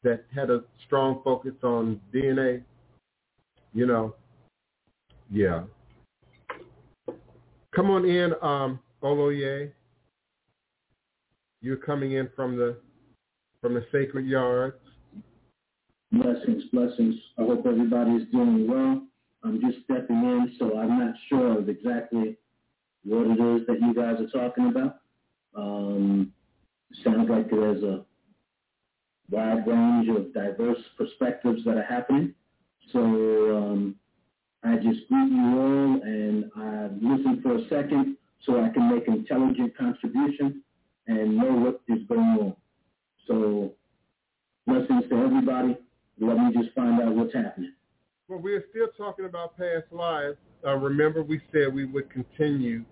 that 0.03 0.25
had 0.35 0.51
a 0.51 0.63
strong 0.87 1.21
focus 1.23 1.55
on 1.63 2.01
DNA. 2.13 2.63
You 3.73 3.87
know, 3.87 4.15
yeah. 5.31 5.63
Come 7.75 7.91
on 7.91 8.05
in, 8.05 8.35
um, 8.43 8.81
Oloye. 9.03 9.71
You're 11.63 11.77
coming 11.77 12.13
in 12.13 12.29
from 12.37 12.57
the 12.57 12.77
from 13.61 13.75
the 13.75 13.87
sacred 13.93 14.27
yards. 14.27 14.77
Blessings, 16.13 16.65
blessings. 16.71 17.15
I 17.39 17.43
hope 17.43 17.65
everybody 17.67 18.11
is 18.11 18.29
doing 18.31 18.69
well. 18.71 19.03
I'm 19.45 19.61
just 19.63 19.83
stepping 19.85 20.17
in, 20.17 20.55
so 20.59 20.79
I'm 20.79 20.99
not 20.99 21.15
sure 21.31 21.59
of 21.59 21.71
exactly 21.71 22.37
what 23.05 23.27
it 23.29 23.41
is 23.41 23.67
that 23.67 23.81
you 23.81 23.95
guys 23.95 24.17
are 24.21 24.29
talking 24.29 24.67
about. 24.67 25.01
Um, 25.57 26.31
sounds 27.03 27.31
like 27.31 27.51
there's 27.51 27.83
a 27.83 28.05
wide 29.31 29.67
range 29.67 30.11
of 30.11 30.35
diverse 30.35 30.77
perspectives 30.99 31.65
that 31.65 31.79
are 31.79 31.83
happening. 31.83 32.35
So 32.93 32.99
um, 33.01 33.97
I 34.63 34.77
just 34.77 35.09
greet 35.09 35.33
you 35.33 35.61
all, 35.61 36.01
and 36.03 36.51
I 36.55 36.89
listen 37.01 37.41
for 37.43 37.57
a 37.57 37.69
second 37.71 38.19
so 38.45 38.63
I 38.63 38.69
can 38.69 38.95
make 38.95 39.09
intelligent 39.09 39.79
contribution 39.79 40.63
and 41.07 41.39
know 41.39 41.53
what 41.53 41.81
is 41.89 42.07
going 42.07 42.21
on. 42.21 42.57
So 43.27 43.73
blessings 44.67 45.05
to 45.09 45.17
everybody. 45.17 45.79
Let 46.23 46.39
me 46.39 46.53
just 46.53 46.75
find 46.75 47.01
out 47.01 47.15
what's 47.17 47.35
happening. 47.35 47.73
Well, 48.29 48.39
we're 48.39 48.65
still 48.71 48.89
talking 48.97 49.25
about 49.25 49.59
past 49.59 49.87
lives. 49.91 50.37
Uh, 50.65 50.77
remember, 50.77 51.23
we 51.23 51.41
said 51.53 51.75
we 51.75 51.85
would 51.85 52.09
continue 52.11 52.85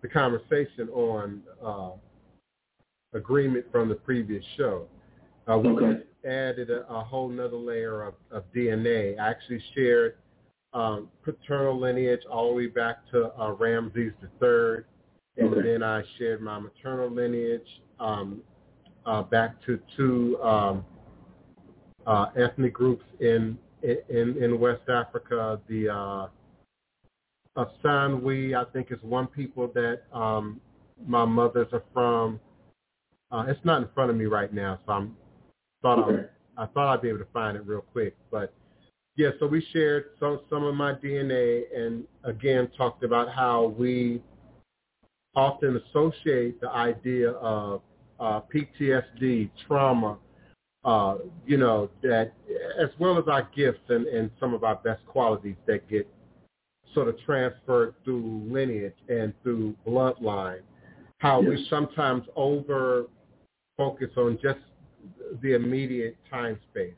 the 0.00 0.08
conversation 0.08 0.88
on 0.90 1.42
uh, 1.64 1.90
agreement 3.14 3.66
from 3.72 3.88
the 3.88 3.96
previous 3.96 4.44
show. 4.56 4.86
Uh, 5.48 5.58
we 5.58 5.70
Okay. 5.70 6.02
added 6.24 6.70
a, 6.70 6.86
a 6.88 7.02
whole 7.02 7.28
nother 7.28 7.56
layer 7.56 8.04
of, 8.04 8.14
of 8.30 8.44
DNA. 8.54 9.18
I 9.18 9.28
actually 9.28 9.62
shared 9.74 10.16
um, 10.72 11.08
paternal 11.22 11.78
lineage 11.78 12.22
all 12.30 12.50
the 12.50 12.54
way 12.54 12.66
back 12.68 13.08
to 13.10 13.32
uh, 13.40 13.52
Ramses 13.52 14.12
III, 14.40 14.84
and 15.36 15.52
Okay. 15.52 15.62
then 15.62 15.82
I 15.82 16.02
shared 16.18 16.40
my 16.40 16.60
maternal 16.60 17.10
lineage 17.10 17.82
um, 17.98 18.40
uh, 19.04 19.22
back 19.22 19.60
to 19.66 19.80
two 19.96 20.38
um, 20.42 20.84
uh, 22.06 22.26
ethnic 22.36 22.72
groups 22.72 23.04
in 23.20 23.58
in 23.82 24.36
in 24.42 24.58
West 24.58 24.88
Africa. 24.88 25.60
The 25.68 25.88
uh, 25.88 26.26
Asanwi, 27.56 28.56
I 28.56 28.70
think, 28.72 28.90
is 28.90 28.98
one 29.02 29.26
people 29.26 29.68
that 29.74 30.02
um, 30.12 30.60
my 31.06 31.24
mothers 31.24 31.68
are 31.72 31.84
from. 31.92 32.40
Uh, 33.30 33.44
it's 33.48 33.64
not 33.64 33.82
in 33.82 33.88
front 33.94 34.10
of 34.10 34.16
me 34.16 34.26
right 34.26 34.52
now, 34.52 34.78
so 34.86 34.92
I'm 34.92 35.16
thought 35.82 35.98
I, 35.98 36.02
Okay. 36.02 36.26
I 36.56 36.66
thought 36.66 36.94
I'd 36.94 37.02
be 37.02 37.08
able 37.08 37.18
to 37.18 37.26
find 37.32 37.56
it 37.56 37.66
real 37.66 37.84
quick. 37.92 38.16
But 38.30 38.52
yeah, 39.16 39.30
so 39.38 39.46
we 39.46 39.64
shared 39.72 40.10
some 40.18 40.40
some 40.50 40.64
of 40.64 40.74
my 40.74 40.94
DNA, 40.94 41.64
and 41.76 42.04
again 42.24 42.68
talked 42.76 43.04
about 43.04 43.32
how 43.32 43.74
we 43.78 44.22
often 45.36 45.80
associate 45.88 46.60
the 46.60 46.70
idea 46.70 47.30
of 47.32 47.82
uh, 48.20 48.40
PTSD, 48.52 49.50
trauma, 49.66 50.18
uh, 50.84 51.16
you 51.46 51.56
know, 51.56 51.90
that 52.02 52.32
as 52.80 52.90
well 52.98 53.18
as 53.18 53.24
our 53.26 53.48
gifts 53.54 53.80
and, 53.88 54.06
and 54.06 54.30
some 54.38 54.52
of 54.52 54.64
our 54.64 54.76
best 54.76 55.04
qualities 55.06 55.56
that 55.66 55.88
get 55.88 56.06
sort 56.92 57.08
of 57.08 57.18
transferred 57.20 57.94
through 58.04 58.42
lineage 58.48 58.94
and 59.08 59.32
through 59.42 59.74
bloodline, 59.86 60.60
how 61.18 61.40
we 61.40 61.66
sometimes 61.70 62.24
over 62.36 63.06
focus 63.76 64.10
on 64.16 64.38
just 64.42 64.58
the 65.42 65.54
immediate 65.54 66.16
time 66.30 66.58
space, 66.70 66.94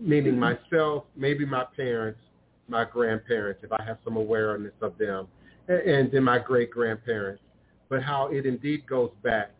meaning 0.00 0.34
Mhm. 0.34 0.38
myself, 0.38 1.04
maybe 1.16 1.44
my 1.44 1.64
parents, 1.76 2.20
my 2.68 2.84
grandparents, 2.84 3.62
if 3.62 3.72
I 3.72 3.82
have 3.82 3.98
some 4.04 4.16
awareness 4.16 4.74
of 4.80 4.96
them, 4.96 5.28
and, 5.68 5.80
and 5.80 6.10
then 6.10 6.24
my 6.24 6.38
great-grandparents, 6.38 7.42
but 7.88 8.02
how 8.02 8.28
it 8.28 8.46
indeed 8.46 8.86
goes 8.86 9.10
back 9.22 9.50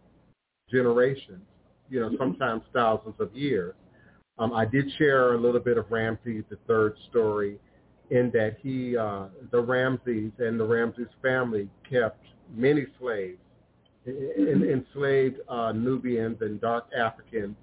generations, 0.71 1.45
you 1.91 2.01
know, 2.01 2.11
sometimes 2.19 2.63
thousands 2.73 3.15
of 3.19 3.35
years. 3.35 3.75
Um, 4.39 4.53
I 4.53 4.65
did 4.65 4.91
share 4.99 5.35
a 5.35 5.39
little 5.41 5.61
bit 5.61 5.79
of 5.79 5.91
Ramses 5.91 6.45
the 6.49 6.59
third 6.67 6.95
story 7.11 7.59
in 8.11 8.31
that 8.33 8.57
he, 8.63 8.97
uh, 8.97 9.25
the 9.51 9.61
Ramses 9.61 10.33
and 10.39 10.59
the 10.59 10.65
Ramses 10.65 11.09
family 11.23 11.69
kept 11.89 12.25
many 12.55 12.87
slaves, 12.99 13.39
en- 14.07 14.63
enslaved 14.63 15.41
uh, 15.49 15.73
Nubians 15.73 16.39
and 16.41 16.61
dark 16.61 16.87
Africans 16.97 17.57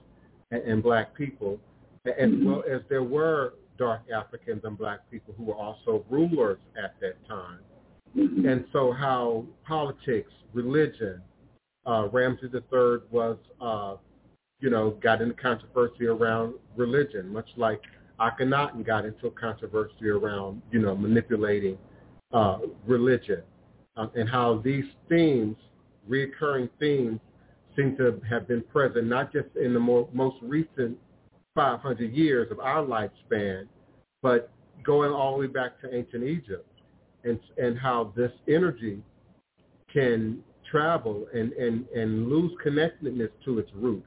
and, 0.51 0.61
and 0.63 0.83
black 0.83 1.15
people, 1.15 1.59
as 2.05 2.29
well 2.43 2.63
as 2.69 2.81
there 2.89 3.03
were 3.03 3.53
dark 3.77 4.01
Africans 4.13 4.61
and 4.63 4.77
black 4.77 4.99
people 5.09 5.33
who 5.37 5.45
were 5.45 5.55
also 5.55 6.05
rulers 6.09 6.59
at 6.81 6.95
that 7.01 7.15
time. 7.27 7.59
Mhm. 8.15 8.49
And 8.49 8.65
so 8.71 8.91
how 8.91 9.45
politics, 9.65 10.31
religion, 10.53 11.21
uh, 11.85 12.07
Ramses 12.11 12.53
III 12.53 12.99
was, 13.11 13.37
uh, 13.59 13.95
you 14.59 14.69
know, 14.69 14.91
got 15.01 15.21
into 15.21 15.33
controversy 15.35 16.05
around 16.05 16.55
religion, 16.75 17.31
much 17.31 17.47
like 17.57 17.81
Akhenaten 18.19 18.85
got 18.85 19.05
into 19.05 19.27
a 19.27 19.31
controversy 19.31 20.07
around, 20.07 20.61
you 20.71 20.79
know, 20.79 20.95
manipulating 20.95 21.77
uh, 22.33 22.59
religion, 22.85 23.41
um, 23.97 24.11
and 24.15 24.29
how 24.29 24.61
these 24.63 24.85
themes, 25.09 25.57
reoccurring 26.09 26.69
themes, 26.79 27.19
seem 27.75 27.97
to 27.97 28.19
have 28.29 28.47
been 28.47 28.61
present 28.63 29.07
not 29.07 29.33
just 29.33 29.47
in 29.61 29.73
the 29.73 29.79
more, 29.79 30.07
most 30.13 30.37
recent 30.41 30.97
500 31.55 32.13
years 32.13 32.49
of 32.51 32.59
our 32.59 32.83
lifespan, 32.83 33.67
but 34.21 34.51
going 34.83 35.11
all 35.11 35.33
the 35.33 35.41
way 35.41 35.47
back 35.47 35.79
to 35.81 35.93
ancient 35.93 36.23
Egypt, 36.23 36.67
and 37.23 37.39
and 37.57 37.77
how 37.77 38.13
this 38.15 38.31
energy 38.47 39.01
can 39.91 40.43
travel 40.69 41.27
and, 41.33 41.53
and, 41.53 41.87
and 41.89 42.27
lose 42.27 42.51
connectedness 42.61 43.29
to 43.45 43.59
its 43.59 43.69
root. 43.75 44.03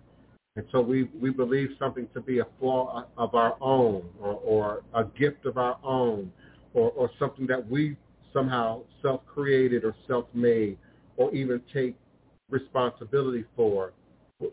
And 0.59 0.67
so 0.73 0.81
we, 0.81 1.05
we 1.21 1.31
believe 1.31 1.69
something 1.79 2.09
to 2.15 2.21
be 2.21 2.41
a 2.41 2.47
flaw 2.59 3.05
of 3.17 3.37
our 3.37 3.57
own 3.61 4.03
or, 4.21 4.33
or 4.33 4.83
a 4.93 5.05
gift 5.05 5.47
of 5.47 5.57
our 5.57 5.79
own 5.85 6.33
or, 6.75 6.91
or 6.97 7.13
something 7.17 7.47
that 7.47 7.71
we 7.71 7.97
somehow 8.33 8.83
self-created 9.01 9.85
or 9.85 9.95
self-made 10.09 10.77
or 11.17 11.33
even 11.33 11.63
take 11.73 11.95
responsibility 12.51 13.45
for 13.55 13.93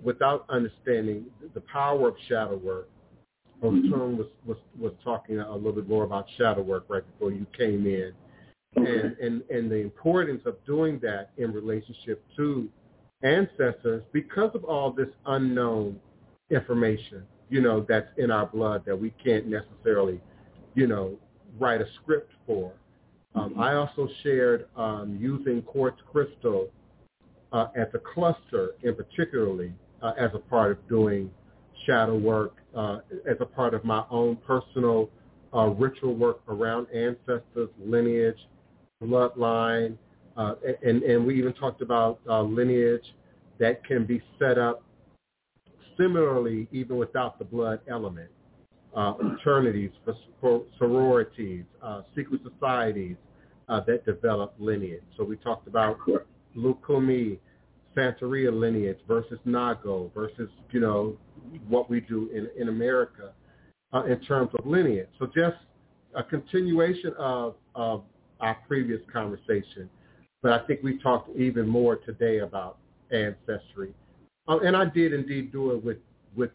without 0.03 0.45
understanding 0.48 1.26
the 1.56 1.61
power 1.61 2.10
of 2.10 2.15
shadow 2.30 2.57
work. 2.57 2.88
Mm-hmm. 3.64 3.91
Otun 3.91 4.15
was, 4.15 4.27
was, 4.45 4.57
was 4.80 4.94
talking 5.03 5.40
a 5.40 5.56
little 5.56 5.73
bit 5.73 5.90
more 5.90 6.03
about 6.03 6.27
shadow 6.38 6.61
work 6.61 6.86
right 6.88 7.03
before 7.14 7.32
you 7.32 7.48
came 7.57 7.88
in. 7.88 8.11
Mm-hmm. 8.77 8.86
And, 8.86 9.18
and, 9.18 9.41
and 9.49 9.72
the 9.72 9.77
importance 9.77 10.44
of 10.45 10.64
doing 10.68 10.99
that 11.02 11.32
in 11.40 11.52
relationship 11.52 12.23
to 12.38 12.69
ancestors 13.26 14.03
because 14.14 14.52
of 14.53 14.64
all 14.64 14.91
this 14.91 15.10
unknown 15.26 15.99
information, 16.52 17.23
you 17.49 17.61
know, 17.61 17.85
that's 17.88 18.07
in 18.18 18.31
our 18.31 18.45
blood 18.45 18.84
that 18.85 18.95
we 18.95 19.11
can't 19.23 19.47
necessarily, 19.47 20.22
you 20.76 20.88
know, 20.88 21.18
write 21.60 21.81
a 21.81 21.88
script 22.02 22.31
for. 22.45 22.72
Um, 23.34 23.60
I 23.60 23.73
also 23.73 24.07
shared 24.23 24.68
um, 24.77 25.18
using 25.19 25.61
quartz 25.61 25.99
crystal 26.11 26.69
uh, 27.52 27.68
as 27.76 27.88
a 27.93 27.99
cluster 27.99 28.72
in 28.84 28.95
particularly 28.95 29.73
uh, 30.02 30.14
as 30.18 30.31
a 30.34 30.39
part 30.39 30.72
of 30.72 30.88
doing 30.88 31.31
shadow 31.85 32.18
work, 32.18 32.56
uh, 32.76 32.99
as 33.30 33.38
a 33.39 33.45
part 33.45 33.73
of 33.73 33.84
my 33.84 34.03
own 34.10 34.38
personal 34.38 35.10
uh, 35.53 35.68
ritual 35.68 36.15
work 36.15 36.41
around 36.47 36.88
ancestors, 36.93 37.69
lineage, 37.84 38.38
bloodline, 39.03 39.97
uh, 40.38 40.56
and, 40.84 41.03
and 41.03 41.26
we 41.26 41.38
even 41.38 41.53
talked 41.53 41.82
about 41.82 42.20
uh, 42.30 42.41
lineage 42.41 43.14
that 43.60 43.84
can 43.86 44.06
be 44.06 44.22
set 44.40 44.57
up 44.57 44.84
similarly 45.98 46.68
even 46.72 46.98
without 46.98 47.40
the 47.40 47.45
blood 47.45 47.80
element. 47.90 48.30
Uh, 48.95 49.14
fraternities, 49.18 49.91
for, 50.06 50.16
for 50.40 50.64
sororities, 50.78 51.66
uh, 51.84 52.02
secret 52.16 52.40
societies 52.49 53.18
uh, 53.68 53.82
that 53.86 54.06
develop 54.06 54.53
lineage. 54.57 55.03
So 55.18 55.24
we 55.26 55.36
talked 55.36 55.68
about 55.68 55.98
Lukumi, 56.56 57.38
Santeria 57.94 58.57
lineage 58.57 58.99
versus 59.06 59.38
Nago 59.45 60.14
versus, 60.14 60.49
you 60.72 60.80
know, 60.80 61.18
what 61.68 61.90
we 61.90 61.99
do 61.99 62.30
in, 62.34 62.48
in 62.57 62.70
America 62.70 63.34
uh, 63.94 64.06
in 64.06 64.20
terms 64.22 64.52
of 64.57 64.66
lineage. 64.66 65.10
So 65.20 65.26
just 65.26 65.57
a 66.16 66.24
continuation 66.24 67.14
of, 67.18 67.56
of 67.76 68.03
our 68.40 68.57
previous 68.66 69.02
conversation. 69.12 69.90
But 70.45 70.61
I 70.61 70.67
think 70.67 70.84
we 70.84 70.99
talked 70.99 71.35
even 71.35 71.67
more 71.67 71.95
today 71.95 72.41
about 72.41 72.77
ancestry. 73.11 73.95
Uh, 74.47 74.59
and 74.59 74.77
I 74.77 74.85
did 74.85 75.11
indeed 75.11 75.51
do 75.51 75.72
it 75.72 75.84
with, 75.84 75.97
with 76.35 76.51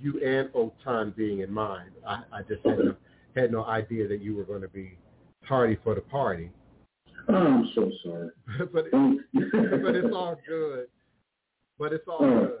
you 0.00 0.20
and 0.24 0.48
Otun 0.50 1.16
being 1.16 1.40
in 1.40 1.52
mind. 1.52 1.90
I, 2.06 2.22
I 2.32 2.42
just 2.42 2.64
had 2.64 2.78
no, 2.78 2.94
had 3.34 3.50
no 3.50 3.64
idea 3.64 4.06
that 4.06 4.22
you 4.22 4.36
were 4.36 4.44
going 4.44 4.62
to 4.62 4.68
be 4.68 4.96
tardy 5.48 5.76
for 5.82 5.96
the 5.96 6.02
party. 6.02 6.52
Oh, 7.28 7.34
I'm 7.34 7.68
so 7.74 7.90
sorry. 8.04 8.30
but, 8.72 8.84
it, 8.92 8.92
but 9.82 9.96
it's 9.96 10.14
all 10.14 10.38
good. 10.46 10.86
But 11.80 11.92
it's 11.92 12.06
all 12.06 12.20
good. 12.20 12.58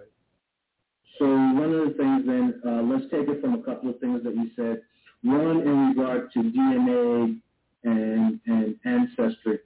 So 1.20 1.26
one 1.26 1.72
of 1.74 1.90
the 1.90 1.94
things 1.96 2.26
then, 2.26 2.60
uh, 2.66 2.82
let's 2.82 3.04
take 3.04 3.28
it 3.28 3.40
from 3.40 3.54
a 3.54 3.62
couple 3.62 3.88
of 3.88 4.00
things 4.00 4.24
that 4.24 4.34
you 4.34 4.50
said. 4.56 4.82
One 5.22 5.60
in 5.60 5.94
regard 5.96 6.32
to 6.32 6.40
DNA 6.40 7.40
and, 7.84 8.40
and 8.46 8.74
ancestry. 8.84 9.60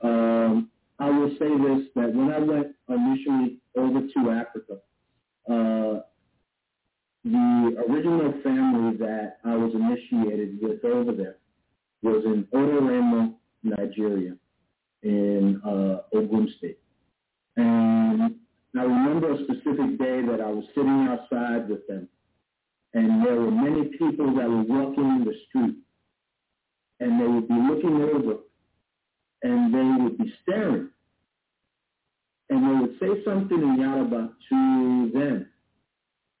Um, 0.00 0.70
I 0.98 1.10
will 1.10 1.30
say 1.38 1.48
this, 1.48 1.88
that 1.94 2.14
when 2.14 2.30
I 2.32 2.38
went 2.38 2.68
initially 2.88 3.58
over 3.76 4.00
to 4.00 4.30
Africa, 4.30 4.78
uh, 5.48 6.02
the 7.24 7.84
original 7.88 8.32
family 8.42 8.96
that 8.98 9.38
I 9.44 9.54
was 9.56 9.74
initiated 9.74 10.58
with 10.60 10.84
over 10.84 11.12
there 11.12 11.36
was 12.02 12.24
in 12.24 12.44
Odoremo, 12.54 13.34
Nigeria, 13.62 14.36
in 15.02 15.60
uh, 15.64 16.16
Ogun 16.16 16.52
State. 16.58 16.78
And 17.56 18.36
I 18.76 18.82
remember 18.82 19.32
a 19.32 19.44
specific 19.44 19.98
day 19.98 20.22
that 20.22 20.40
I 20.40 20.50
was 20.50 20.64
sitting 20.74 21.08
outside 21.08 21.68
with 21.68 21.86
them, 21.86 22.08
and 22.94 23.24
there 23.24 23.34
were 23.34 23.50
many 23.50 23.88
people 23.98 24.34
that 24.36 24.48
were 24.48 24.62
walking 24.62 25.04
in 25.04 25.24
the 25.24 25.34
street, 25.48 25.76
and 27.00 27.20
they 27.20 27.26
would 27.26 27.48
be 27.48 27.54
looking 27.54 28.02
over, 28.02 28.38
and 29.42 29.72
they 29.72 30.02
would 30.04 30.18
be 30.18 30.32
staring, 30.42 30.88
and 32.50 32.64
they 32.64 32.80
would 32.80 32.98
say 33.00 33.22
something 33.24 33.60
in 33.60 33.80
Yoruba 33.80 34.32
to 34.48 35.10
them, 35.14 35.46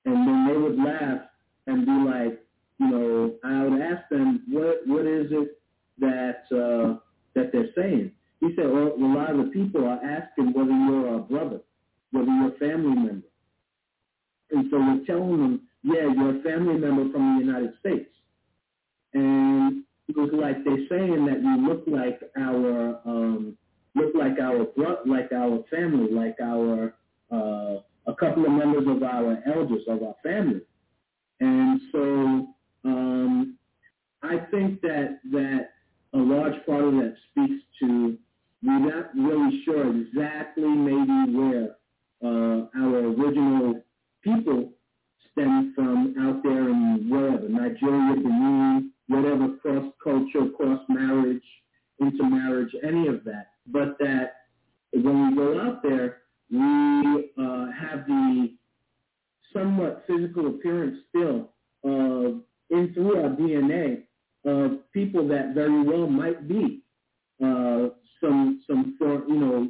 and 0.04 0.28
then 0.28 0.46
they 0.48 0.56
would 0.56 0.78
laugh 0.78 1.20
and 1.66 1.86
be 1.86 1.92
like, 1.92 2.40
you 2.80 2.88
know, 2.88 3.34
I 3.44 3.64
would 3.64 3.80
ask 3.80 4.08
them, 4.10 4.42
what 4.50 4.86
what 4.86 5.06
is 5.06 5.26
it 5.30 5.60
that 5.98 6.44
uh, 6.52 6.98
that 7.34 7.52
they're 7.52 7.70
saying? 7.76 8.12
He 8.40 8.54
said, 8.54 8.70
well, 8.70 8.92
a 8.96 8.98
lot 8.98 9.30
of 9.30 9.38
the 9.46 9.50
people 9.52 9.84
are 9.84 10.00
asking 10.04 10.52
whether 10.52 10.70
you're 10.70 11.16
a 11.16 11.18
brother 11.18 11.60
whether 12.10 12.26
you're 12.26 12.54
a 12.54 12.58
family 12.58 12.94
member. 12.94 13.26
And 14.50 14.66
so 14.70 14.78
we're 14.78 15.04
telling 15.06 15.38
them, 15.38 15.60
yeah, 15.82 16.08
you're 16.14 16.38
a 16.38 16.42
family 16.42 16.78
member 16.78 17.12
from 17.12 17.38
the 17.38 17.44
United 17.44 17.72
States. 17.80 18.10
And 19.14 19.84
it 20.08 20.16
was 20.16 20.30
like 20.32 20.64
they're 20.64 20.86
saying 20.88 21.26
that 21.26 21.42
you 21.42 21.68
look 21.68 21.84
like 21.86 22.20
our 22.38 22.98
um, 23.04 23.56
look 23.94 24.14
like 24.14 24.38
our 24.40 24.66
like 25.06 25.32
our 25.32 25.62
family, 25.70 26.10
like 26.12 26.36
our 26.42 26.94
uh, 27.30 27.80
a 28.06 28.14
couple 28.18 28.46
of 28.46 28.52
members 28.52 28.86
of 28.86 29.02
our 29.02 29.42
elders 29.46 29.82
of 29.88 30.02
our 30.02 30.14
family. 30.22 30.62
And 31.40 31.80
so 31.92 32.48
um, 32.84 33.58
I 34.22 34.38
think 34.50 34.80
that 34.80 35.20
that 35.32 35.70
a 36.14 36.18
large 36.18 36.54
part 36.66 36.84
of 36.84 36.94
that 36.94 37.14
speaks 37.30 37.62
to 37.80 38.16
we're 38.62 38.78
not 38.78 39.14
really 39.14 39.62
sure 39.64 39.88
exactly 39.88 40.64
maybe 40.64 41.36
where 41.36 41.76
uh, 42.24 42.66
our 42.76 42.96
original 42.96 43.80
people 44.22 44.70
stem 45.30 45.72
from 45.76 46.14
out 46.18 46.42
there 46.42 46.68
in 46.68 47.06
wherever, 47.08 47.48
Nigeria, 47.48 48.16
Benin, 48.16 48.90
whatever, 49.08 49.56
cross-culture, 49.60 50.50
cross-marriage, 50.56 51.42
intermarriage, 52.00 52.74
any 52.82 53.08
of 53.08 53.24
that. 53.24 53.48
But 53.66 53.98
that 53.98 54.34
when 54.92 55.30
we 55.30 55.36
go 55.36 55.60
out 55.60 55.82
there, 55.82 56.18
we 56.50 57.30
uh, 57.38 57.66
have 57.72 58.06
the 58.06 58.54
somewhat 59.52 60.04
physical 60.06 60.48
appearance 60.48 60.98
still 61.08 61.50
of, 61.84 62.40
in 62.70 62.92
through 62.94 63.22
our 63.22 63.30
DNA, 63.30 64.02
of 64.44 64.90
people 64.92 65.26
that 65.28 65.52
very 65.54 65.82
well 65.82 66.06
might 66.06 66.48
be 66.48 66.82
uh, 67.42 67.88
some, 68.20 68.62
some, 68.66 68.96
you 69.28 69.36
know, 69.36 69.68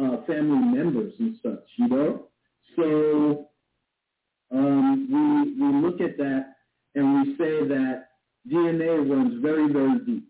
uh, 0.00 0.24
family 0.26 0.76
members 0.76 1.12
and 1.18 1.36
such, 1.42 1.64
you 1.76 1.88
know? 1.88 2.26
So 2.76 3.48
um, 4.52 5.08
we, 5.10 5.64
we 5.64 5.80
look 5.80 6.00
at 6.00 6.16
that 6.18 6.54
and 6.94 7.14
we 7.14 7.36
say 7.36 7.66
that 7.66 8.07
DNA 8.50 9.08
runs 9.08 9.42
very, 9.42 9.72
very 9.72 9.98
deep. 10.00 10.28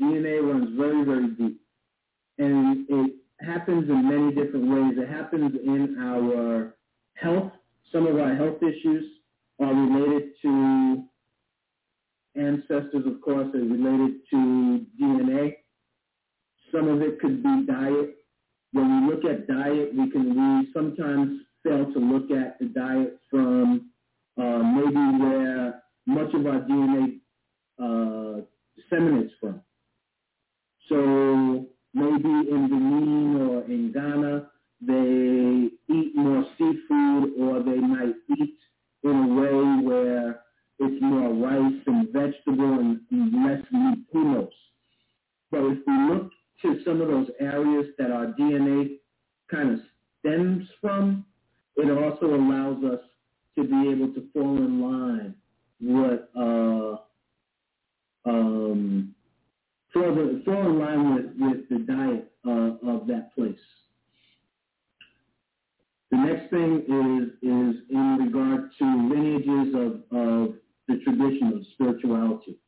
DNA 0.00 0.42
runs 0.42 0.76
very, 0.76 1.04
very 1.04 1.28
deep. 1.28 1.60
And 2.38 2.86
it 2.88 3.12
happens 3.40 3.88
in 3.88 4.08
many 4.08 4.34
different 4.34 4.68
ways. 4.68 4.94
It 4.96 5.08
happens 5.08 5.52
in 5.54 5.96
our 6.00 6.74
health. 7.14 7.52
Some 7.92 8.06
of 8.06 8.16
our 8.18 8.34
health 8.34 8.62
issues 8.62 9.04
are 9.60 9.74
related 9.74 10.30
to 10.42 11.04
ancestors, 12.36 13.06
of 13.06 13.20
course, 13.20 13.48
are 13.54 13.58
related 13.58 14.20
to 14.30 14.86
DNA. 15.00 15.56
Some 16.72 16.88
of 16.88 17.02
it 17.02 17.20
could 17.20 17.42
be 17.42 17.66
diet. 17.66 18.16
When 18.72 19.06
we 19.06 19.12
look 19.12 19.24
at 19.24 19.48
diet, 19.48 19.90
we 19.94 20.10
can 20.10 20.60
we 20.60 20.68
sometimes 20.72 21.40
fail 21.64 21.92
to 21.92 21.98
look 21.98 22.30
at 22.30 22.58
the 22.60 22.66
diet 22.66 23.18
from 23.28 23.90
uh, 24.38 24.58
maybe 24.58 25.24
where 25.24 25.82
much 26.06 26.32
of 26.34 26.46
our 26.46 26.60
DNA 26.60 27.20
uh, 27.78 28.42
disseminates 28.76 29.32
from. 29.40 29.60
So 30.88 31.66
maybe 31.94 32.28
in 32.28 32.68
Benin 32.68 33.48
or 33.48 33.62
in 33.64 33.92
Ghana, 33.92 34.50
they 34.80 35.94
eat 35.94 36.16
more 36.16 36.44
seafood 36.56 37.32
or 37.38 37.62
they 37.62 37.78
might 37.80 38.14
eat 38.38 38.56
in 39.02 39.10
a 39.10 39.28
way 39.40 39.86
where 39.86 40.40
it's 40.78 41.02
more 41.02 41.32
rice 41.34 41.82
and 41.86 42.08
vegetable 42.12 42.80
and 42.80 43.44
less 43.44 43.62
meat, 43.70 43.98
who 44.12 44.32
knows. 44.32 44.48
But 45.50 45.64
if 45.64 45.78
we 45.86 45.92
look 46.08 46.30
to 46.62 46.82
some 46.84 47.00
of 47.00 47.08
those 47.08 47.28
areas 47.38 47.86
that 47.98 48.10
our 48.10 48.26
DNA 48.26 48.96
kind 49.50 49.72
of 49.74 49.80
stems 50.20 50.66
from, 50.80 51.24
it 51.76 51.90
also 51.90 52.34
allows 52.34 52.82
us 52.84 53.00
to 53.56 53.64
be 53.64 53.90
able 53.90 54.12
to 54.14 54.26
fall 54.32 54.56
in 54.56 54.80
line 54.80 55.34
with 55.80 56.20
uh, 56.36 56.96
um, 58.26 59.14
fall, 59.92 60.14
the, 60.14 60.42
fall 60.44 60.66
in 60.66 60.78
line 60.78 61.14
with, 61.14 61.24
with 61.38 61.68
the 61.68 61.78
diet 61.86 62.30
uh, 62.46 62.90
of 62.90 63.06
that 63.06 63.34
place. 63.34 63.58
The 66.10 66.16
next 66.16 66.50
thing 66.50 66.80
is 66.80 67.48
is 67.48 67.82
in 67.88 68.18
regard 68.20 68.70
to 68.78 68.84
lineages 68.84 69.74
of, 69.74 70.18
of 70.18 70.54
the 70.88 70.96
tradition 71.04 71.52
of 71.54 71.66
spirituality. 71.74 72.58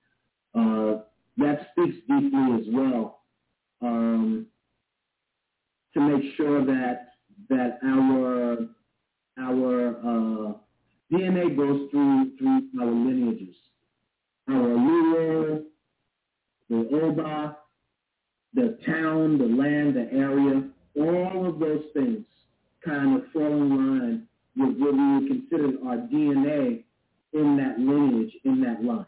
Uh, 0.54 1.02
that 1.38 1.66
speaks 1.72 1.96
deeply 2.08 2.60
as 2.60 2.66
well 2.68 3.22
um, 3.80 4.46
to 5.94 6.00
make 6.00 6.36
sure 6.36 6.64
that 6.64 7.08
that 7.48 7.78
our 7.84 8.68
our 9.38 9.96
uh, 9.96 10.52
DNA 11.12 11.54
goes 11.54 11.90
through 11.90 12.30
through 12.38 12.62
our 12.80 12.86
lineages, 12.86 13.54
our 14.48 14.54
Luo, 14.56 15.62
the 16.70 16.88
Oba, 17.02 17.58
the 18.54 18.78
town, 18.86 19.36
the 19.36 19.44
land, 19.44 19.94
the 19.94 20.08
area, 20.12 20.62
all 20.96 21.46
of 21.46 21.58
those 21.58 21.84
things 21.92 22.24
kind 22.84 23.16
of 23.16 23.24
fall 23.32 23.46
in 23.46 23.76
line 23.76 24.26
with 24.56 24.76
what 24.78 24.94
we 24.94 25.14
would 25.14 25.28
consider 25.28 25.86
our 25.86 25.96
DNA 25.96 26.82
in 27.32 27.56
that 27.56 27.78
lineage, 27.78 28.32
in 28.44 28.60
that 28.62 28.82
line. 28.82 29.06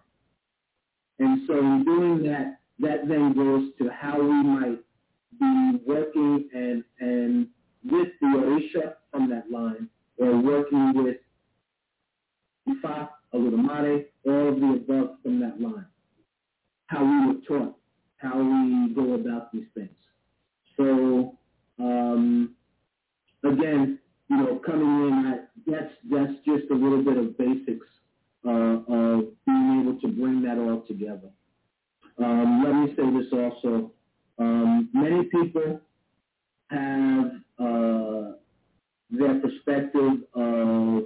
And 1.18 1.42
so 1.46 1.58
in 1.58 1.84
doing 1.84 2.22
that, 2.24 2.58
that 2.80 3.08
then 3.08 3.34
goes 3.34 3.70
to 3.78 3.88
how 3.90 4.20
we 4.20 4.42
might 4.42 4.78
be 5.38 5.80
working 5.86 6.48
and, 6.54 6.84
and 7.00 7.48
with 7.90 8.08
the 8.20 8.26
Orisha 8.26 8.94
from 9.10 9.30
that 9.30 9.50
line 9.50 9.88
or 10.18 10.40
working 10.40 10.92
with 10.94 11.16
Ifa, 12.68 13.08
Olodumare, 13.34 14.06
all 14.26 14.48
of 14.48 14.60
the 14.60 14.66
above 14.66 15.16
from 15.22 15.40
that 15.40 15.60
line. 15.60 15.86
How 16.86 17.04
we 17.04 17.26
were 17.26 17.40
taught, 17.46 17.76
how 18.18 18.38
we 18.38 18.94
go 18.94 19.14
about 19.14 19.52
these 19.52 19.66
things. 19.74 19.90
So 20.76 21.36
um, 21.78 22.54
again, 23.44 23.98
you 24.28 24.36
know, 24.36 24.60
coming 24.64 25.08
in, 25.08 25.26
I, 25.26 25.70
that's 25.70 25.92
that's 26.10 26.32
just 26.44 26.70
a 26.70 26.74
little 26.74 27.02
bit 27.02 27.16
of 27.16 27.36
basics 27.36 27.86
uh, 28.46 28.50
of 28.50 29.24
being 29.46 29.80
able 29.82 30.00
to 30.00 30.08
bring 30.08 30.42
that 30.42 30.58
all 30.58 30.82
together. 30.86 31.30
Um, 32.18 32.62
let 32.64 32.74
me 32.74 32.94
say 32.96 33.18
this 33.18 33.32
also. 33.32 33.90
Um, 34.38 34.88
many 34.92 35.24
people 35.24 35.80
have 36.70 37.26
uh, 37.58 38.32
their 39.10 39.40
perspective 39.40 40.24
of 40.34 41.04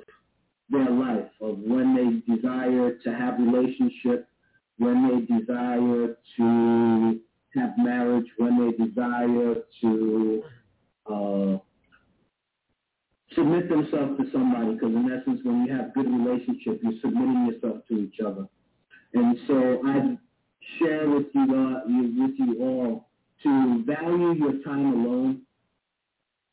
their 0.70 0.90
life, 0.90 1.30
of 1.40 1.58
when 1.58 1.94
they 1.96 2.34
desire 2.34 2.96
to 3.04 3.14
have 3.14 3.38
relationship, 3.38 4.28
when 4.78 5.08
they 5.08 5.38
desire 5.38 6.16
to 6.36 7.20
have 7.54 7.70
marriage, 7.78 8.26
when 8.36 8.58
they 8.58 8.84
desire 8.84 9.54
to 9.80 10.42
uh, 11.10 11.58
submit 13.34 13.68
themselves 13.68 14.18
to 14.18 14.30
somebody, 14.32 14.74
because 14.74 14.94
in 14.94 15.10
essence, 15.10 15.40
when 15.42 15.64
you 15.64 15.74
have 15.74 15.94
good 15.94 16.06
relationship, 16.06 16.80
you're 16.82 17.00
submitting 17.00 17.50
yourself 17.52 17.78
to 17.88 17.98
each 17.98 18.20
other. 18.24 18.46
And 19.14 19.38
so 19.46 19.80
I 19.86 20.16
share 20.78 21.08
with 21.08 21.26
you, 21.32 21.42
uh, 21.42 21.80
with 21.86 22.34
you 22.38 22.56
all 22.60 23.08
to 23.42 23.84
value 23.86 24.34
your 24.34 24.62
time 24.64 24.92
alone, 24.92 25.42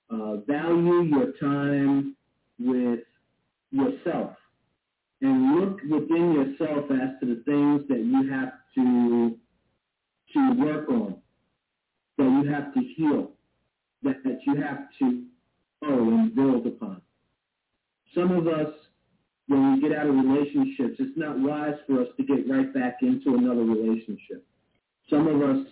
uh, 0.09 0.37
value 0.47 1.01
your 1.03 1.31
time 1.33 2.15
with 2.59 2.99
yourself, 3.71 4.31
and 5.21 5.59
look 5.59 5.79
within 5.89 6.33
yourself 6.33 6.85
as 6.91 7.19
to 7.19 7.25
the 7.25 7.41
things 7.45 7.81
that 7.89 7.99
you 7.99 8.31
have 8.31 8.53
to 8.75 9.37
to 10.33 10.53
work 10.59 10.89
on, 10.89 11.15
that 12.17 12.23
you 12.23 12.51
have 12.51 12.73
to 12.73 12.79
heal, 12.95 13.31
that, 14.03 14.23
that 14.23 14.39
you 14.45 14.61
have 14.61 14.79
to 14.99 15.23
grow 15.81 16.09
and 16.09 16.35
build 16.35 16.67
upon. 16.67 17.01
Some 18.13 18.31
of 18.31 18.47
us, 18.47 18.73
when 19.47 19.73
we 19.73 19.81
get 19.81 19.97
out 19.97 20.07
of 20.07 20.15
relationships, 20.15 20.95
it's 20.99 21.17
not 21.17 21.39
wise 21.39 21.75
for 21.87 22.01
us 22.01 22.07
to 22.17 22.23
get 22.23 22.49
right 22.49 22.73
back 22.73 22.97
into 23.01 23.35
another 23.35 23.63
relationship. 23.63 24.45
Some 25.09 25.27
of 25.27 25.41
us 25.41 25.65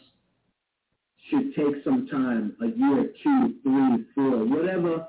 should 1.30 1.56
take 1.56 1.84
some 1.84 2.08
time, 2.08 2.56
a 2.62 2.68
year, 2.68 3.12
two, 3.24 3.56
three, 3.64 4.06
four, 4.14 4.46
whatever 4.46 5.08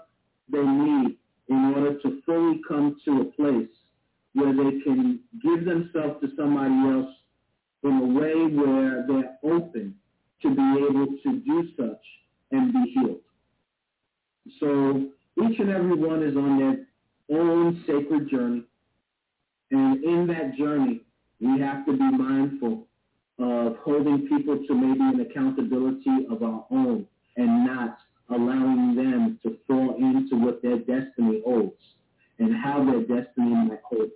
they 0.50 0.62
need 0.62 1.16
in 1.48 1.74
order 1.76 1.98
to 2.00 2.22
fully 2.24 2.60
come 2.66 2.96
to 3.04 3.20
a 3.20 3.24
place 3.24 3.68
where 4.34 4.52
they 4.52 4.80
can 4.80 5.20
give 5.42 5.64
themselves 5.64 6.20
to 6.20 6.28
somebody 6.36 6.74
else 6.74 7.14
in 7.82 7.92
a 7.92 8.06
way 8.06 8.46
where 8.46 9.04
they're 9.06 9.36
open 9.44 9.94
to 10.42 10.54
be 10.54 10.86
able 10.88 11.06
to 11.22 11.40
do 11.40 11.68
such 11.76 12.04
and 12.50 12.72
be 12.72 12.92
healed. 12.94 13.20
So 14.60 15.10
each 15.42 15.58
and 15.58 15.70
every 15.70 15.96
one 15.96 16.22
is 16.22 16.36
on 16.36 16.58
their 16.58 17.38
own 17.38 17.82
sacred 17.86 18.28
journey. 18.30 18.64
And 19.70 20.04
in 20.04 20.26
that 20.28 20.56
journey, 20.56 21.00
we 21.40 21.60
have 21.60 21.84
to 21.86 21.92
be 21.92 22.10
mindful 22.10 22.86
of 23.38 23.76
holding 23.78 24.28
people 24.28 24.64
to 24.66 24.74
maybe 24.74 25.00
an 25.00 25.20
accountability 25.20 26.26
of 26.30 26.42
our 26.42 26.66
own 26.70 27.06
and 27.36 27.66
not 27.66 27.98
allowing 28.30 28.94
them 28.96 29.38
to 29.42 29.56
fall 29.66 29.96
into 29.98 30.36
what 30.36 30.62
their 30.62 30.78
destiny 30.78 31.42
holds 31.44 31.80
and 32.38 32.54
how 32.54 32.84
their 32.84 33.00
destiny 33.00 33.54
might 33.54 33.80
hold. 33.84 34.10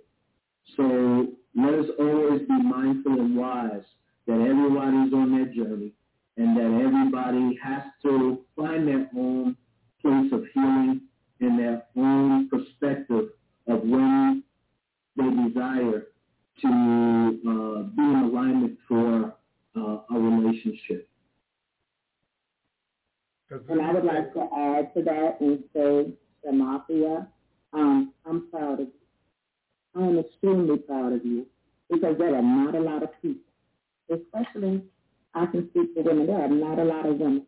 So 0.75 1.27
let 1.55 1.73
us 1.73 1.85
always 1.99 2.41
be 2.41 2.61
mindful 2.61 3.13
and 3.13 3.35
wise 3.35 3.83
that 4.27 4.39
everybody's 4.41 5.13
on 5.13 5.31
their 5.31 5.53
journey 5.53 5.93
and 6.37 6.55
that 6.55 6.85
everybody 6.85 7.59
has 7.61 7.83
to 8.03 8.39
find 8.55 8.87
their 8.87 9.09
own 9.17 9.57
place 10.01 10.31
of 10.31 10.45
healing 10.53 11.01
and 11.41 11.59
their 11.59 11.83
own 11.97 12.49
perspective 12.49 13.29
of 13.67 13.81
when 13.83 14.43
they 15.17 15.29
desire 15.47 16.07
to 16.61 16.67
uh, 16.67 17.83
be 17.83 18.01
in 18.01 18.29
alignment 18.31 18.77
for 18.87 19.35
uh, 19.75 20.15
a 20.15 20.19
relationship. 20.19 21.08
And 23.51 23.81
I 23.81 23.91
would 23.93 24.05
like 24.05 24.33
to 24.33 24.47
add 24.55 24.93
to 24.93 25.01
that 25.03 25.37
and 25.41 25.63
say, 25.73 26.13
Shamathia, 26.45 27.27
um, 27.73 28.13
I'm 28.25 28.47
proud 28.49 28.79
of 28.79 28.87
you. 28.87 28.93
I 29.95 30.05
am 30.05 30.19
extremely 30.19 30.77
proud 30.77 31.13
of 31.13 31.25
you 31.25 31.47
because 31.89 32.15
there 32.19 32.35
are 32.35 32.41
not 32.41 32.75
a 32.75 32.79
lot 32.79 33.01
of 33.01 33.09
people, 33.21 33.41
especially 34.11 34.83
I 35.33 35.47
can 35.47 35.69
speak 35.71 35.89
for 35.95 36.03
women, 36.03 36.27
there 36.27 36.41
are 36.41 36.47
not 36.47 36.79
a 36.79 36.83
lot 36.83 37.07
of 37.07 37.17
women 37.17 37.45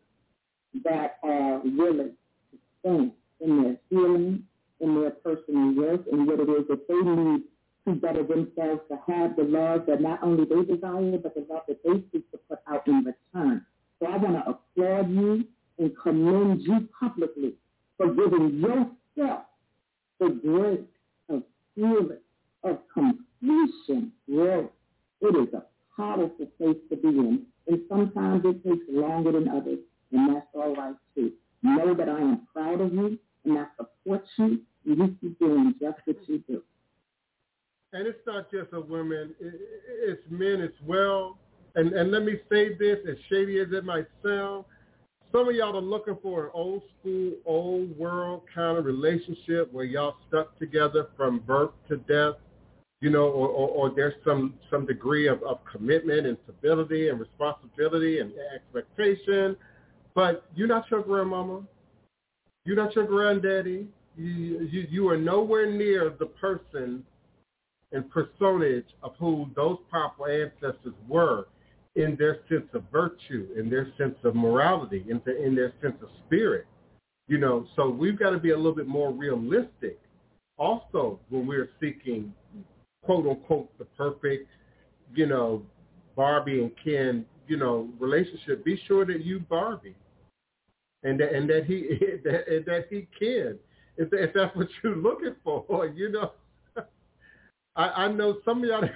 that 0.84 1.18
are 1.22 1.60
willing 1.60 2.12
to 2.50 2.58
stand 2.80 3.12
in 3.40 3.62
their 3.62 3.76
healing, 3.90 4.44
in 4.80 5.00
their 5.00 5.10
personal 5.10 5.74
worth, 5.74 6.00
and 6.10 6.26
what 6.26 6.40
it 6.40 6.48
is 6.48 6.66
that 6.68 6.88
they 6.88 6.94
need 6.94 7.42
to 7.86 7.94
better 7.94 8.22
themselves, 8.24 8.80
to 8.88 8.98
have 9.06 9.36
the 9.36 9.44
love 9.44 9.86
that 9.86 10.00
not 10.00 10.22
only 10.22 10.44
they 10.44 10.64
desire, 10.64 11.18
but 11.18 11.34
the 11.34 11.46
love 11.48 11.62
that 11.68 11.82
they 11.84 12.02
seek 12.12 12.30
to 12.32 12.38
put 12.48 12.58
out 12.68 12.86
in 12.88 13.04
return. 13.04 13.64
So 14.00 14.06
I 14.06 14.16
want 14.16 14.44
to 14.44 14.50
applaud 14.50 15.10
you 15.10 15.44
and 15.78 15.92
commend 16.02 16.62
you 16.62 16.88
publicly 16.98 17.54
for 17.96 18.08
giving 18.14 18.60
yourself 18.60 19.42
the 20.20 20.28
grace 20.28 20.80
of 21.28 21.42
healing, 21.74 22.18
of 22.64 22.78
completion. 22.92 24.12
Yes, 24.26 24.64
it 25.20 25.36
is 25.36 25.54
a 25.54 25.64
powerful 25.96 26.46
place 26.58 26.76
to 26.90 26.96
be 26.96 27.08
in. 27.08 27.46
And 27.66 27.80
sometimes 27.88 28.44
it 28.44 28.64
takes 28.64 28.84
longer 28.90 29.32
than 29.32 29.48
others, 29.48 29.78
and 30.10 30.34
that's 30.34 30.46
all 30.54 30.74
right 30.74 30.96
too. 31.14 31.32
Know 31.62 31.94
that 31.94 32.08
I 32.08 32.18
am 32.18 32.46
proud 32.52 32.80
of 32.80 32.92
you, 32.92 33.18
and 33.44 33.58
I 33.58 33.66
support 33.76 34.24
you, 34.36 34.60
and 34.86 34.98
you 34.98 35.16
keep 35.20 35.38
doing 35.38 35.74
just 35.80 35.98
what 36.04 36.16
you 36.28 36.42
do. 36.48 36.62
And 37.92 38.06
it's 38.06 38.18
not 38.26 38.50
just 38.50 38.72
a 38.72 38.80
women, 38.80 39.34
it's 39.40 40.22
men 40.30 40.60
as 40.60 40.72
well. 40.84 41.38
And 41.74 41.92
and 41.92 42.10
let 42.10 42.24
me 42.24 42.40
say 42.50 42.74
this, 42.74 42.98
as 43.08 43.16
shady 43.30 43.60
as 43.60 43.68
it 43.72 43.84
might 43.84 44.06
sound, 44.24 44.64
some 45.32 45.48
of 45.48 45.54
y'all 45.54 45.76
are 45.76 45.80
looking 45.80 46.16
for 46.22 46.44
an 46.44 46.50
old 46.52 46.82
school, 47.00 47.32
old 47.46 47.96
world 47.98 48.42
kind 48.54 48.76
of 48.76 48.84
relationship 48.84 49.72
where 49.72 49.84
y'all 49.84 50.16
stuck 50.28 50.58
together 50.58 51.08
from 51.16 51.38
birth 51.40 51.70
to 51.88 51.96
death, 51.96 52.34
you 53.00 53.08
know, 53.08 53.24
or, 53.24 53.48
or, 53.48 53.68
or 53.68 53.92
there's 53.94 54.14
some, 54.24 54.54
some 54.70 54.84
degree 54.84 55.28
of, 55.28 55.42
of 55.42 55.58
commitment 55.64 56.26
and 56.26 56.36
stability 56.44 57.08
and 57.08 57.18
responsibility 57.18 58.18
and 58.18 58.32
expectation. 58.54 59.56
But 60.14 60.44
you're 60.54 60.68
not 60.68 60.90
your 60.90 61.02
grandmama. 61.02 61.62
You're 62.66 62.76
not 62.76 62.94
your 62.94 63.06
granddaddy. 63.06 63.88
You, 64.16 64.68
you, 64.70 64.86
you 64.90 65.08
are 65.08 65.16
nowhere 65.16 65.70
near 65.70 66.14
the 66.18 66.26
person 66.26 67.02
and 67.92 68.10
personage 68.10 68.86
of 69.02 69.14
who 69.18 69.46
those 69.56 69.78
powerful 69.90 70.26
ancestors 70.26 70.94
were 71.08 71.46
in 71.96 72.16
their 72.16 72.38
sense 72.48 72.68
of 72.72 72.84
virtue, 72.90 73.48
in 73.56 73.68
their 73.68 73.92
sense 73.98 74.16
of 74.24 74.34
morality, 74.34 75.04
in, 75.08 75.20
the, 75.24 75.42
in 75.44 75.54
their 75.54 75.72
sense 75.82 75.96
of 76.02 76.08
spirit. 76.26 76.66
You 77.28 77.38
know, 77.38 77.66
so 77.76 77.88
we've 77.88 78.18
got 78.18 78.30
to 78.30 78.38
be 78.38 78.50
a 78.50 78.56
little 78.56 78.74
bit 78.74 78.88
more 78.88 79.12
realistic 79.12 79.98
also 80.58 81.18
when 81.28 81.46
we're 81.46 81.70
seeking 81.80 82.32
quote 83.04 83.26
unquote 83.26 83.76
the 83.78 83.84
perfect, 83.84 84.48
you 85.14 85.26
know, 85.26 85.62
Barbie 86.16 86.62
and 86.62 86.72
Ken, 86.82 87.24
you 87.48 87.56
know, 87.56 87.88
relationship. 87.98 88.64
Be 88.64 88.80
sure 88.86 89.04
that 89.06 89.24
you 89.24 89.40
Barbie 89.40 89.94
and 91.02 91.18
that 91.20 91.34
and 91.34 91.48
that 91.50 91.64
he 91.64 91.98
that, 92.24 92.48
and 92.54 92.64
that 92.66 92.86
he 92.90 93.08
can. 93.18 93.58
If, 93.96 94.08
if 94.12 94.32
that's 94.34 94.54
what 94.56 94.68
you're 94.82 94.96
looking 94.96 95.34
for, 95.44 95.86
you 95.94 96.10
know. 96.10 96.32
I, 97.76 97.88
I 98.04 98.08
know 98.08 98.38
some 98.44 98.62
of 98.62 98.68
y'all 98.68 98.88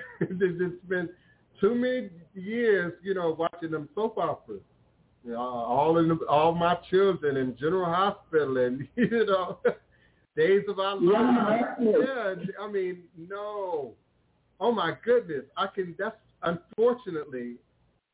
spent 0.86 1.10
too 1.60 1.74
many 1.74 2.10
years, 2.36 2.92
you 3.02 3.14
know, 3.14 3.34
watching 3.38 3.70
them 3.70 3.88
soap 3.94 4.18
operas. 4.18 4.60
You 5.24 5.32
know, 5.32 5.40
all 5.40 5.98
in 5.98 6.08
the, 6.08 6.18
all 6.28 6.54
my 6.54 6.76
children 6.88 7.36
in 7.36 7.56
General 7.58 7.92
Hospital 7.92 8.58
and 8.58 8.86
you 8.96 9.26
know, 9.26 9.58
Days 10.36 10.62
of 10.68 10.78
Our 10.78 10.96
Lives. 10.96 11.64
Yeah, 11.80 12.34
I 12.60 12.70
mean, 12.70 13.02
no. 13.16 13.94
Oh 14.60 14.72
my 14.72 14.92
goodness, 15.04 15.44
I 15.56 15.66
can. 15.66 15.94
That's 15.98 16.16
unfortunately. 16.42 17.56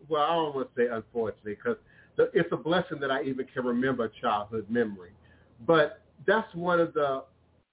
Well, 0.08 0.22
I 0.22 0.34
don't 0.34 0.54
want 0.54 0.74
to 0.74 0.82
say 0.82 0.88
unfortunately 0.90 1.54
because 1.54 1.76
it's 2.34 2.48
a 2.50 2.56
blessing 2.56 2.98
that 3.00 3.10
I 3.10 3.22
even 3.22 3.46
can 3.52 3.64
remember 3.64 4.10
childhood 4.20 4.66
memory. 4.68 5.10
But 5.66 6.00
that's 6.26 6.52
one 6.54 6.80
of 6.80 6.92
the 6.94 7.24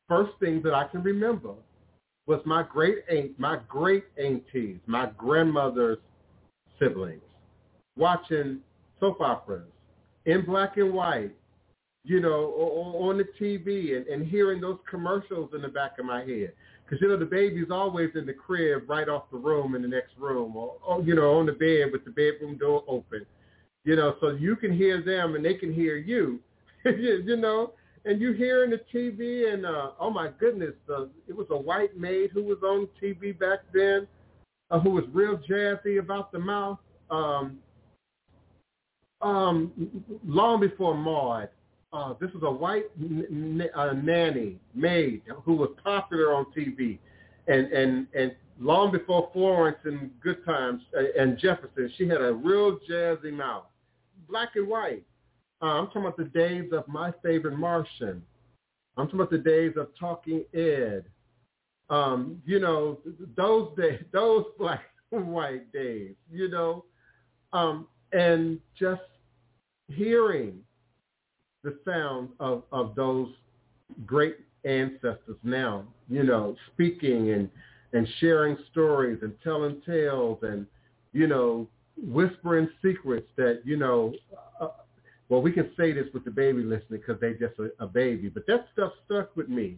first 0.07 0.31
things 0.39 0.63
that 0.63 0.73
I 0.73 0.87
can 0.87 1.01
remember 1.01 1.53
was 2.27 2.39
my 2.45 2.63
great 2.63 2.99
aunt, 3.11 3.39
my 3.39 3.57
great 3.67 4.03
aunties, 4.21 4.77
my 4.85 5.09
grandmother's 5.17 5.97
siblings, 6.79 7.21
watching 7.97 8.59
soap 8.99 9.21
operas 9.21 9.67
in 10.25 10.45
black 10.45 10.77
and 10.77 10.93
white, 10.93 11.31
you 12.03 12.19
know, 12.19 12.53
or 12.55 13.09
on 13.09 13.17
the 13.17 13.25
TV 13.39 13.95
and, 13.97 14.07
and 14.07 14.27
hearing 14.27 14.61
those 14.61 14.77
commercials 14.89 15.51
in 15.53 15.61
the 15.61 15.67
back 15.67 15.99
of 15.99 16.05
my 16.05 16.19
head. 16.19 16.53
Because, 16.83 17.01
you 17.01 17.07
know, 17.07 17.17
the 17.17 17.25
baby's 17.25 17.69
always 17.69 18.09
in 18.15 18.25
the 18.25 18.33
crib 18.33 18.89
right 18.89 19.07
off 19.07 19.23
the 19.31 19.37
room 19.37 19.75
in 19.75 19.81
the 19.81 19.87
next 19.87 20.17
room 20.17 20.55
or, 20.55 20.75
or, 20.85 21.01
you 21.03 21.13
know, 21.13 21.37
on 21.37 21.45
the 21.45 21.51
bed 21.51 21.91
with 21.91 22.03
the 22.05 22.11
bedroom 22.11 22.57
door 22.57 22.83
open. 22.87 23.25
You 23.83 23.95
know, 23.95 24.15
so 24.19 24.29
you 24.31 24.55
can 24.55 24.75
hear 24.75 25.01
them 25.01 25.35
and 25.35 25.45
they 25.45 25.53
can 25.53 25.73
hear 25.73 25.97
you, 25.97 26.39
you 26.85 27.37
know 27.37 27.73
and 28.05 28.21
you 28.21 28.33
hearing 28.33 28.71
the 28.71 28.81
TV 28.93 29.53
and 29.53 29.65
uh, 29.65 29.91
oh 29.99 30.09
my 30.09 30.29
goodness, 30.39 30.73
uh, 30.89 31.03
it 31.27 31.35
was 31.35 31.47
a 31.49 31.57
white 31.57 31.97
maid 31.97 32.31
who 32.33 32.43
was 32.43 32.57
on 32.63 32.87
TV 33.01 33.37
back 33.37 33.59
then, 33.73 34.07
uh, 34.71 34.79
who 34.79 34.91
was 34.91 35.03
real 35.11 35.37
jazzy 35.37 35.99
about 35.99 36.31
the 36.31 36.39
mouth. 36.39 36.79
Um, 37.09 37.59
um, 39.21 39.71
long 40.25 40.59
before 40.59 40.95
Maude, 40.95 41.49
uh, 41.91 42.13
this 42.21 42.29
is 42.31 42.43
a 42.43 42.51
white 42.51 42.85
n- 42.99 43.67
uh, 43.75 43.93
nanny 43.93 44.59
maid 44.73 45.23
who 45.43 45.55
was 45.55 45.69
popular 45.83 46.33
on 46.33 46.45
TV, 46.55 46.99
and 47.47 47.71
and 47.73 48.07
and 48.13 48.35
long 48.59 48.91
before 48.91 49.29
Florence 49.33 49.79
and 49.85 50.11
Good 50.21 50.45
Times 50.45 50.83
uh, 50.95 51.21
and 51.21 51.37
Jefferson, 51.37 51.91
she 51.97 52.07
had 52.07 52.21
a 52.21 52.33
real 52.33 52.79
jazzy 52.89 53.33
mouth, 53.33 53.65
black 54.29 54.49
and 54.55 54.67
white. 54.67 55.03
Uh, 55.61 55.65
I'm 55.65 55.87
talking 55.87 56.03
about 56.03 56.17
the 56.17 56.25
days 56.25 56.71
of 56.71 56.87
My 56.87 57.11
Favorite 57.23 57.57
Martian. 57.57 58.21
I'm 58.95 59.07
talking 59.07 59.19
about 59.19 59.31
the 59.31 59.37
days 59.39 59.73
of 59.75 59.87
Talking 59.99 60.45
Ed. 60.53 61.05
Um, 61.89 62.41
you 62.45 62.59
know, 62.59 62.99
those 63.35 63.75
days, 63.77 64.03
those 64.13 64.45
black 64.57 64.83
and 65.11 65.27
white 65.27 65.71
days. 65.73 66.15
You 66.31 66.49
know, 66.49 66.85
um, 67.53 67.87
and 68.11 68.59
just 68.77 69.01
hearing 69.87 70.59
the 71.63 71.77
sound 71.85 72.29
of, 72.39 72.63
of 72.71 72.95
those 72.95 73.29
great 74.05 74.37
ancestors 74.65 75.37
now, 75.43 75.83
you 76.09 76.23
know, 76.23 76.55
speaking 76.73 77.31
and, 77.31 77.49
and 77.93 78.07
sharing 78.19 78.57
stories 78.71 79.19
and 79.21 79.33
telling 79.43 79.81
tales 79.85 80.39
and, 80.41 80.65
you 81.11 81.27
know, 81.27 81.67
whispering 81.97 82.69
secrets 82.83 83.27
that, 83.35 83.61
you 83.65 83.77
know, 83.77 84.13
uh, 84.61 84.67
well, 85.27 85.41
we 85.41 85.51
can 85.51 85.69
say 85.77 85.91
this 85.91 86.05
with 86.13 86.23
the 86.23 86.31
baby 86.31 86.63
listening 86.63 87.01
because 87.05 87.19
they 87.19 87.33
just 87.33 87.59
a, 87.59 87.83
a 87.83 87.87
baby, 87.87 88.29
but 88.29 88.45
that 88.47 88.67
stuff 88.73 88.93
stuck 89.05 89.35
with 89.35 89.49
me. 89.49 89.77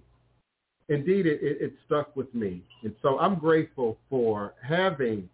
Indeed, 0.91 1.26
it, 1.26 1.41
it, 1.41 1.57
it 1.61 1.73
stuck 1.85 2.13
with 2.18 2.34
me. 2.35 2.61
And 2.84 2.93
so 3.01 3.18
I'm 3.18 3.35
grateful 3.35 3.97
for 4.09 4.53
having 4.61 5.30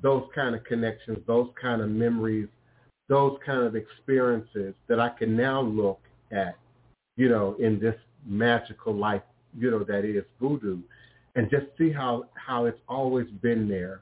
those 0.00 0.24
kind 0.34 0.54
of 0.54 0.64
connections, 0.64 1.18
those 1.26 1.50
kind 1.60 1.82
of 1.82 1.90
memories, 1.90 2.48
those 3.10 3.38
kind 3.44 3.60
of 3.60 3.76
experiences 3.76 4.74
that 4.88 4.98
I 4.98 5.10
can 5.10 5.36
now 5.36 5.60
look 5.60 6.00
at, 6.32 6.56
you 7.18 7.28
know, 7.28 7.56
in 7.58 7.78
this 7.78 7.94
magical 8.24 8.94
life, 8.94 9.20
you 9.54 9.70
know, 9.70 9.84
that 9.84 10.06
is 10.06 10.24
voodoo 10.40 10.78
and 11.34 11.50
just 11.50 11.66
see 11.76 11.92
how, 11.92 12.24
how 12.34 12.64
it's 12.64 12.80
always 12.88 13.26
been 13.42 13.68
there, 13.68 14.00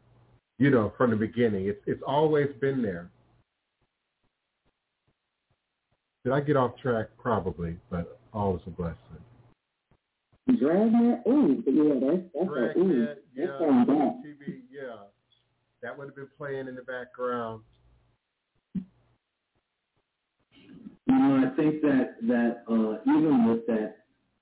you 0.60 0.70
know, 0.70 0.92
from 0.96 1.10
the 1.10 1.16
beginning. 1.16 1.66
It's, 1.66 1.80
it's 1.86 2.02
always 2.06 2.50
been 2.60 2.82
there. 2.82 3.10
Did 6.24 6.34
I 6.34 6.40
get 6.40 6.56
off 6.56 6.78
track? 6.80 7.08
Probably, 7.20 7.76
but 7.90 8.20
always 8.32 8.62
a 8.68 8.70
blessing. 8.70 8.96
Dragnet, 10.46 11.22
ooh, 11.26 11.62
yeah, 11.66 11.94
that's, 12.00 12.22
that's 12.34 12.46
a, 12.46 12.78
ooh, 12.78 12.94
Dragnet, 12.94 13.24
that's 13.34 13.60
on 13.60 13.86
that. 13.86 14.22
TV, 14.22 14.60
yeah. 14.70 14.96
That 15.82 15.96
would 15.96 16.08
have 16.08 16.16
been 16.16 16.28
playing 16.36 16.68
in 16.68 16.74
the 16.74 16.82
background. 16.82 17.62
You 21.06 21.14
know, 21.14 21.46
I 21.46 21.56
think 21.56 21.80
that 21.82 22.16
that 22.22 22.64
uh, 22.68 22.98
even 23.10 23.48
with 23.48 23.66
that, 23.66 23.96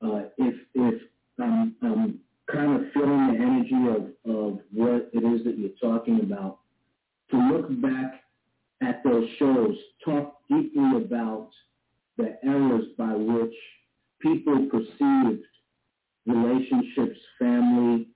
uh, 0.04 0.22
if 0.38 0.54
if 0.74 1.02
I'm, 1.40 1.76
I'm 1.82 2.18
kind 2.50 2.80
of 2.80 2.92
feeling 2.92 3.34
the 3.34 3.40
energy 3.40 3.88
of 3.88 4.34
of 4.34 4.58
what 4.72 5.10
it 5.12 5.24
is 5.24 5.44
that 5.44 5.56
you're 5.56 5.70
talking 5.80 6.20
about, 6.20 6.58
to 7.30 7.36
look 7.36 7.80
back 7.80 8.22
at 8.82 9.02
those 9.04 9.28
shows, 9.38 9.76
talk 10.04 10.38
deeply 10.48 10.96
about 10.96 11.50
the 12.16 12.38
errors 12.44 12.86
by 12.98 13.12
which 13.14 13.54
people 14.20 14.68
perceived 14.70 15.44
relationships, 16.26 17.18
family, 17.38 18.08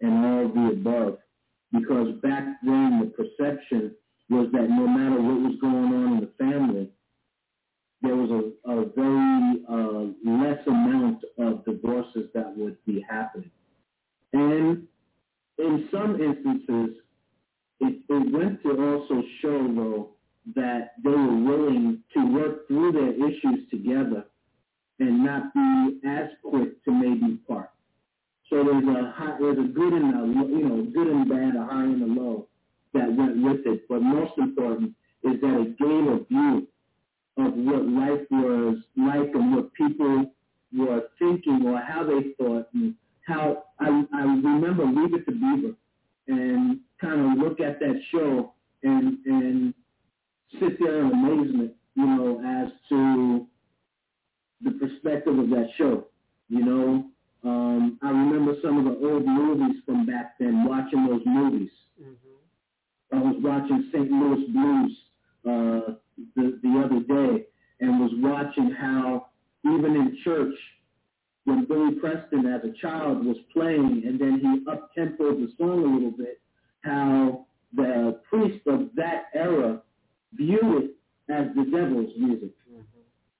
and 0.00 0.24
all 0.24 0.46
of 0.46 0.54
the 0.54 0.70
above. 0.72 1.18
Because 1.72 2.14
back 2.22 2.44
then 2.62 3.00
the 3.00 3.12
perception 3.16 3.92
was 4.28 4.48
that 4.52 4.68
no 4.68 4.86
matter 4.86 5.20
what 5.20 5.40
was 5.40 5.58
going 5.60 5.92
on 5.94 6.12
in 6.14 6.20
the 6.20 6.30
family, 6.38 6.90
there 8.02 8.16
was 8.16 8.30
a, 8.30 8.70
a 8.70 8.84
very 8.94 9.62
uh, 9.68 10.12
less 10.24 10.66
amount 10.66 11.22
of 11.38 11.64
divorces 11.64 12.28
that 12.34 12.56
would 12.56 12.76
be 12.84 13.04
happening. 13.08 13.50
And 14.32 14.86
in 15.58 15.88
some 15.92 16.20
instances, 16.20 16.96
it, 17.80 18.00
it 18.08 18.32
went 18.32 18.62
to 18.62 18.70
also 18.70 19.22
show, 19.40 19.68
though, 19.74 20.08
that 20.56 20.94
they 21.04 21.10
were 21.10 21.36
willing 21.36 22.02
to 22.14 22.32
work 22.32 22.66
through 22.66 22.92
their 22.92 23.28
issues 23.28 23.68
together 23.70 24.24
and 25.02 25.24
not 25.24 25.52
be 25.54 26.08
as 26.08 26.28
quick 26.42 26.82
to 26.84 26.90
maybe 26.90 27.38
part. 27.48 27.70
So 28.50 28.62
there's 28.64 28.84
a 28.84 29.12
high, 29.16 29.36
there's 29.40 29.58
a 29.58 29.68
good 29.72 29.92
and 29.92 30.14
a 30.14 30.26
you 30.48 30.68
know 30.68 30.82
good 30.94 31.06
and 31.06 31.28
bad, 31.28 31.56
a 31.56 31.64
high 31.64 31.84
and 31.84 32.02
a 32.02 32.20
low 32.20 32.46
that 32.94 33.12
went 33.16 33.42
with 33.42 33.66
it. 33.66 33.88
But 33.88 34.02
most 34.02 34.32
important 34.38 34.92
is 35.24 35.40
that 35.40 35.60
it 35.60 35.78
gave 35.78 36.06
a 36.06 36.24
view 36.28 36.66
of 37.38 37.54
what 37.54 37.88
life 37.88 38.26
was 38.30 38.76
like 38.96 39.30
and 39.34 39.56
what 39.56 39.72
people 39.74 40.32
were 40.76 41.02
thinking 41.18 41.62
or 41.66 41.80
how 41.80 42.04
they 42.04 42.32
thought 42.38 42.68
and 42.74 42.94
how 43.26 43.64
I, 43.80 43.86
I 44.14 44.22
remember 44.22 44.84
Leave 44.84 45.14
It 45.14 45.24
to 45.26 45.32
Beaver 45.32 45.74
and 46.28 46.80
kind 47.00 47.20
of 47.20 47.38
look 47.38 47.60
at 47.60 47.78
that 47.80 48.00
show 48.12 48.52
and 48.82 49.18
and 49.24 49.74
sit 50.60 50.78
there 50.78 51.00
in 51.00 51.10
amazement, 51.10 51.72
you 51.94 52.06
know, 52.06 52.42
as 52.44 52.72
to 52.90 53.46
the 54.64 54.72
perspective 54.72 55.38
of 55.38 55.50
that 55.50 55.68
show. 55.76 56.06
You 56.48 56.64
know, 56.64 57.04
um, 57.44 57.98
I 58.02 58.10
remember 58.10 58.54
some 58.62 58.78
of 58.78 58.84
the 58.84 59.06
old 59.06 59.26
movies 59.26 59.82
from 59.84 60.06
back 60.06 60.38
then, 60.38 60.64
watching 60.64 61.06
those 61.06 61.22
movies. 61.26 61.70
I 63.12 63.18
was 63.18 63.36
watching 63.40 63.90
St. 63.92 64.10
Louis 64.10 64.46
Blues 64.52 64.98
uh, 65.44 65.94
the, 66.36 66.58
the 66.62 66.82
other 66.84 67.00
day 67.00 67.44
and 67.80 68.00
was 68.00 68.12
watching 68.16 68.70
how 68.70 69.26
even 69.64 69.96
in 69.96 70.18
church, 70.24 70.54
when 71.44 71.64
Billy 71.66 71.94
Preston 72.00 72.46
as 72.46 72.62
a 72.64 72.72
child 72.80 73.24
was 73.24 73.36
playing 73.52 74.02
and 74.06 74.20
then 74.20 74.40
he 74.40 74.70
up-tempoed 74.70 75.40
the 75.40 75.52
song 75.58 75.84
a 75.84 75.94
little 75.94 76.10
bit, 76.12 76.40
how 76.82 77.46
the 77.74 78.20
priest 78.28 78.66
of 78.66 78.88
that 78.96 79.24
era 79.34 79.80
viewed 80.34 80.84
it 80.84 80.90
as 81.28 81.46
the 81.54 81.64
devil's 81.64 82.12
music. 82.16 82.50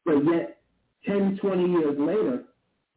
But 0.04 0.24
yet, 0.24 0.61
10, 1.06 1.38
20 1.40 1.70
years 1.70 1.96
later, 1.98 2.44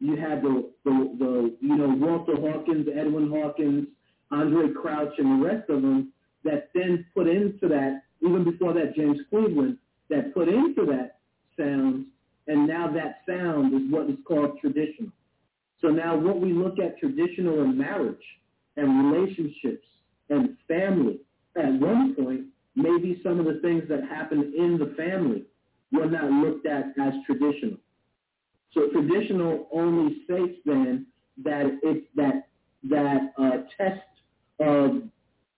you 0.00 0.16
had 0.16 0.42
the, 0.42 0.70
the, 0.84 1.16
the, 1.18 1.56
you 1.60 1.76
know, 1.76 1.88
Walter 1.88 2.36
Hawkins, 2.36 2.86
Edwin 2.94 3.30
Hawkins, 3.30 3.88
Andraé 4.32 4.74
Crouch, 4.74 5.12
and 5.18 5.40
the 5.40 5.46
rest 5.46 5.70
of 5.70 5.82
them 5.82 6.12
that 6.44 6.70
then 6.74 7.04
put 7.14 7.26
into 7.28 7.68
that, 7.68 8.02
even 8.22 8.44
before 8.44 8.72
that, 8.74 8.94
James 8.94 9.18
Cleveland, 9.30 9.78
that 10.10 10.34
put 10.34 10.48
into 10.48 10.86
that 10.86 11.18
sound, 11.58 12.06
and 12.46 12.66
now 12.66 12.92
that 12.92 13.20
sound 13.26 13.74
is 13.74 13.90
what 13.90 14.08
is 14.08 14.16
called 14.26 14.58
traditional. 14.60 15.10
So 15.80 15.88
now 15.88 16.16
what 16.16 16.40
we 16.40 16.52
look 16.52 16.78
at 16.78 16.98
traditional 16.98 17.62
in 17.62 17.76
marriage 17.76 18.16
and 18.76 19.12
relationships 19.12 19.86
and 20.30 20.56
family, 20.68 21.20
at 21.56 21.72
one 21.72 22.14
point, 22.14 22.42
maybe 22.74 23.20
some 23.22 23.40
of 23.40 23.46
the 23.46 23.60
things 23.62 23.84
that 23.88 24.04
happen 24.04 24.52
in 24.56 24.78
the 24.78 24.94
family 24.96 25.44
were 25.92 26.06
not 26.06 26.30
looked 26.30 26.66
at 26.66 26.86
as 27.00 27.14
traditional. 27.24 27.78
So 28.76 28.90
traditional 28.90 29.68
only 29.72 30.22
states 30.24 30.58
then 30.66 31.06
that 31.42 31.80
it's 31.82 32.06
that 32.14 32.48
that 32.90 33.32
uh, 33.38 33.62
test 33.78 34.02
of 34.60 35.02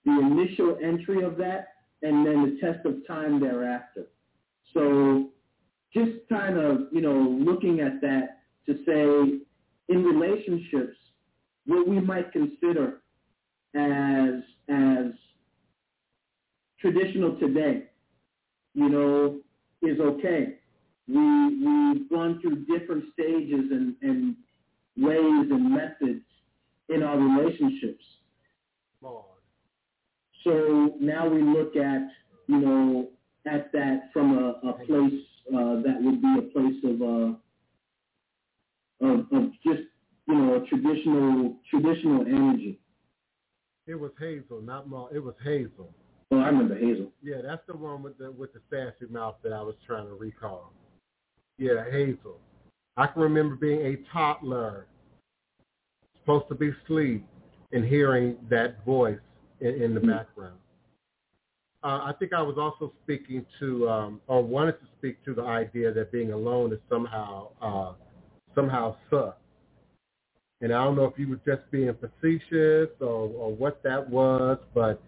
the 0.04 0.20
initial 0.20 0.78
entry 0.82 1.24
of 1.24 1.36
that 1.38 1.74
and 2.02 2.24
then 2.24 2.42
the 2.44 2.60
test 2.60 2.86
of 2.86 3.04
time 3.08 3.40
thereafter. 3.40 4.06
So 4.72 5.30
just 5.92 6.12
kind 6.28 6.58
of, 6.58 6.82
you 6.92 7.00
know, 7.00 7.18
looking 7.18 7.80
at 7.80 8.00
that 8.02 8.42
to 8.66 8.74
say 8.86 9.40
in 9.88 10.04
relationships, 10.04 10.96
what 11.66 11.88
we 11.88 11.98
might 11.98 12.30
consider 12.32 13.00
as 13.74 14.42
as 14.68 15.12
traditional 16.80 17.36
today, 17.40 17.84
you 18.74 18.88
know, 18.88 19.40
is 19.82 19.98
okay. 19.98 20.58
We 21.08 21.14
we've 21.14 22.10
gone 22.10 22.40
through 22.40 22.66
different 22.66 23.04
stages 23.14 23.70
and, 23.70 23.94
and 24.02 24.36
ways 24.96 25.50
and 25.50 25.70
methods 25.70 26.24
in 26.88 27.02
our 27.02 27.18
relationships. 27.18 28.04
Lord. 29.00 29.24
So 30.44 30.94
now 31.00 31.28
we 31.28 31.42
look 31.42 31.76
at, 31.76 32.08
you 32.46 32.58
know, 32.58 33.08
at 33.46 33.72
that 33.72 34.10
from 34.12 34.38
a, 34.38 34.68
a 34.68 34.72
place 34.86 35.20
uh, 35.48 35.82
that 35.82 35.96
would 36.00 36.20
be 36.20 36.36
a 36.38 36.42
place 36.42 36.84
of, 36.84 37.02
uh, 37.02 37.32
of, 39.06 39.20
of 39.32 39.52
just, 39.64 39.82
you 40.26 40.34
know, 40.34 40.56
a 40.56 40.66
traditional, 40.66 41.56
traditional 41.70 42.22
energy. 42.22 42.78
It 43.86 43.94
was 43.94 44.12
Hazel, 44.18 44.60
not 44.60 44.88
Ma. 44.88 45.06
It 45.06 45.20
was 45.22 45.34
Hazel. 45.42 45.90
Oh, 46.30 46.38
I 46.40 46.48
remember 46.48 46.78
Hazel. 46.78 47.10
Yeah, 47.22 47.36
that's 47.42 47.62
the 47.66 47.74
one 47.74 48.02
with 48.02 48.18
the 48.18 48.30
with 48.30 48.52
the 48.52 48.60
sassy 48.68 49.10
mouth 49.10 49.36
that 49.42 49.52
I 49.54 49.62
was 49.62 49.76
trying 49.86 50.06
to 50.06 50.14
recall. 50.14 50.74
Yeah, 51.58 51.84
Hazel. 51.90 52.38
I 52.96 53.06
can 53.08 53.22
remember 53.22 53.56
being 53.56 53.80
a 53.82 53.96
toddler, 54.12 54.86
supposed 56.20 56.48
to 56.48 56.54
be 56.54 56.70
asleep, 56.84 57.24
and 57.72 57.84
hearing 57.84 58.36
that 58.48 58.84
voice 58.84 59.18
in, 59.60 59.82
in 59.82 59.94
the 59.94 60.00
background. 60.00 60.58
uh, 61.82 62.00
I 62.04 62.12
think 62.18 62.32
I 62.32 62.42
was 62.42 62.56
also 62.58 62.92
speaking 63.04 63.44
to, 63.60 63.88
um, 63.88 64.20
or 64.26 64.42
wanted 64.42 64.80
to 64.80 64.86
speak 64.98 65.24
to 65.24 65.34
the 65.34 65.42
idea 65.42 65.92
that 65.92 66.10
being 66.12 66.32
alone 66.32 66.72
is 66.72 66.78
somehow, 66.88 67.48
uh, 67.60 67.92
somehow 68.54 68.96
sucks. 69.10 69.38
And 70.60 70.72
I 70.72 70.82
don't 70.84 70.96
know 70.96 71.04
if 71.04 71.18
you 71.18 71.28
were 71.28 71.40
just 71.46 71.70
being 71.70 71.94
facetious 71.94 72.90
or, 73.00 73.30
or 73.30 73.54
what 73.54 73.82
that 73.84 74.08
was, 74.08 74.58
but 74.74 75.00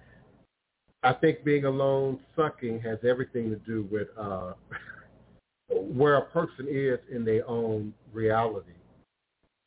I 1.02 1.12
think 1.12 1.44
being 1.44 1.64
alone 1.64 2.20
sucking 2.36 2.80
has 2.80 2.98
everything 3.08 3.50
to 3.50 3.56
do 3.56 3.88
with 3.90 4.08
uh, 4.18 4.52
where 5.70 6.16
a 6.16 6.24
person 6.26 6.66
is 6.68 6.98
in 7.10 7.24
their 7.24 7.48
own 7.48 7.94
reality, 8.12 8.72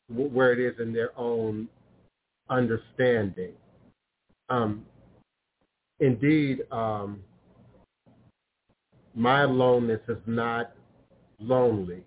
where 0.08 0.52
it 0.52 0.60
is 0.60 0.78
in 0.80 0.92
their 0.92 1.18
own 1.18 1.68
understanding. 2.50 3.52
Um, 4.50 4.84
indeed, 6.00 6.62
um, 6.70 7.22
my 9.14 9.42
aloneness 9.42 10.00
is 10.08 10.18
not 10.26 10.72
lonely. 11.38 12.02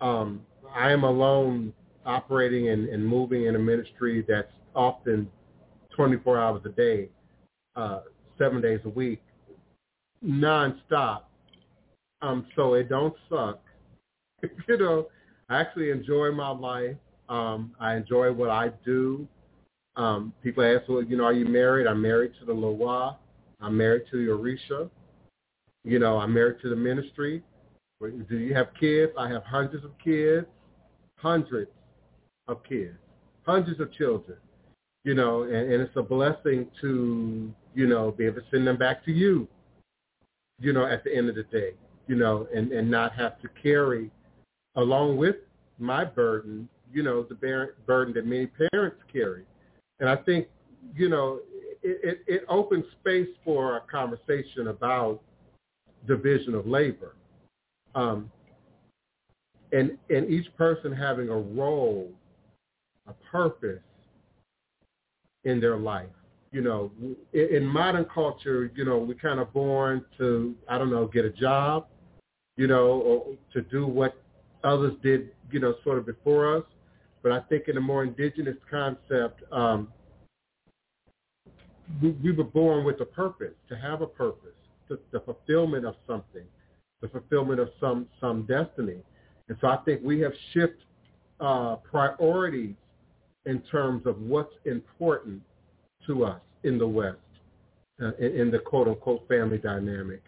Um, 0.00 0.42
I 0.74 0.90
am 0.90 1.04
alone 1.04 1.72
operating 2.06 2.70
and, 2.70 2.88
and 2.88 3.06
moving 3.06 3.46
in 3.46 3.56
a 3.56 3.58
ministry 3.58 4.24
that's 4.26 4.52
often 4.74 5.30
24 5.94 6.40
hours 6.40 6.62
a 6.64 6.70
day, 6.70 7.08
uh, 7.76 8.00
seven 8.38 8.60
days 8.60 8.80
a 8.84 8.88
week, 8.88 9.22
nonstop. 10.24 11.22
Um, 12.22 12.46
so 12.56 12.74
it 12.74 12.88
don't 12.88 13.14
suck. 13.28 13.60
you 14.68 14.78
know, 14.78 15.08
I 15.48 15.60
actually 15.60 15.90
enjoy 15.90 16.30
my 16.30 16.50
life. 16.50 16.96
Um, 17.28 17.74
I 17.80 17.96
enjoy 17.96 18.32
what 18.32 18.50
I 18.50 18.70
do. 18.84 19.26
Um, 19.96 20.32
people 20.42 20.64
ask, 20.64 20.88
well, 20.88 21.02
you 21.02 21.16
know, 21.16 21.24
are 21.24 21.32
you 21.32 21.44
married? 21.44 21.86
I'm 21.86 22.00
married 22.00 22.32
to 22.40 22.46
the 22.46 22.52
Loa. 22.52 23.18
I'm 23.60 23.76
married 23.76 24.02
to 24.10 24.24
the 24.24 24.32
Orisha. 24.32 24.88
You 25.84 25.98
know, 25.98 26.18
I'm 26.18 26.32
married 26.32 26.56
to 26.62 26.68
the 26.68 26.76
ministry. 26.76 27.42
Do 28.00 28.36
you 28.36 28.54
have 28.54 28.68
kids? 28.78 29.12
I 29.18 29.28
have 29.28 29.44
hundreds 29.44 29.84
of 29.84 29.92
kids, 30.02 30.46
hundreds 31.16 31.70
of 32.48 32.62
kids, 32.64 32.96
hundreds 33.46 33.80
of 33.80 33.92
children, 33.92 34.38
you 35.04 35.14
know, 35.14 35.44
and, 35.44 35.72
and 35.72 35.82
it's 35.82 35.96
a 35.96 36.02
blessing 36.02 36.66
to, 36.80 37.52
you 37.74 37.86
know, 37.86 38.10
be 38.10 38.26
able 38.26 38.40
to 38.40 38.46
send 38.50 38.66
them 38.66 38.76
back 38.76 39.04
to 39.04 39.12
you, 39.12 39.46
you 40.58 40.72
know, 40.72 40.84
at 40.84 41.04
the 41.04 41.16
end 41.16 41.28
of 41.28 41.36
the 41.36 41.44
day, 41.44 41.74
you 42.06 42.16
know, 42.16 42.46
and, 42.54 42.72
and 42.72 42.90
not 42.90 43.12
have 43.14 43.40
to 43.42 43.48
carry 43.62 44.10
along 44.76 45.16
with 45.16 45.36
my 45.78 46.04
burden, 46.04 46.68
you 46.92 47.02
know, 47.02 47.22
the 47.22 47.34
burden 47.86 48.14
that 48.14 48.26
many 48.26 48.46
parents 48.72 48.98
carry. 49.12 49.44
And 50.00 50.08
I 50.08 50.16
think, 50.16 50.48
you 50.94 51.08
know, 51.08 51.40
it, 51.82 52.00
it, 52.02 52.22
it 52.26 52.44
opens 52.48 52.84
space 53.00 53.28
for 53.44 53.76
a 53.76 53.80
conversation 53.80 54.68
about 54.68 55.20
division 56.06 56.54
of 56.54 56.66
labor. 56.66 57.14
Um, 57.94 58.30
and, 59.72 59.96
and 60.10 60.28
each 60.28 60.54
person 60.56 60.92
having 60.92 61.28
a 61.28 61.36
role 61.36 62.10
a 63.08 63.12
purpose 63.30 63.80
in 65.44 65.60
their 65.60 65.76
life. 65.76 66.06
You 66.52 66.60
know, 66.60 66.92
in 67.32 67.66
modern 67.66 68.04
culture, 68.04 68.70
you 68.76 68.84
know, 68.84 68.98
we're 68.98 69.14
kind 69.14 69.40
of 69.40 69.52
born 69.52 70.04
to, 70.18 70.54
I 70.68 70.76
don't 70.76 70.90
know, 70.90 71.06
get 71.06 71.24
a 71.24 71.30
job, 71.30 71.86
you 72.56 72.66
know, 72.66 72.86
or 72.86 73.36
to 73.52 73.62
do 73.62 73.86
what 73.86 74.16
others 74.64 74.94
did, 75.02 75.30
you 75.50 75.60
know, 75.60 75.74
sort 75.84 75.98
of 75.98 76.06
before 76.06 76.56
us. 76.56 76.64
But 77.22 77.32
I 77.32 77.40
think 77.40 77.68
in 77.68 77.76
a 77.76 77.80
more 77.80 78.02
indigenous 78.02 78.56
concept, 78.70 79.42
um, 79.52 79.88
we, 82.02 82.10
we 82.10 82.32
were 82.32 82.44
born 82.44 82.84
with 82.84 83.00
a 83.00 83.04
purpose, 83.04 83.54
to 83.68 83.76
have 83.76 84.02
a 84.02 84.06
purpose, 84.06 84.50
to, 84.88 84.98
the 85.12 85.20
fulfillment 85.20 85.86
of 85.86 85.94
something, 86.06 86.44
the 87.00 87.08
fulfillment 87.08 87.60
of 87.60 87.70
some 87.80 88.08
some 88.20 88.42
destiny. 88.42 88.96
And 89.48 89.56
so 89.60 89.68
I 89.68 89.76
think 89.84 90.00
we 90.02 90.20
have 90.20 90.32
shifted 90.52 90.84
uh, 91.40 91.76
priorities 91.76 92.74
in 93.46 93.60
terms 93.62 94.06
of 94.06 94.20
what's 94.20 94.54
important 94.64 95.42
to 96.06 96.24
us 96.24 96.40
in 96.64 96.78
the 96.78 96.86
West, 96.86 97.18
uh, 98.00 98.12
in, 98.18 98.40
in 98.40 98.50
the 98.50 98.58
quote-unquote 98.58 99.26
family 99.28 99.58
dynamic, 99.58 100.22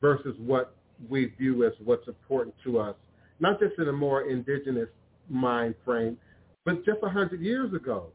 versus 0.00 0.36
what 0.38 0.75
we 1.08 1.26
view 1.38 1.64
as 1.64 1.72
what's 1.84 2.06
important 2.08 2.54
to 2.64 2.78
us, 2.78 2.96
not 3.40 3.60
just 3.60 3.78
in 3.78 3.88
a 3.88 3.92
more 3.92 4.22
indigenous 4.28 4.88
mind 5.28 5.74
frame, 5.84 6.16
but 6.64 6.84
just 6.84 6.98
a 7.02 7.08
hundred 7.08 7.40
years 7.40 7.72
ago, 7.74 8.08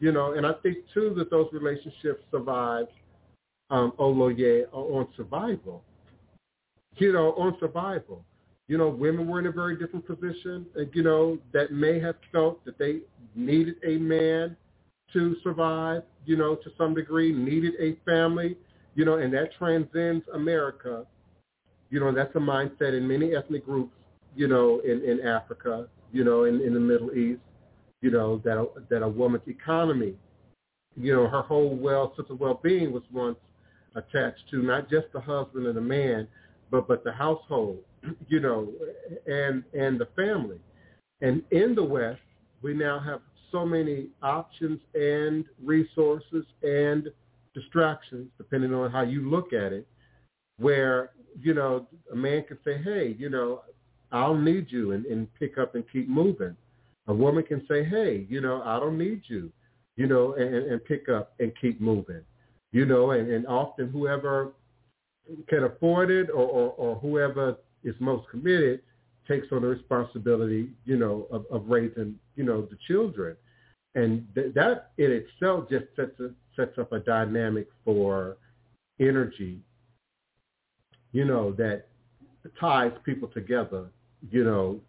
you 0.00 0.12
know. 0.12 0.32
And 0.32 0.46
I 0.46 0.52
think 0.62 0.78
too 0.94 1.14
that 1.18 1.30
those 1.30 1.48
relationships 1.52 2.24
survive 2.30 2.86
um, 3.70 3.92
Oloye 3.98 4.64
on 4.72 5.08
survival, 5.16 5.82
you 6.96 7.12
know, 7.12 7.32
on 7.32 7.56
survival 7.60 8.24
you 8.68 8.78
know, 8.78 8.88
women 8.88 9.26
were 9.26 9.38
in 9.38 9.46
a 9.46 9.52
very 9.52 9.76
different 9.76 10.06
position, 10.06 10.64
you 10.94 11.02
know, 11.02 11.38
that 11.52 11.72
may 11.72 12.00
have 12.00 12.16
felt 12.32 12.64
that 12.64 12.78
they 12.78 13.00
needed 13.34 13.74
a 13.84 13.98
man 13.98 14.56
to 15.12 15.36
survive, 15.42 16.02
you 16.24 16.36
know, 16.36 16.54
to 16.54 16.70
some 16.78 16.94
degree, 16.94 17.32
needed 17.32 17.74
a 17.78 17.98
family, 18.06 18.56
you 18.94 19.04
know, 19.04 19.18
and 19.18 19.30
that 19.34 19.50
transcends 19.58 20.24
America. 20.32 21.04
You 21.92 22.00
know, 22.00 22.10
that's 22.10 22.34
a 22.34 22.38
mindset 22.38 22.96
in 22.96 23.06
many 23.06 23.36
ethnic 23.36 23.66
groups, 23.66 23.94
you 24.34 24.48
know, 24.48 24.80
in, 24.80 25.02
in 25.04 25.20
Africa, 25.20 25.88
you 26.10 26.24
know, 26.24 26.44
in, 26.44 26.62
in 26.62 26.72
the 26.72 26.80
Middle 26.80 27.12
East, 27.12 27.42
you 28.00 28.10
know, 28.10 28.40
that 28.44 28.58
a, 28.58 28.66
that 28.88 29.02
a 29.02 29.08
woman's 29.08 29.46
economy, 29.46 30.14
you 30.96 31.14
know, 31.14 31.28
her 31.28 31.42
whole 31.42 31.76
well 31.76 32.14
sense 32.16 32.28
of 32.30 32.40
well-being 32.40 32.92
was 32.92 33.02
once 33.12 33.36
attached 33.94 34.40
to 34.50 34.62
not 34.62 34.88
just 34.88 35.06
the 35.12 35.20
husband 35.20 35.66
and 35.66 35.76
the 35.76 35.82
man, 35.82 36.26
but 36.70 36.88
but 36.88 37.04
the 37.04 37.12
household, 37.12 37.78
you 38.28 38.40
know, 38.40 38.72
and 39.26 39.62
and 39.78 40.00
the 40.00 40.08
family. 40.16 40.58
And 41.20 41.42
in 41.50 41.74
the 41.74 41.84
West, 41.84 42.22
we 42.62 42.72
now 42.72 43.00
have 43.00 43.20
so 43.50 43.66
many 43.66 44.08
options 44.22 44.80
and 44.94 45.44
resources 45.62 46.46
and 46.62 47.08
distractions, 47.54 48.28
depending 48.38 48.72
on 48.72 48.90
how 48.90 49.02
you 49.02 49.28
look 49.28 49.52
at 49.52 49.74
it, 49.74 49.86
where, 50.56 51.10
you 51.40 51.54
know, 51.54 51.86
a 52.12 52.16
man 52.16 52.44
can 52.46 52.58
say, 52.64 52.80
hey, 52.82 53.14
you 53.18 53.28
know, 53.30 53.62
I'll 54.10 54.36
need 54.36 54.66
you 54.70 54.92
and, 54.92 55.06
and 55.06 55.32
pick 55.34 55.58
up 55.58 55.74
and 55.74 55.84
keep 55.90 56.08
moving. 56.08 56.56
A 57.08 57.14
woman 57.14 57.44
can 57.44 57.66
say, 57.68 57.84
hey, 57.84 58.26
you 58.28 58.40
know, 58.40 58.62
I 58.64 58.78
don't 58.78 58.98
need 58.98 59.22
you, 59.26 59.50
you 59.96 60.06
know, 60.06 60.34
and, 60.34 60.54
and 60.54 60.84
pick 60.84 61.08
up 61.08 61.32
and 61.40 61.52
keep 61.60 61.80
moving, 61.80 62.22
you 62.72 62.86
know, 62.86 63.12
and, 63.12 63.30
and 63.30 63.46
often 63.46 63.88
whoever 63.88 64.52
can 65.48 65.64
afford 65.64 66.10
it 66.10 66.28
or, 66.30 66.46
or, 66.46 66.72
or 66.76 66.96
whoever 66.96 67.56
is 67.84 67.94
most 67.98 68.28
committed 68.30 68.80
takes 69.26 69.46
on 69.52 69.62
the 69.62 69.68
responsibility, 69.68 70.68
you 70.84 70.96
know, 70.96 71.26
of, 71.30 71.44
of 71.50 71.66
raising, 71.68 72.16
you 72.36 72.44
know, 72.44 72.62
the 72.62 72.76
children. 72.86 73.36
And 73.94 74.26
th- 74.34 74.54
that 74.54 74.90
in 74.98 75.10
itself 75.12 75.68
just 75.70 75.84
sets, 75.96 76.18
a, 76.20 76.30
sets 76.56 76.78
up 76.78 76.92
a 76.92 77.00
dynamic 77.00 77.68
for 77.84 78.36
energy, 79.00 79.60
you 81.12 81.24
know, 81.24 81.52
that 81.52 81.86
ties 82.58 82.92
people 83.04 83.28
together, 83.28 83.86
you 84.30 84.44
know, 84.44 84.80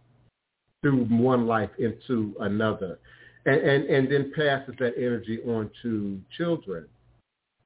through 0.82 1.06
one 1.06 1.46
life 1.48 1.70
into 1.80 2.36
another. 2.40 3.00
And, 3.46 3.60
and, 3.60 3.84
and 3.86 4.12
then 4.12 4.32
passes 4.36 4.76
that 4.80 4.94
energy 4.98 5.40
on 5.46 5.70
to 5.82 6.20
children. 6.38 6.88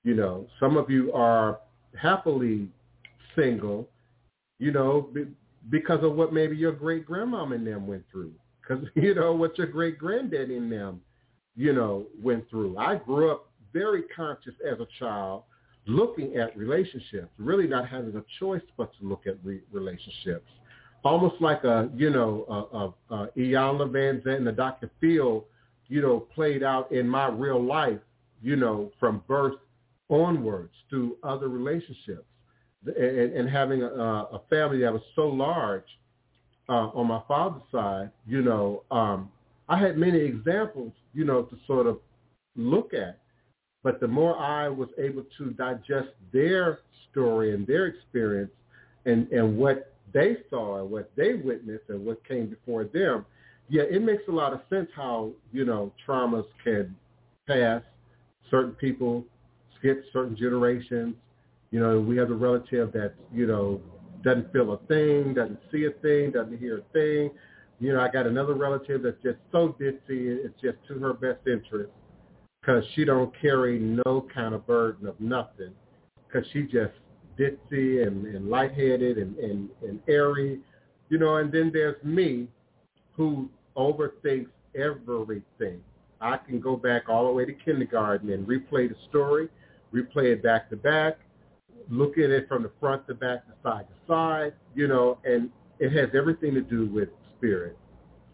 You 0.04 0.16
know, 0.16 0.48
some 0.60 0.78
of 0.78 0.90
you 0.90 1.12
are 1.14 1.60
happily 2.00 2.68
single, 3.36 3.88
you 4.60 4.72
know, 4.72 5.10
because 5.70 6.04
of 6.04 6.14
what 6.14 6.34
maybe 6.34 6.56
your 6.56 6.72
great 6.72 7.08
grandmom 7.08 7.54
and 7.54 7.66
them 7.66 7.86
went 7.86 8.04
through. 8.12 8.34
Because, 8.62 8.86
you 8.96 9.14
know, 9.14 9.34
what 9.34 9.58
your 9.58 9.68
great 9.68 10.00
granddad 10.00 10.50
and 10.50 10.72
them, 10.72 11.02
you 11.56 11.74
know, 11.74 12.06
went 12.20 12.50
through. 12.50 12.78
I 12.78 12.96
grew 12.96 13.32
up 13.32 13.50
very 13.74 14.04
conscious 14.16 14.54
as 14.66 14.80
a 14.80 14.88
child 14.98 15.44
looking 15.88 16.36
at 16.38 16.56
relationships, 16.58 17.30
really 17.38 17.68
not 17.68 17.88
having 17.88 18.16
a 18.16 18.24
choice 18.40 18.62
but 18.78 18.92
to 19.00 19.08
look 19.08 19.26
at 19.26 19.38
re- 19.44 19.62
relationships. 19.72 20.50
Almost 21.04 21.42
like 21.42 21.64
a, 21.64 21.90
you 21.96 22.10
know, 22.10 22.94
a, 23.10 23.14
a, 23.16 23.28
Iyanla 23.38 23.90
Vanzant 23.90 24.38
and 24.38 24.48
a 24.48 24.52
Dr. 24.52 24.92
Phil, 25.00 25.46
you 25.88 26.02
know, 26.02 26.20
played 26.20 26.64
out 26.64 26.92
in 26.92 27.08
my 27.08 27.28
real 27.28 27.64
life, 27.64 28.00
you 28.42 28.56
know, 28.56 28.92
from 29.00 29.24
birth 29.28 29.56
onwards 30.10 30.74
through 30.90 31.18
other 31.24 31.48
relationships 31.50 32.26
and, 32.86 33.34
and 33.34 33.50
having 33.50 33.84
a, 33.84 33.88
a 33.88 34.42
family 34.50 34.80
that 34.82 34.92
was 34.92 35.02
so 35.16 35.28
large 35.28 35.84
uh, 36.70 36.90
on 36.94 37.08
my 37.08 37.22
father's 37.28 37.62
side, 37.72 38.12
you 38.26 38.42
know, 38.42 38.84
um, 38.92 39.32
I 39.70 39.78
had 39.78 39.98
many 39.98 40.20
examples, 40.20 40.94
you 41.14 41.26
know, 41.26 41.44
to 41.44 41.58
sort 41.66 41.88
of 41.88 42.00
look 42.56 42.94
at. 42.94 43.20
But 43.88 44.02
the 44.02 44.08
more 44.10 44.38
I 44.38 44.68
was 44.68 44.90
able 44.98 45.24
to 45.38 45.52
digest 45.52 46.10
their 46.34 46.80
story 47.10 47.54
and 47.54 47.66
their 47.66 47.86
experience 47.86 48.52
and, 49.06 49.32
and 49.32 49.58
what 49.58 49.94
they 50.14 50.40
saw 50.50 50.82
and 50.82 50.92
what 50.92 51.10
they 51.16 51.36
witnessed 51.36 51.86
and 51.88 52.06
what 52.06 52.22
came 52.28 52.48
before 52.48 52.84
them, 52.84 53.26
yeah, 53.70 53.84
it 53.84 54.02
makes 54.02 54.24
a 54.28 54.32
lot 54.34 54.52
of 54.52 54.60
sense 54.70 54.90
how, 54.94 55.32
you 55.54 55.64
know, 55.64 55.94
traumas 56.06 56.44
can 56.66 56.94
pass. 57.48 57.82
Certain 58.52 58.74
people 58.74 59.24
skip 59.80 60.04
certain 60.12 60.36
generations, 60.36 61.16
You 61.72 61.80
know, 61.80 62.02
we 62.02 62.18
have 62.18 62.30
a 62.30 62.36
relative 62.36 62.92
that, 62.92 63.14
you 63.34 63.48
know, 63.48 63.80
doesn't 64.22 64.52
feel 64.52 64.74
a 64.74 64.80
thing, 64.88 65.34
doesn't 65.34 65.60
see 65.72 65.86
a 65.86 65.92
thing, 66.02 66.32
doesn't 66.32 66.58
hear 66.60 66.80
a 66.80 66.84
thing. 66.92 67.32
You 67.80 67.94
know, 67.94 68.02
I 68.02 68.10
got 68.10 68.28
another 68.28 68.54
relative 68.54 69.02
that's 69.04 69.24
just 69.24 69.38
so 69.54 69.78
ditzy, 69.80 70.44
it's 70.44 70.60
just 70.62 70.78
to 70.90 71.00
her 71.00 71.14
best 71.14 71.48
interest 71.48 71.94
because 72.68 72.84
she 72.96 73.06
don't 73.06 73.32
carry 73.40 73.80
no 73.80 74.28
kind 74.34 74.54
of 74.54 74.68
burden 74.68 75.08
of 75.08 75.18
nothing 75.22 75.72
because 76.28 76.46
she 76.52 76.64
just 76.64 76.92
ditzy 77.40 78.06
and, 78.06 78.26
and 78.26 78.50
lightheaded 78.50 79.18
and, 79.18 79.38
and, 79.38 79.70
and 79.82 80.00
airy, 80.10 80.60
you 81.10 81.18
know, 81.18 81.38
and 81.38 81.52
then 81.52 81.72
there's 81.72 82.02
me 82.04 82.48
who 83.14 83.50
overthinks 83.78 84.50
everything. 84.76 85.80
I 86.20 86.36
can 86.38 86.60
go 86.60 86.76
back 86.76 87.08
all 87.08 87.28
the 87.28 87.32
way 87.32 87.46
to 87.46 87.54
kindergarten 87.54 88.32
and 88.32 88.46
replay 88.46 88.90
the 88.90 88.96
story, 89.10 89.48
replay 89.94 90.34
it 90.34 90.44
back 90.44 90.70
to 90.72 90.76
back, 90.76 91.20
look 91.90 92.18
at 92.18 92.32
it 92.32 92.50
from 92.50 92.64
the 92.64 92.72
front 92.82 93.08
to 93.08 93.14
back 93.14 93.46
to 93.46 93.54
side 93.64 93.86
to 93.88 94.12
side, 94.12 94.54
you 94.76 94.88
know, 94.88 95.20
and 95.24 95.50
it 95.80 95.94
has 95.94 96.10
everything 96.14 96.54
to 96.56 96.62
do 96.62 96.88
with 96.88 97.10
spirit, 97.38 97.78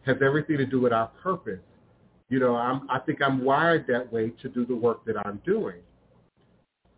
has 0.07 0.17
everything 0.25 0.57
to 0.57 0.65
do 0.65 0.81
with 0.81 0.93
our 0.93 1.09
purpose. 1.21 1.59
You 2.33 2.39
know, 2.39 2.55
I'm, 2.55 2.89
I 2.89 2.97
think 2.97 3.21
I'm 3.21 3.45
wired 3.45 3.85
that 3.89 4.11
way 4.11 4.31
to 4.41 4.49
do 4.49 4.65
the 4.65 4.75
work 4.75 5.05
that 5.05 5.17
I'm 5.23 5.39
doing. 5.45 5.81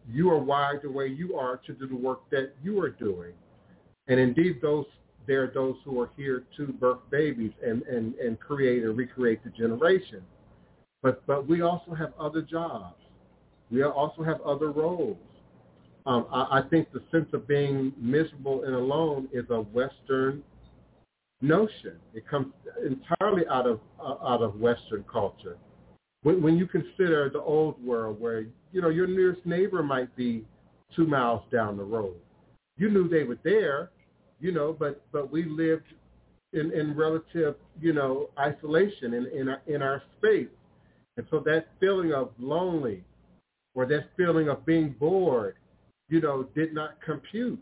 You 0.10 0.30
are 0.30 0.40
wired 0.40 0.84
the 0.84 0.90
way 0.90 1.08
you 1.08 1.36
are 1.36 1.58
to 1.58 1.74
do 1.74 1.90
the 1.90 1.96
work 2.10 2.22
that 2.30 2.54
you 2.64 2.82
are 2.82 2.90
doing. 2.90 3.34
And 4.08 4.18
indeed, 4.18 4.62
those 4.62 4.86
there 5.28 5.44
are 5.44 5.52
those 5.54 5.76
who 5.84 6.00
are 6.00 6.10
here 6.16 6.46
to 6.56 6.68
birth 6.68 7.00
babies 7.12 7.52
and, 7.62 7.82
and, 7.82 8.16
and 8.16 8.40
create 8.40 8.84
and 8.84 8.96
recreate 8.96 9.44
the 9.44 9.50
generation. 9.50 10.22
But 11.04 11.22
but 11.28 11.46
we 11.50 11.64
also 11.64 11.94
have 11.94 12.14
other 12.18 12.42
jobs. 12.42 13.02
We 13.70 13.84
also 13.84 14.24
have 14.24 14.40
other 14.40 14.72
roles. 14.72 15.18
Um, 16.06 16.28
I, 16.32 16.60
I 16.60 16.62
think 16.70 16.94
the 16.94 17.04
sense 17.12 17.28
of 17.34 17.46
being 17.46 17.92
miserable 17.98 18.64
and 18.64 18.74
alone 18.74 19.28
is 19.34 19.44
a 19.50 19.60
Western 19.60 20.44
notion. 21.42 21.98
It 22.14 22.28
comes 22.28 22.48
entirely 22.86 23.44
out 23.48 23.68
of 23.68 23.80
uh, 24.00 24.16
out 24.26 24.42
of 24.42 24.60
Western 24.60 25.04
culture. 25.12 25.58
When, 26.24 26.42
when 26.42 26.58
you 26.58 26.66
consider 26.66 27.30
the 27.30 27.42
old 27.42 27.84
world, 27.84 28.20
where 28.20 28.46
you 28.72 28.82
know 28.82 28.90
your 28.90 29.08
nearest 29.08 29.46
neighbor 29.46 29.84
might 29.84 30.16
be 30.16 30.46
two 30.96 31.06
miles 31.06 31.44
down 31.52 31.78
the 31.78 31.84
road, 31.84 32.16
you 32.78 32.90
knew 32.90 33.08
they 33.08 33.24
were 33.24 33.40
there, 33.44 33.92
you 34.40 34.52
know, 34.52 34.76
but 34.78 35.06
but 35.12 35.32
we 35.32 35.46
lived 35.46 35.86
in, 36.54 36.72
in 36.72 36.96
relative 36.96 37.56
you 37.80 37.94
know 37.94 38.30
isolation 38.40 39.14
in 39.14 39.26
in 39.28 39.50
our, 39.50 39.62
in 39.68 39.82
our 39.82 40.02
space, 40.18 40.48
and 41.18 41.26
so 41.30 41.40
that 41.40 41.68
feeling 41.80 42.14
of 42.14 42.32
lonely, 42.40 43.04
or 43.76 43.86
that 43.86 44.10
feeling 44.18 44.50
of 44.50 44.66
being 44.66 44.96
bored, 45.00 45.56
you 46.10 46.22
know, 46.22 46.44
did 46.56 46.74
not 46.74 47.02
compute 47.02 47.62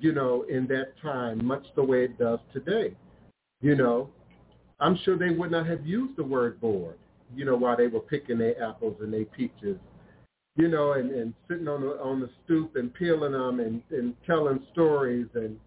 you 0.00 0.12
know, 0.12 0.44
in 0.48 0.66
that 0.68 0.98
time, 1.02 1.44
much 1.44 1.64
the 1.76 1.82
way 1.82 2.04
it 2.04 2.18
does 2.18 2.38
today. 2.52 2.94
You 3.60 3.74
know, 3.74 4.10
I'm 4.80 4.98
sure 5.04 5.18
they 5.18 5.30
would 5.30 5.50
not 5.50 5.66
have 5.66 5.86
used 5.86 6.16
the 6.16 6.24
word 6.24 6.60
bored, 6.60 6.98
you 7.34 7.44
know, 7.44 7.56
while 7.56 7.76
they 7.76 7.88
were 7.88 8.00
picking 8.00 8.38
their 8.38 8.62
apples 8.62 8.96
and 9.00 9.12
their 9.12 9.24
peaches, 9.24 9.76
you 10.56 10.68
know, 10.68 10.92
and, 10.92 11.10
and 11.10 11.34
sitting 11.48 11.68
on 11.68 11.80
the 11.80 12.00
on 12.00 12.20
the 12.20 12.30
stoop 12.44 12.76
and 12.76 12.92
peeling 12.94 13.32
them 13.32 13.60
and, 13.60 13.82
and 13.90 14.14
telling 14.26 14.60
stories 14.72 15.26
and 15.34 15.58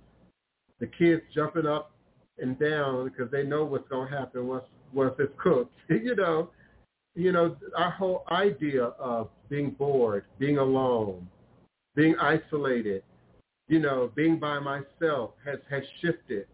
the 0.80 0.88
kids 0.88 1.22
jumping 1.34 1.66
up 1.66 1.92
and 2.40 2.58
down 2.60 3.06
because 3.06 3.30
they 3.32 3.44
know 3.44 3.66
what's 3.66 3.88
going 3.90 4.10
to 4.10 4.18
happen 4.18 4.48
once 4.48 4.66
once 4.94 5.14
it's 5.20 5.34
cooked. 5.38 5.74
you 5.90 6.16
know, 6.16 6.50
you 7.16 7.32
know, 7.32 7.56
our 7.78 7.92
whole 7.92 8.24
idea 8.32 8.86
of 8.86 9.30
being 9.50 9.72
bored, 9.72 10.24
being 10.40 10.58
alone, 10.58 11.28
being 11.96 12.16
isolated, 12.20 13.04
you 13.72 13.80
know, 13.80 14.12
being 14.16 14.38
by 14.38 14.60
myself 14.60 15.32
has, 15.46 15.58
has 15.70 15.82
shifted 16.02 16.46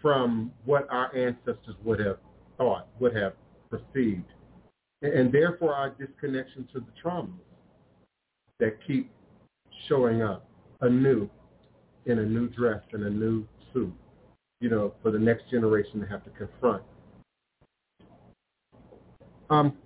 from 0.00 0.52
what 0.64 0.86
our 0.88 1.14
ancestors 1.14 1.74
would 1.82 1.98
have 1.98 2.18
thought, 2.56 2.86
would 3.00 3.14
have 3.14 3.32
perceived. 3.68 4.22
And, 5.02 5.12
and 5.12 5.32
therefore 5.32 5.74
our 5.74 5.90
disconnection 5.90 6.68
to 6.72 6.78
the 6.78 6.92
traumas 7.04 7.32
that 8.60 8.78
keep 8.86 9.10
showing 9.88 10.22
up 10.22 10.48
anew 10.80 11.28
in 12.06 12.20
a 12.20 12.24
new 12.24 12.46
dress 12.48 12.82
and 12.92 13.02
a 13.02 13.10
new 13.10 13.44
suit, 13.72 13.92
you 14.60 14.70
know, 14.70 14.94
for 15.02 15.10
the 15.10 15.18
next 15.18 15.50
generation 15.50 15.98
to 16.00 16.06
have 16.06 16.22
to 16.22 16.30
confront. 16.30 16.84
Um, 19.50 19.76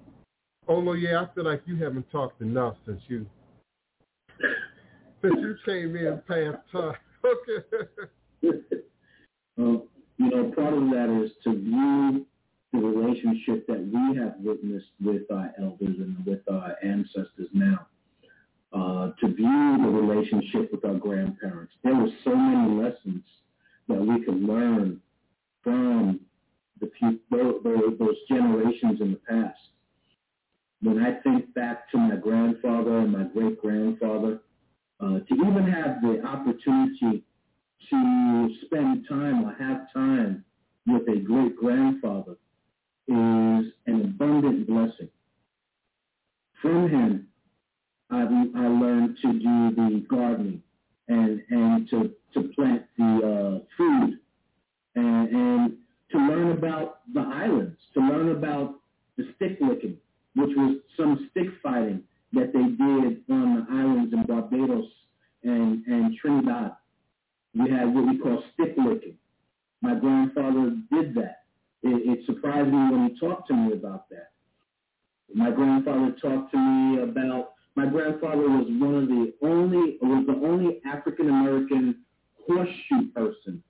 Olo, 0.68 0.92
yeah, 0.92 1.22
I 1.22 1.34
feel 1.34 1.44
like 1.44 1.62
you 1.64 1.76
haven't 1.76 2.10
talked 2.10 2.42
enough 2.42 2.76
since 2.84 3.00
you 3.08 3.24
since 5.22 5.34
you 5.38 5.56
came 5.64 5.96
in 5.96 6.20
past 6.28 6.58
time. 6.72 6.94
Okay. 7.24 8.58
um, 9.56 9.84
you 10.18 10.28
know, 10.28 10.50
part 10.56 10.74
of 10.74 10.90
that 10.90 11.22
is 11.24 11.30
to 11.44 11.54
view 11.54 12.26
the 12.72 12.78
relationship 12.78 13.64
that 13.68 13.78
we 13.78 14.18
have 14.18 14.34
witnessed 14.40 14.90
with 15.00 15.22
our 15.30 15.52
elders 15.60 15.96
and 15.98 16.26
with 16.26 16.40
our 16.50 16.74
ancestors 16.82 17.48
now. 17.52 17.86
Uh, 18.72 19.12
to 19.20 19.32
view 19.32 19.78
the 19.82 19.88
relationship 19.88 20.72
with 20.72 20.84
our 20.84 20.94
grandparents. 20.94 21.72
There 21.84 21.94
were 21.94 22.08
so 22.24 22.34
many 22.34 22.82
lessons 22.82 23.22
that 23.86 24.00
we 24.00 24.24
could 24.24 24.42
learn 24.42 25.00
from 25.62 26.18
the 26.80 26.90
those, 27.30 28.16
generations 28.28 29.00
in 29.00 29.12
the 29.12 29.20
past. 29.28 29.58
When 30.80 31.02
I 31.02 31.20
think 31.20 31.54
back 31.54 31.88
to 31.90 31.98
my 31.98 32.16
grandfather 32.16 32.98
and 32.98 33.12
my 33.12 33.24
great-grandfather, 33.24 34.40
uh, 35.02 35.18
to 35.18 35.34
even 35.34 35.66
have 35.68 36.00
the 36.00 36.22
opportunity 36.24 37.24
to 37.90 38.50
spend 38.64 39.04
time 39.08 39.44
or 39.44 39.54
have 39.58 39.92
time 39.92 40.44
with 40.86 41.02
a 41.08 41.18
great 41.20 41.56
grandfather 41.56 42.36
is 43.08 43.72
an 43.86 44.02
abundant 44.04 44.66
blessing. 44.66 45.08
From 46.60 46.88
him, 46.88 47.26
I, 48.10 48.22
I 48.22 48.68
learned 48.68 49.16
to 49.22 49.32
do 49.32 49.74
the 49.74 50.06
gardening 50.08 50.62
and, 51.08 51.42
and 51.50 51.90
to, 51.90 52.10
to 52.34 52.48
plant 52.54 52.84
the 52.96 53.58
uh, 53.58 53.64
food 53.76 54.18
and, 54.94 55.28
and 55.28 55.72
to 56.12 56.18
learn 56.18 56.52
about 56.52 57.00
the 57.12 57.20
islands, 57.20 57.78
to 57.94 58.00
learn 58.00 58.30
about 58.30 58.76
the 59.16 59.24
stick 59.34 59.58
licking, 59.60 59.96
which 60.36 60.50
was 60.56 60.76
some 60.96 61.28
stick 61.32 61.48
fighting 61.60 62.04
that 62.32 62.52
they 62.52 62.62
did 62.62 63.22
on 63.30 63.56
the 63.56 63.66
islands 63.70 64.12
in 64.12 64.24
Barbados 64.26 64.86
and, 65.42 65.84
and 65.86 66.16
Trinidad. 66.18 66.72
We 67.54 67.70
had 67.70 67.94
what 67.94 68.06
we 68.06 68.18
call 68.18 68.42
stick 68.54 68.74
licking. 68.78 69.16
My 69.82 69.94
grandfather 69.94 70.76
did 70.90 71.14
that. 71.16 71.44
It, 71.82 72.18
it 72.20 72.26
surprised 72.26 72.68
me 72.68 72.90
when 72.90 73.10
he 73.10 73.20
talked 73.20 73.48
to 73.48 73.54
me 73.54 73.72
about 73.72 74.08
that. 74.10 74.30
My 75.34 75.50
grandfather 75.50 76.14
talked 76.22 76.52
to 76.52 76.58
me 76.58 77.02
about, 77.02 77.52
my 77.74 77.86
grandfather 77.86 78.48
was 78.48 78.66
one 78.68 78.94
of 78.94 79.08
the 79.08 79.32
only, 79.42 79.98
was 80.00 80.24
the 80.26 80.46
only 80.46 80.80
African 80.86 81.28
American 81.28 81.96
horseshoe 82.46 83.10
person 83.14 83.62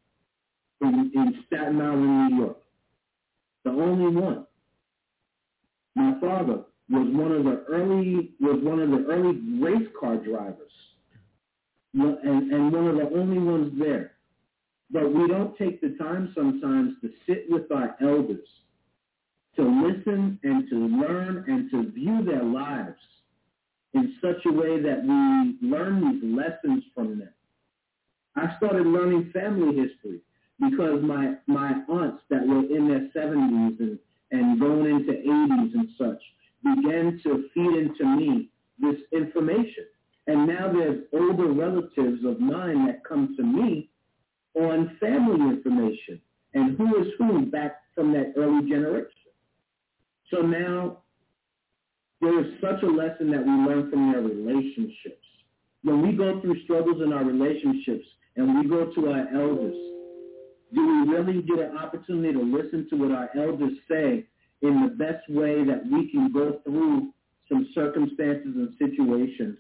in, 0.81 1.11
in 1.15 1.45
Staten 1.47 1.81
Island, 1.81 2.31
New 2.31 2.37
York. 2.45 2.59
The 3.65 3.71
only 3.71 4.21
one. 4.21 4.47
My 5.95 6.19
father 6.21 6.63
was 6.93 7.09
one 7.11 7.33
of 7.33 7.45
the 7.45 7.65
early 7.69 8.33
was 8.39 8.63
one 8.63 8.79
of 8.79 8.91
the 8.91 9.07
early 9.11 9.41
race 9.59 9.89
car 9.99 10.17
drivers, 10.17 10.73
and, 11.95 12.53
and 12.53 12.71
one 12.71 12.87
of 12.87 12.97
the 12.97 13.19
only 13.19 13.39
ones 13.39 13.73
there. 13.79 14.13
But 14.91 15.13
we 15.13 15.27
don't 15.27 15.57
take 15.57 15.81
the 15.81 15.97
time 15.99 16.33
sometimes 16.37 16.95
to 17.01 17.11
sit 17.27 17.47
with 17.49 17.73
our 17.73 17.97
elders, 18.03 18.47
to 19.57 19.63
listen 19.63 20.39
and 20.43 20.69
to 20.69 20.77
learn 20.77 21.45
and 21.49 21.71
to 21.71 21.91
view 21.93 22.23
their 22.25 22.45
lives 22.45 23.01
in 23.95 24.15
such 24.21 24.45
a 24.45 24.53
way 24.53 24.81
that 24.83 25.03
we 25.03 25.67
learn 25.67 26.21
these 26.21 26.39
lessons 26.39 26.85
from 26.95 27.19
them. 27.19 27.33
I 28.37 28.55
started 28.59 28.87
learning 28.87 29.31
family 29.33 29.77
history 29.77 30.21
because 30.61 31.03
my, 31.03 31.35
my 31.47 31.73
aunts 31.89 32.23
that 32.29 32.47
were 32.47 32.61
in 32.61 32.89
their 32.89 33.09
70s 33.17 33.81
and, 33.81 33.99
and 34.31 34.61
going 34.61 34.87
into 34.87 35.13
80s 35.13 35.75
and 35.75 35.89
such 35.99 36.23
began 36.63 37.21
to 37.25 37.49
feed 37.55 37.77
into 37.77 38.05
me 38.05 38.49
this 38.79 39.01
information. 39.13 39.85
And 40.27 40.47
now 40.47 40.73
there's 40.73 41.05
older 41.13 41.53
relatives 41.53 42.25
of 42.25 42.41
mine 42.41 42.87
that 42.87 43.05
come 43.05 43.35
to 43.37 43.43
me 43.43 43.91
on 44.55 44.97
family 45.01 45.41
information 45.57 46.21
and 46.55 46.77
who 46.77 47.03
is 47.03 47.09
who 47.19 47.47
back 47.47 47.79
from 47.95 48.13
that 48.13 48.35
early 48.37 48.69
generation. 48.69 49.11
So 50.31 50.43
now 50.43 50.99
there 52.21 52.39
is 52.41 52.53
such 52.61 52.83
a 52.83 52.87
lesson 52.87 53.31
that 53.33 53.45
we 53.45 53.51
learn 53.51 53.91
from 53.91 54.13
their 54.13 54.23
relationships. 54.23 55.27
When 55.83 56.03
we 56.03 56.13
go 56.13 56.41
through 56.41 56.63
struggles 56.65 57.03
in 57.03 57.13
our 57.13 57.25
relationships 57.25 58.07
and 58.37 58.59
we 58.59 58.69
go 58.69 58.93
to 58.95 59.11
our 59.11 59.27
elders, 59.35 59.75
do 60.73 60.87
we 60.87 61.13
really 61.13 61.43
get 61.43 61.59
an 61.59 61.77
opportunity 61.77 62.33
to 62.33 62.41
listen 62.41 62.89
to 62.91 62.97
what 62.97 63.11
our 63.11 63.29
elders 63.37 63.73
say 63.91 64.27
in 64.63 64.83
the 64.83 64.89
best 64.89 65.29
way 65.29 65.65
that 65.65 65.83
we 65.91 66.11
can 66.11 66.33
go 66.33 66.61
through 66.65 67.13
some 67.49 67.69
circumstances 67.75 68.55
and 68.55 68.75
situations 68.79 69.59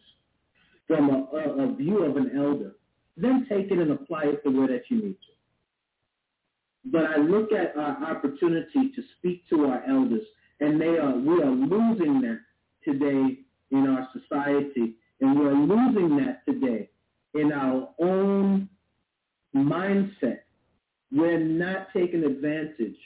from 0.86 1.10
a, 1.10 1.36
a, 1.36 1.68
a 1.68 1.74
view 1.74 2.04
of 2.04 2.16
an 2.16 2.32
elder, 2.36 2.72
then 3.16 3.46
take 3.48 3.70
it 3.70 3.78
and 3.78 3.90
apply 3.90 4.22
it 4.24 4.42
the 4.44 4.50
way 4.50 4.66
that 4.66 4.82
you 4.88 4.96
need 4.96 5.12
to. 5.14 6.90
But 6.90 7.04
I 7.04 7.16
look 7.16 7.52
at 7.52 7.76
our 7.76 8.10
opportunity 8.10 8.90
to 8.94 9.02
speak 9.18 9.48
to 9.50 9.66
our 9.66 9.82
elders, 9.88 10.26
and 10.60 10.80
they 10.80 10.98
are 10.98 11.16
we 11.16 11.42
are 11.42 11.50
losing 11.50 12.20
that 12.22 12.40
today 12.84 13.38
in 13.70 13.86
our 13.86 14.08
society, 14.12 14.96
and 15.20 15.38
we're 15.38 15.54
losing 15.54 16.16
that 16.18 16.44
today 16.44 16.88
in 17.34 17.52
our 17.52 17.88
own 18.00 18.68
mindset. 19.54 20.40
We're 21.12 21.38
not 21.38 21.88
taking 21.92 22.24
advantage 22.24 22.96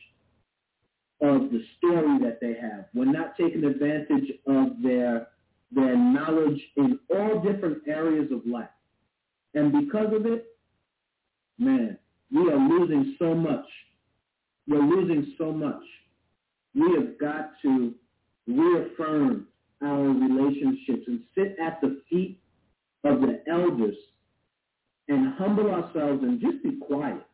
of 1.21 1.51
the 1.51 1.63
story 1.79 2.19
that 2.21 2.39
they 2.41 2.55
have. 2.61 2.87
We're 2.95 3.11
not 3.11 3.37
taking 3.37 3.65
advantage 3.65 4.31
of 4.47 4.83
their 4.83 5.29
their 5.73 5.97
knowledge 5.97 6.61
in 6.77 6.99
all 7.11 7.41
different 7.41 7.79
areas 7.89 8.31
of 8.31 8.47
life. 8.47 8.69
And 9.55 9.73
because 9.73 10.15
of 10.15 10.25
it, 10.25 10.47
man, 11.59 11.99
we 12.33 12.51
are 12.51 12.57
losing 12.57 13.17
so 13.19 13.35
much. 13.35 13.65
We're 14.69 14.83
losing 14.83 15.35
so 15.39 15.53
much. 15.53 15.83
We 16.75 16.93
have 16.95 17.19
got 17.19 17.51
to 17.63 17.95
reaffirm 18.47 19.49
our 19.83 20.03
relationships 20.03 21.03
and 21.07 21.21
sit 21.35 21.57
at 21.61 21.81
the 21.81 22.01
feet 22.09 22.39
of 23.05 23.21
the 23.21 23.43
elders 23.51 23.97
and 25.09 25.35
humble 25.35 25.71
ourselves 25.71 26.23
and 26.23 26.41
just 26.41 26.63
be 26.63 26.79
quiet 26.87 27.25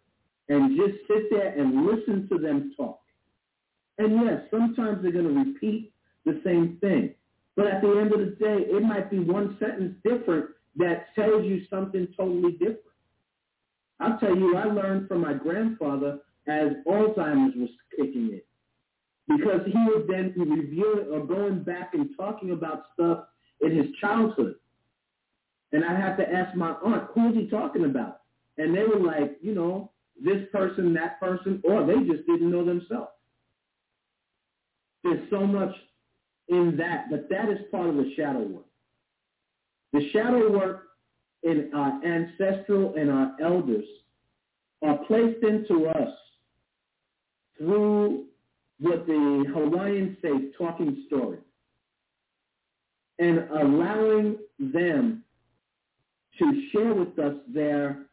and 0.48 0.76
just 0.76 1.06
sit 1.06 1.30
there 1.30 1.58
and 1.58 1.86
listen 1.86 2.28
to 2.28 2.38
them 2.38 2.72
talk. 2.76 3.01
And 3.98 4.24
yes, 4.24 4.42
sometimes 4.50 5.02
they're 5.02 5.12
going 5.12 5.28
to 5.28 5.52
repeat 5.52 5.92
the 6.24 6.40
same 6.44 6.78
thing. 6.80 7.14
But 7.56 7.66
at 7.66 7.82
the 7.82 7.88
end 7.88 8.12
of 8.12 8.20
the 8.20 8.36
day, 8.38 8.64
it 8.68 8.82
might 8.82 9.10
be 9.10 9.18
one 9.18 9.56
sentence 9.60 9.94
different 10.04 10.46
that 10.76 11.14
tells 11.14 11.44
you 11.44 11.62
something 11.68 12.08
totally 12.16 12.52
different. 12.52 12.78
I'll 14.00 14.18
tell 14.18 14.34
you, 14.34 14.56
I 14.56 14.64
learned 14.64 15.08
from 15.08 15.20
my 15.20 15.34
grandfather 15.34 16.20
as 16.48 16.72
Alzheimer's 16.86 17.54
was 17.56 17.68
kicking 17.96 18.30
in. 18.30 18.40
Because 19.28 19.60
he 19.66 19.78
would 19.86 20.08
then 20.08 20.34
reviewing 20.36 21.08
or 21.12 21.24
going 21.24 21.62
back 21.62 21.94
and 21.94 22.10
talking 22.16 22.50
about 22.50 22.84
stuff 22.94 23.26
in 23.60 23.76
his 23.76 23.86
childhood. 24.00 24.56
And 25.72 25.84
I 25.84 25.98
had 25.98 26.16
to 26.16 26.28
ask 26.30 26.56
my 26.56 26.74
aunt, 26.84 27.08
who 27.14 27.28
is 27.30 27.36
he 27.36 27.48
talking 27.48 27.84
about? 27.84 28.22
And 28.58 28.74
they 28.74 28.82
were 28.82 29.00
like, 29.00 29.38
you 29.40 29.54
know, 29.54 29.90
this 30.22 30.42
person, 30.50 30.92
that 30.94 31.20
person, 31.20 31.62
or 31.64 31.86
they 31.86 32.00
just 32.00 32.26
didn't 32.26 32.50
know 32.50 32.64
themselves. 32.64 33.12
There's 35.04 35.28
so 35.30 35.46
much 35.46 35.74
in 36.48 36.76
that, 36.78 37.10
but 37.10 37.28
that 37.30 37.48
is 37.48 37.58
part 37.70 37.88
of 37.88 37.96
the 37.96 38.12
shadow 38.16 38.42
work. 38.42 38.66
The 39.92 40.08
shadow 40.12 40.50
work 40.50 40.84
in 41.42 41.70
our 41.74 42.00
ancestral 42.04 42.94
and 42.96 43.10
our 43.10 43.32
elders 43.42 43.84
are 44.82 44.98
placed 45.06 45.42
into 45.44 45.86
us 45.86 46.14
through 47.58 48.24
what 48.80 49.06
the 49.06 49.44
Hawaiians 49.52 50.16
say, 50.22 50.50
talking 50.58 51.04
story, 51.06 51.38
and 53.18 53.48
allowing 53.50 54.38
them 54.58 55.24
to 56.38 56.68
share 56.72 56.94
with 56.94 57.18
us 57.18 57.34
their 57.54 58.06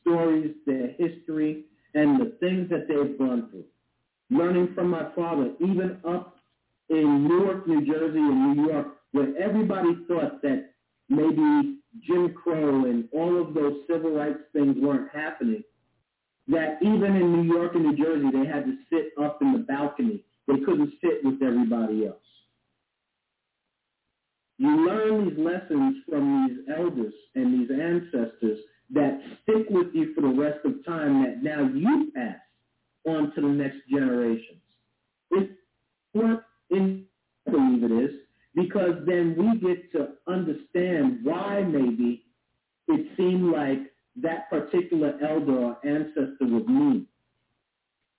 stories, 0.00 0.54
their 0.66 0.88
history, 0.98 1.64
and 1.94 2.20
the 2.20 2.36
things 2.40 2.68
that 2.70 2.88
they've 2.88 3.16
gone 3.18 3.48
through. 3.50 3.64
Learning 4.34 4.72
from 4.74 4.90
my 4.90 5.08
father, 5.14 5.52
even 5.60 5.98
up 6.04 6.36
in 6.88 7.28
Newark, 7.28 7.68
New 7.68 7.86
Jersey, 7.86 8.18
and 8.18 8.56
New 8.56 8.66
York, 8.66 8.88
where 9.12 9.32
everybody 9.38 9.90
thought 10.08 10.42
that 10.42 10.70
maybe 11.08 11.78
Jim 12.02 12.34
Crow 12.34 12.84
and 12.84 13.08
all 13.12 13.40
of 13.40 13.54
those 13.54 13.74
civil 13.88 14.10
rights 14.10 14.40
things 14.52 14.76
weren't 14.80 15.08
happening, 15.14 15.62
that 16.48 16.78
even 16.82 17.14
in 17.14 17.32
New 17.32 17.54
York 17.54 17.76
and 17.76 17.84
New 17.84 17.96
Jersey, 17.96 18.28
they 18.32 18.44
had 18.44 18.64
to 18.64 18.76
sit 18.90 19.12
up 19.22 19.40
in 19.40 19.52
the 19.52 19.60
balcony. 19.60 20.24
They 20.48 20.58
couldn't 20.66 20.92
sit 21.00 21.24
with 21.24 21.40
everybody 21.40 22.06
else. 22.06 22.16
You 24.58 24.84
learn 24.84 25.28
these 25.28 25.38
lessons 25.38 25.96
from 26.08 26.48
these 26.48 26.74
elders 26.76 27.14
and 27.36 27.54
these 27.54 27.70
ancestors 27.70 28.58
that 28.90 29.20
stick 29.42 29.66
with 29.70 29.88
you 29.94 30.12
for 30.14 30.22
the 30.22 30.34
rest 30.34 30.58
of 30.64 30.84
time 30.84 31.22
that 31.22 31.42
now 31.42 31.62
you 31.72 32.10
pass 32.14 32.36
on 33.06 33.32
to 33.34 33.40
the 33.40 33.48
next 33.48 33.78
generations. 33.90 34.60
It's 35.30 35.52
what 36.12 36.44
in 36.70 37.04
believe 37.50 37.84
it 37.84 37.92
is, 37.92 38.10
because 38.54 38.94
then 39.06 39.34
we 39.36 39.58
get 39.60 39.92
to 39.92 40.08
understand 40.26 41.20
why 41.22 41.62
maybe 41.62 42.24
it 42.88 43.06
seemed 43.16 43.52
like 43.52 43.78
that 44.22 44.48
particular 44.48 45.18
elder 45.22 45.52
or 45.52 45.78
ancestor 45.84 46.46
was 46.46 46.66
mean. 46.66 47.06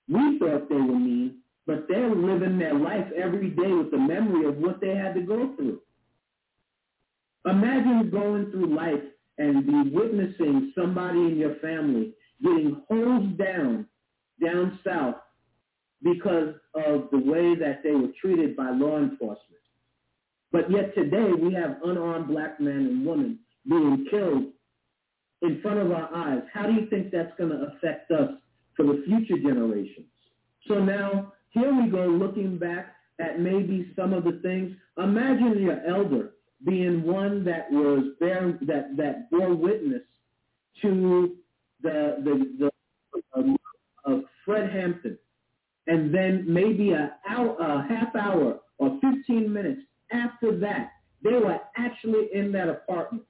We 0.07 0.37
thought 0.37 0.69
they 0.69 0.75
were 0.75 0.99
mean, 0.99 1.39
but 1.65 1.87
they're 1.87 2.13
living 2.13 2.59
their 2.59 2.75
life 2.75 3.07
every 3.15 3.49
day 3.49 3.71
with 3.71 3.91
the 3.91 3.97
memory 3.97 4.47
of 4.47 4.57
what 4.57 4.81
they 4.81 4.95
had 4.95 5.15
to 5.15 5.21
go 5.21 5.55
through. 5.55 5.79
Imagine 7.45 8.09
going 8.09 8.51
through 8.51 8.75
life 8.75 9.03
and 9.37 9.65
be 9.65 9.95
witnessing 9.95 10.73
somebody 10.77 11.19
in 11.19 11.37
your 11.37 11.55
family 11.55 12.13
getting 12.41 12.81
hosed 12.89 13.37
down 13.37 13.87
down 14.43 14.79
south 14.85 15.15
because 16.01 16.55
of 16.73 17.09
the 17.11 17.17
way 17.17 17.55
that 17.55 17.81
they 17.83 17.91
were 17.91 18.09
treated 18.21 18.55
by 18.55 18.69
law 18.71 18.97
enforcement. 18.97 19.39
But 20.51 20.71
yet 20.71 20.93
today 20.95 21.31
we 21.33 21.53
have 21.53 21.77
unarmed 21.83 22.27
black 22.27 22.59
men 22.59 22.77
and 22.77 23.05
women 23.05 23.39
being 23.67 24.05
killed 24.09 24.45
in 25.41 25.61
front 25.61 25.79
of 25.79 25.91
our 25.91 26.13
eyes. 26.13 26.43
How 26.53 26.65
do 26.65 26.73
you 26.73 26.87
think 26.87 27.11
that's 27.11 27.31
going 27.37 27.49
to 27.49 27.71
affect 27.75 28.11
us 28.11 28.31
for 28.75 28.85
the 28.85 29.03
future 29.05 29.41
generations? 29.41 30.07
So 30.67 30.79
now 30.79 31.33
here 31.49 31.73
we 31.73 31.89
go 31.89 32.05
looking 32.05 32.57
back 32.57 32.95
at 33.19 33.39
maybe 33.39 33.91
some 33.95 34.13
of 34.13 34.23
the 34.23 34.39
things. 34.43 34.75
Imagine 34.97 35.61
your 35.61 35.85
elder 35.87 36.31
being 36.65 37.03
one 37.03 37.43
that 37.45 37.71
was 37.71 38.13
there 38.19 38.57
that 38.61 38.97
that 38.97 39.29
bore 39.29 39.53
witness 39.53 40.01
to 40.81 41.35
the 41.81 42.17
the, 42.23 42.69
Fred 44.45 44.71
Hampton, 44.71 45.17
and 45.87 46.13
then 46.13 46.45
maybe 46.47 46.91
a, 46.91 47.15
hour, 47.27 47.57
a 47.59 47.87
half 47.87 48.15
hour 48.15 48.59
or 48.77 48.99
15 49.01 49.51
minutes 49.51 49.81
after 50.11 50.57
that, 50.59 50.91
they 51.23 51.31
were 51.31 51.59
actually 51.75 52.29
in 52.33 52.51
that 52.51 52.69
apartment. 52.69 53.23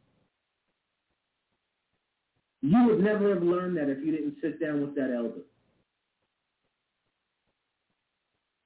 You 2.62 2.86
would 2.88 3.00
never 3.00 3.34
have 3.34 3.44
learned 3.44 3.78
that 3.78 3.90
if 3.90 4.00
you 4.04 4.12
didn't 4.12 4.36
sit 4.42 4.60
down 4.60 4.82
with 4.82 4.96
that 4.96 5.14
elder. 5.16 5.42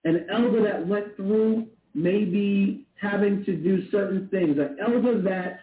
An 0.06 0.26
elder 0.32 0.64
that 0.64 0.88
went 0.88 1.16
through 1.18 1.68
maybe 1.94 2.88
having 2.96 3.44
to 3.46 3.56
do 3.56 3.90
certain 3.92 4.30
things, 4.30 4.58
an 4.58 4.78
elder 4.82 5.22
that 5.22 5.62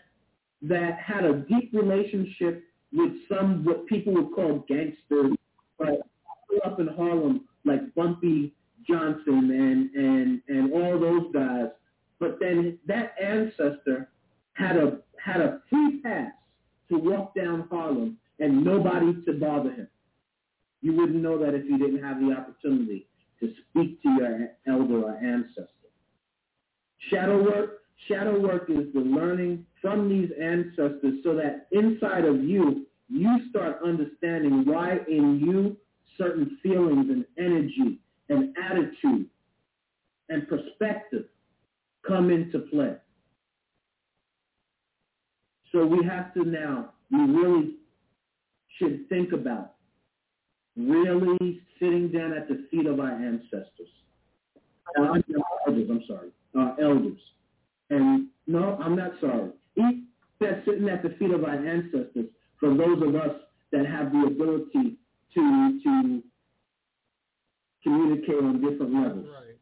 that 0.62 0.98
had 0.98 1.24
a 1.24 1.34
deep 1.34 1.70
relationship 1.72 2.64
with 2.92 3.12
some 3.28 3.64
what 3.64 3.86
people 3.86 4.12
would 4.14 4.32
call 4.34 4.64
gangsters, 4.68 5.32
but 5.78 6.00
up 6.64 6.80
in 6.80 6.88
Harlem 6.88 7.42
like 7.64 7.94
Bumpy 7.94 8.52
Johnson 8.88 9.50
and 9.50 9.94
and 9.94 10.42
and 10.48 10.72
all 10.72 10.98
those 10.98 11.32
guys. 11.32 11.68
But 12.18 12.38
then 12.40 12.78
that 12.86 13.14
ancestor 13.22 14.08
had 14.54 14.76
a 14.76 14.98
had 15.22 15.40
a 15.40 15.60
free 15.68 16.00
pass 16.02 16.32
to 16.90 16.98
walk 16.98 17.34
down 17.34 17.66
Harlem 17.70 18.18
and 18.38 18.64
nobody 18.64 19.14
to 19.24 19.32
bother 19.32 19.70
him. 19.70 19.88
You 20.82 20.92
wouldn't 20.92 21.22
know 21.22 21.38
that 21.38 21.54
if 21.54 21.64
you 21.64 21.78
didn't 21.78 22.02
have 22.02 22.20
the 22.20 22.32
opportunity 22.32 23.08
to 23.40 23.52
speak 23.70 24.00
to 24.02 24.08
your 24.10 24.48
elder 24.66 25.02
or 25.02 25.16
ancestor. 25.16 25.70
Shadow 27.10 27.42
work, 27.42 27.80
shadow 28.08 28.38
work 28.38 28.70
is 28.70 28.92
the 28.94 29.00
learning 29.00 29.66
from 29.82 30.08
these 30.08 30.30
ancestors 30.40 31.20
so 31.22 31.34
that 31.34 31.66
inside 31.72 32.24
of 32.24 32.42
you, 32.42 32.86
you 33.08 33.38
start 33.50 33.78
understanding 33.84 34.64
why 34.64 34.98
in 35.08 35.40
you 35.40 35.76
certain 36.18 36.58
feelings 36.62 37.06
and 37.10 37.24
energy 37.38 37.98
and 38.28 38.54
attitude 38.58 39.26
and 40.28 40.48
perspective 40.48 41.24
come 42.06 42.30
into 42.30 42.60
play. 42.60 42.96
So 45.72 45.84
we 45.84 46.04
have 46.06 46.32
to 46.34 46.44
now, 46.44 46.92
we 47.10 47.18
really 47.18 47.74
should 48.78 49.08
think 49.08 49.32
about 49.32 49.72
really 50.76 51.60
sitting 51.80 52.10
down 52.12 52.32
at 52.32 52.48
the 52.48 52.66
feet 52.70 52.86
of 52.86 53.00
our 53.00 53.12
ancestors. 53.12 53.88
Uh, 54.98 55.14
elders, 55.66 55.88
I'm 55.90 56.02
sorry, 56.06 56.28
our 56.54 56.72
uh, 56.72 56.76
elders. 56.82 57.18
And 57.90 58.28
no, 58.46 58.78
I'm 58.80 58.96
not 58.96 59.12
sorry. 59.20 59.50
That 60.40 60.62
sitting 60.64 60.88
at 60.88 61.02
the 61.02 61.10
feet 61.18 61.30
of 61.30 61.44
our 61.44 61.54
ancestors, 61.54 62.26
for 62.60 62.74
those 62.74 63.02
of 63.02 63.14
us 63.14 63.36
that 63.72 63.86
have 63.86 64.12
the 64.12 64.26
ability 64.26 64.96
to 65.34 65.80
to 65.82 66.22
communicate 67.82 68.42
on 68.42 68.60
different 68.60 68.94
levels. 68.94 69.26
That's 69.26 69.34
right. 69.34 69.58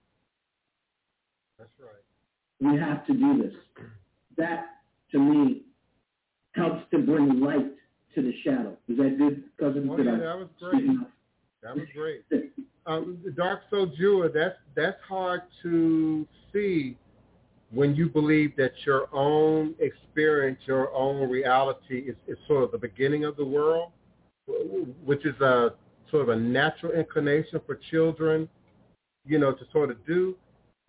That's 1.58 1.70
right. 1.80 2.72
We 2.72 2.78
have 2.78 3.06
to 3.06 3.12
do 3.12 3.42
this. 3.42 3.54
That, 4.36 4.64
to 5.12 5.18
me, 5.18 5.62
helps 6.54 6.82
to 6.90 6.98
bring 6.98 7.40
light 7.40 7.72
to 8.14 8.22
the 8.22 8.32
shadow. 8.42 8.76
Is 8.88 8.96
that 8.96 9.18
good, 9.18 9.44
cousin? 9.58 9.88
Oh 9.90 9.98
yeah, 9.98 10.12
I 10.12 10.16
that 10.18 10.38
was 10.38 10.48
speak 10.56 10.86
great. 10.86 10.98
That 11.62 11.76
was 11.76 11.86
great. 11.94 12.24
Um, 12.86 13.18
the 13.24 13.30
Dark 13.30 13.62
Soul 13.70 13.92
Jewel, 13.96 14.30
that's 14.32 14.56
that's 14.74 15.00
hard 15.08 15.42
to 15.62 16.26
see 16.52 16.96
when 17.72 17.94
you 17.94 18.08
believe 18.08 18.56
that 18.56 18.72
your 18.86 19.08
own 19.12 19.74
experience, 19.80 20.60
your 20.66 20.92
own 20.94 21.28
reality 21.28 21.98
is, 22.08 22.16
is 22.28 22.38
sort 22.46 22.62
of 22.62 22.70
the 22.70 22.78
beginning 22.78 23.24
of 23.24 23.36
the 23.36 23.44
world, 23.44 23.90
which 25.04 25.24
is 25.24 25.38
a 25.40 25.74
sort 26.10 26.22
of 26.22 26.28
a 26.30 26.36
natural 26.36 26.92
inclination 26.92 27.60
for 27.66 27.78
children, 27.90 28.48
you 29.26 29.38
know, 29.38 29.52
to 29.52 29.64
sort 29.72 29.90
of 29.90 30.04
do. 30.06 30.36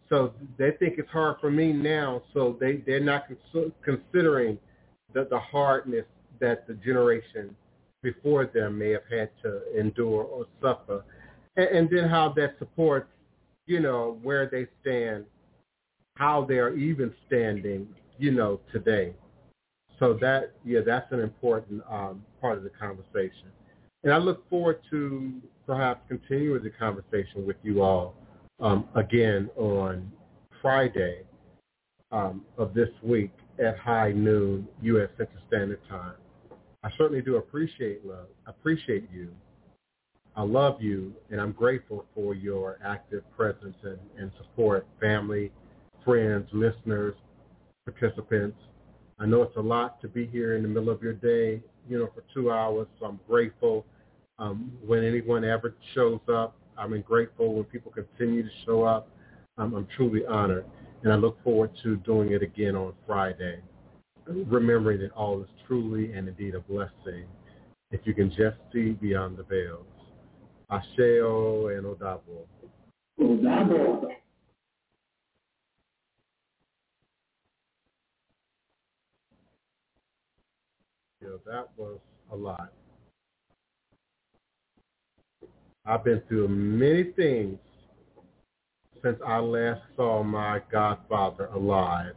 So 0.09 0.33
they 0.57 0.71
think 0.71 0.95
it's 0.97 1.09
hard 1.09 1.37
for 1.41 1.49
me 1.49 1.73
now, 1.73 2.21
so 2.33 2.57
they, 2.59 2.77
they're 2.85 2.99
not 2.99 3.25
cons- 3.27 3.71
considering 3.83 4.59
the, 5.13 5.25
the 5.29 5.39
hardness 5.39 6.05
that 6.39 6.67
the 6.67 6.75
generation 6.75 7.55
before 8.03 8.45
them 8.45 8.77
may 8.77 8.91
have 8.91 9.07
had 9.09 9.29
to 9.41 9.61
endure 9.77 10.23
or 10.23 10.45
suffer. 10.61 11.03
And, 11.55 11.69
and 11.69 11.89
then 11.89 12.07
how 12.07 12.33
that 12.33 12.55
supports, 12.59 13.09
you 13.65 13.79
know, 13.79 14.19
where 14.21 14.47
they 14.47 14.67
stand, 14.81 15.25
how 16.15 16.45
they're 16.45 16.75
even 16.75 17.13
standing, 17.25 17.87
you 18.19 18.31
know, 18.31 18.59
today. 18.71 19.13
So 19.99 20.13
that, 20.21 20.53
yeah, 20.63 20.79
that's 20.85 21.11
an 21.11 21.19
important 21.19 21.81
um, 21.89 22.23
part 22.41 22.57
of 22.57 22.63
the 22.63 22.69
conversation. 22.69 23.51
And 24.03 24.13
I 24.13 24.17
look 24.17 24.47
forward 24.49 24.81
to 24.91 25.33
perhaps 25.65 26.01
continuing 26.07 26.63
the 26.63 26.69
conversation 26.69 27.45
with 27.45 27.57
you 27.63 27.81
all 27.81 28.13
um, 28.59 28.87
again 28.95 29.49
on 29.55 30.11
Friday 30.61 31.21
um, 32.11 32.45
of 32.57 32.73
this 32.73 32.89
week 33.03 33.31
at 33.63 33.77
high 33.77 34.11
noon 34.11 34.67
U.S. 34.81 35.09
Central 35.17 35.41
Standard 35.47 35.79
Time. 35.89 36.15
I 36.83 36.89
certainly 36.97 37.21
do 37.21 37.37
appreciate 37.37 38.05
love, 38.05 38.27
appreciate 38.45 39.09
you. 39.11 39.29
I 40.35 40.43
love 40.43 40.81
you, 40.81 41.13
and 41.31 41.39
I'm 41.39 41.53
grateful 41.53 42.05
for 42.13 42.35
your 42.35 42.77
active 42.83 43.23
presence 43.35 43.75
and, 43.83 43.97
and 44.19 44.31
support, 44.37 44.85
family, 44.99 45.51
friends, 46.03 46.47
listeners, 46.51 47.15
participants. 47.85 48.57
I 49.19 49.25
know 49.25 49.43
it's 49.43 49.55
a 49.55 49.61
lot 49.61 50.01
to 50.01 50.07
be 50.07 50.27
here 50.27 50.55
in 50.55 50.63
the 50.63 50.67
middle 50.67 50.89
of 50.89 51.01
your 51.01 51.13
day, 51.13 51.61
you 51.87 51.99
know, 51.99 52.09
for 52.13 52.23
two 52.33 52.51
hours, 52.51 52.87
so 52.99 53.05
I'm 53.05 53.19
grateful 53.27 53.85
um, 54.39 54.71
when 54.85 55.03
anyone 55.05 55.45
ever 55.45 55.75
shows 55.93 56.19
up. 56.33 56.55
I'm 56.77 56.99
grateful 57.01 57.53
when 57.53 57.63
people 57.65 57.91
continue 57.91 58.43
to 58.43 58.49
show 58.65 58.83
up. 58.83 59.07
Um, 59.57 59.73
I'm 59.73 59.87
truly 59.95 60.25
honored, 60.25 60.65
and 61.03 61.13
I 61.13 61.15
look 61.15 61.41
forward 61.43 61.71
to 61.83 61.95
doing 61.97 62.33
it 62.33 62.43
again 62.43 62.75
on 62.75 62.93
Friday, 63.07 63.59
remembering 64.27 64.99
that 64.99 65.11
all 65.11 65.41
is 65.41 65.47
truly 65.65 66.11
and 66.11 66.27
indeed 66.27 66.55
a 66.55 66.59
blessing 66.59 67.23
if 67.91 68.01
you 68.03 68.13
can 68.13 68.29
just 68.29 68.57
see 68.73 68.91
beyond 68.91 69.37
the 69.37 69.43
veils. 69.43 69.85
Asheo 70.69 71.77
and 71.77 71.85
Odabo. 71.85 72.45
Odabo. 73.21 74.09
That 81.45 81.69
was 81.77 81.99
a 82.31 82.35
lot. 82.35 82.71
I've 85.85 86.03
been 86.03 86.21
through 86.27 86.47
many 86.47 87.11
things 87.15 87.59
since 89.03 89.19
I 89.25 89.37
last 89.37 89.81
saw 89.95 90.23
my 90.23 90.61
godfather 90.71 91.47
alive 91.47 92.13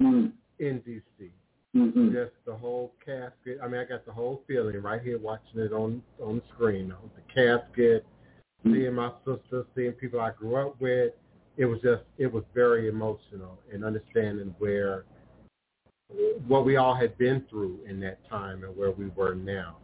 Mm. 0.00 0.32
in 0.60 0.78
D.C. 0.86 1.32
Mm-hmm. 1.74 2.12
Just 2.12 2.32
the 2.46 2.54
whole 2.54 2.92
casket. 3.04 3.58
I 3.62 3.66
mean, 3.66 3.80
I 3.80 3.84
got 3.84 4.06
the 4.06 4.12
whole 4.12 4.42
feeling 4.46 4.80
right 4.80 5.02
here 5.02 5.18
watching 5.18 5.58
it 5.60 5.72
on 5.72 6.02
on 6.22 6.36
the 6.36 6.42
screen. 6.54 6.94
The 7.16 7.34
casket, 7.34 8.06
seeing 8.64 8.94
my 8.94 9.10
sister, 9.24 9.66
seeing 9.74 9.92
people 9.92 10.20
I 10.20 10.30
grew 10.30 10.56
up 10.56 10.80
with. 10.80 11.12
It 11.56 11.64
was 11.66 11.80
just, 11.82 12.04
it 12.16 12.32
was 12.32 12.44
very 12.54 12.88
emotional 12.88 13.58
and 13.72 13.84
understanding 13.84 14.54
where, 14.60 15.04
what 16.46 16.64
we 16.64 16.76
all 16.76 16.94
had 16.94 17.16
been 17.18 17.44
through 17.50 17.80
in 17.88 18.00
that 18.00 18.18
time 18.28 18.64
and 18.64 18.76
where 18.76 18.90
we 18.90 19.08
were 19.08 19.34
now. 19.34 19.76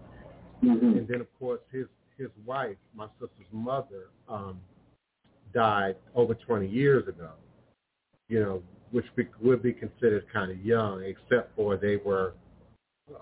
Mm-hmm. 0.63 0.99
And 0.99 1.09
then, 1.09 1.21
of 1.21 1.27
course, 1.39 1.61
his 1.73 1.87
his 2.17 2.29
wife, 2.47 2.77
my 2.95 3.07
sister's 3.21 3.47
mother, 3.53 4.05
um, 4.29 4.61
died 5.53 5.97
over 6.15 6.35
20 6.35 6.67
years 6.69 7.07
ago. 7.09 7.31
You 8.29 8.41
know, 8.41 8.63
which 8.93 9.05
be, 9.17 9.27
would 9.43 9.63
be 9.63 9.73
considered 9.73 10.25
kind 10.33 10.51
of 10.51 10.65
young, 10.65 11.03
except 11.03 11.55
for 11.57 11.77
they 11.77 11.97
were 11.97 12.35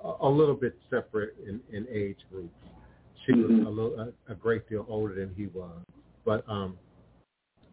a, 0.05 0.12
a 0.20 0.29
little 0.29 0.55
bit 0.55 0.77
separate 0.91 1.35
in, 1.47 1.61
in 1.74 1.87
age 1.91 2.19
groups. 2.31 2.55
She 3.24 3.33
Mhm. 3.33 3.43
was 3.43 3.66
a, 3.66 3.70
little, 3.70 4.01
a, 4.29 4.33
a 4.33 4.35
great 4.35 4.69
deal 4.69 4.85
older 4.89 5.15
than 5.15 5.35
he 5.35 5.47
was, 5.47 5.81
but 6.24 6.45
um, 6.49 6.79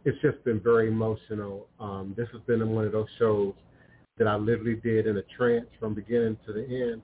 it's 0.06 0.20
just 0.22 0.44
been 0.44 0.60
very 0.60 0.88
emotional. 0.88 1.68
Um, 1.80 2.14
this 2.16 2.30
has 2.32 2.42
been 2.48 2.68
one 2.70 2.86
of 2.86 2.94
those 2.94 3.10
shows 3.20 3.54
that 4.20 4.28
I 4.28 4.36
literally 4.36 4.76
did 4.76 5.08
in 5.08 5.18
a 5.18 5.24
trance 5.36 5.68
from 5.80 5.96
beginning 5.96 6.38
to 6.46 6.54
the 6.54 7.02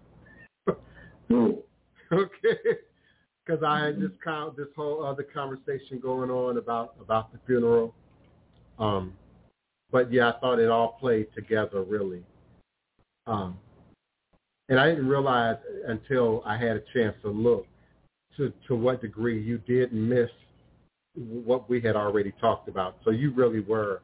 end. 0.68 1.58
Okay 2.12 2.78
because 3.46 3.64
I 3.64 3.86
had 3.86 4.00
this 4.00 4.12
kind 4.24 4.52
this 4.58 4.68
whole 4.76 5.06
other 5.06 5.24
conversation 5.24 6.00
going 6.02 6.30
on 6.30 6.58
about 6.58 6.96
about 7.00 7.32
the 7.32 7.40
funeral. 7.46 7.94
Um, 8.80 9.14
but 9.92 10.12
yeah, 10.12 10.30
I 10.30 10.40
thought 10.40 10.60
it 10.60 10.70
all 10.70 10.98
played 11.00 11.28
together 11.36 11.84
really. 11.84 12.24
Um, 13.28 13.58
and 14.70 14.80
I 14.80 14.90
didn't 14.90 15.08
realize 15.08 15.58
until 15.88 16.42
I 16.46 16.58
had 16.58 16.76
a 16.78 16.84
chance 16.94 17.16
to 17.22 17.30
look 17.30 17.68
to 18.38 18.52
to 18.68 18.76
what 18.76 19.02
degree 19.02 19.42
you 19.42 19.60
did 19.60 19.94
miss 19.94 20.30
what 21.16 21.70
we 21.70 21.80
had 21.80 21.96
already 21.96 22.34
talked 22.42 22.68
about. 22.68 22.98
So 23.06 23.12
you 23.12 23.32
really 23.32 23.62
were 23.62 24.02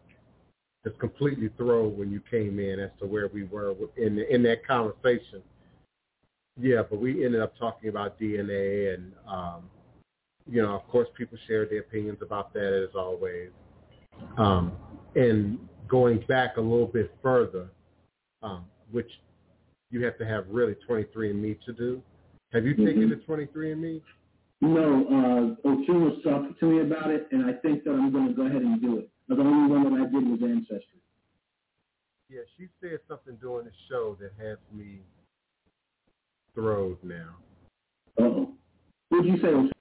just 0.85 0.97
completely 0.99 1.49
thrown 1.57 1.97
when 1.97 2.11
you 2.11 2.21
came 2.29 2.59
in 2.59 2.79
as 2.79 2.89
to 2.99 3.05
where 3.05 3.27
we 3.27 3.43
were 3.43 3.75
in 3.97 4.19
in 4.19 4.43
that 4.43 4.65
conversation. 4.65 5.41
Yeah, 6.59 6.83
but 6.89 6.99
we 6.99 7.25
ended 7.25 7.41
up 7.41 7.57
talking 7.57 7.89
about 7.89 8.19
DNA 8.19 8.93
and, 8.93 9.13
um, 9.27 9.69
you 10.49 10.61
know, 10.61 10.75
of 10.75 10.85
course 10.87 11.07
people 11.17 11.37
shared 11.47 11.69
their 11.69 11.79
opinions 11.79 12.19
about 12.21 12.53
that 12.53 12.73
as 12.73 12.95
always. 12.95 13.49
Um, 14.37 14.73
and 15.15 15.57
going 15.87 16.23
back 16.27 16.57
a 16.57 16.61
little 16.61 16.87
bit 16.87 17.13
further, 17.21 17.69
um, 18.43 18.65
which 18.91 19.09
you 19.91 20.03
have 20.03 20.17
to 20.17 20.25
have 20.25 20.45
really 20.49 20.75
23andMe 20.87 21.57
to 21.65 21.73
do. 21.73 22.01
Have 22.53 22.65
you 22.65 22.73
taken 22.73 23.03
Mhm. 23.03 23.09
the 23.09 23.15
23andMe? 23.17 24.01
No, 24.61 25.07
uh, 25.07 25.55
was 25.63 26.21
talking 26.23 26.55
to 26.59 26.65
me 26.65 26.81
about 26.81 27.11
it, 27.11 27.27
and 27.31 27.45
I 27.45 27.53
think 27.53 27.83
that 27.83 27.91
I'm 27.91 28.11
going 28.11 28.27
to 28.27 28.33
go 28.33 28.45
ahead 28.45 28.61
and 28.61 28.81
do 28.81 28.97
it. 28.97 29.10
The 29.31 29.41
only 29.41 29.71
one 29.71 29.83
that 29.83 30.01
I 30.01 30.11
did 30.11 30.29
was 30.29 30.41
Ancestry. 30.43 30.99
Yeah, 32.29 32.41
she 32.57 32.67
said 32.81 32.99
something 33.07 33.37
during 33.39 33.65
the 33.65 33.71
show 33.89 34.17
that 34.19 34.31
has 34.37 34.57
me 34.73 34.99
thrilled 36.53 36.97
now. 37.01 37.37
Uh-oh. 38.19 38.53
What 39.07 39.23
did 39.23 39.33
you 39.33 39.41
say? 39.41 39.71